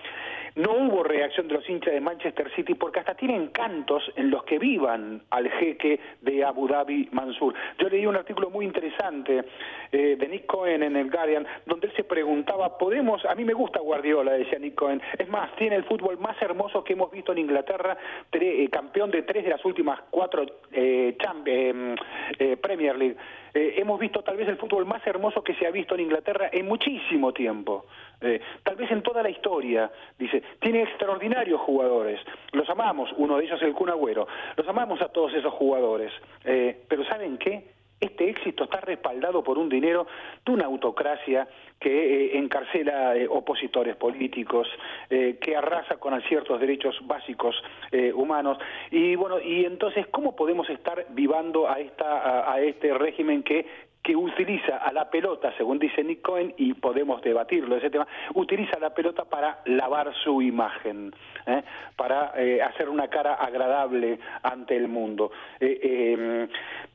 no 0.57 0.73
hubo 0.73 1.03
reacción 1.03 1.49
de 1.49 1.55
los 1.55 1.69
hinchas 1.69 1.93
de 1.93 2.01
Manchester 2.01 2.51
City 2.55 2.75
porque 2.75 3.01
hasta 3.01 3.15
tienen 3.15 3.49
cantos 3.49 4.03
en 4.17 4.31
los 4.31 4.45
que 4.45 4.59
vivan 4.59 5.23
al 5.31 5.51
jeque 5.51 5.99
de 6.21 6.45
Abu 6.45 6.69
Dhabi 6.69 7.09
Mansur. 7.13 7.55
Yo 7.79 7.89
leí 7.89 8.07
un 8.07 8.17
artículo 8.17 8.51
muy 8.51 8.65
interesante 8.65 9.45
eh, 9.91 10.17
de 10.19 10.29
Nick 10.29 10.47
Cohen 10.47 10.83
en 10.83 10.97
el 10.97 11.11
Guardian 11.11 11.47
donde 11.67 11.89
él 11.89 11.93
se 11.97 12.05
preguntaba, 12.05 12.79
podemos, 12.79 13.25
a 13.25 13.35
mí 13.35 13.45
me 13.45 13.55
gusta 13.55 13.81
Guardiola, 13.81 14.33
decía 14.33 14.59
Nick 14.59 14.75
Cohen, 14.75 15.01
es 15.19 15.29
más, 15.29 15.55
tiene 15.57 15.77
el 15.77 15.85
fútbol 15.85 16.19
más 16.19 16.41
hermoso 16.41 16.85
que 16.85 16.93
hemos 16.93 17.11
visto 17.11 17.33
en 17.33 17.39
Inglaterra, 17.39 17.97
eh, 18.33 18.69
campeón 18.71 19.11
de 19.11 19.23
tres 19.23 19.45
de 19.45 19.51
las 19.51 19.65
últimas 19.65 20.01
cuatro 20.11 20.45
eh, 20.73 21.17
eh, 21.47 22.57
Premier 22.61 22.97
League. 22.97 23.17
Eh, 23.55 23.75
hemos 23.79 24.01
visto 24.01 24.23
tal 24.23 24.37
vez 24.37 24.49
el 24.49 24.57
fútbol 24.57 24.85
más 24.85 25.07
hermoso 25.07 25.43
que 25.45 25.55
se 25.55 25.67
ha 25.67 25.71
visto 25.71 25.95
en 25.95 26.01
Inglaterra 26.01 26.49
en 26.53 26.67
muchísimo 26.67 27.33
tiempo, 27.33 27.87
eh, 28.21 28.41
tal 28.65 28.75
vez 28.75 28.91
en 28.91 29.03
toda 29.03 29.23
la 29.23 29.31
historia. 29.31 29.91
Dice, 30.19 30.43
tiene 30.61 30.83
extraordinarios 30.83 31.61
jugadores, 31.61 32.21
los 32.53 32.69
amamos, 32.69 33.11
uno 33.17 33.39
de 33.39 33.45
ellos 33.45 33.63
es 33.63 33.69
el 33.69 33.75
Kun 33.75 33.91
Agüero, 33.91 34.27
los 34.57 34.67
amamos 34.67 35.01
a 35.03 35.09
todos 35.09 35.33
esos 35.35 35.53
jugadores, 35.55 36.13
Eh, 36.45 36.77
pero 36.89 37.05
¿saben 37.05 37.39
qué? 37.39 37.74
Este 38.05 38.29
éxito 38.29 38.65
está 38.65 38.81
respaldado 38.83 39.43
por 39.43 39.57
un 39.57 39.71
dinero 39.71 40.07
de 40.45 40.53
una 40.53 40.67
autocracia 40.67 41.49
que 41.81 41.89
eh, 41.89 42.39
encarcela 42.39 43.17
eh, 43.17 43.27
opositores 43.27 43.97
políticos, 43.97 44.69
eh, 45.09 45.39
que 45.41 45.57
arrasa 45.57 45.97
con 45.97 46.21
ciertos 46.23 46.61
derechos 46.61 46.95
básicos 47.07 47.57
eh, 47.93 48.13
humanos. 48.13 48.59
Y 48.91 49.17
bueno, 49.17 49.41
y 49.41 49.65
entonces, 49.65 50.07
¿cómo 50.09 50.37
podemos 50.37 50.69
estar 50.69 51.07
vivando 51.11 51.67
a, 51.67 51.81
esta, 51.81 52.19
a, 52.21 52.53
a 52.53 52.61
este 52.61 52.93
régimen 52.93 53.43
que 53.43 53.65
que 54.05 54.15
utiliza 54.15 54.77
a 54.77 54.93
la 54.93 55.09
pelota, 55.09 55.51
según 55.57 55.79
dice 55.79 56.05
Nick 56.05 56.21
Cohen, 56.21 56.53
y 56.59 56.75
podemos 56.75 57.23
debatirlo 57.23 57.77
ese 57.77 57.89
tema, 57.89 58.07
utiliza 58.35 58.79
la 58.79 58.91
pelota 58.91 59.25
para 59.25 59.61
lavar 59.65 60.13
su 60.23 60.43
imagen, 60.43 61.11
¿eh? 61.47 61.63
para 61.97 62.33
eh, 62.37 62.61
hacer 62.63 62.91
una 62.91 63.09
cara 63.09 63.35
agradable 63.35 64.19
ante 64.43 64.77
el 64.77 64.89
mundo. 64.89 65.33
Eh, 65.59 65.81
eh, 65.83 66.49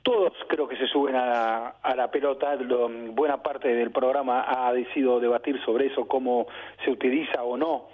todos 0.04 0.34
creo 0.48 0.68
que 0.68 0.78
se 0.78 0.86
suben 0.86 1.16
a, 1.16 1.70
a 1.82 1.96
la 1.96 2.12
pelota, 2.12 2.54
lo- 2.56 2.88
buena 2.90 3.42
parte 3.42 3.74
del 3.74 3.90
programa 3.90 4.46
ha 4.48 4.72
decidido 4.72 5.20
debatir 5.20 5.60
sobre 5.66 5.88
eso, 5.88 6.08
cómo 6.08 6.46
se 6.86 6.92
utiliza 6.92 7.44
o 7.44 7.58
no 7.58 7.88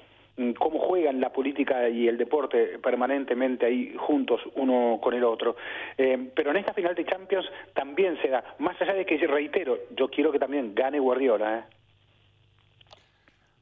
cómo 0.60 0.80
juegan 0.80 1.22
la 1.22 1.32
política 1.32 1.88
y 1.88 2.08
el 2.08 2.18
deporte 2.18 2.78
permanentemente 2.80 3.66
ahí 3.66 3.96
juntos 3.98 4.42
uno 4.56 5.00
con 5.02 5.14
el 5.14 5.24
otro. 5.24 5.56
Eh, 5.98 6.32
pero 6.36 6.52
en 6.52 6.58
esta 6.58 6.74
final 6.74 6.94
de 6.94 7.06
Champions 7.06 7.46
también 7.74 8.22
se 8.22 8.28
da, 8.30 8.44
más 8.60 8.80
allá 8.82 8.94
de 8.94 9.06
que, 9.06 9.18
reitero, 9.26 9.78
yo 9.96 10.10
quiero 10.10 10.32
que 10.32 10.40
también 10.40 10.76
gane 10.76 11.00
Guardiola. 11.00 11.60
¿eh? 11.60 11.64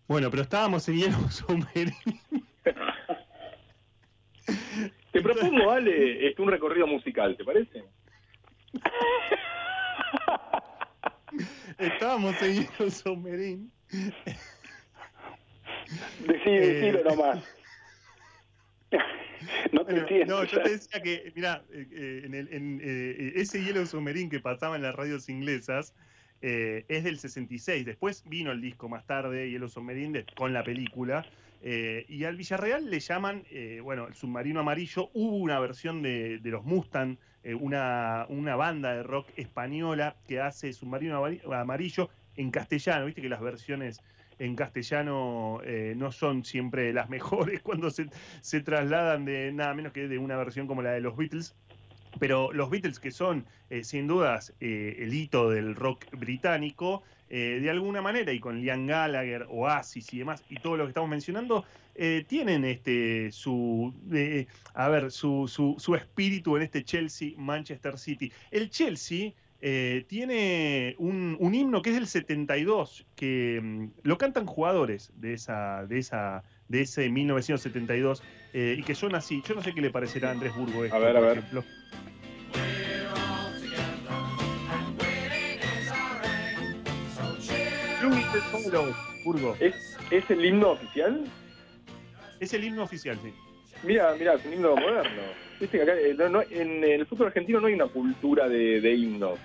Bueno, 0.08 0.30
pero 0.32 0.44
estábamos 0.44 0.88
en 0.90 1.12
submarino. 1.30 1.92
Te 5.12 5.22
propongo, 5.22 5.70
Ale, 5.70 6.28
este, 6.28 6.42
un 6.42 6.50
recorrido 6.50 6.88
musical, 6.88 7.38
¿te 7.38 7.46
parece? 7.46 7.84
Estábamos 11.78 12.42
en 12.42 12.64
hielo 12.64 12.90
submarino. 12.90 13.70
Decí, 16.28 16.50
decilo 16.52 17.04
nomás. 17.04 17.44
No 19.74 19.80
te 19.86 19.92
Bueno, 19.92 20.00
entiendo. 20.08 20.38
no, 20.38 20.44
yo 20.46 20.62
te 20.62 20.70
decía 20.70 21.02
que, 21.02 21.34
mira, 21.36 21.66
en, 21.72 22.34
el- 22.34 22.48
en, 22.54 22.80
eh, 22.82 23.34
ese 23.36 23.62
hielo 23.62 23.86
submarino 23.86 24.30
que 24.30 24.40
pasaba 24.40 24.78
en 24.78 24.82
las 24.84 24.96
radios 24.96 25.28
inglesas 25.28 25.94
eh, 26.42 26.86
es 26.88 27.04
del 27.04 27.18
66. 27.20 27.86
Después 27.86 28.24
vino 28.26 28.52
el 28.52 28.62
disco 28.62 28.88
más 28.88 29.06
tarde, 29.06 29.50
Hielo 29.50 29.68
Submarine, 29.68 30.20
de- 30.20 30.26
con 30.36 30.54
la 30.54 30.64
película. 30.64 31.26
eh, 31.62 32.06
y 32.10 32.24
al 32.26 32.36
Villarreal 32.38 32.90
le 32.90 33.00
llaman, 33.00 33.44
eh, 33.50 33.80
bueno, 33.82 34.08
el 34.08 34.14
submarino 34.16 34.60
amarillo. 34.62 35.10
Hubo 35.14 35.38
una 35.38 35.60
versión 35.60 36.02
de, 36.02 36.40
de 36.40 36.50
los 36.50 36.64
Mustang, 36.66 37.18
eh, 37.44 37.54
una, 37.54 38.26
una 38.30 38.56
banda 38.58 38.94
de 38.94 39.04
rock 39.04 39.28
española 39.38 40.16
que 40.28 40.40
hace 40.42 40.72
submarino 40.74 41.22
amari- 41.22 41.42
amarillo 41.54 42.10
en 42.36 42.52
castellano. 42.52 43.06
Viste 43.06 43.22
que 43.22 43.30
las 43.30 43.42
versiones 43.42 44.02
en 44.40 44.56
castellano 44.56 45.60
eh, 45.66 45.94
no 45.98 46.12
son 46.12 46.44
siempre 46.44 46.94
las 46.94 47.10
mejores 47.10 47.62
cuando 47.62 47.90
se, 47.90 48.08
trasladan 48.62 49.26
de 49.26 49.52
nada 49.52 49.74
menos 49.74 49.94
que 49.94 50.08
de 50.08 50.18
una 50.18 50.38
versión 50.38 50.68
como 50.68 50.82
la 50.82 50.92
de 50.92 51.02
los 51.02 51.16
Beatles. 51.18 51.56
Pero 52.20 52.54
los 52.54 52.70
Beatles, 52.70 53.00
que 53.00 53.10
son 53.10 53.46
eh, 53.72 53.84
sin 53.84 54.08
dudas 54.08 54.54
eh, 54.60 54.98
el 55.00 55.14
hito 55.14 55.50
del 55.50 55.76
rock 55.76 56.06
británico, 56.12 57.04
de 57.30 57.68
alguna 57.68 58.00
manera, 58.00 58.32
y 58.32 58.40
con 58.40 58.62
Liam 58.62 58.86
Gallagher, 58.86 59.48
Oasis 59.50 60.14
y 60.14 60.20
demás, 60.20 60.44
y 60.50 60.58
todo 60.58 60.78
lo 60.78 60.84
que 60.84 60.90
estamos 60.90 61.10
mencionando, 61.10 61.66
tienen 62.28 62.64
este 62.64 63.32
su 63.32 63.92
a 64.76 64.88
ver 64.90 65.10
su, 65.10 65.48
su, 65.48 65.74
su 65.80 65.96
espíritu 65.96 66.56
en 66.58 66.62
este 66.62 66.84
Chelsea 66.84 67.32
Manchester 67.36 67.98
City. 67.98 68.32
El 68.52 68.70
Chelsea 68.70 69.32
eh, 69.66 70.04
tiene 70.10 70.94
un, 70.98 71.38
un 71.40 71.56
himno 71.56 71.82
que 71.82 71.92
es 71.92 71.96
del 71.96 72.08
72, 72.08 73.06
que 73.16 73.62
mm, 73.64 73.86
lo 74.04 74.18
cantan 74.18 74.46
jugadores 74.46 75.10
de 75.16 75.34
esa, 75.34 75.86
de 75.88 76.00
esa, 76.00 76.44
de 76.68 76.82
ese 76.82 77.10
1972, 77.10 78.22
eh, 78.54 78.76
y 78.78 78.84
que 78.84 78.94
suena 78.94 79.20
así. 79.20 79.42
Yo 79.48 79.56
no 79.56 79.62
sé 79.62 79.74
qué 79.74 79.80
le 79.80 79.90
parecerá 79.90 80.28
a 80.30 80.32
Andrés 80.34 80.54
Burgo 80.54 80.84
esto, 80.84 80.98
A 80.98 81.00
ver, 81.00 81.16
a 81.16 81.22
ver. 81.22 81.38
ejemplo. 81.38 81.64
Burgo. 89.24 89.56
¿Es, 89.62 89.98
¿Es 90.12 90.30
el 90.30 90.44
himno 90.44 90.72
oficial? 90.72 91.24
Es 92.42 92.54
el 92.54 92.66
himno 92.66 92.84
oficial, 92.84 93.18
sí. 93.24 93.34
Mira, 93.84 94.14
mira, 94.20 94.34
es 94.34 94.46
un 94.46 94.54
himno 94.54 94.76
moderno. 94.76 95.22
Viste 95.60 95.78
que 95.78 95.84
acá, 95.84 95.94
eh, 95.98 96.14
no- 96.18 96.28
no- 96.30 96.42
en 96.42 96.84
el 96.84 97.06
fútbol 97.06 97.28
argentino 97.28 97.62
no 97.62 97.68
hay 97.68 97.76
una 97.76 97.88
cultura 97.88 98.50
de, 98.50 98.82
de 98.82 98.94
himnos. 98.94 99.40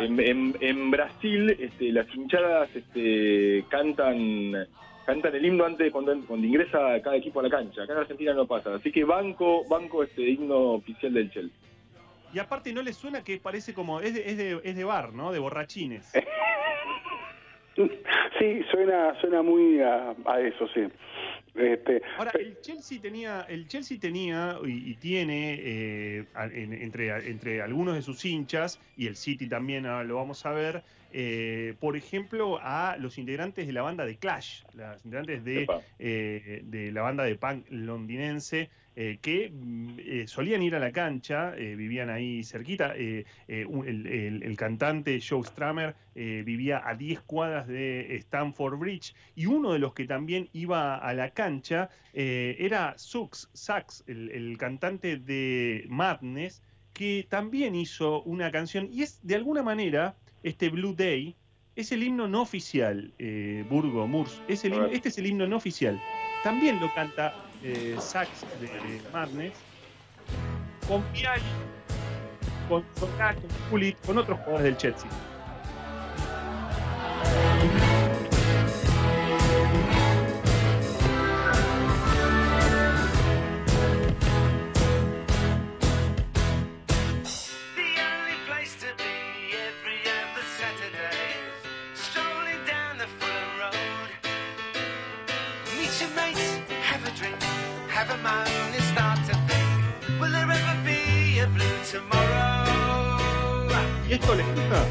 En, 0.00 0.20
en- 0.20 0.56
en 0.60 0.90
Brasil, 0.90 1.50
este, 1.58 1.92
las 1.92 2.06
hinchadas 2.14 2.68
este, 2.74 3.64
cantan 3.68 4.66
cantan 5.06 5.34
el 5.34 5.44
himno 5.46 5.64
antes 5.64 5.86
de 5.86 5.90
cuando, 5.90 6.14
cuando 6.26 6.46
ingresa 6.46 7.00
cada 7.02 7.16
equipo 7.16 7.40
a 7.40 7.44
la 7.44 7.48
cancha. 7.48 7.82
Acá 7.82 7.94
en 7.94 8.00
Argentina 8.00 8.34
no 8.34 8.46
pasa. 8.46 8.74
Así 8.74 8.92
que 8.92 9.04
banco, 9.04 9.64
banco 9.66 10.02
este 10.04 10.28
himno 10.28 10.56
oficial 10.74 11.14
del 11.14 11.30
Chelsea. 11.30 11.56
Y 12.34 12.38
aparte 12.38 12.74
no 12.74 12.82
le 12.82 12.92
suena 12.92 13.24
que 13.24 13.38
parece 13.38 13.72
como. 13.72 14.00
Es 14.00 14.12
de, 14.12 14.30
es 14.30 14.36
de, 14.36 14.60
es 14.62 14.76
de 14.76 14.84
bar, 14.84 15.14
¿no? 15.14 15.32
De 15.32 15.38
borrachines. 15.38 16.12
Sí, 18.38 18.60
suena, 18.70 19.18
suena 19.20 19.42
muy 19.42 19.80
a, 19.80 20.14
a 20.26 20.40
eso, 20.40 20.66
sí. 20.74 20.80
Este, 21.54 22.02
Ahora, 22.16 22.32
el 22.38 22.60
Chelsea 22.60 23.00
tenía, 23.00 23.46
el 23.48 23.66
Chelsea 23.66 23.98
tenía 24.00 24.58
y, 24.64 24.90
y 24.92 24.94
tiene 24.96 25.54
eh, 25.60 26.24
en- 26.52 26.72
entre, 26.72 27.08
entre 27.30 27.62
algunos 27.62 27.94
de 27.94 28.02
sus 28.02 28.24
hinchas, 28.24 28.80
y 28.96 29.06
el 29.06 29.16
City 29.16 29.48
también 29.48 29.86
ahora 29.86 30.04
lo 30.04 30.16
vamos 30.16 30.44
a 30.46 30.52
ver, 30.52 30.82
eh, 31.10 31.74
por 31.80 31.96
ejemplo, 31.96 32.58
a 32.62 32.96
los 32.98 33.18
integrantes 33.18 33.66
de 33.66 33.72
la 33.72 33.82
banda 33.82 34.04
de 34.04 34.16
Clash, 34.18 34.62
los 34.74 35.04
integrantes 35.04 35.42
de, 35.44 35.66
eh, 35.98 36.60
de 36.64 36.92
la 36.92 37.02
banda 37.02 37.24
de 37.24 37.34
punk 37.36 37.66
londinense, 37.70 38.70
eh, 39.00 39.18
que 39.22 39.48
mm, 39.52 39.96
eh, 40.00 40.24
solían 40.26 40.60
ir 40.62 40.74
a 40.74 40.80
la 40.80 40.90
cancha, 40.90 41.54
eh, 41.56 41.76
vivían 41.76 42.10
ahí 42.10 42.42
cerquita. 42.42 42.94
un- 43.68 43.86
el, 43.86 44.06
el- 44.06 44.42
el 44.42 44.56
cantante 44.56 45.20
Joe 45.26 45.42
Stramer 45.44 45.94
vivía 46.14 46.82
a 46.84 46.94
10 46.96 47.20
cuadras 47.20 47.66
de 47.68 48.16
Stamford 48.16 48.76
Bridge 48.78 49.14
y 49.36 49.46
uno 49.46 49.72
de 49.72 49.78
los 49.78 49.94
que 49.94 50.04
también 50.06 50.48
iba 50.52 50.96
a 50.96 51.14
la 51.14 51.30
cancha 51.30 51.88
era 52.12 52.94
Sux, 52.98 53.48
Sax, 53.54 54.02
el, 54.08 54.30
el 54.32 54.58
cantante 54.58 55.16
de 55.18 55.84
Madness, 55.88 56.62
que 56.92 57.26
también 57.30 57.74
hizo 57.76 58.22
una 58.24 58.50
canción 58.50 58.88
y 58.90 59.02
es 59.02 59.20
de 59.22 59.36
alguna 59.36 59.62
manera 59.62 60.16
este 60.42 60.68
Blue 60.70 60.94
Day. 60.94 61.36
Es 61.76 61.92
el 61.92 62.02
himno 62.02 62.26
no 62.26 62.42
oficial, 62.42 63.14
Burgo, 63.66 64.08
Murs. 64.08 64.42
Es 64.48 64.64
el 64.64 64.74
himno- 64.74 64.88
este 64.90 65.08
es 65.10 65.18
el 65.18 65.26
himno 65.26 65.46
no 65.46 65.56
oficial. 65.56 66.02
También 66.40 66.78
lo 66.80 66.90
canta 66.92 67.36
eh, 67.62 67.96
Sax 67.98 68.28
de 68.60 69.00
Madness, 69.12 69.54
con 70.86 71.02
Piali, 71.12 71.42
con 72.68 72.84
Solar, 72.94 73.34
con 73.36 73.50
Pulitz, 73.70 73.98
con 74.06 74.18
otros 74.18 74.38
jugadores 74.40 74.64
del 74.64 74.76
Chelsea. 74.76 75.10
¿Y 104.08 104.12
esto 104.12 104.34
les 104.34 104.46
gusta? 104.46 104.86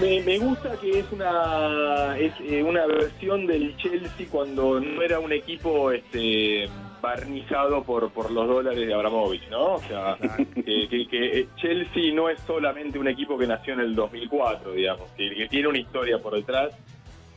Me, 0.00 0.20
me 0.22 0.38
gusta 0.38 0.76
que 0.80 0.98
es 1.00 1.12
una 1.12 2.16
es 2.18 2.32
eh, 2.40 2.62
una 2.62 2.86
versión 2.86 3.46
del 3.46 3.76
Chelsea 3.76 4.26
cuando 4.30 4.80
no 4.80 5.02
era 5.02 5.18
un 5.20 5.32
equipo 5.32 5.92
este 5.92 6.68
barnizado 7.02 7.82
por, 7.84 8.10
por 8.10 8.30
los 8.30 8.46
dólares 8.48 8.86
de 8.86 8.92
Abramovich, 8.94 9.48
¿no? 9.48 9.74
O 9.74 9.80
sea, 9.82 10.16
que, 10.54 10.88
que- 10.88 11.06
que, 11.08 11.40
eh, 11.40 11.48
Chelsea 11.56 12.12
no 12.14 12.28
es 12.28 12.40
solamente 12.46 12.98
un 12.98 13.08
equipo 13.08 13.38
que 13.38 13.46
nació 13.46 13.74
en 13.74 13.80
el 13.80 13.94
2004, 13.94 14.72
digamos, 14.72 15.10
que, 15.12 15.34
que 15.34 15.48
tiene 15.48 15.68
una 15.68 15.78
historia 15.78 16.18
por 16.18 16.34
detrás 16.34 16.72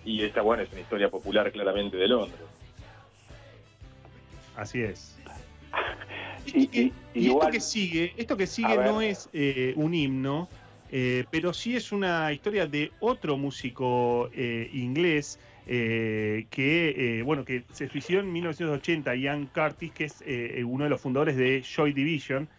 y 0.06 0.22
esta, 0.24 0.42
bueno, 0.42 0.64
es 0.64 0.72
una 0.72 0.82
historia 0.82 1.10
popular 1.10 1.52
claramente 1.52 1.98
de 1.98 2.08
Londres. 2.08 2.42
Así 4.56 4.82
es. 4.82 5.18
Y, 6.45 6.82
y- 6.82 6.94
Y 7.15 7.28
esto 7.30 7.49
que 7.52 7.60
sigue, 7.61 8.14
esto 8.18 8.36
que 8.38 8.48
sigue 8.48 8.76
ver. 8.78 8.86
no 8.86 9.02
es 9.02 9.30
eh, 9.34 9.74
un 9.78 9.94
himno, 9.94 10.49
eh, 10.90 11.26
pero 11.30 11.53
sí 11.53 11.76
es 11.76 11.91
una 11.91 12.32
historia 12.34 12.65
de 12.68 12.91
otro 12.99 13.38
músico 13.38 14.30
eh, 14.34 14.70
inglés 14.74 15.40
que, 15.65 17.22
bueno, 17.26 17.45
que 17.45 17.65
se 17.72 17.88
suicidó 17.88 18.20
en 18.20 18.32
1980, 18.34 19.15
Ian 19.15 19.48
Curtis, 19.48 19.94
que 19.94 20.03
es 20.06 20.24
uno 20.65 20.84
de 20.84 20.90
los 20.90 21.02
fundadores 21.02 21.38
de 21.38 21.61
Joy 21.64 21.94
Division, 21.94 22.49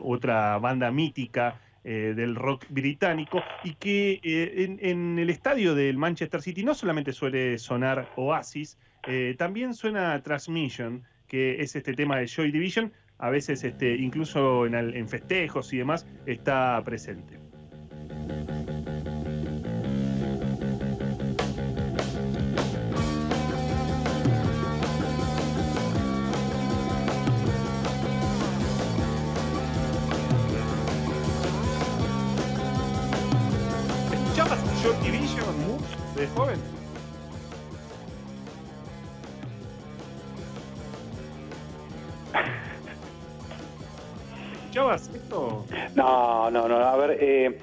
otra 0.00 0.58
banda 0.58 0.90
mítica 0.90 1.60
eh, 1.84 2.12
del 2.16 2.34
rock 2.34 2.66
británico, 2.68 3.46
y 3.62 3.74
que 3.76 4.20
eh, 4.22 4.64
en, 4.64 4.78
en 4.82 5.18
el 5.18 5.30
estadio 5.30 5.74
del 5.74 5.96
Manchester 5.96 6.42
City 6.42 6.64
no 6.64 6.74
solamente 6.74 7.12
suele 7.12 7.56
sonar 7.58 8.10
Oasis, 8.14 8.78
eh, 9.06 9.36
también 9.38 9.74
suena 9.74 10.20
Transmission, 10.22 11.04
que 11.28 11.60
es 11.60 11.76
este 11.76 11.94
tema 11.94 12.18
de 12.18 12.26
Joy 12.26 12.50
Division, 12.50 12.92
a 13.18 13.30
veces 13.30 13.62
este, 13.64 13.94
incluso 13.96 14.66
en, 14.66 14.74
en 14.74 15.08
festejos 15.08 15.72
y 15.72 15.78
demás 15.78 16.06
está 16.26 16.82
presente. 16.84 17.47
No. 46.68 46.76
A 46.76 46.96
ver, 46.96 47.18
eh, 47.20 47.58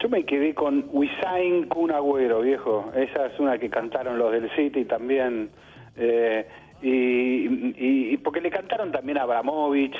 yo 0.00 0.08
me 0.08 0.24
quedé 0.24 0.54
con 0.54 0.86
Wisain 0.92 1.66
Kun 1.68 1.90
Agüero, 1.90 2.40
viejo. 2.42 2.90
Esa 2.94 3.26
es 3.26 3.38
una 3.40 3.58
que 3.58 3.68
cantaron 3.70 4.18
los 4.18 4.32
del 4.32 4.50
City 4.56 4.84
también. 4.84 5.50
eh, 5.96 6.46
y, 6.82 7.46
y- 7.78 8.10
y 8.12 8.16
porque 8.18 8.40
le 8.40 8.50
cantaron 8.50 8.90
también 8.92 9.16
a 9.18 9.22
Abramovich. 9.22 9.94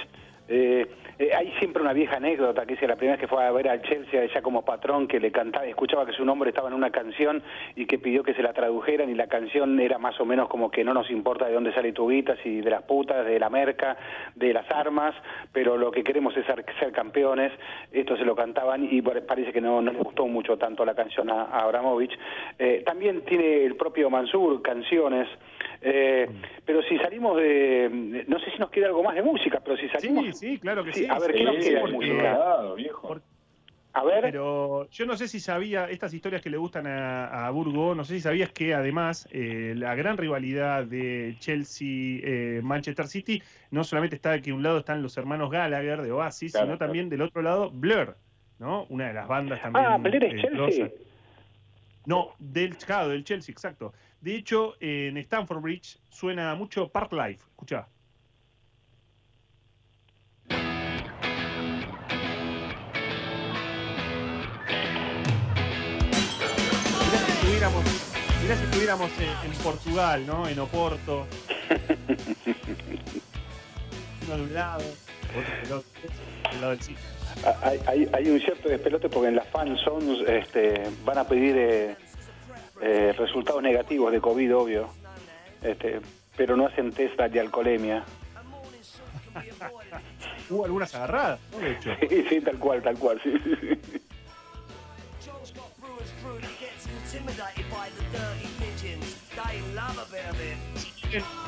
Eh, 0.49 0.87
eh, 1.19 1.31
hay 1.37 1.53
siempre 1.59 1.83
una 1.83 1.93
vieja 1.93 2.17
anécdota 2.17 2.67
que 2.67 2.75
dice 2.75 2.87
la 2.87 2.97
primera 2.97 3.17
vez 3.17 3.21
que 3.21 3.29
fue 3.29 3.45
a 3.45 3.51
ver 3.53 3.69
al 3.69 3.83
Chelsea 3.83 4.23
ella 4.23 4.43
como 4.43 4.65
patrón 4.65 5.07
que 5.07 5.21
le 5.21 5.31
cantaba, 5.33 5.67
escuchaba 5.67 6.07
que 6.07 6.13
su 6.13 6.25
nombre 6.25 6.51
estaba 6.51 6.69
en 6.69 6.75
una 6.75 6.91
canción 6.91 7.43
y 7.77 7.87
que 7.87 7.99
pidió 7.99 8.23
que 8.23 8.35
se 8.35 8.43
la 8.43 8.53
tradujeran 8.53 9.09
y 9.11 9.15
la 9.15 9.27
canción 9.27 9.79
era 9.81 9.99
más 9.99 10.19
o 10.21 10.25
menos 10.25 10.49
como 10.49 10.71
que 10.71 10.85
no 10.85 10.95
nos 10.95 11.11
importa 11.11 11.47
de 11.47 11.55
dónde 11.55 11.73
sale 11.73 11.93
tu 11.93 12.09
guita, 12.09 12.37
si 12.43 12.61
de 12.61 12.71
las 12.71 12.83
putas, 12.83 13.25
de 13.27 13.39
la 13.39 13.51
merca, 13.51 13.97
de 14.35 14.53
las 14.53 14.71
armas, 14.71 15.15
pero 15.53 15.77
lo 15.77 15.91
que 15.91 16.03
queremos 16.03 16.37
es 16.37 16.45
ser, 16.47 16.65
ser 16.79 16.93
campeones. 16.93 17.53
Esto 17.93 18.17
se 18.17 18.25
lo 18.25 18.35
cantaban 18.35 18.89
y 18.91 19.01
pare- 19.03 19.23
parece 19.23 19.53
que 19.53 19.61
no, 19.61 19.81
no 19.81 19.93
le 19.93 19.99
gustó 19.99 20.27
mucho 20.27 20.57
tanto 20.57 20.85
la 20.85 20.95
canción 20.95 21.31
a, 21.31 21.43
a 21.45 21.61
Abramovich. 21.65 22.19
Eh, 22.59 22.83
también 22.85 23.23
tiene 23.25 23.65
el 23.65 23.77
propio 23.77 24.11
Mansur 24.11 24.63
canciones. 24.63 25.29
eh, 25.83 26.29
pero 26.65 26.83
si 26.83 26.97
salimos 26.99 27.37
de, 27.37 28.25
no 28.27 28.39
sé 28.39 28.51
si 28.51 28.59
nos 28.59 28.71
queda 28.71 28.87
algo 28.87 29.03
más 29.03 29.15
de 29.15 29.23
música, 29.23 29.61
pero 29.63 29.77
si 29.77 29.89
salimos, 29.89 30.25
Sí, 30.39 30.49
sí, 30.55 30.59
claro 30.59 30.83
que 30.83 30.93
sí. 30.93 31.04
A 31.11 31.19
ver 31.19 31.33
qué 31.35 31.45
nos 31.45 31.57
queda 31.57 31.81
porque- 31.81 32.75
viejo. 32.77 33.21
A 33.97 34.03
ver, 34.03 34.23
Pero 34.23 34.89
yo 34.91 35.07
no 35.07 35.17
sé 35.17 35.29
si 35.29 35.39
sabía, 35.39 35.89
estas 35.89 36.13
historias 36.13 36.43
que 36.43 36.51
le 36.51 36.57
gustan 36.57 36.85
a, 36.89 37.47
a 37.47 37.51
Burgo, 37.53 37.95
no 37.95 38.05
sé 38.05 38.15
si 38.15 38.21
sabías 38.23 38.51
que 38.51 38.75
además 38.75 39.29
eh, 39.31 39.73
la 39.77 39.95
gran 39.95 40.17
rivalidad 40.17 40.85
de 40.85 41.37
Chelsea-Manchester 41.39 43.07
City 43.07 43.41
no 43.71 43.85
solamente 43.85 44.17
está 44.17 44.33
de 44.33 44.43
que 44.43 44.53
un 44.53 44.65
lado 44.65 44.79
están 44.79 45.01
los 45.01 45.17
hermanos 45.17 45.49
Gallagher 45.51 46.03
de 46.03 46.11
Oasis, 46.11 46.51
Claro, 46.51 46.67
sino 46.67 46.77
claro. 46.79 46.89
también 46.89 47.09
del 47.09 47.23
otro 47.23 47.41
lado 47.43 47.71
Blur, 47.71 48.17
¿no? 48.59 48.85
Una 48.89 49.07
de 49.09 49.15
las 49.15 49.29
bandas 49.29 49.61
también. 49.63 49.85
ah, 49.87 49.97
Blair 49.99 50.25
es 50.25 50.35
eh, 50.35 50.39
Chelsea. 50.43 50.89
No, 52.07 52.31
del, 52.41 52.77
claro, 52.77 53.09
del 53.11 53.23
Chelsea, 53.25 53.53
exacto. 53.53 53.93
De 54.21 54.35
hecho, 54.35 54.75
en 54.81 55.17
Stamford 55.19 55.61
Bridge 55.63 55.99
suena 56.11 56.55
mucho 56.57 56.89
Park 56.89 57.13
Life. 57.13 57.45
Escuchá. 57.51 57.87
Mirá 68.45 68.57
si 68.57 68.65
estuviéramos 68.65 69.11
en, 69.19 69.51
en 69.51 69.57
Portugal, 69.63 70.27
¿no? 70.27 70.47
En 70.47 70.59
Oporto. 70.59 71.27
Uno 74.27 74.37
de 74.37 74.43
un 74.43 74.53
lado, 74.53 74.85
otro 75.71 75.83
del 76.51 76.61
lado 76.61 76.73
del 76.73 76.83
sitio. 76.83 77.03
Hay, 77.63 77.81
hay, 77.87 78.07
hay 78.13 78.29
un 78.29 78.39
cierto 78.41 78.69
despelote 78.69 79.09
porque 79.09 79.29
en 79.29 79.37
las 79.37 79.49
fan 79.49 79.79
zones 79.79 80.29
este, 80.29 80.91
van 81.07 81.17
a 81.19 81.27
pedir 81.27 81.57
eh, 81.57 81.97
eh, 82.83 83.15
resultados 83.17 83.63
negativos 83.63 84.13
de 84.13 84.21
COVID, 84.21 84.57
obvio, 84.57 84.91
este, 85.63 86.03
pero 86.37 86.55
no 86.55 86.67
hacen 86.67 86.93
test 86.93 87.19
de 87.19 87.41
alcoholemia. 87.41 88.05
hubo 90.51 90.67
algunas 90.67 90.95
agarradas, 90.95 91.41
¿no? 91.51 91.61
De 91.61 91.73
hecho. 91.73 91.91
Sí, 92.11 92.27
sí, 92.29 92.43
tal 92.43 92.59
cual, 92.59 92.83
tal 92.83 92.99
cual, 92.99 93.19
sí, 93.23 93.33
sí, 93.43 93.55
sí. 93.61 93.81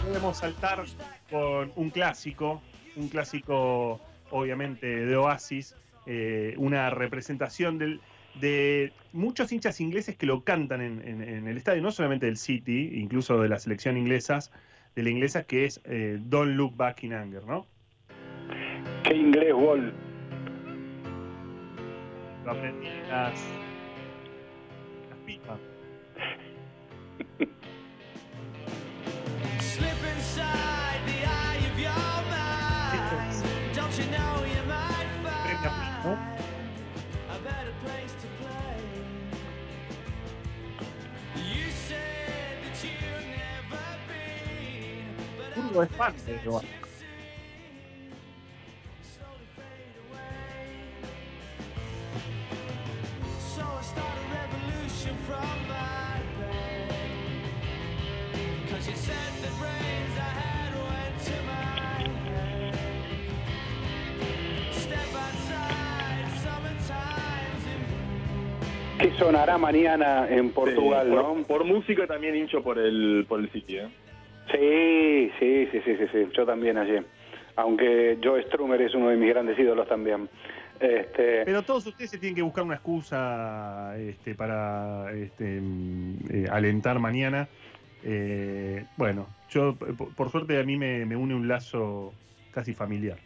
Podemos 0.05 0.39
saltar 0.39 0.85
con 1.31 1.73
un 1.77 1.91
clásico, 1.91 2.61
un 2.97 3.09
clásico 3.09 4.01
obviamente 4.31 4.87
de 4.87 5.17
Oasis, 5.17 5.75
eh, 6.07 6.55
una 6.59 6.91
representación 6.91 7.79
del, 7.79 8.01
de 8.41 8.93
muchos 9.13 9.51
hinchas 9.53 9.81
ingleses 9.81 10.17
que 10.17 10.27
lo 10.27 10.43
cantan 10.45 10.81
en, 10.83 11.01
en- 11.07 11.23
en 11.23 11.49
el 11.49 11.57
estadio, 11.57 11.83
no 11.83 11.91
solamente 11.91 12.27
del 12.27 12.37
City, 12.37 12.91
incluso 12.95 13.41
de 13.41 13.49
la 13.49 13.59
selección 13.59 13.97
inglesas, 13.97 14.53
de 14.95 15.03
la 15.03 15.11
inglesa 15.11 15.45
que 15.45 15.65
es 15.65 15.81
eh, 15.85 16.19
Don't 16.21 16.55
Look 16.57 16.77
Back 16.77 17.03
in 17.05 17.13
Anger, 17.15 17.45
¿no? 17.45 17.67
Qué 19.05 19.15
inglés, 19.15 19.53
Wall. 19.55 19.93
Lo 22.45 22.51
aprendí 22.53 22.87
en 22.87 23.09
las 23.09 23.41
¿Qué 68.99 69.13
sonará 69.19 69.59
mañana 69.59 70.27
en 70.31 70.51
Portugal, 70.51 71.09
Sí, 71.09 71.15
no? 71.15 71.23
por, 71.35 71.47
por 71.47 71.65
música 71.65 72.07
también 72.07 72.35
hincho 72.35 72.63
por 72.63 72.79
el, 72.79 73.27
por 73.29 73.41
el 73.41 73.51
City, 73.51 73.77
¿eh? 73.79 73.89
Sí, 74.53 75.31
sí, 75.39 75.69
sí, 75.73 75.81
sí, 75.85 75.97
sí, 75.97 76.07
sí, 76.13 76.29
yo 76.37 76.47
también 76.47 76.79
allí. 76.79 76.99
Aunque 77.57 78.19
Joe 78.23 78.43
Strummer 78.45 78.81
es 78.83 78.95
uno 78.95 79.09
de 79.09 79.17
mis 79.17 79.31
grandes 79.31 79.59
ídolos 79.59 79.89
también. 79.89 80.29
Este, 80.79 81.45
Pero 81.45 81.63
todos 81.63 81.87
ustedes 81.87 82.11
se 82.11 82.19
tienen 82.19 82.37
que 82.37 82.43
buscar 82.43 82.65
una 82.65 82.75
excusa 82.75 83.97
este, 83.99 84.35
para 84.35 85.11
este, 85.13 85.61
mm, 85.61 86.17
eh, 86.31 86.47
alentar 86.51 86.99
mañana. 86.99 87.49
Eh, 88.05 88.85
bueno, 88.97 89.27
yo 89.51 89.75
por, 89.75 90.15
por 90.15 90.31
suerte 90.31 90.61
a 90.61 90.65
mí 90.65 90.77
me 90.77 91.17
une 91.17 91.35
un 91.35 91.49
lazo 91.49 92.13
casi 92.53 92.75
familiar. 92.75 93.19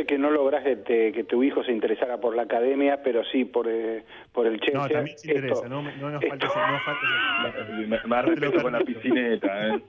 Sé 0.00 0.06
que 0.06 0.18
no 0.18 0.30
logras 0.30 0.64
que, 0.64 0.76
te- 0.76 1.12
que 1.12 1.24
tu 1.24 1.42
hijo 1.42 1.62
se 1.64 1.72
interesara 1.72 2.18
por 2.18 2.34
la 2.34 2.42
academia, 2.42 3.02
pero 3.02 3.24
sí 3.24 3.44
por, 3.44 3.66
eh, 3.68 4.02
por 4.32 4.46
el 4.46 4.58
Chelsea. 4.60 4.80
No, 4.80 4.88
también 4.88 5.18
se 5.18 5.28
interesa, 5.28 5.54
Esto- 5.54 5.68
no, 5.68 5.82
me- 5.82 5.96
no 5.96 6.10
nos 6.10 6.24
falta 6.24 6.46
no 6.46 7.86
Me, 7.88 7.98
me 8.06 8.22
respeto 8.22 8.62
con 8.62 8.72
la 8.72 8.80
piscineta, 8.80 9.68
¿eh? 9.68 9.80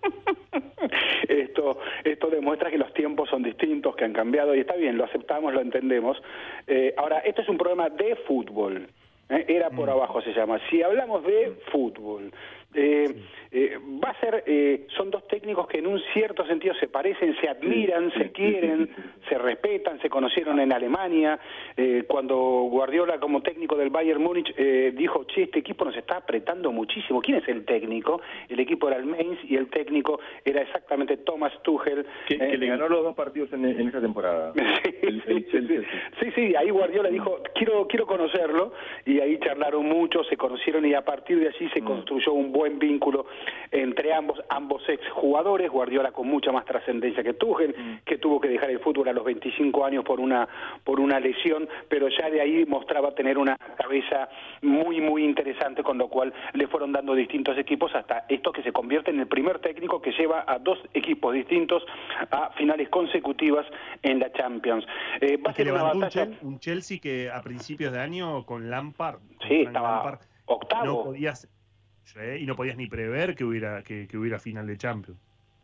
esto, 1.28 1.80
esto 2.04 2.28
demuestra 2.30 2.70
que 2.70 2.78
los 2.78 2.94
tiempos 2.94 3.30
son 3.30 3.44
distintos, 3.44 3.96
que 3.96 4.06
han 4.06 4.14
cambiado, 4.14 4.56
y 4.56 4.60
está 4.60 4.76
bien, 4.76 4.98
lo 4.98 5.06
aceptamos, 5.06 5.54
lo 5.54 5.62
entendemos. 5.62 6.22
Eh, 6.68 6.94
ahora, 6.98 7.20
esto 7.20 7.42
es 7.42 7.50
un 7.50 7.58
programa 7.58 7.90
de 7.90 8.16
fútbol. 8.28 8.88
¿eh? 9.30 9.46
Era 9.48 9.70
por 9.70 9.90
abajo 9.90 10.22
se 10.22 10.34
llama. 10.34 10.60
Si 10.70 10.82
hablamos 10.84 11.24
de 11.24 11.54
fútbol, 11.72 12.32
eh, 12.74 13.16
eh, 13.52 13.78
va 14.04 14.10
a 14.12 14.20
ser, 14.22 14.44
eh, 14.48 14.86
son 14.96 15.12
dos 15.12 15.28
técnicos 15.28 15.68
que 15.68 15.80
en 15.80 15.88
un 15.88 16.00
cierto 16.14 16.46
sentido 16.46 16.74
se 16.76 16.88
parecen, 16.88 17.36
se 17.42 17.50
admiran, 17.50 18.12
se 18.14 18.32
quieren, 18.32 18.90
se 19.28 19.38
respetan, 19.38 20.00
se 20.02 20.10
conocieron 20.10 20.60
en 20.60 20.72
Alemania. 20.72 21.38
Eh, 21.76 22.06
cuando 22.08 22.36
Guardiola 22.70 23.20
como 23.20 23.42
técnico 23.42 23.76
del 23.76 23.90
Bayern 23.90 24.22
Múnich 24.22 24.54
eh, 24.58 24.94
dijo, 24.96 25.26
che, 25.26 25.44
este 25.44 25.60
equipo 25.60 25.84
nos 25.86 25.98
está 25.98 26.18
apretando 26.18 26.72
muchísimo. 26.72 27.22
¿Quién 27.22 27.38
es 27.40 27.48
el 27.48 27.66
técnico? 27.66 28.22
El 28.48 28.60
equipo 28.60 28.88
era 28.88 28.98
el 28.98 29.06
Mainz 29.06 29.40
y 29.44 29.56
el 29.58 29.70
técnico 29.70 30.20
era 30.46 30.62
exactamente 30.62 31.18
Thomas 31.18 31.52
Tuchel. 31.64 32.06
Que, 32.28 32.38
que 32.38 32.54
Eh, 32.54 32.58
le 32.58 32.68
ganó 32.68 32.88
los 32.88 33.04
dos 33.04 33.16
partidos 33.16 33.52
en, 33.54 33.66
en 33.66 33.88
esa 33.90 34.00
temporada. 34.00 34.54
El- 35.02 35.22
el 35.28 35.48
Chelsea, 35.52 35.82
sí. 36.20 36.32
Sí, 36.36 36.56
ahí 36.56 36.70
Guardiola 36.70 37.10
dijo, 37.10 37.40
quiero 37.56 37.88
quiero 37.88 38.06
conocerlo, 38.06 38.72
y 39.06 39.20
ahí 39.20 39.38
charlaron 39.40 39.86
mucho, 39.86 40.24
se 40.24 40.38
conocieron 40.38 40.86
y 40.86 40.94
a 40.94 41.04
partir 41.04 41.40
de 41.40 41.48
allí 41.50 41.66
Mm. 41.66 41.74
se 41.74 41.82
construyó 41.82 42.34
un 42.34 42.52
buen 42.52 42.61
vínculo 42.70 43.26
entre 43.72 44.14
ambos, 44.14 44.40
ambos 44.50 44.82
ex 44.90 45.02
jugadores, 45.12 45.70
Guardiola 45.72 46.12
con 46.12 46.28
mucha 46.28 46.52
más 46.52 46.66
trascendencia 46.66 47.24
que 47.24 47.34
Tuchel, 47.34 47.74
Mm. 47.78 47.98
que 48.06 48.18
tuvo 48.18 48.40
que 48.42 48.50
dejar 48.50 48.70
el 48.70 48.80
fútbol 48.80 49.08
a 49.08 49.14
los 49.14 49.24
25 49.24 49.86
años 49.86 50.04
por 50.04 50.20
una, 50.20 50.48
por 50.84 51.00
una 51.00 51.20
lesión, 51.20 51.68
pero 51.88 52.08
ya 52.10 52.30
de 52.30 52.42
ahí 52.42 52.66
mostraba 52.66 53.16
tener 53.16 53.38
una 53.38 53.56
cabeza 53.78 54.28
muy, 54.62 55.00
muy 55.02 55.24
interesante, 55.24 55.84
con 55.84 55.98
lo 55.98 56.10
cual 56.10 56.34
le 56.54 56.68
fueron 56.68 56.92
dando 56.92 57.16
distintos 57.16 57.58
equipos 57.58 57.94
hasta 57.96 58.26
esto 58.28 58.52
que 58.52 58.62
se 58.64 58.72
convierte 58.74 59.12
en 59.12 59.20
el 59.22 59.28
primer 59.28 59.60
técnico 59.60 60.02
que 60.02 60.12
lleva 60.12 60.44
a 60.48 60.60
dos 60.60 60.78
equipos 60.94 61.34
distintos 61.34 61.84
a 62.30 62.50
finales 62.58 62.90
consecutivas 62.90 63.66
en 64.04 64.20
la 64.20 64.32
Champions. 64.34 64.86
Eh, 65.22 65.38
va 65.38 65.52
a 65.52 65.54
ser 65.54 65.72
una 65.72 65.94
un, 65.94 66.00
batalla... 66.02 66.26
Chel- 66.26 66.38
un 66.42 66.60
Chelsea 66.60 67.00
que 67.02 67.30
a 67.32 67.42
principios 67.42 67.94
de 67.94 68.00
año 68.00 68.46
con 68.46 68.70
Lampard, 68.70 69.20
con 69.20 69.48
Sí, 69.48 69.64
Frank 69.64 69.68
estaba 69.68 69.92
Lampard, 69.96 70.20
octavo. 70.46 70.86
no 70.86 71.04
podías 71.04 71.48
y 72.40 72.46
no 72.46 72.56
podías 72.56 72.78
ni 72.78 72.88
prever 72.88 73.36
que 73.36 73.44
hubiera 73.44 73.84
que, 73.84 74.08
que 74.08 74.18
hubiera 74.18 74.40
final 74.40 74.68
de 74.68 74.78
Champions. 74.78 75.20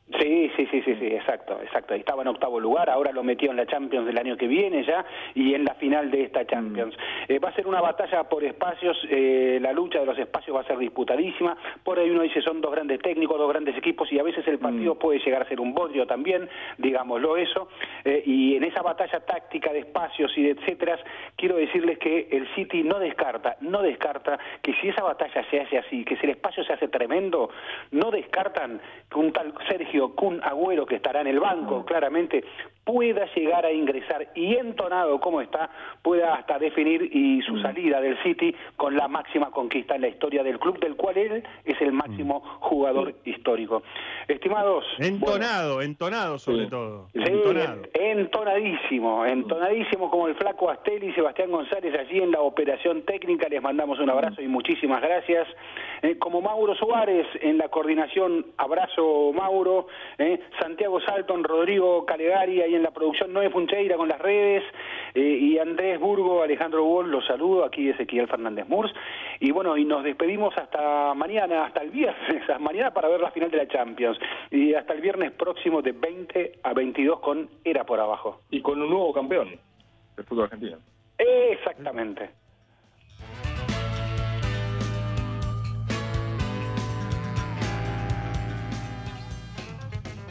Sí, 0.10 0.50
sí, 0.56 0.66
sí, 0.72 0.82
sí, 0.84 0.96
sí, 0.96 1.06
exacto, 1.08 1.60
exacto. 1.62 1.94
Estaba 1.94 2.22
en 2.22 2.30
octavo 2.30 2.62
lugar, 2.62 2.90
ahora 2.90 3.12
lo 3.12 3.24
metió 3.24 3.52
en 3.52 3.58
la 3.58 3.66
Champions 3.66 4.06
del 4.06 4.18
año 4.18 4.38
que 4.38 4.48
viene 4.48 4.86
ya 4.86 5.06
y 5.36 5.54
en 5.54 5.66
la 5.66 5.76
final 5.76 6.10
de 6.10 6.24
esta 6.24 6.46
Champions. 6.46 6.96
Eh, 7.28 7.40
va 7.40 7.50
a 7.50 7.54
ser 7.54 7.68
una 7.68 7.82
batalla 7.82 8.24
por 8.24 8.42
espacios, 8.46 8.98
eh, 9.10 9.60
la 9.62 9.74
lucha 9.74 10.00
de 10.00 10.06
los 10.06 10.18
espacios 10.18 10.56
va 10.56 10.62
a 10.62 10.64
ser 10.64 10.78
disputadísima. 10.78 11.58
Por 11.84 12.00
ahí 12.00 12.10
uno 12.10 12.22
dice 12.22 12.42
son 12.42 12.62
dos 12.62 12.72
grandes 12.72 13.02
técnicos, 13.02 13.38
dos 13.38 13.50
grandes 13.50 13.76
equipos 13.76 14.10
y 14.10 14.18
a 14.18 14.24
veces 14.24 14.48
el 14.48 14.60
partido 14.60 14.96
puede 14.96 15.20
llegar 15.20 15.42
a 15.42 15.50
ser 15.50 15.60
un 15.60 15.74
bodrio 15.74 16.08
también, 16.08 16.48
digámoslo 16.78 17.36
eso. 17.36 17.68
Eh, 18.06 18.24
y 18.26 18.56
en 18.56 18.64
esa 18.64 18.82
batalla 18.82 19.20
táctica 19.20 19.74
de 19.74 19.80
espacios 19.80 20.32
y 20.38 20.44
de 20.44 20.52
etcétera, 20.52 20.98
quiero 21.36 21.58
decirles 21.58 21.98
que 21.98 22.30
el 22.32 22.48
City 22.56 22.82
no 22.82 22.98
descarta, 22.98 23.58
no 23.60 23.82
descarta 23.82 24.40
que 24.62 24.74
si 24.76 24.88
esa 24.88 25.04
batalla 25.04 25.44
se 25.50 25.60
hace 25.60 25.80
así, 25.80 26.06
que 26.06 26.16
si 26.16 26.26
el 26.26 26.32
espacio 26.32 26.64
se 26.64 26.72
hace 26.72 26.88
tremendo, 26.88 27.50
no 27.92 28.10
descartan 28.10 28.80
que 29.12 29.20
un 29.20 29.34
tal 29.34 29.54
Sergio 29.68 29.97
Kun 30.16 30.42
Agüero, 30.44 30.86
que 30.86 30.96
estará 30.96 31.22
en 31.22 31.28
el 31.28 31.40
banco, 31.40 31.86
claramente, 31.86 32.44
pueda 32.84 33.26
llegar 33.36 33.66
a 33.66 33.72
ingresar 33.72 34.30
y 34.34 34.56
entonado 34.56 35.20
como 35.20 35.42
está, 35.42 35.70
pueda 36.02 36.36
hasta 36.36 36.58
definir 36.58 37.10
y 37.14 37.42
su 37.42 37.60
salida 37.60 38.00
del 38.00 38.18
City 38.24 38.56
con 38.78 38.96
la 38.96 39.08
máxima 39.10 39.52
conquista 39.52 39.96
en 39.96 40.02
la 40.02 40.08
historia 40.08 40.42
del 40.42 40.58
club, 40.58 40.80
del 40.80 40.96
cual 40.96 41.18
él 41.18 41.44
es 41.66 41.82
el 41.82 41.92
máximo 41.92 42.40
jugador 42.62 43.14
histórico. 43.26 43.84
Estimados, 44.30 44.86
Entonado, 45.00 45.82
entonado 45.82 46.38
sobre 46.40 46.68
todo. 46.68 47.10
Sí, 47.14 47.20
entonado. 47.26 47.82
en- 47.94 48.20
entonadísimo, 48.20 49.26
entonadísimo 49.26 50.10
como 50.10 50.28
el 50.28 50.36
flaco 50.36 50.70
Astel 50.70 51.04
y 51.04 51.14
Sebastián 51.14 51.52
González 51.52 51.94
allí 52.00 52.20
en 52.20 52.32
la 52.32 52.40
operación 52.42 53.02
técnica. 53.04 53.48
Les 53.50 53.62
mandamos 53.62 54.00
un 54.00 54.10
abrazo 54.10 54.42
y 54.42 54.48
muchísimas 54.48 55.02
gracias. 55.02 55.48
Eh, 56.04 56.18
como 56.18 56.42
Mauro 56.42 56.76
Suárez 56.76 57.28
en 57.42 57.58
la 57.58 57.68
coordinación, 57.70 58.46
abrazo 58.58 59.32
Mauro. 59.34 59.87
Eh, 60.18 60.40
Santiago 60.60 61.00
Salton, 61.02 61.44
Rodrigo 61.44 62.06
Calegari 62.06 62.62
ahí 62.62 62.76
en 62.76 62.84
la 62.84 62.92
producción, 62.92 63.34
Noé 63.34 63.50
Funcheira 63.50 63.98
con 63.98 64.08
las 64.08 64.20
redes. 64.20 64.64
eh, 65.14 65.22
y 65.22 65.58
Andrés 65.58 66.00
Burgo, 66.00 66.44
Alejandro 66.44 66.86
Wall, 66.86 67.10
los 67.10 67.26
saludo. 67.26 67.66
Aquí 67.66 67.90
Ezequiel 67.90 68.28
Fernández 68.28 68.68
Murs. 68.68 68.94
Y 69.40 69.52
bueno, 69.52 69.78
y 69.78 69.86
nos 69.86 70.04
despedimos 70.04 70.58
hasta 70.58 71.14
mañana, 71.14 71.66
hasta 71.66 71.82
el 71.82 71.92
viernes, 71.92 72.42
hasta 72.42 72.60
mañana 72.60 72.92
para 72.92 73.08
ver 73.08 73.22
la 73.22 73.32
final 73.32 73.52
de 73.52 73.58
la 73.58 73.68
Champions. 73.68 74.18
Y 74.52 74.74
hasta 74.74 74.94
el 74.94 75.02
viernes 75.02 75.32
próximo 75.32 75.82
de 75.82 75.92
20 75.92 76.60
a 76.64 76.74
22 76.74 77.20
con 77.20 77.50
Era 77.64 77.84
por 77.86 78.00
Abajo. 78.00 78.42
Y 78.50 78.62
con 78.62 78.82
un 78.82 78.90
nuevo 78.90 79.14
campeón 79.14 79.60
del 80.16 80.26
fútbol 80.26 80.46
argentino. 80.46 80.78
Exactamente. 81.18 82.30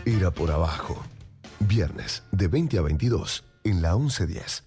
Era 0.09 0.31
por 0.31 0.53
abajo. 0.53 1.03
Viernes 1.59 2.23
de 2.31 2.47
20 2.47 2.79
a 2.79 2.83
22 2.83 3.43
en 3.65 3.83
la 3.83 3.97
1110. 3.97 4.67